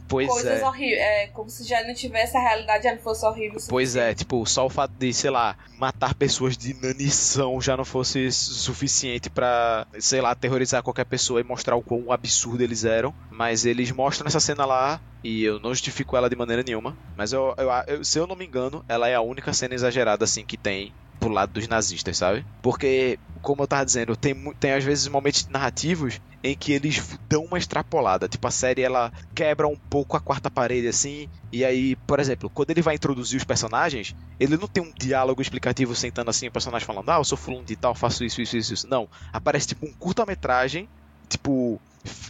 Pois 0.09 0.29
Coisas 0.29 0.61
é. 0.63 0.65
horríveis. 0.65 1.01
É, 1.01 1.27
como 1.29 1.51
se 1.51 1.65
já 1.65 1.83
não 1.87 1.93
tivesse 1.95 2.37
a 2.37 2.41
realidade, 2.41 2.85
já 2.85 2.95
não 2.95 3.03
fosse 3.03 3.27
horrível. 3.27 3.59
Pois 3.69 3.97
é, 3.97 4.15
tipo, 4.15 4.45
só 4.47 4.65
o 4.67 4.71
fato 4.71 4.93
de, 4.99 5.13
sei 5.13 5.31
lá, 5.31 5.57
matar 5.79 6.15
pessoas 6.15 6.57
de 6.57 6.71
inanição 6.71 7.61
já 7.61 7.77
não 7.77 7.85
fosse 7.85 8.31
su- 8.31 8.55
suficiente 8.55 9.29
pra, 9.29 9.85
sei 9.99 10.21
lá, 10.21 10.31
aterrorizar 10.31 10.83
qualquer 10.83 11.07
pessoa 11.07 11.41
e 11.41 11.45
mostrar 11.45 11.75
o 11.77 11.83
quão 11.83 12.13
absurdo 12.13 12.63
eles 12.63 12.85
eram. 12.85 13.13
Mas 13.31 13.65
eles 13.67 13.91
mostram 13.91 14.29
essa 14.29 14.39
cena 14.41 14.65
lá 14.65 15.01
e 15.25 15.43
eu 15.45 15.59
não 15.59 15.71
justifico 15.71 16.17
ela 16.17 16.31
de 16.31 16.37
maneira 16.37 16.63
nenhuma. 16.63 16.97
Mas 17.17 17.33
eu, 17.33 17.53
eu- 17.59 17.97
eu- 17.97 18.05
se 18.05 18.17
eu 18.19 18.27
não 18.29 18.37
me 18.37 18.47
engano, 18.47 18.85
ela 18.89 19.09
é 19.09 19.15
a 19.15 19.21
única 19.21 19.53
cena 19.53 19.75
exagerada 19.75 20.25
assim 20.25 20.45
que 20.45 20.57
tem 20.57 20.93
pro 21.19 21.31
lado 21.31 21.53
dos 21.53 21.69
nazistas, 21.69 22.19
sabe? 22.19 22.45
Porque, 22.61 23.17
como 23.43 23.63
eu 23.63 23.69
tava 23.69 23.85
dizendo, 23.85 24.17
tem, 24.17 24.35
tem 24.59 24.73
às 24.73 24.85
vezes 24.85 25.09
momentos 25.09 25.47
narrativos 25.49 26.19
em 26.43 26.57
que 26.57 26.73
eles 26.73 27.19
dão 27.29 27.45
uma 27.45 27.59
extrapolada. 27.59 28.29
Tipo, 28.29 28.47
a 28.49 28.51
série 28.51 28.83
ela 28.83 29.13
quebra 29.35 29.67
um 29.69 29.77
pouco 29.91 30.17
a 30.17 30.21
quarta 30.21 30.51
parede 30.51 30.89
assim. 30.89 31.29
E 31.53 31.65
aí, 31.65 31.97
por 32.07 32.19
exemplo, 32.21 32.51
quando 32.51 32.71
ele 32.71 32.83
vai 32.83 32.95
introduzir 32.95 33.37
os 33.37 33.45
personagens, 33.45 34.15
ele 34.39 34.57
não 34.57 34.67
tem 34.67 34.83
um 34.83 34.93
diálogo 34.99 35.43
explicativo 35.43 35.95
sentando 35.95 36.31
assim, 36.31 36.49
o 36.49 36.53
personagem 36.53 36.87
falando, 36.87 37.11
ah, 37.11 37.17
eu 37.19 37.25
sou 37.25 37.37
fulano 37.39 37.65
de 37.65 37.77
tal, 37.77 37.95
faço 37.95 38.25
isso, 38.25 38.41
isso, 38.41 38.57
isso, 38.57 38.75
isso. 38.75 38.89
Não. 38.89 39.09
Aparece 39.33 39.69
tipo 39.69 39.87
um 39.87 39.93
curta-metragem, 39.99 40.89
tipo. 41.29 41.81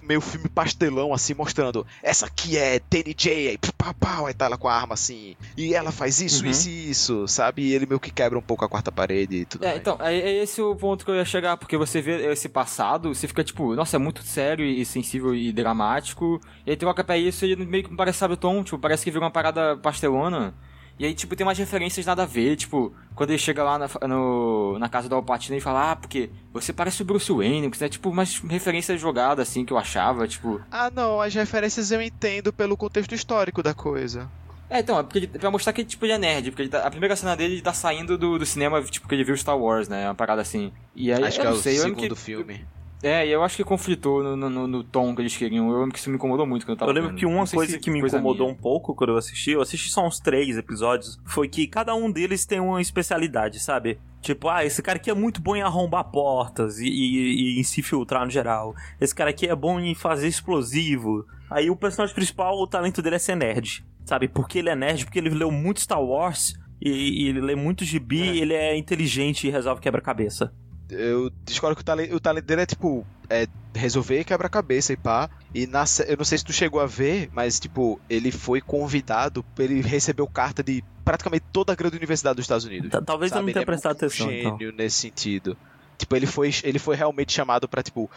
Meio 0.03 0.21
filme 0.21 0.49
pastelão, 0.49 1.15
assim, 1.15 1.33
mostrando 1.33 1.87
essa 2.03 2.27
aqui 2.27 2.59
é 2.59 2.79
TNJ, 2.79 3.49
aí 3.49 3.59
pau, 3.79 3.95
pau, 3.95 4.27
aí 4.27 4.35
tá 4.35 4.45
ela 4.47 4.59
com 4.59 4.69
a 4.69 4.75
arma 4.75 4.95
assim, 4.95 5.37
e 5.57 5.75
ela 5.75 5.91
faz 5.93 6.21
isso, 6.21 6.45
Uhum. 6.45 6.51
isso 6.51 6.69
e 6.69 6.91
isso, 6.91 7.29
sabe? 7.29 7.63
E 7.63 7.73
ele 7.73 7.87
meio 7.87 8.01
que 8.01 8.11
quebra 8.11 8.39
um 8.39 8.43
pouco 8.43 8.65
a 8.65 8.69
quarta 8.69 8.91
parede 8.93 9.37
e 9.37 9.45
tudo 9.45 9.65
É, 9.65 9.69
mais. 9.69 9.81
então, 9.81 9.97
é, 10.01 10.15
é 10.15 10.43
esse 10.43 10.61
o 10.61 10.75
ponto 10.77 11.05
que 11.05 11.11
eu 11.11 11.15
ia 11.15 11.25
chegar, 11.25 11.57
porque 11.57 11.77
você 11.77 12.01
vê 12.03 12.31
esse 12.33 12.49
passado, 12.49 13.15
você 13.15 13.27
fica 13.29 13.43
tipo, 13.45 13.75
nossa, 13.75 13.97
é 13.97 13.99
muito 13.99 14.23
sério 14.23 14.65
e 14.65 14.85
sensível 14.85 15.35
e 15.35 15.53
dramático, 15.53 16.41
e 16.67 16.71
aí 16.71 16.77
troca 16.77 17.03
pra 17.05 17.17
isso 17.17 17.47
e 17.47 17.55
meio 17.57 17.85
que 17.85 17.91
não 17.91 17.97
parece 17.97 18.19
sabe 18.19 18.35
o 18.35 18.37
tom, 18.37 18.63
tipo, 18.63 18.79
parece 18.79 19.05
que 19.05 19.11
vira 19.11 19.25
uma 19.25 19.31
parada 19.31 19.77
pastelona. 19.77 20.53
E 21.03 21.07
aí, 21.07 21.15
tipo, 21.15 21.35
tem 21.35 21.45
umas 21.45 21.59
referências 21.59 22.07
nada 22.07 22.23
a 22.23 22.27
ver, 22.27 22.55
tipo, 22.55 22.95
quando 23.17 23.31
ele 23.31 23.39
chega 23.41 23.65
lá 23.65 23.77
na, 23.77 23.89
no- 24.07 24.79
na 24.79 24.89
casa 24.89 25.09
do 25.09 25.17
Alpatino 25.17 25.57
e 25.57 25.61
fala, 25.61 25.91
ah, 25.91 25.97
porque 25.97 26.31
você 26.53 26.73
parece 26.73 27.03
o 27.03 27.05
Bruce 27.05 27.33
Wayne, 27.33 27.69
que 27.73 27.83
é 27.83 27.89
tipo 27.89 28.09
umas 28.09 28.39
referências 28.39 29.01
jogadas 29.01 29.49
assim 29.49 29.65
que 29.65 29.73
eu 29.73 29.79
achava, 29.79 30.29
tipo. 30.29 30.61
Ah, 30.71 30.93
não, 30.95 31.21
as 31.21 31.35
referências 31.35 31.91
eu 31.91 32.01
entendo 32.01 32.53
pelo 32.53 32.77
contexto 32.77 33.17
histórico 33.17 33.65
da 33.65 33.75
coisa. 33.75 34.31
É, 34.71 34.79
então, 34.79 34.97
é 34.97 35.03
porque 35.03 35.19
ele, 35.19 35.27
pra 35.27 35.51
mostrar 35.51 35.73
que 35.73 35.85
tipo, 35.85 36.07
ele 36.07 36.13
é 36.13 36.19
nerd, 36.19 36.51
porque 36.53 36.63
ele 36.63 36.69
tá- 36.71 36.87
a 36.87 36.91
primeira 36.91 37.17
cena 37.17 37.35
dele 37.37 37.55
ele 37.55 37.63
tá 37.63 37.73
saindo 37.73 38.17
do, 38.17 38.39
do 38.39 38.47
cinema, 38.47 38.81
tipo, 38.85 39.09
que 39.09 39.15
ele 39.17 39.25
viu 39.25 39.37
Star 39.37 39.59
Wars, 39.59 39.89
né? 39.89 40.07
Uma 40.07 40.15
parada 40.15 40.41
assim. 40.41 40.73
E 40.95 41.13
aí, 41.13 41.25
Acho 41.25 41.41
eu 41.41 41.43
que 41.43 41.49
é 41.49 41.51
o 41.51 41.57
sei, 41.57 41.79
eu 41.79 41.83
segundo 41.83 42.15
que, 42.15 42.21
filme. 42.23 42.65
É, 43.03 43.27
e 43.27 43.33
eu 43.33 43.43
acho 43.43 43.57
que 43.57 43.65
conflitou 43.65 44.23
no, 44.23 44.37
no, 44.49 44.67
no 44.69 44.85
tom 44.85 45.13
que 45.15 45.23
eles 45.23 45.37
queriam. 45.37 45.69
Eu 45.71 45.79
lembro 45.81 45.93
que 45.93 45.99
isso 45.99 46.09
me 46.09 46.15
incomodou 46.15 46.47
muito 46.47 46.65
quando 46.65 46.71
eu 46.75 46.77
tava 46.77 46.91
Eu 46.91 46.95
lembro 46.95 47.11
vendo. 47.11 47.19
que 47.19 47.27
uma 47.27 47.45
coisa 47.47 47.73
se 47.73 47.79
que 47.81 47.91
me 47.91 47.99
coisa 48.01 48.17
incomodou 48.19 48.47
minha. 48.47 48.57
um 48.57 48.63
pouco 48.63 48.95
quando 48.95 49.11
eu 49.11 49.17
assisti, 49.17 49.51
eu 49.51 49.61
assisti 49.61 49.91
só 49.91 50.07
uns 50.07 50.21
três 50.21 50.57
episódios, 50.57 51.21
foi 51.27 51.49
que 51.49 51.67
cada 51.67 51.95
um 51.97 52.11
deles 52.13 52.47
tem 52.47 52.61
uma 52.61 52.81
especialidade, 52.81 53.59
sabe? 53.59 53.99
Tipo, 54.21 54.49
ah, 54.49 54.65
esse 54.65 54.81
cara 54.81 54.99
aqui 54.99 55.11
é 55.11 55.15
muito 55.15 55.43
bom 55.43 55.57
em 55.57 55.63
arrombar 55.63 56.05
portas 56.05 56.79
e, 56.79 56.87
e- 56.87 57.57
e 57.57 57.61
em 57.61 57.63
se 57.65 57.83
filtrar 57.83 58.25
no 58.25 58.31
geral. 58.31 58.73
Esse 59.01 59.13
cara 59.13 59.31
aqui 59.31 59.49
é 59.49 59.57
bom 59.57 59.81
em 59.81 59.97
fazer 59.97 60.29
explosivo. 60.29 61.27
Aí 61.51 61.69
o 61.71 61.77
personagem 61.77 62.15
principal, 62.15 62.57
o 62.57 62.67
talento 62.69 63.03
dele 63.03 63.17
é 63.17 63.19
ser 63.19 63.35
nerd, 63.37 63.85
sabe? 64.05 64.29
Porque 64.29 64.61
ele 64.61 64.69
é 64.71 64.77
nerd, 64.77 65.05
porque 65.05 65.19
ele 65.19 65.31
leu 65.31 65.51
muito 65.51 65.81
Star 65.81 66.01
Wars 66.01 66.55
e, 66.81 67.25
e 67.25 67.29
ele 67.29 67.41
lê 67.41 67.57
muito 67.57 67.85
gibi, 67.85 68.23
É. 68.23 68.37
ele 68.37 68.55
é 68.55 68.77
inteligente 68.77 69.49
e 69.49 69.51
resolve 69.51 69.81
quebra-cabeça. 69.81 70.53
Eu 70.93 71.31
discordo 71.47 71.75
que 71.77 71.83
o 71.83 71.85
talento, 71.85 72.15
o 72.15 72.21
talento 72.21 72.45
dele 72.45 72.63
é 72.63 72.67
tipo. 72.67 73.05
É 73.31 73.47
resolver 73.75 74.25
quebra-cabeça 74.25 74.93
e 74.93 74.97
pá. 74.97 75.31
E 75.55 75.67
na, 75.67 75.85
eu 76.07 76.17
não 76.19 76.25
sei 76.25 76.37
se 76.39 76.45
tu 76.45 76.53
chegou 76.53 76.81
a 76.81 76.87
ver, 76.87 77.31
mas 77.33 77.59
tipo, 77.59 77.99
ele 78.11 78.31
foi 78.31 78.61
convidado, 78.61 79.43
ele 79.59 79.81
recebeu 79.81 80.27
carta 80.27 80.63
de 80.63 80.85
praticamente 81.05 81.45
toda 81.53 81.73
a 81.73 81.77
grande 81.77 81.97
universidade 81.97 82.37
dos 82.37 82.45
Estados 82.45 82.65
Unidos. 82.67 82.91
Ta- 82.91 83.01
Talvez 83.01 83.33
eu 83.33 83.37
sabe? 83.37 83.43
não 83.43 83.49
Ele 83.49 83.55
tenha 83.55 83.63
é 83.63 83.67
prestado 83.67 83.93
muito 83.93 84.05
atenção, 84.05 84.31
então. 84.31 84.59
gênio 84.59 84.73
nesse 84.77 84.99
sentido. 84.99 85.57
Tipo, 85.99 86.17
ele 86.17 86.27
foi, 86.27 86.51
ele 86.65 86.79
foi 86.79 86.97
realmente 86.97 87.33
chamado 87.33 87.69
pra, 87.69 87.83
tipo, 87.83 88.11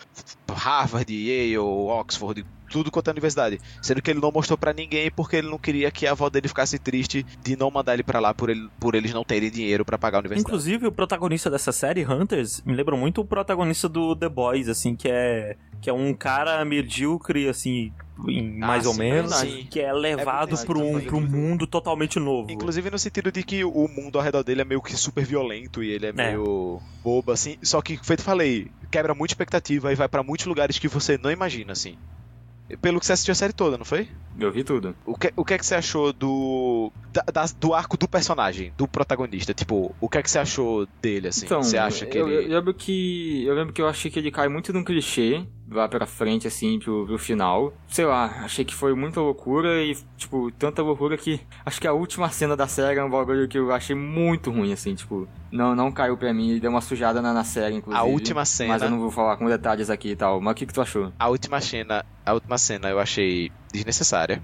Harvard, 0.52 1.14
Yale, 1.14 1.58
Oxford, 1.58 2.46
tudo 2.70 2.90
quanto 2.90 3.10
é 3.10 3.12
universidade. 3.12 3.60
Sendo 3.82 4.02
que 4.02 4.10
ele 4.10 4.20
não 4.20 4.32
mostrou 4.32 4.58
pra 4.58 4.74
ninguém 4.74 5.12
porque 5.12 5.36
ele 5.36 5.50
não 5.50 5.58
queria 5.58 5.92
que 5.92 6.08
a 6.08 6.12
avó 6.12 6.30
dele 6.30 6.48
ficasse 6.48 6.80
triste 6.80 7.26
de 7.44 7.56
não 7.56 7.70
mandar 7.70 7.94
ele 7.94 8.04
pra 8.04 8.20
lá 8.20 8.34
por, 8.34 8.50
ele, 8.50 8.70
por 8.80 8.96
eles 8.96 9.14
não 9.14 9.24
terem 9.24 9.52
dinheiro 9.52 9.86
pra 9.86 9.98
pagar 9.98 10.18
a 10.18 10.22
universidade. 10.22 10.50
Inclusive, 10.50 10.88
o 10.88 10.92
protagonista 10.92 11.50
dessa 11.50 11.72
série, 11.72 12.06
Hunters, 12.06 12.62
me 12.66 12.74
lembra 12.74 12.96
muito 12.96 13.22
o 13.22 13.26
protagonista 13.26 13.88
do 13.88 14.16
The 14.16 14.30
Boys, 14.30 14.68
assim, 14.68 14.96
que 14.96 15.08
é 15.08 15.56
que 15.82 15.90
é 15.90 15.94
um 15.94 16.16
cara 16.16 16.66
medíocre, 16.66 17.48
assim, 17.48 17.94
em 18.28 18.62
Ah, 18.64 18.68
mais 18.68 18.86
ou 18.86 18.94
sim, 18.94 19.00
menos, 19.00 19.36
sim. 19.36 19.68
que 19.70 19.80
é 19.80 19.92
levado 19.92 20.50
muito 20.52 20.66
pra 20.66 20.78
um, 20.80 21.02
pra 21.02 21.16
um 21.18 21.22
mundo 21.22 21.68
totalmente 21.68 22.20
novo. 22.20 22.52
Inclusive 22.52 22.90
no 22.90 22.98
sentido 22.98 23.32
de 23.32 23.44
que 23.44 23.64
o 23.64 23.88
mundo 23.88 24.18
ao 24.18 24.24
redor 24.24 24.44
dele 24.44 24.62
é 24.62 24.66
meio 24.66 24.82
que 24.82 24.96
super 24.96 25.26
violento 25.26 25.84
e 25.84 25.90
ele 25.92 26.06
é 26.08 26.14
meio 26.14 26.82
bobo, 27.04 27.32
assim. 27.32 27.58
Só 27.62 27.82
que, 27.82 27.98
feito 27.98 28.24
falei, 28.24 28.72
quebra 28.90 29.14
muita 29.14 29.34
expectativa 29.34 29.92
e 29.92 29.96
vai 29.96 30.08
pra 30.08 30.24
muitos 30.24 30.46
lugares 30.46 30.80
que 30.80 30.88
você 30.88 31.18
não 31.18 31.30
imagina, 31.32 31.74
assim. 31.74 31.98
Pelo 32.82 33.00
que 33.00 33.06
você 33.06 33.14
assistiu 33.14 33.32
a 33.32 33.36
série 33.36 33.54
toda, 33.54 33.78
não 33.78 33.86
foi? 33.86 34.10
Eu 34.40 34.52
vi 34.52 34.64
tudo. 34.64 34.96
O 35.06 35.16
que, 35.16 35.32
o 35.36 35.46
que 35.46 35.54
é 35.54 35.58
que 35.60 35.64
você 35.66 35.76
achou 35.76 36.12
do. 36.12 36.92
da- 37.14 37.24
da- 37.32 37.46
do 37.60 37.76
arco 37.76 37.96
do 37.96 38.08
personagem, 38.08 38.74
do 38.76 38.88
protagonista? 38.88 39.54
Tipo, 39.54 39.96
o 40.02 40.10
que 40.10 40.18
é 40.18 40.24
que 40.24 40.32
você 40.32 40.40
achou 40.40 40.88
dele, 41.00 41.28
assim? 41.28 41.46
Então, 41.46 41.62
você 41.62 41.78
acha 41.78 42.08
que 42.08 42.18
eu, 42.18 42.28
ele. 42.28 42.52
eu 42.52 42.58
lembro 42.58 42.74
que. 42.74 43.44
Eu 43.46 43.54
lembro 43.54 43.72
que 43.72 43.80
eu 43.80 43.88
achei 43.88 44.10
que 44.10 44.18
ele 44.18 44.32
cai 44.32 44.48
muito 44.50 44.74
num 44.74 44.84
clichê 44.84 45.46
vai 45.68 45.88
pra 45.90 46.06
frente, 46.06 46.48
assim, 46.48 46.80
pro, 46.80 47.06
pro 47.06 47.18
final. 47.18 47.74
Sei 47.88 48.06
lá, 48.06 48.26
achei 48.44 48.64
que 48.64 48.74
foi 48.74 48.94
muita 48.94 49.20
loucura 49.20 49.82
e, 49.84 49.96
tipo, 50.18 50.52
tanta 50.52 50.82
loucura 50.82 51.18
que 51.18 51.40
acho 51.66 51.82
que 51.82 51.88
a 51.88 51.94
última 51.94 52.30
cena 52.30 52.56
da 52.56 52.68
série 52.68 53.00
é 53.00 53.04
um 53.04 53.10
bagulho 53.10 53.48
que 53.48 53.58
eu 53.58 53.72
achei 53.72 53.96
muito 53.96 54.52
ruim, 54.52 54.72
assim, 54.72 54.94
tipo, 54.96 55.28
não, 55.52 55.76
não 55.76 55.92
caiu 55.92 56.18
pra 56.18 56.34
mim, 56.34 56.60
deu 56.60 56.70
uma 56.70 56.82
sujada 56.82 57.22
na, 57.22 57.34
na 57.34 57.44
série, 57.44 57.76
inclusive. 57.76 58.00
A 58.00 58.06
última 58.06 58.46
cena. 58.46 58.74
Mas 58.74 58.82
eu 58.82 58.90
não 58.90 59.00
vou 59.00 59.12
falar 59.12 59.38
com 59.38 59.48
detalhes 59.48 59.90
aqui 59.90 60.10
e 60.10 60.16
tal. 60.16 60.40
Mas 60.40 60.52
o 60.52 60.56
que, 60.56 60.66
que 60.66 60.74
tu 60.74 60.82
achou? 60.82 61.12
A 61.18 61.30
última 61.30 61.60
cena, 61.62 62.06
a 62.26 62.34
última 62.34 62.58
cena 62.58 62.90
eu 62.90 63.00
achei 63.00 63.52
desnecessária. 63.72 64.42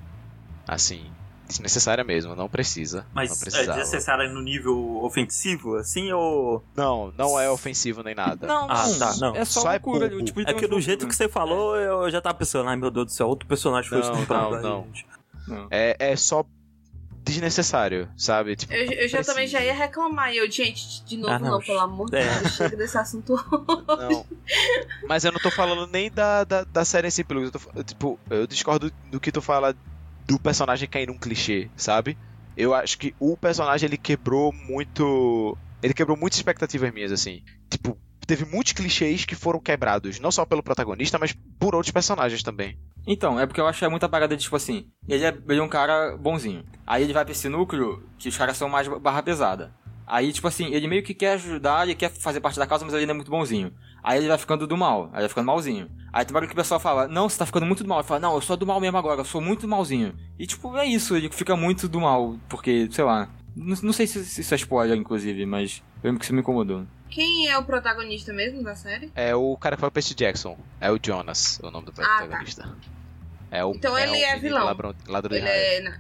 Assim, 0.67 1.05
desnecessária 1.51 2.03
mesmo, 2.03 2.35
não 2.35 2.49
precisa. 2.49 2.99
não 3.01 3.05
Mas 3.13 3.31
é 3.31 3.39
precisava. 3.39 3.77
desnecessária 3.79 4.29
no 4.29 4.41
nível 4.41 5.03
ofensivo, 5.03 5.75
assim, 5.75 6.11
ou. 6.11 6.63
Não, 6.75 7.13
não 7.17 7.39
é 7.39 7.49
ofensivo 7.49 8.01
nem 8.03 8.15
nada. 8.15 8.47
Não, 8.47 8.65
Ah, 8.69 8.85
tá, 8.97 9.15
não. 9.17 9.35
É 9.35 9.45
só, 9.45 9.61
Só 9.61 9.69
é 9.69 9.73
loucura. 9.73 10.09
bobo. 10.09 10.23
tipo, 10.23 10.41
É 10.41 10.53
que 10.53 10.67
do 10.67 10.79
jeito 10.81 11.07
que 11.07 11.15
você 11.15 11.27
falou, 11.29 11.75
eu 11.75 12.09
já 12.09 12.19
tava 12.21 12.35
pensando, 12.35 12.67
ai 12.69 12.75
meu 12.75 12.89
Deus 12.91 13.05
do 13.07 13.11
céu, 13.11 13.27
outro 13.27 13.47
personagem 13.47 13.89
foi 13.89 13.99
Não, 13.99 14.11
estuprado. 14.13 14.51
não, 14.51 14.61
não. 14.61 14.83
gente. 14.93 15.05
Não. 15.47 15.67
É, 15.69 15.95
é 15.99 16.15
só 16.15 16.45
desnecessário, 17.23 18.09
sabe? 18.17 18.55
Tipo, 18.55 18.73
Eu, 18.73 18.91
eu 19.03 19.07
já 19.07 19.23
também 19.23 19.47
já 19.47 19.61
ia 19.63 19.73
reclamar. 19.73 20.33
E 20.33 20.37
eu, 20.37 20.49
gente, 20.49 21.03
de 21.05 21.17
novo, 21.17 21.33
Ah, 21.33 21.39
não. 21.39 21.51
não, 21.51 21.59
pelo 21.59 21.79
amor 21.79 22.09
de 22.09 22.17
É. 22.17 22.39
Deus, 22.39 22.53
chega 22.55 22.75
desse 22.77 22.97
assunto. 22.97 23.35
Não. 23.87 24.25
Mas 25.07 25.23
eu 25.23 25.31
não 25.31 25.39
tô 25.39 25.51
falando 25.51 25.85
nem 25.87 26.09
da, 26.11 26.43
da, 26.43 26.63
da 26.63 26.83
série 26.83 27.07
em 27.07 27.11
si, 27.11 27.23
pelo 27.23 27.43
eu 27.43 27.51
tô 27.51 27.59
tipo, 27.83 28.19
eu 28.29 28.47
discordo 28.47 28.91
do 29.11 29.19
que 29.19 29.31
tu 29.31 29.41
fala 29.41 29.75
do 30.27 30.39
personagem 30.39 30.87
cair 30.87 31.07
num 31.07 31.17
clichê, 31.17 31.69
sabe? 31.75 32.17
Eu 32.55 32.73
acho 32.73 32.97
que 32.97 33.15
o 33.19 33.37
personagem 33.37 33.87
ele 33.87 33.97
quebrou 33.97 34.53
muito. 34.53 35.57
Ele 35.81 35.93
quebrou 35.93 36.17
muitas 36.17 36.37
expectativas 36.37 36.93
minhas, 36.93 37.11
assim. 37.11 37.43
Tipo, 37.69 37.97
teve 38.27 38.45
muitos 38.45 38.73
clichês 38.73 39.25
que 39.25 39.35
foram 39.35 39.59
quebrados, 39.59 40.19
não 40.19 40.31
só 40.31 40.45
pelo 40.45 40.63
protagonista, 40.63 41.17
mas 41.17 41.35
por 41.59 41.75
outros 41.75 41.91
personagens 41.91 42.43
também. 42.43 42.77
Então, 43.05 43.39
é 43.39 43.45
porque 43.45 43.59
eu 43.59 43.67
acho 43.67 43.83
é 43.83 43.89
muita 43.89 44.07
parada 44.07 44.37
de, 44.37 44.43
tipo 44.43 44.55
assim, 44.55 44.85
ele 45.07 45.25
é, 45.25 45.35
ele 45.49 45.59
é 45.59 45.63
um 45.63 45.69
cara 45.69 46.15
bonzinho. 46.17 46.63
Aí 46.85 47.03
ele 47.03 47.13
vai 47.13 47.25
pra 47.25 47.31
esse 47.31 47.49
núcleo 47.49 48.03
que 48.17 48.29
os 48.29 48.37
caras 48.37 48.57
são 48.57 48.69
mais 48.69 48.87
barra 48.87 49.23
pesada. 49.23 49.73
Aí, 50.13 50.33
tipo 50.33 50.45
assim, 50.45 50.73
ele 50.73 50.89
meio 50.89 51.01
que 51.03 51.13
quer 51.13 51.35
ajudar, 51.35 51.83
ele 51.85 51.95
quer 51.95 52.09
fazer 52.11 52.41
parte 52.41 52.59
da 52.59 52.67
causa, 52.67 52.83
mas 52.83 52.93
ele 52.93 53.05
não 53.05 53.13
é 53.13 53.15
muito 53.15 53.31
bonzinho. 53.31 53.71
Aí 54.03 54.17
ele 54.19 54.27
vai 54.27 54.37
ficando 54.37 54.67
do 54.67 54.75
mal, 54.75 55.03
aí 55.05 55.09
ele 55.13 55.21
vai 55.21 55.29
ficando 55.29 55.45
malzinho. 55.45 55.89
Aí 56.11 56.25
tem 56.25 56.35
hora 56.35 56.45
que 56.45 56.51
o 56.51 56.55
pessoal 56.55 56.81
fala, 56.81 57.07
não, 57.07 57.29
você 57.29 57.37
tá 57.37 57.45
ficando 57.45 57.65
muito 57.65 57.81
do 57.81 57.87
mal. 57.87 57.99
Ele 57.99 58.07
fala, 58.09 58.19
não, 58.19 58.35
eu 58.35 58.41
sou 58.41 58.57
do 58.57 58.65
mal 58.67 58.81
mesmo 58.81 58.97
agora, 58.97 59.21
eu 59.21 59.25
sou 59.25 59.39
muito 59.39 59.65
malzinho. 59.69 60.13
E 60.37 60.45
tipo, 60.45 60.75
é 60.75 60.85
isso, 60.85 61.15
ele 61.15 61.29
fica 61.29 61.55
muito 61.55 61.87
do 61.87 62.01
mal, 62.01 62.35
porque, 62.49 62.89
sei 62.91 63.05
lá. 63.05 63.29
Não, 63.55 63.77
não 63.83 63.93
sei 63.93 64.05
se, 64.05 64.25
se 64.25 64.41
isso 64.41 64.53
é 64.53 64.57
spoiler, 64.57 64.97
inclusive, 64.97 65.45
mas 65.45 65.81
eu 66.03 66.07
lembro 66.09 66.19
que 66.19 66.25
isso 66.25 66.33
me 66.33 66.41
incomodou. 66.41 66.85
Quem 67.09 67.47
é 67.47 67.57
o 67.57 67.63
protagonista 67.63 68.33
mesmo 68.33 68.61
da 68.63 68.75
série? 68.75 69.09
É 69.15 69.33
o 69.33 69.55
cara 69.55 69.77
que 69.77 69.79
foi 69.79 69.87
o 69.87 69.91
Percy 69.93 70.13
Jackson. 70.13 70.57
É 70.81 70.91
o 70.91 70.99
Jonas, 71.01 71.57
o 71.63 71.71
nome 71.71 71.85
do 71.85 71.91
Ah, 71.91 72.03
tá. 72.03 72.17
protagonista. 72.17 72.75
É 73.49 73.63
o, 73.63 73.71
Então 73.71 73.97
ele 73.97 74.11
o 74.11 74.25
é 74.25 74.37
vilão. 74.37 74.65
Ladrão, 74.65 74.93
ladrão 75.07 75.37
Ele 75.37 75.47
é. 75.47 75.93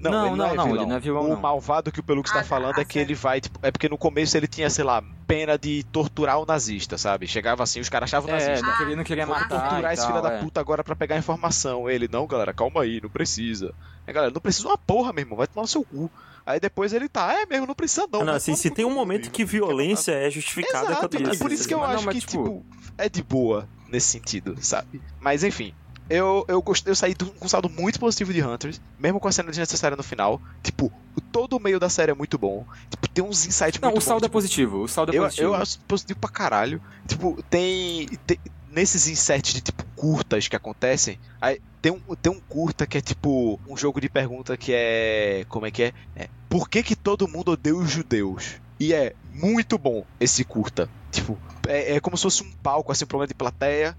Não, 0.00 0.10
Não, 0.10 0.26
ele 0.28 0.30
não, 0.30 0.36
não, 0.36 0.44
é 0.46 0.54
não, 0.56 0.64
vilão. 0.64 0.80
ele 0.82 0.86
não 0.90 0.96
é 0.96 1.00
vilão, 1.00 1.24
O 1.24 1.28
não. 1.28 1.36
malvado 1.40 1.92
que 1.92 2.00
o 2.00 2.02
Pelux 2.02 2.30
Ah, 2.30 2.34
tá 2.34 2.38
tá, 2.40 2.44
falando 2.46 2.78
ah, 2.78 2.80
é 2.80 2.84
que 2.86 2.98
ele 2.98 3.14
vai, 3.14 3.40
tipo, 3.40 3.58
é 3.62 3.70
porque 3.70 3.88
no 3.88 3.98
começo 3.98 4.34
ele 4.36 4.46
tinha, 4.46 4.70
sei 4.70 4.82
lá, 4.82 5.02
pena 5.26 5.58
de 5.58 5.84
torturar 5.92 6.38
o 6.40 6.46
nazista, 6.46 6.96
sabe? 6.96 7.26
Chegava 7.26 7.62
assim, 7.62 7.80
os 7.80 7.88
caras 7.90 8.08
achavam 8.08 8.30
o 8.30 8.34
É, 8.34 8.38
nazista. 8.48 8.66
não 8.66 8.76
queria, 8.78 8.96
não 8.96 9.04
queria 9.04 9.26
matar. 9.26 9.48
torturar 9.60 9.92
esse 9.92 10.06
filho 10.06 10.22
da 10.22 10.32
é. 10.32 10.38
puta 10.38 10.58
agora 10.58 10.82
pra 10.82 10.96
pegar 10.96 11.18
informação. 11.18 11.88
Ele, 11.88 12.08
não, 12.10 12.26
galera, 12.26 12.54
calma 12.54 12.82
aí, 12.82 12.98
não 13.02 13.10
precisa. 13.10 13.74
É, 14.06 14.12
galera, 14.12 14.32
não 14.32 14.40
precisa 14.40 14.68
uma 14.68 14.78
porra, 14.78 15.12
meu 15.12 15.22
irmão, 15.22 15.36
vai 15.36 15.46
tomar 15.46 15.62
no 15.62 15.68
seu 15.68 15.84
cu. 15.84 16.10
Aí 16.46 16.58
depois 16.58 16.94
ele 16.94 17.06
tá, 17.08 17.34
é 17.38 17.44
mesmo, 17.44 17.66
não 17.66 17.74
precisa 17.74 18.08
não. 18.10 18.22
Ah, 18.22 18.24
não, 18.24 18.32
assim, 18.34 18.56
se 18.56 18.70
tem 18.70 18.84
um 18.86 18.94
momento 18.94 19.30
que 19.30 19.44
violência 19.44 20.12
é 20.12 20.30
justificada 20.30 20.86
Exato, 20.86 21.00
quanto 21.00 21.16
é 21.28 21.32
isso. 21.32 21.38
por 21.42 21.52
isso 21.52 21.68
que 21.68 21.74
eu 21.74 21.78
Mas 21.80 21.88
não, 21.90 21.96
acho 21.96 22.06
mas, 22.06 22.14
que, 22.14 22.20
tipo- 22.22 22.42
tipo, 22.42 22.66
é 22.96 23.08
de 23.08 23.22
boa 23.22 23.68
nesse 23.88 24.08
sentido, 24.08 24.56
sabe? 24.60 25.00
Mas 25.20 25.44
enfim, 25.44 25.74
eu, 26.10 26.44
eu 26.48 26.60
gostei, 26.60 26.90
eu 26.90 26.94
saí 26.96 27.14
do- 27.14 27.26
com 27.26 27.46
um 27.46 27.48
saldo 27.48 27.70
muito 27.70 27.98
positivo 27.98 28.32
de 28.32 28.42
Hunters, 28.42 28.80
mesmo 28.98 29.18
com 29.20 29.28
a 29.28 29.32
cena 29.32 29.48
desnecessária 29.48 29.96
no 29.96 30.02
final. 30.02 30.40
Tipo, 30.62 30.92
todo 31.32 31.56
o 31.56 31.60
meio 31.60 31.78
da 31.80 31.88
série 31.88 32.10
é 32.10 32.14
muito 32.14 32.36
bom. 32.36 32.66
Tipo, 32.90 33.08
tem 33.08 33.24
uns 33.24 33.46
insights 33.46 33.80
Não, 33.80 33.88
muito 33.90 34.02
o 34.02 34.04
saldo 34.04 34.22
bons. 34.22 34.26
é 34.26 34.32
positivo, 34.32 34.82
o 34.82 34.88
saldo 34.88 35.12
é 35.12 35.16
Eu, 35.18 35.22
positivo. 35.22 35.46
eu 35.48 35.54
acho 35.54 35.78
positivo 35.80 36.18
pra 36.20 36.30
caralho. 36.30 36.82
Tipo, 37.06 37.42
tem. 37.48 38.06
tem- 38.26 38.38
nesses 38.72 39.08
inserts 39.08 39.52
de 39.52 39.60
tipo 39.62 39.84
curtas 39.96 40.46
que 40.46 40.54
acontecem, 40.54 41.18
aí 41.40 41.60
tem 41.82 41.90
um, 41.90 41.98
tem 42.14 42.30
um 42.32 42.38
curta 42.38 42.86
que 42.86 42.98
é 42.98 43.00
tipo 43.00 43.58
um 43.68 43.76
jogo 43.76 44.00
de 44.00 44.08
pergunta 44.08 44.56
que 44.56 44.72
é. 44.72 45.44
Como 45.48 45.66
é 45.66 45.70
que 45.72 45.82
é? 45.84 45.92
é 46.14 46.28
Por 46.48 46.68
que, 46.68 46.80
que 46.82 46.94
todo 46.94 47.26
mundo 47.26 47.50
odeia 47.52 47.74
os 47.74 47.90
judeus? 47.90 48.60
E 48.78 48.94
é 48.94 49.12
muito 49.34 49.76
bom 49.76 50.04
esse 50.20 50.44
curta. 50.44 50.88
Tipo, 51.10 51.36
é, 51.66 51.96
é 51.96 52.00
como 52.00 52.16
se 52.16 52.22
fosse 52.22 52.42
um 52.44 52.50
palco, 52.62 52.92
assim, 52.92 53.04
um 53.04 53.08
programa 53.08 53.26
de 53.26 53.34
plateia. 53.34 53.96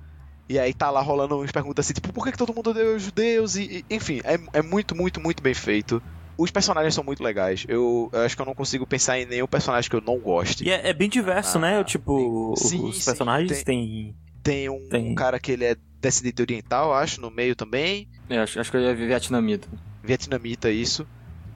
E 0.49 0.59
aí 0.59 0.73
tá 0.73 0.89
lá 0.89 1.01
rolando 1.01 1.38
umas 1.38 1.51
perguntas 1.51 1.85
assim, 1.85 1.93
tipo, 1.93 2.11
por 2.11 2.26
que, 2.26 2.31
que 2.34 2.38
todo 2.38 2.53
mundo 2.53 2.72
odeia 2.72 2.95
os 2.95 3.03
judeus? 3.03 3.55
E, 3.55 3.85
e- 3.89 3.95
enfim, 3.95 4.19
é, 4.23 4.59
é 4.59 4.61
muito, 4.61 4.95
muito, 4.95 5.22
muito 5.22 5.41
bem 5.41 5.53
feito. 5.53 6.01
Os 6.38 6.51
personagens 6.51 6.93
são 6.93 7.03
muito 7.03 7.23
legais. 7.23 7.65
Eu, 7.69 8.09
eu 8.11 8.22
acho 8.22 8.35
que 8.35 8.41
eu 8.41 8.45
não 8.45 8.55
consigo 8.55 8.85
pensar 8.85 9.19
em 9.19 9.26
nenhum 9.26 9.47
personagem 9.47 9.89
que 9.89 9.95
eu 9.95 10.01
não 10.01 10.19
goste. 10.19 10.63
E 10.65 10.72
é, 10.72 10.89
é 10.89 10.93
bem 10.93 11.07
diverso, 11.07 11.57
Ah, 11.57 11.61
né? 11.61 11.84
Tipo, 11.84 12.53
sim, 12.57 12.84
os 12.84 12.97
sim, 12.97 13.05
personagens 13.05 13.63
tem- 13.63 13.63
têm. 13.63 14.15
Tem 14.43 14.69
um 14.69 14.89
Tem. 14.89 15.13
cara 15.15 15.39
que 15.39 15.51
ele 15.51 15.63
é 15.65 15.76
descendente 16.01 16.41
oriental, 16.41 16.93
acho, 16.93 17.22
no 17.22 17.30
meio 17.30 17.55
também. 17.55 18.09
É, 18.27 18.39
acho, 18.39 18.59
acho 18.59 18.72
que 18.72 18.77
eu 18.77 18.81
ia 18.81 18.95
ver 18.95 19.07
vietnamita. 19.07 19.68
Vietnamita, 20.03 20.72
isso. 20.72 21.05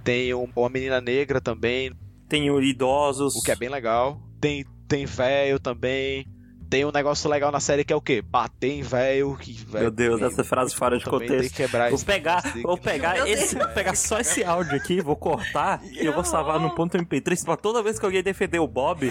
Tem 0.04 0.34
um- 0.36 0.48
uma 0.56 0.70
menina 0.70 1.02
negra 1.02 1.42
também, 1.42 1.92
Tem 2.30 2.50
o 2.52 2.62
idosos. 2.62 3.36
o 3.36 3.42
que 3.42 3.52
é 3.52 3.56
bem 3.56 3.70
legal. 3.70 4.22
Tem 4.40 4.64
tem 4.88 5.04
velho 5.08 5.60
também. 5.60 6.28
Tem 6.76 6.84
um 6.84 6.92
negócio 6.92 7.30
legal 7.30 7.54
na 7.54 7.62
série 7.62 7.86
que 7.86 7.94
é 7.94 7.96
o 7.96 8.02
quê? 8.02 8.22
Bater 8.22 8.70
em 8.70 8.82
velho. 8.82 9.36
velho 9.40 9.84
Meu 9.84 9.92
Deus, 9.92 10.20
também- 10.20 10.34
essa 10.34 10.44
frase 10.44 10.76
fora 10.76 10.98
de 10.98 11.06
contexto. 11.06 11.50
que 11.52 11.56
quebrar 11.64 11.90
Vou 11.90 12.00
pegar, 12.00 12.40
esse- 12.46 12.62
vou 12.62 12.78
pegar 12.78 13.28
esse, 13.30 13.56
vou 13.56 13.68
pegar 13.70 13.96
só 13.96 14.20
esse 14.20 14.44
áudio 14.44 14.76
aqui, 14.76 15.00
vou 15.00 15.16
cortar 15.16 15.82
e 15.86 16.06
eu 16.06 16.12
vou 16.12 16.26
salvar 16.26 16.60
no 16.60 16.76
ponto 16.76 16.98
MP3 16.98 17.46
pra 17.46 17.56
toda 17.56 17.82
vez 17.82 17.98
que 17.98 18.06
alguém 18.06 18.22
defender 18.22 18.60
o 18.60 18.68
Bob, 18.68 19.08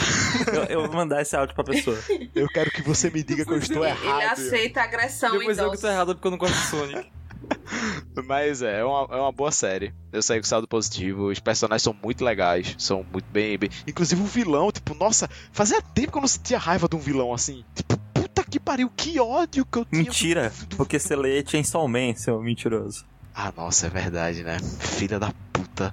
eu, 0.52 0.62
eu 0.64 0.80
vou 0.82 0.92
mandar 0.94 1.22
esse 1.22 1.34
áudio 1.34 1.54
pra 1.54 1.64
pessoa. 1.64 1.98
Eu 2.34 2.48
quero 2.48 2.70
que 2.70 2.82
você 2.82 3.08
me 3.08 3.22
diga 3.22 3.46
que 3.46 3.50
eu 3.52 3.56
estou 3.56 3.82
Ele 3.82 3.94
errado. 3.94 4.32
aceita 4.32 4.82
agressão 4.82 5.30
Depois 5.38 5.56
eu 5.56 5.64
idosa. 5.64 5.76
que 5.76 5.80
tô 5.80 5.88
errado 5.88 6.14
porque 6.16 6.26
eu 6.26 6.30
não 6.32 6.38
gosto 6.38 6.54
de 6.54 6.66
Sonic. 6.66 7.10
Mas 8.26 8.62
é, 8.62 8.80
é 8.80 8.84
uma, 8.84 9.08
é 9.10 9.20
uma 9.20 9.32
boa 9.32 9.50
série. 9.50 9.94
Eu 10.12 10.22
saí 10.22 10.40
com 10.40 10.46
saldo 10.46 10.68
positivo. 10.68 11.30
Os 11.30 11.40
personagens 11.40 11.82
são 11.82 11.94
muito 12.02 12.24
legais. 12.24 12.74
São 12.78 13.04
muito 13.12 13.26
bem, 13.30 13.58
bem. 13.58 13.70
Inclusive 13.86 14.20
o 14.22 14.26
vilão, 14.26 14.70
tipo, 14.70 14.94
nossa, 14.94 15.28
fazia 15.52 15.80
tempo 15.82 16.12
que 16.12 16.18
eu 16.18 16.22
não 16.22 16.28
sentia 16.28 16.58
raiva 16.58 16.88
de 16.88 16.96
um 16.96 17.00
vilão 17.00 17.32
assim. 17.32 17.64
Tipo, 17.74 17.96
puta 18.14 18.44
que 18.44 18.60
pariu, 18.60 18.90
que 18.96 19.18
ódio 19.20 19.66
que 19.66 19.78
eu 19.78 19.84
tinha. 19.84 20.02
Mentira, 20.02 20.52
porque 20.76 20.98
você 20.98 21.16
lê 21.16 21.44
Chainsaw 21.46 21.86
Man, 21.88 22.14
seu 22.14 22.40
mentiroso. 22.40 23.04
Ah, 23.34 23.52
nossa, 23.56 23.88
é 23.88 23.90
verdade, 23.90 24.44
né? 24.44 24.58
Filha 24.78 25.18
da 25.18 25.32
puta. 25.52 25.92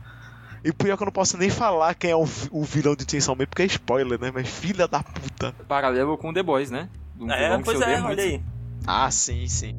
E 0.63 0.71
pior 0.71 0.95
que 0.95 1.01
eu 1.01 1.05
não 1.05 1.11
posso 1.11 1.37
nem 1.37 1.49
falar 1.49 1.95
quem 1.95 2.11
é 2.11 2.15
o, 2.15 2.23
o 2.51 2.63
vilão 2.63 2.95
de 2.95 3.03
Chainsaw 3.09 3.35
Man, 3.35 3.47
porque 3.47 3.63
é 3.63 3.65
spoiler, 3.65 4.19
né? 4.19 4.31
Mas 4.31 4.47
filha 4.47 4.87
da 4.87 5.01
puta. 5.01 5.53
Paralelo 5.67 6.17
com 6.17 6.31
The 6.31 6.43
Boys, 6.43 6.69
né? 6.69 6.87
Um 7.19 7.31
É, 7.31 7.57
pois 7.59 7.81
é, 7.81 8.01
olha 8.01 8.23
aí. 8.23 8.43
Ah, 8.85 9.09
sim, 9.09 9.47
sim. 9.47 9.75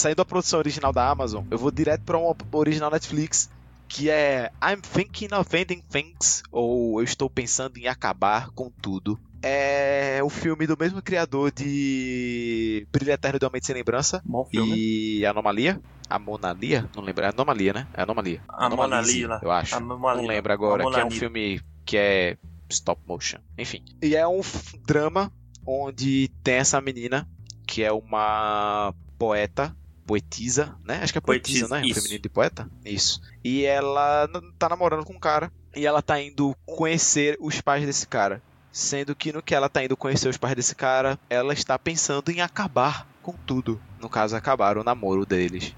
Saindo 0.00 0.16
da 0.16 0.24
produção 0.24 0.58
original 0.58 0.94
da 0.94 1.06
Amazon, 1.10 1.44
eu 1.50 1.58
vou 1.58 1.70
direto 1.70 2.02
pra 2.04 2.16
uma 2.16 2.34
original 2.52 2.90
Netflix 2.90 3.50
que 3.86 4.08
é 4.08 4.50
I'm 4.64 4.80
Thinking 4.80 5.34
of 5.34 5.54
Ending 5.54 5.82
Things, 5.90 6.42
ou 6.50 7.00
Eu 7.00 7.04
Estou 7.04 7.28
Pensando 7.28 7.76
em 7.76 7.86
Acabar 7.86 8.48
com 8.50 8.70
Tudo. 8.70 9.20
É 9.42 10.20
o 10.22 10.30
filme 10.30 10.66
do 10.66 10.76
mesmo 10.78 11.02
criador 11.02 11.50
de 11.50 12.86
Brilho 12.90 13.12
Eterno 13.12 13.38
de 13.38 13.44
Uma 13.44 13.50
Mente 13.52 13.66
Sem 13.66 13.74
Lembrança 13.74 14.22
Bom 14.24 14.44
filme. 14.46 14.74
e 14.74 15.26
Anomalia. 15.26 15.78
Amonalia? 16.08 16.88
Não 16.96 17.02
lembro. 17.02 17.24
É 17.24 17.28
Anomalia, 17.28 17.72
né? 17.74 17.86
É 17.92 18.02
Anomalia. 18.02 18.42
Anomalia, 18.48 19.38
eu 19.42 19.50
acho. 19.50 19.74
Anomalia. 19.76 20.22
Não 20.22 20.28
lembro 20.28 20.52
agora, 20.52 20.82
que 20.82 20.88
é 20.88 20.92
um 20.92 20.94
Anomalia. 20.94 21.18
filme 21.18 21.60
que 21.84 21.96
é 21.98 22.38
stop 22.70 23.02
motion. 23.06 23.38
Enfim. 23.58 23.84
E 24.02 24.16
é 24.16 24.26
um 24.26 24.40
drama 24.86 25.30
onde 25.66 26.30
tem 26.42 26.54
essa 26.54 26.80
menina 26.80 27.28
que 27.66 27.82
é 27.82 27.92
uma 27.92 28.94
poeta, 29.18 29.76
poetisa, 30.10 30.74
né? 30.84 31.00
Acho 31.02 31.12
que 31.12 31.18
é 31.18 31.20
poetisa, 31.20 31.68
Poetisa, 31.68 31.80
né? 31.80 31.86
isso. 31.86 32.00
Feminino 32.00 32.22
de 32.22 32.28
poeta. 32.28 32.68
Isso. 32.84 33.20
E 33.44 33.64
ela 33.64 34.28
tá 34.58 34.68
namorando 34.68 35.04
com 35.04 35.12
um 35.12 35.20
cara 35.20 35.52
e 35.74 35.86
ela 35.86 36.02
tá 36.02 36.20
indo 36.20 36.56
conhecer 36.66 37.36
os 37.40 37.60
pais 37.60 37.86
desse 37.86 38.08
cara. 38.08 38.42
Sendo 38.72 39.14
que 39.14 39.32
no 39.32 39.40
que 39.42 39.54
ela 39.54 39.68
tá 39.68 39.84
indo 39.84 39.96
conhecer 39.96 40.28
os 40.28 40.36
pais 40.36 40.56
desse 40.56 40.74
cara, 40.74 41.18
ela 41.28 41.52
está 41.52 41.78
pensando 41.78 42.30
em 42.30 42.40
acabar 42.40 43.06
com 43.22 43.32
tudo. 43.32 43.80
No 44.00 44.08
caso, 44.08 44.34
acabar 44.34 44.76
o 44.76 44.84
namoro 44.84 45.24
deles. 45.24 45.74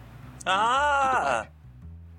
Ah! 0.46 1.46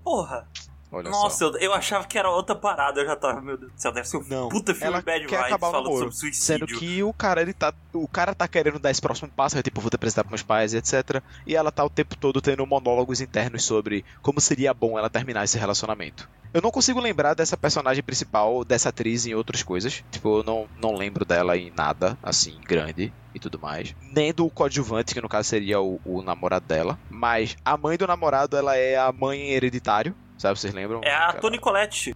Porra! 0.03 0.47
Olha 0.93 1.09
Nossa, 1.09 1.37
só. 1.37 1.45
eu, 1.45 1.57
eu 1.57 1.73
achava 1.73 2.05
que 2.05 2.19
era 2.19 2.29
outra 2.29 2.55
parada, 2.55 3.01
eu 3.01 3.05
já 3.07 3.15
tava, 3.15 3.41
meu 3.41 3.57
Deus 3.57 3.71
do 3.71 3.81
céu, 3.81 3.91
deve 3.91 4.07
ser 4.07 4.17
um 4.17 4.23
Não, 4.27 4.47
puta 4.47 4.75
filme 4.75 4.93
ela 4.93 5.01
bad 5.01 5.25
quer 5.25 5.43
vibes 5.45 5.59
falando 5.59 5.83
namoro, 5.85 6.11
sobre 6.11 6.35
Sendo 6.35 6.67
suicídio. 6.67 6.79
que 6.79 7.01
o 7.03 7.11
cara, 7.11 7.41
ele 7.41 7.51
tá. 7.51 7.73
O 7.91 8.07
cara 8.07 8.35
tá 8.35 8.47
querendo 8.47 8.77
dar 8.77 8.91
esse 8.91 9.01
próximo 9.01 9.29
passo, 9.35 9.57
é 9.57 9.63
tipo, 9.63 9.81
vou 9.81 9.89
te 9.89 9.95
apresentar 9.95 10.23
pros 10.23 10.31
meus 10.31 10.43
pais, 10.43 10.75
etc. 10.75 11.21
E 11.47 11.55
ela 11.55 11.71
tá 11.71 11.83
o 11.83 11.89
tempo 11.89 12.15
todo 12.15 12.39
tendo 12.41 12.65
monólogos 12.67 13.21
internos 13.21 13.63
sobre 13.63 14.05
como 14.21 14.39
seria 14.39 14.71
bom 14.73 14.97
ela 14.97 15.09
terminar 15.09 15.43
esse 15.43 15.57
relacionamento. 15.57 16.29
Eu 16.53 16.61
não 16.61 16.69
consigo 16.69 16.99
lembrar 16.99 17.33
dessa 17.33 17.57
personagem 17.57 18.03
principal, 18.03 18.63
dessa 18.63 18.89
atriz 18.89 19.25
em 19.25 19.33
outras 19.33 19.63
coisas. 19.63 20.03
Tipo, 20.11 20.39
eu 20.39 20.43
não, 20.43 20.67
não 20.79 20.93
lembro 20.93 21.25
dela 21.25 21.57
em 21.57 21.71
nada, 21.75 22.15
assim, 22.21 22.59
grande 22.63 23.11
e 23.33 23.39
tudo 23.39 23.59
mais. 23.59 23.95
Nem 23.99 24.31
do 24.31 24.47
coadjuvante, 24.51 25.15
que 25.15 25.21
no 25.21 25.27
caso 25.27 25.49
seria 25.49 25.81
o, 25.81 25.99
o 26.05 26.21
namorado 26.21 26.67
dela. 26.67 26.99
Mas 27.09 27.57
a 27.65 27.75
mãe 27.75 27.97
do 27.97 28.05
namorado, 28.05 28.55
ela 28.55 28.77
é 28.77 28.95
a 28.95 29.11
mãe 29.11 29.39
em 29.39 29.51
hereditário. 29.53 30.15
Sabe, 30.43 30.59
vocês 30.59 30.73
lembram? 30.73 30.99
É 31.05 31.15
a 31.15 31.31
Toni 31.31 31.57
Collette. 31.57 32.13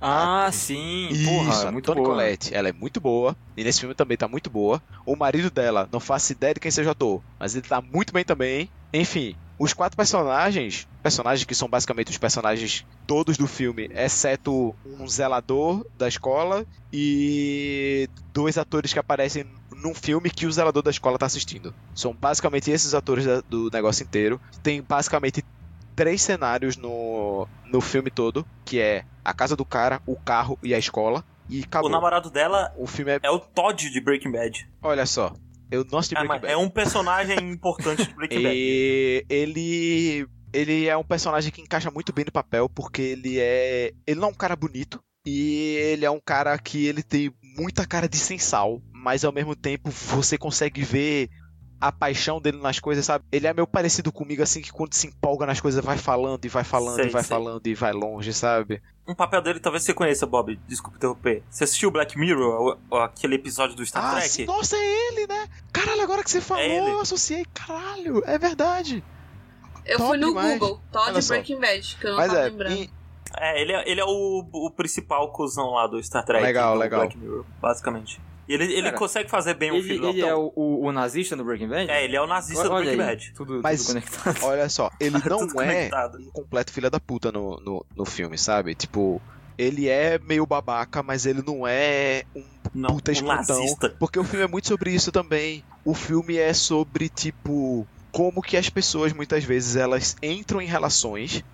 Ah, 0.00 0.48
sim. 0.52 1.08
Porra, 1.24 1.50
Isso, 1.50 1.66
é 1.66 1.70
muito 1.72 1.86
Toni 1.86 2.00
boa. 2.00 2.10
Collette, 2.10 2.54
ela 2.54 2.68
é 2.68 2.72
muito 2.72 3.00
boa. 3.00 3.36
E 3.56 3.64
nesse 3.64 3.80
filme 3.80 3.92
também 3.92 4.16
tá 4.16 4.28
muito 4.28 4.48
boa. 4.48 4.80
O 5.04 5.16
marido 5.16 5.50
dela, 5.50 5.88
não 5.90 5.98
faço 5.98 6.30
ideia 6.30 6.54
de 6.54 6.60
quem 6.60 6.70
seja 6.70 6.90
o 6.90 6.92
ator, 6.92 7.20
mas 7.40 7.56
ele 7.56 7.66
tá 7.66 7.82
muito 7.82 8.12
bem 8.12 8.22
também. 8.22 8.70
Enfim, 8.92 9.34
os 9.58 9.72
quatro 9.72 9.96
personagens, 9.96 10.86
personagens 11.02 11.44
que 11.44 11.56
são 11.56 11.68
basicamente 11.68 12.12
os 12.12 12.18
personagens 12.18 12.86
todos 13.04 13.36
do 13.36 13.48
filme, 13.48 13.90
exceto 13.92 14.72
um 14.86 15.08
zelador 15.08 15.84
da 15.98 16.06
escola 16.06 16.64
e 16.92 18.08
dois 18.32 18.58
atores 18.58 18.92
que 18.92 19.00
aparecem 19.00 19.44
num 19.74 19.92
filme 19.92 20.30
que 20.30 20.46
o 20.46 20.52
zelador 20.52 20.84
da 20.84 20.90
escola 20.92 21.18
tá 21.18 21.26
assistindo. 21.26 21.74
São 21.96 22.12
basicamente 22.12 22.70
esses 22.70 22.94
atores 22.94 23.26
do 23.48 23.70
negócio 23.72 24.04
inteiro. 24.04 24.40
Tem 24.62 24.80
basicamente 24.80 25.44
três 25.96 26.22
cenários 26.22 26.76
no, 26.76 27.48
no 27.64 27.80
filme 27.80 28.10
todo, 28.10 28.46
que 28.64 28.78
é 28.78 29.04
a 29.24 29.32
casa 29.34 29.56
do 29.56 29.64
cara, 29.64 30.00
o 30.06 30.14
carro 30.14 30.58
e 30.62 30.72
a 30.74 30.78
escola. 30.78 31.24
E 31.48 31.62
acabou. 31.62 31.88
O 31.88 31.92
namorado 31.92 32.28
dela 32.30 32.72
O 32.76 32.86
filme 32.86 33.12
é. 33.12 33.20
é 33.22 33.30
o 33.30 33.38
Todd 33.38 33.90
de 33.90 34.00
Breaking 34.00 34.30
Bad. 34.32 34.68
Olha 34.82 35.06
só. 35.06 35.32
Eu 35.70 35.84
não 35.90 35.98
assisti 35.98 36.14
É, 36.16 36.18
Breaking 36.20 36.40
Bad. 36.42 36.52
é 36.52 36.56
um 36.56 36.68
personagem 36.68 37.38
importante 37.50 38.04
de 38.06 38.14
Breaking 38.14 38.42
Bad. 38.42 38.54
E 38.56 39.24
ele. 39.28 40.28
Ele 40.52 40.86
é 40.86 40.96
um 40.96 41.04
personagem 41.04 41.50
que 41.52 41.60
encaixa 41.60 41.90
muito 41.90 42.12
bem 42.12 42.24
no 42.24 42.32
papel, 42.32 42.68
porque 42.68 43.02
ele 43.02 43.38
é. 43.38 43.92
Ele 44.06 44.20
não 44.20 44.28
é 44.28 44.30
um 44.30 44.34
cara 44.34 44.54
bonito. 44.56 45.02
E 45.26 45.76
ele 45.80 46.04
é 46.04 46.10
um 46.10 46.20
cara 46.24 46.56
que 46.58 46.86
ele 46.86 47.02
tem 47.02 47.32
muita 47.58 47.84
cara 47.86 48.08
de 48.08 48.16
sensal, 48.16 48.80
mas 48.92 49.24
ao 49.24 49.32
mesmo 49.32 49.56
tempo 49.56 49.90
você 49.90 50.38
consegue 50.38 50.82
ver 50.82 51.28
a 51.80 51.92
paixão 51.92 52.40
dele 52.40 52.58
nas 52.58 52.78
coisas, 52.78 53.04
sabe? 53.04 53.24
Ele 53.30 53.46
é 53.46 53.52
meio 53.52 53.66
parecido 53.66 54.10
comigo, 54.10 54.42
assim, 54.42 54.62
que 54.62 54.72
quando 54.72 54.94
se 54.94 55.06
empolga 55.08 55.44
nas 55.46 55.60
coisas 55.60 55.84
vai 55.84 55.98
falando 55.98 56.44
e 56.44 56.48
vai 56.48 56.64
falando 56.64 56.96
Sei, 56.96 57.06
e 57.06 57.10
vai 57.10 57.22
sei. 57.22 57.28
falando 57.36 57.66
e 57.66 57.74
vai 57.74 57.92
longe, 57.92 58.32
sabe? 58.32 58.82
Um 59.06 59.14
papel 59.14 59.40
dele 59.42 59.60
talvez 59.60 59.84
você 59.84 59.92
conheça, 59.94 60.26
Bob. 60.26 60.58
Desculpa 60.66 60.96
interromper. 60.96 61.42
Você 61.50 61.64
assistiu 61.64 61.90
Black 61.90 62.18
Mirror, 62.18 62.78
o- 62.90 62.96
o- 62.96 62.98
aquele 63.00 63.34
episódio 63.36 63.76
do 63.76 63.84
Star 63.86 64.04
ah, 64.04 64.10
Trek? 64.16 64.28
sim, 64.28 64.44
nossa, 64.46 64.74
é 64.76 65.08
ele, 65.08 65.26
né? 65.26 65.48
Caralho, 65.72 66.02
agora 66.02 66.24
que 66.24 66.30
você 66.30 66.40
falou, 66.40 66.62
ele. 66.64 66.90
eu 66.90 67.00
associei. 67.00 67.44
Caralho, 67.54 68.22
é 68.26 68.38
verdade. 68.38 69.04
Eu 69.84 69.98
Top 69.98 70.08
fui 70.10 70.18
no 70.18 70.28
demais. 70.28 70.58
Google, 70.58 70.80
Todd. 70.90 71.28
Breaking 71.28 71.60
Bad, 71.60 71.96
que 72.00 72.06
eu 72.06 72.10
não 72.10 72.16
Mas 72.16 72.26
tava 72.28 72.40
é, 72.40 72.44
lembrando. 72.48 72.72
em- 72.74 72.90
É, 73.38 73.60
ele 73.60 73.72
é, 73.72 73.90
ele 73.90 74.00
é 74.00 74.04
o, 74.04 74.44
o 74.52 74.70
principal 74.70 75.30
cuzão 75.30 75.70
lá 75.72 75.86
do 75.86 76.02
Star 76.02 76.24
Trek. 76.24 76.42
Legal, 76.42 76.72
do 76.74 76.80
legal. 76.80 77.00
Black 77.00 77.16
Mirror, 77.18 77.44
basicamente. 77.60 78.20
E 78.48 78.54
ele, 78.54 78.64
ele 78.64 78.82
Cara, 78.84 78.96
consegue 78.96 79.28
fazer 79.30 79.54
bem 79.54 79.70
o 79.72 79.76
Ele, 79.76 79.82
filho 79.82 80.00
do 80.02 80.08
ele 80.08 80.20
é 80.22 80.34
o, 80.34 80.52
o, 80.54 80.86
o 80.86 80.92
nazista 80.92 81.34
no 81.34 81.44
Breaking 81.44 81.68
Bad? 81.68 81.90
É, 81.90 82.04
ele 82.04 82.14
é 82.16 82.20
o 82.20 82.26
nazista 82.26 82.64
do 82.64 82.70
Olha 82.72 82.84
Breaking 82.84 83.00
aí, 83.02 83.06
Bad. 83.08 83.32
Tudo, 83.34 83.60
Mas- 83.62 83.86
tudo 83.86 83.94
conectado. 83.94 84.44
Olha 84.44 84.68
só, 84.68 84.90
ele 85.00 85.18
não 85.28 85.42
é 85.44 85.52
conectado. 85.52 86.18
um 86.18 86.30
completo 86.30 86.72
filho 86.72 86.90
da 86.90 87.00
puta 87.00 87.32
no, 87.32 87.56
no, 87.60 87.86
no 87.96 88.04
filme, 88.04 88.38
sabe? 88.38 88.74
Tipo, 88.74 89.20
ele 89.58 89.88
é 89.88 90.18
meio 90.18 90.46
babaca, 90.46 91.02
mas 91.02 91.26
ele 91.26 91.42
não 91.44 91.66
é 91.66 92.24
um 92.36 92.44
Não, 92.74 92.90
puta 92.90 93.10
escrotão. 93.12 93.36
nazista. 93.58 93.90
Porque 93.98 94.18
o 94.18 94.24
filme 94.24 94.44
é 94.44 94.48
muito 94.48 94.68
sobre 94.68 94.92
isso 94.92 95.10
também. 95.10 95.64
O 95.84 95.94
filme 95.94 96.36
é 96.36 96.52
sobre, 96.52 97.08
tipo, 97.08 97.86
como 98.12 98.40
que 98.42 98.56
as 98.56 98.68
pessoas 98.70 99.12
muitas 99.12 99.42
vezes 99.44 99.76
elas 99.76 100.16
entram 100.22 100.60
em 100.62 100.66
relações 100.66 101.44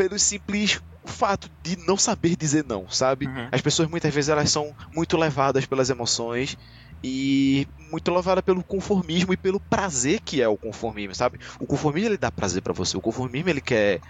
pelo 0.00 0.18
simples 0.18 0.80
fato 1.04 1.50
de 1.62 1.76
não 1.86 1.98
saber 1.98 2.34
dizer 2.34 2.64
não, 2.64 2.88
sabe? 2.88 3.26
Uhum. 3.26 3.48
As 3.52 3.60
pessoas 3.60 3.86
muitas 3.86 4.14
vezes 4.14 4.30
elas 4.30 4.50
são 4.50 4.74
muito 4.94 5.14
levadas 5.18 5.66
pelas 5.66 5.90
emoções 5.90 6.56
e 7.04 7.66
muito 7.90 8.10
levadas 8.10 8.42
pelo 8.42 8.64
conformismo 8.64 9.34
e 9.34 9.36
pelo 9.36 9.60
prazer 9.60 10.20
que 10.20 10.40
é 10.40 10.48
o 10.48 10.56
conformismo, 10.56 11.14
sabe? 11.14 11.38
O 11.58 11.66
conformismo 11.66 12.08
ele 12.08 12.16
dá 12.16 12.32
prazer 12.32 12.62
pra 12.62 12.72
você. 12.72 12.96
O 12.96 13.00
conformismo 13.02 13.50
ele 13.50 13.60
quer 13.60 14.00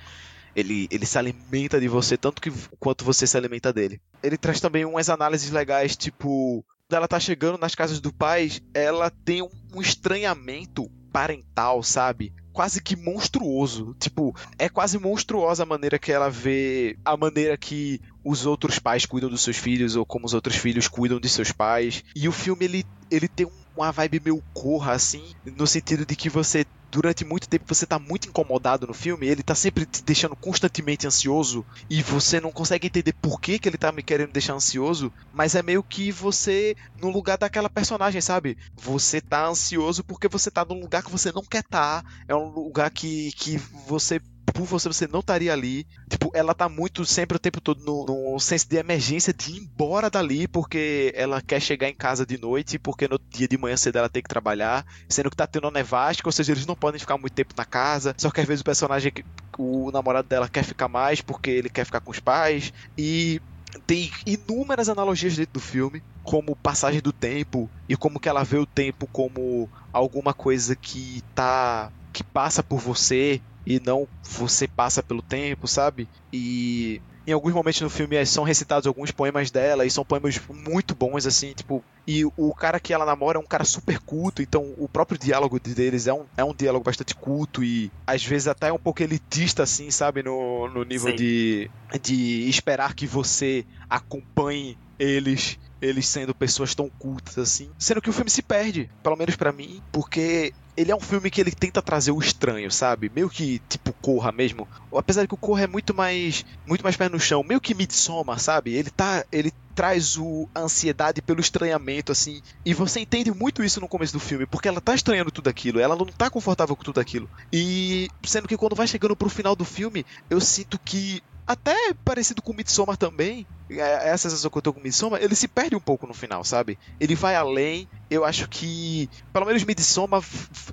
ele, 0.55 0.87
ele 0.93 1.07
se 1.07 1.19
alimenta 1.19 1.81
de 1.81 1.89
você 1.89 2.17
tanto 2.17 2.41
que 2.41 2.53
quanto 2.79 3.05
você 3.05 3.27
se 3.27 3.37
alimenta 3.37 3.73
dele. 3.73 4.01
Ele 4.23 4.39
traz 4.39 4.61
também 4.61 4.85
umas 4.85 5.11
análises 5.11 5.51
legais, 5.51 5.97
tipo, 5.97 6.65
ela 6.89 7.09
tá 7.09 7.19
chegando 7.19 7.59
nas 7.59 7.75
casas 7.75 8.01
do 8.01 8.13
pai, 8.13 8.49
ela 8.73 9.11
tem 9.25 9.43
um, 9.43 9.51
um 9.75 9.81
estranhamento 9.81 10.89
parental, 11.13 11.83
sabe? 11.83 12.33
Quase 12.61 12.83
que 12.83 12.95
monstruoso. 12.95 13.97
Tipo, 13.99 14.37
é 14.59 14.69
quase 14.69 14.99
monstruosa 14.99 15.63
a 15.63 15.67
maneira 15.67 15.99
que 15.99 16.13
ela 16.13 16.29
vê 16.29 16.95
a 17.03 17.17
maneira 17.17 17.57
que 17.57 18.03
os 18.23 18.45
outros 18.45 18.79
pais 18.79 19.07
cuidam 19.07 19.31
dos 19.31 19.41
seus 19.41 19.57
filhos 19.57 19.97
ou 19.97 20.05
como 20.05 20.27
os 20.27 20.35
outros 20.35 20.57
filhos 20.57 20.87
cuidam 20.87 21.19
de 21.19 21.27
seus 21.27 21.51
pais. 21.53 22.05
E 22.15 22.29
o 22.29 22.33
filme 22.33 22.67
ele, 22.67 22.85
ele 23.11 23.29
tem 23.29 23.47
um- 23.47 23.51
uma 23.81 23.93
vibe 23.93 24.21
meio 24.25 24.43
corra 24.53 24.93
assim, 24.93 25.33
no 25.57 25.67
sentido 25.67 26.05
de 26.05 26.15
que 26.15 26.29
você 26.29 26.65
durante 26.91 27.25
muito 27.25 27.49
tempo 27.49 27.65
você 27.69 27.87
tá 27.87 27.99
muito 27.99 28.29
incomodado 28.29 28.87
no 28.87 28.93
filme, 28.93 29.27
ele 29.27 29.43
tá 29.43 29.55
sempre 29.55 29.87
te 29.87 30.03
deixando 30.03 30.35
constantemente 30.37 31.07
ansioso 31.07 31.65
e 31.89 32.03
você 32.03 32.41
não 32.41 32.51
consegue 32.51 32.89
entender 32.89 33.15
por 33.23 33.41
que, 33.41 33.59
que 33.59 33.69
ele 33.69 33.79
tá 33.79 33.93
me 33.93 34.03
querendo 34.03 34.33
deixar 34.33 34.55
ansioso, 34.55 35.13
mas 35.33 35.55
é 35.55 35.63
meio 35.63 35.85
que 35.85 36.11
você 36.11 36.75
no 36.97 37.09
lugar 37.11 37.39
daquela 37.39 37.71
personagem, 37.71 38.21
sabe? 38.21 38.57
Você 38.77 39.21
tá 39.21 39.47
ansioso 39.47 40.03
porque 40.05 40.29
você 40.29 40.51
tá 40.51 40.65
num 40.65 40.81
lugar 40.81 41.03
que 41.03 41.11
você 41.13 41.31
não 41.33 41.43
quer 41.49 41.61
estar, 41.61 42.03
é 42.27 42.35
um 42.35 42.49
lugar 42.49 42.91
que, 42.91 43.31
que 43.37 43.57
você 43.87 44.21
por 44.53 44.65
você 44.65 44.89
você 44.89 45.07
não 45.07 45.21
estaria 45.21 45.53
ali. 45.53 45.87
Tipo, 46.11 46.31
ela 46.35 46.55
tá 46.55 46.69
muito 46.69 47.05
sempre 47.05 47.37
o 47.37 47.41
tempo 47.41 47.61
todo 47.61 47.85
no, 47.85 48.05
no 48.07 48.39
senso 48.41 48.69
de 48.69 48.77
emergência 48.77 49.33
de 49.33 49.53
ir 49.53 49.59
embora 49.59 50.11
dali 50.11 50.47
porque 50.49 51.13
ela 51.15 51.41
quer 51.43 51.61
chegar 51.61 51.89
em 51.89 51.95
casa 51.95 52.25
de 52.27 52.39
noite, 52.39 52.79
porque 52.79 53.09
no 53.09 53.19
dia 53.33 53.49
de 53.49 53.59
manhã 53.59 53.77
cedo 53.77 53.97
ela 53.99 54.09
tem 54.09 54.23
que 54.23 54.29
trabalhar, 54.29 54.85
sendo 55.09 55.31
que 55.31 55.37
tá 55.37 55.47
tendo 55.47 55.65
uma 55.65 55.71
nevasca, 55.71 56.29
ou 56.29 56.33
seja, 56.33 56.53
eles 56.53 56.67
não 56.67 56.77
podem 56.77 57.01
ficar 57.01 57.19
muito 57.19 57.35
tempo 57.35 57.55
na 57.57 57.65
casa. 57.65 58.15
Só 58.19 58.31
que 58.31 58.41
às 58.41 58.47
vezes 58.47 58.61
o 58.61 58.65
personagem, 58.65 59.13
o 59.59 59.91
namorado 59.91 60.29
dela 60.29 60.49
quer 60.49 60.65
ficar 60.65 60.89
mais 60.89 61.21
porque 61.21 61.51
ele 61.51 61.69
quer 61.71 61.85
ficar 61.85 62.01
com 62.01 62.11
os 62.11 62.21
pais 62.21 62.73
e 62.97 63.41
tem 63.87 64.11
inúmeras 64.27 64.89
analogias 64.89 65.37
dentro 65.37 65.55
do 65.55 65.61
filme, 65.61 66.03
como 66.23 66.57
passagem 66.57 67.01
do 67.01 67.13
tempo 67.13 67.71
e 67.89 67.97
como 67.97 68.21
que 68.21 68.29
ela 68.29 68.45
vê 68.45 68.59
o 68.59 68.67
tempo 68.67 69.09
como 69.09 69.71
alguma 69.93 70.35
coisa 70.35 70.77
que 70.77 71.23
tá 71.35 71.93
que 72.13 72.25
passa 72.25 72.63
por 72.63 72.79
você 72.81 73.43
e 73.67 73.81
não 73.81 74.09
você 74.29 74.67
passa 74.67 75.03
pelo 75.03 75.23
tempo, 75.23 75.67
sabe? 75.69 76.09
E 76.33 77.01
em 77.27 77.33
alguns 77.33 77.53
momentos 77.53 77.81
no 77.81 77.91
filme 77.91 78.17
eh, 78.17 78.25
são 78.25 78.45
recitados 78.45 78.87
alguns 78.87 79.11
poemas 79.11 79.51
dela 79.51 79.85
e 79.85 79.91
são 79.91 80.05
poemas 80.05 80.41
muito 80.49 80.95
bons 80.95 81.27
assim, 81.27 81.53
tipo, 81.53 81.85
e 82.07 82.25
o 82.25 82.55
cara 82.55 82.81
que 82.81 82.93
ela 82.93 83.07
namora 83.07 83.39
é 83.39 83.41
um 83.41 83.47
cara 83.47 83.65
super 83.65 83.99
culto, 84.01 84.43
então 84.43 84.75
o 84.79 84.89
próprio 84.89 85.19
diálogo 85.19 85.61
deles 85.61 86.07
é 86.07 86.13
um, 86.13 86.27
é 86.37 86.45
um 86.45 86.55
diálogo 86.55 86.85
bastante 86.85 87.15
culto 87.15 87.63
e 87.63 87.91
às 88.07 88.25
vezes 88.25 88.49
até 88.49 88.69
é 88.69 88.73
um 88.73 88.79
pouco 88.79 89.03
elitista 89.03 89.63
assim, 89.63 89.91
sabe, 89.91 90.23
no, 90.23 90.69
no 90.69 90.85
nível 90.85 91.11
Sim. 91.11 91.17
de 91.17 91.71
de 92.03 92.49
esperar 92.49 92.95
que 92.95 93.07
você 93.07 93.65
acompanhe 93.89 94.79
eles 94.99 95.59
eles 95.81 96.07
sendo 96.07 96.35
pessoas 96.35 96.75
tão 96.75 96.91
cultas 96.99 97.39
assim, 97.39 97.71
sendo 97.79 98.03
que 98.03 98.11
o 98.11 98.13
filme 98.13 98.31
se 98.31 98.43
perde, 98.43 98.91
pelo 99.03 99.17
menos 99.17 99.35
pra 99.35 99.51
mim, 99.51 99.81
porque 99.91 100.53
ele 100.77 100.91
é 100.91 100.97
um 100.97 101.01
filme 101.01 101.31
que 101.31 101.41
ele 101.41 101.53
tenta 101.53 101.83
trazer 101.83 102.13
o 102.13 102.19
estranho, 102.19 102.71
sabe? 102.71 103.11
Meio 103.15 103.29
que 103.29 103.61
tipo 103.69 103.93
Corra 104.01 104.33
mesmo. 104.33 104.67
Apesar 104.95 105.23
de 105.23 105.29
que 105.29 105.35
o 105.35 105.39
Corra 105.39 105.65
é 105.65 105.67
muito 105.67 105.95
mais 105.95 106.45
muito 106.67 106.83
mais 106.83 106.97
pé 106.97 107.09
no 107.09 107.21
chão, 107.21 107.43
meio 107.43 107.61
que 107.61 107.75
Midsommar, 107.75 108.39
sabe? 108.39 108.75
Ele 108.75 108.91
tá 108.91 109.25
ele 109.31 109.53
traz 109.75 110.17
o, 110.17 110.49
a 110.55 110.61
ansiedade 110.61 111.23
pelo 111.23 111.41
estranhamento 111.41 112.13
assim, 112.13 112.43
e 112.65 112.75
você 112.75 113.01
entende 113.01 113.33
muito 113.33 113.65
isso 113.65 113.81
no 113.81 113.89
começo 113.89 114.13
do 114.13 114.21
filme, 114.21 114.45
porque 114.45 114.69
ela 114.69 114.81
tá 114.81 114.95
estranhando 114.95 115.31
tudo 115.31 115.49
aquilo, 115.49 115.81
ela 115.81 115.97
não 115.97 116.07
tá 116.07 116.29
confortável 116.29 116.77
com 116.77 116.83
tudo 116.83 117.01
aquilo. 117.01 117.31
E 117.53 118.09
sendo 118.25 118.49
que 118.49 118.57
quando 118.57 118.77
vai 118.77 118.87
chegando 118.87 119.17
pro 119.17 119.31
final 119.31 119.57
do 119.57 119.65
filme, 119.65 120.05
eu 120.29 120.41
sinto 120.41 120.79
que 120.79 121.23
até 121.53 121.75
parecido 122.05 122.43
com 122.43 122.53
Midsommar 122.53 122.97
também, 122.97 123.47
é- 123.71 124.09
essa 124.11 124.29
sensação 124.29 124.51
que 124.51 124.59
eu 124.59 124.63
tô 124.63 124.73
com 124.73 124.81
Midsommar, 124.81 125.23
ele 125.23 125.35
se 125.35 125.49
perde 125.49 125.75
um 125.77 125.81
pouco 125.81 126.07
no 126.07 126.15
final, 126.15 126.45
sabe? 126.45 126.79
Ele 126.99 127.15
vai 127.15 127.35
além, 127.35 127.89
eu 128.09 128.25
acho 128.25 128.49
que, 128.49 129.09
pelo 129.33 129.47
menos 129.47 129.65
Midsommar, 129.65 130.23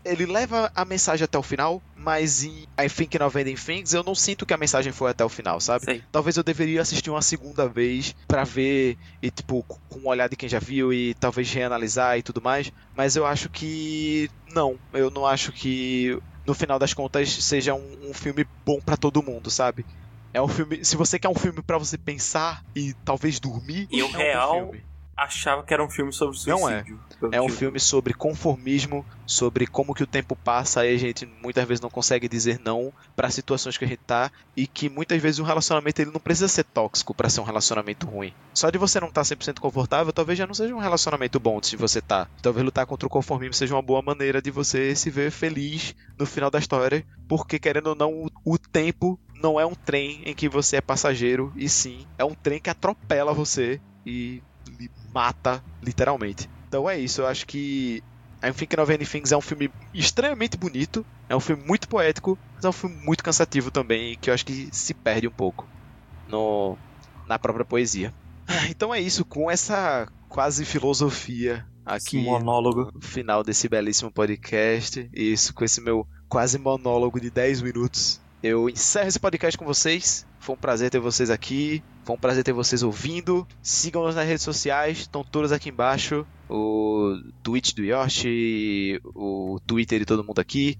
ele 0.05 0.25
leva 0.25 0.71
a 0.75 0.85
mensagem 0.85 1.23
até 1.25 1.37
o 1.37 1.43
final, 1.43 1.83
mas 1.95 2.43
em 2.43 2.63
I 2.79 2.89
Think 2.89 3.17
Not 3.19 3.33
Vending 3.33 3.55
Things 3.55 3.93
eu 3.93 4.03
não 4.03 4.15
sinto 4.15 4.45
que 4.45 4.53
a 4.53 4.57
mensagem 4.57 4.91
foi 4.91 5.11
até 5.11 5.23
o 5.25 5.29
final, 5.29 5.59
sabe? 5.59 5.85
Sei. 5.85 6.03
Talvez 6.11 6.37
eu 6.37 6.43
deveria 6.43 6.81
assistir 6.81 7.09
uma 7.09 7.21
segunda 7.21 7.67
vez 7.67 8.13
pra 8.27 8.43
ver 8.43 8.97
e 9.21 9.29
tipo 9.31 9.63
com 9.63 9.99
um 9.99 10.07
olhar 10.07 10.27
de 10.29 10.35
quem 10.35 10.49
já 10.49 10.59
viu 10.59 10.93
e 10.93 11.13
talvez 11.15 11.51
reanalisar 11.51 12.17
e 12.17 12.23
tudo 12.23 12.41
mais, 12.41 12.71
mas 12.93 13.15
eu 13.15 13.25
acho 13.25 13.49
que 13.49 14.29
não, 14.47 14.79
eu 14.93 15.09
não 15.09 15.25
acho 15.25 15.51
que 15.51 16.17
no 16.45 16.53
final 16.53 16.79
das 16.79 16.93
contas 16.93 17.29
seja 17.29 17.73
um, 17.73 18.09
um 18.09 18.13
filme 18.13 18.45
bom 18.65 18.79
pra 18.83 18.95
todo 18.95 19.21
mundo, 19.21 19.51
sabe? 19.51 19.85
É 20.33 20.41
um 20.41 20.47
filme, 20.47 20.83
se 20.83 20.95
você 20.95 21.17
quer 21.17 21.29
um 21.29 21.35
filme 21.35 21.61
pra 21.63 21.77
você 21.77 21.97
pensar 21.97 22.61
e 22.75 22.93
talvez 23.05 23.39
dormir, 23.39 23.87
E 23.89 24.03
o 24.03 24.07
é 24.07 24.09
bom 24.11 24.17
real- 24.17 24.71
achava 25.15 25.63
que 25.63 25.73
era 25.73 25.83
um 25.83 25.89
filme 25.89 26.13
sobre 26.13 26.35
suicídio. 26.37 26.59
Não 26.59 26.69
é. 26.69 26.83
É 27.31 27.41
um 27.41 27.49
filme 27.49 27.79
sobre 27.79 28.13
conformismo, 28.13 29.03
sobre 29.25 29.65
como 29.65 29.93
que 29.95 30.03
o 30.03 30.07
tempo 30.07 30.35
passa 30.35 30.85
e 30.85 30.93
a 30.93 30.97
gente 30.97 31.25
muitas 31.41 31.67
vezes 31.67 31.81
não 31.81 31.89
consegue 31.89 32.29
dizer 32.29 32.59
não 32.63 32.93
para 33.15 33.31
situações 33.31 33.77
que 33.77 33.83
a 33.85 33.87
gente 33.87 34.01
tá 34.05 34.31
e 34.55 34.67
que 34.67 34.87
muitas 34.89 35.19
vezes 35.19 35.39
um 35.39 35.43
relacionamento 35.43 35.99
ele 35.99 36.11
não 36.11 36.19
precisa 36.19 36.47
ser 36.47 36.63
tóxico 36.65 37.15
para 37.15 37.29
ser 37.29 37.41
um 37.41 37.45
relacionamento 37.45 38.05
ruim. 38.05 38.31
Só 38.53 38.69
de 38.69 38.77
você 38.77 38.99
não 38.99 39.07
estar 39.07 39.21
tá 39.21 39.25
100% 39.25 39.59
confortável, 39.59 40.13
talvez 40.13 40.37
já 40.37 40.45
não 40.45 40.53
seja 40.53 40.75
um 40.75 40.79
relacionamento 40.79 41.39
bom 41.39 41.59
se 41.63 41.75
você 41.75 41.99
tá. 41.99 42.27
Talvez 42.41 42.63
lutar 42.63 42.85
contra 42.85 43.07
o 43.07 43.09
conformismo 43.09 43.53
seja 43.55 43.73
uma 43.73 43.81
boa 43.81 44.03
maneira 44.03 44.39
de 44.39 44.51
você 44.51 44.95
se 44.95 45.09
ver 45.09 45.31
feliz 45.31 45.95
no 46.19 46.27
final 46.27 46.51
da 46.51 46.59
história, 46.59 47.03
porque 47.27 47.57
querendo 47.57 47.87
ou 47.87 47.95
não, 47.95 48.27
o 48.45 48.57
tempo 48.59 49.19
não 49.41 49.59
é 49.59 49.65
um 49.65 49.75
trem 49.75 50.21
em 50.25 50.33
que 50.33 50.49
você 50.49 50.77
é 50.77 50.81
passageiro, 50.81 51.51
e 51.55 51.69
sim 51.69 52.05
é 52.17 52.25
um 52.25 52.33
trem 52.33 52.59
que 52.59 52.69
atropela 52.69 53.33
você 53.33 53.79
e 54.05 54.41
lhe 54.79 54.89
mata 55.13 55.63
literalmente. 55.81 56.49
Então 56.67 56.89
é 56.89 56.99
isso, 56.99 57.21
eu 57.21 57.27
acho 57.27 57.45
que 57.45 58.03
I'm 58.43 58.53
Thinking 58.53 58.79
of 58.79 58.93
Anything 58.93 59.23
é 59.31 59.37
um 59.37 59.41
filme 59.41 59.71
extremamente 59.93 60.57
bonito, 60.57 61.05
é 61.27 61.35
um 61.35 61.39
filme 61.39 61.63
muito 61.65 61.87
poético, 61.87 62.37
mas 62.55 62.65
é 62.65 62.69
um 62.69 62.73
filme 62.73 62.95
muito 62.97 63.23
cansativo 63.23 63.71
também, 63.71 64.17
que 64.17 64.29
eu 64.29 64.33
acho 64.33 64.45
que 64.45 64.69
se 64.71 64.93
perde 64.93 65.27
um 65.27 65.31
pouco 65.31 65.67
no, 66.27 66.77
na 67.27 67.39
própria 67.39 67.65
poesia. 67.65 68.13
Então 68.69 68.93
é 68.93 68.99
isso, 69.01 69.25
com 69.25 69.51
essa 69.51 70.07
quase 70.29 70.63
filosofia 70.63 71.65
aqui 71.85 72.21
monólogo. 72.21 72.91
no 72.93 73.01
final 73.01 73.43
desse 73.43 73.67
belíssimo 73.67 74.11
podcast, 74.11 75.09
isso, 75.13 75.53
com 75.53 75.65
esse 75.65 75.81
meu 75.81 76.07
quase 76.29 76.57
monólogo 76.57 77.19
de 77.19 77.29
10 77.29 77.61
minutos, 77.61 78.21
eu 78.41 78.69
encerro 78.69 79.07
esse 79.07 79.19
podcast 79.19 79.57
com 79.57 79.65
vocês. 79.65 80.25
Foi 80.39 80.55
um 80.55 80.57
prazer 80.57 80.89
ter 80.89 80.99
vocês 80.99 81.29
aqui. 81.29 81.83
Foi 82.03 82.15
um 82.15 82.19
prazer 82.19 82.43
ter 82.43 82.53
vocês 82.53 82.83
ouvindo. 82.83 83.47
Sigam-nos 83.61 84.15
nas 84.15 84.25
redes 84.25 84.43
sociais, 84.43 84.99
estão 84.99 85.23
todas 85.23 85.51
aqui 85.51 85.69
embaixo. 85.69 86.25
O 86.49 87.19
Twitch 87.43 87.73
do 87.73 87.83
Yoshi, 87.83 89.01
o 89.03 89.59
Twitter 89.65 89.99
de 89.99 90.05
todo 90.05 90.23
mundo 90.23 90.39
aqui. 90.39 90.77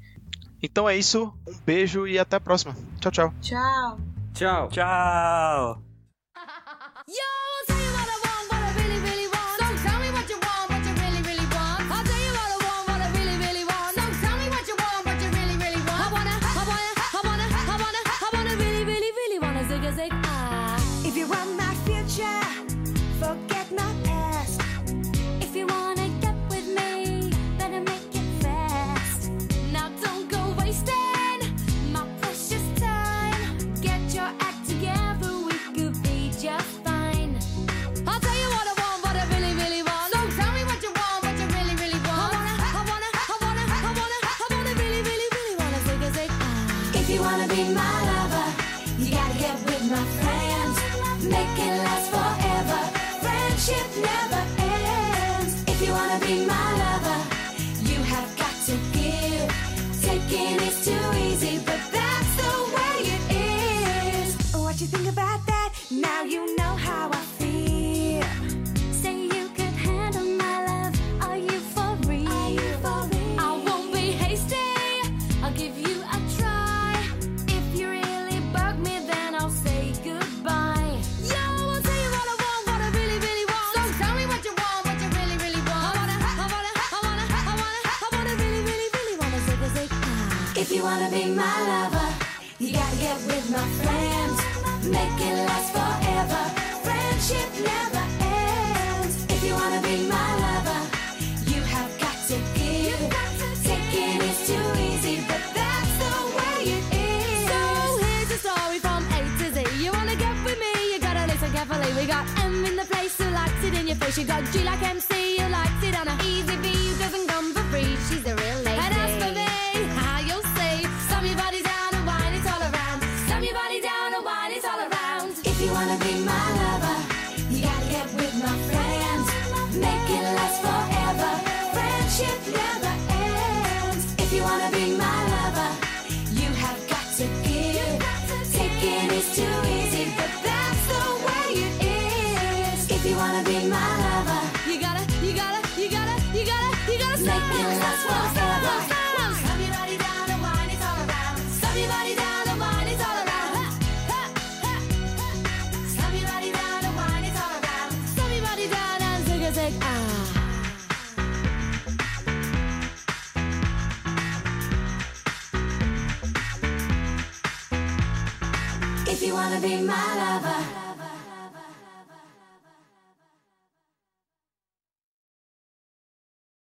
Então 0.62 0.88
é 0.88 0.98
isso. 0.98 1.34
Um 1.48 1.56
beijo 1.66 2.08
e 2.08 2.18
até 2.18 2.38
a 2.38 2.40
próxima. 2.40 2.76
Tchau, 3.00 3.12
tchau. 3.12 3.34
Tchau. 3.42 4.00
Tchau. 4.34 4.70
Tchau. 4.70 5.87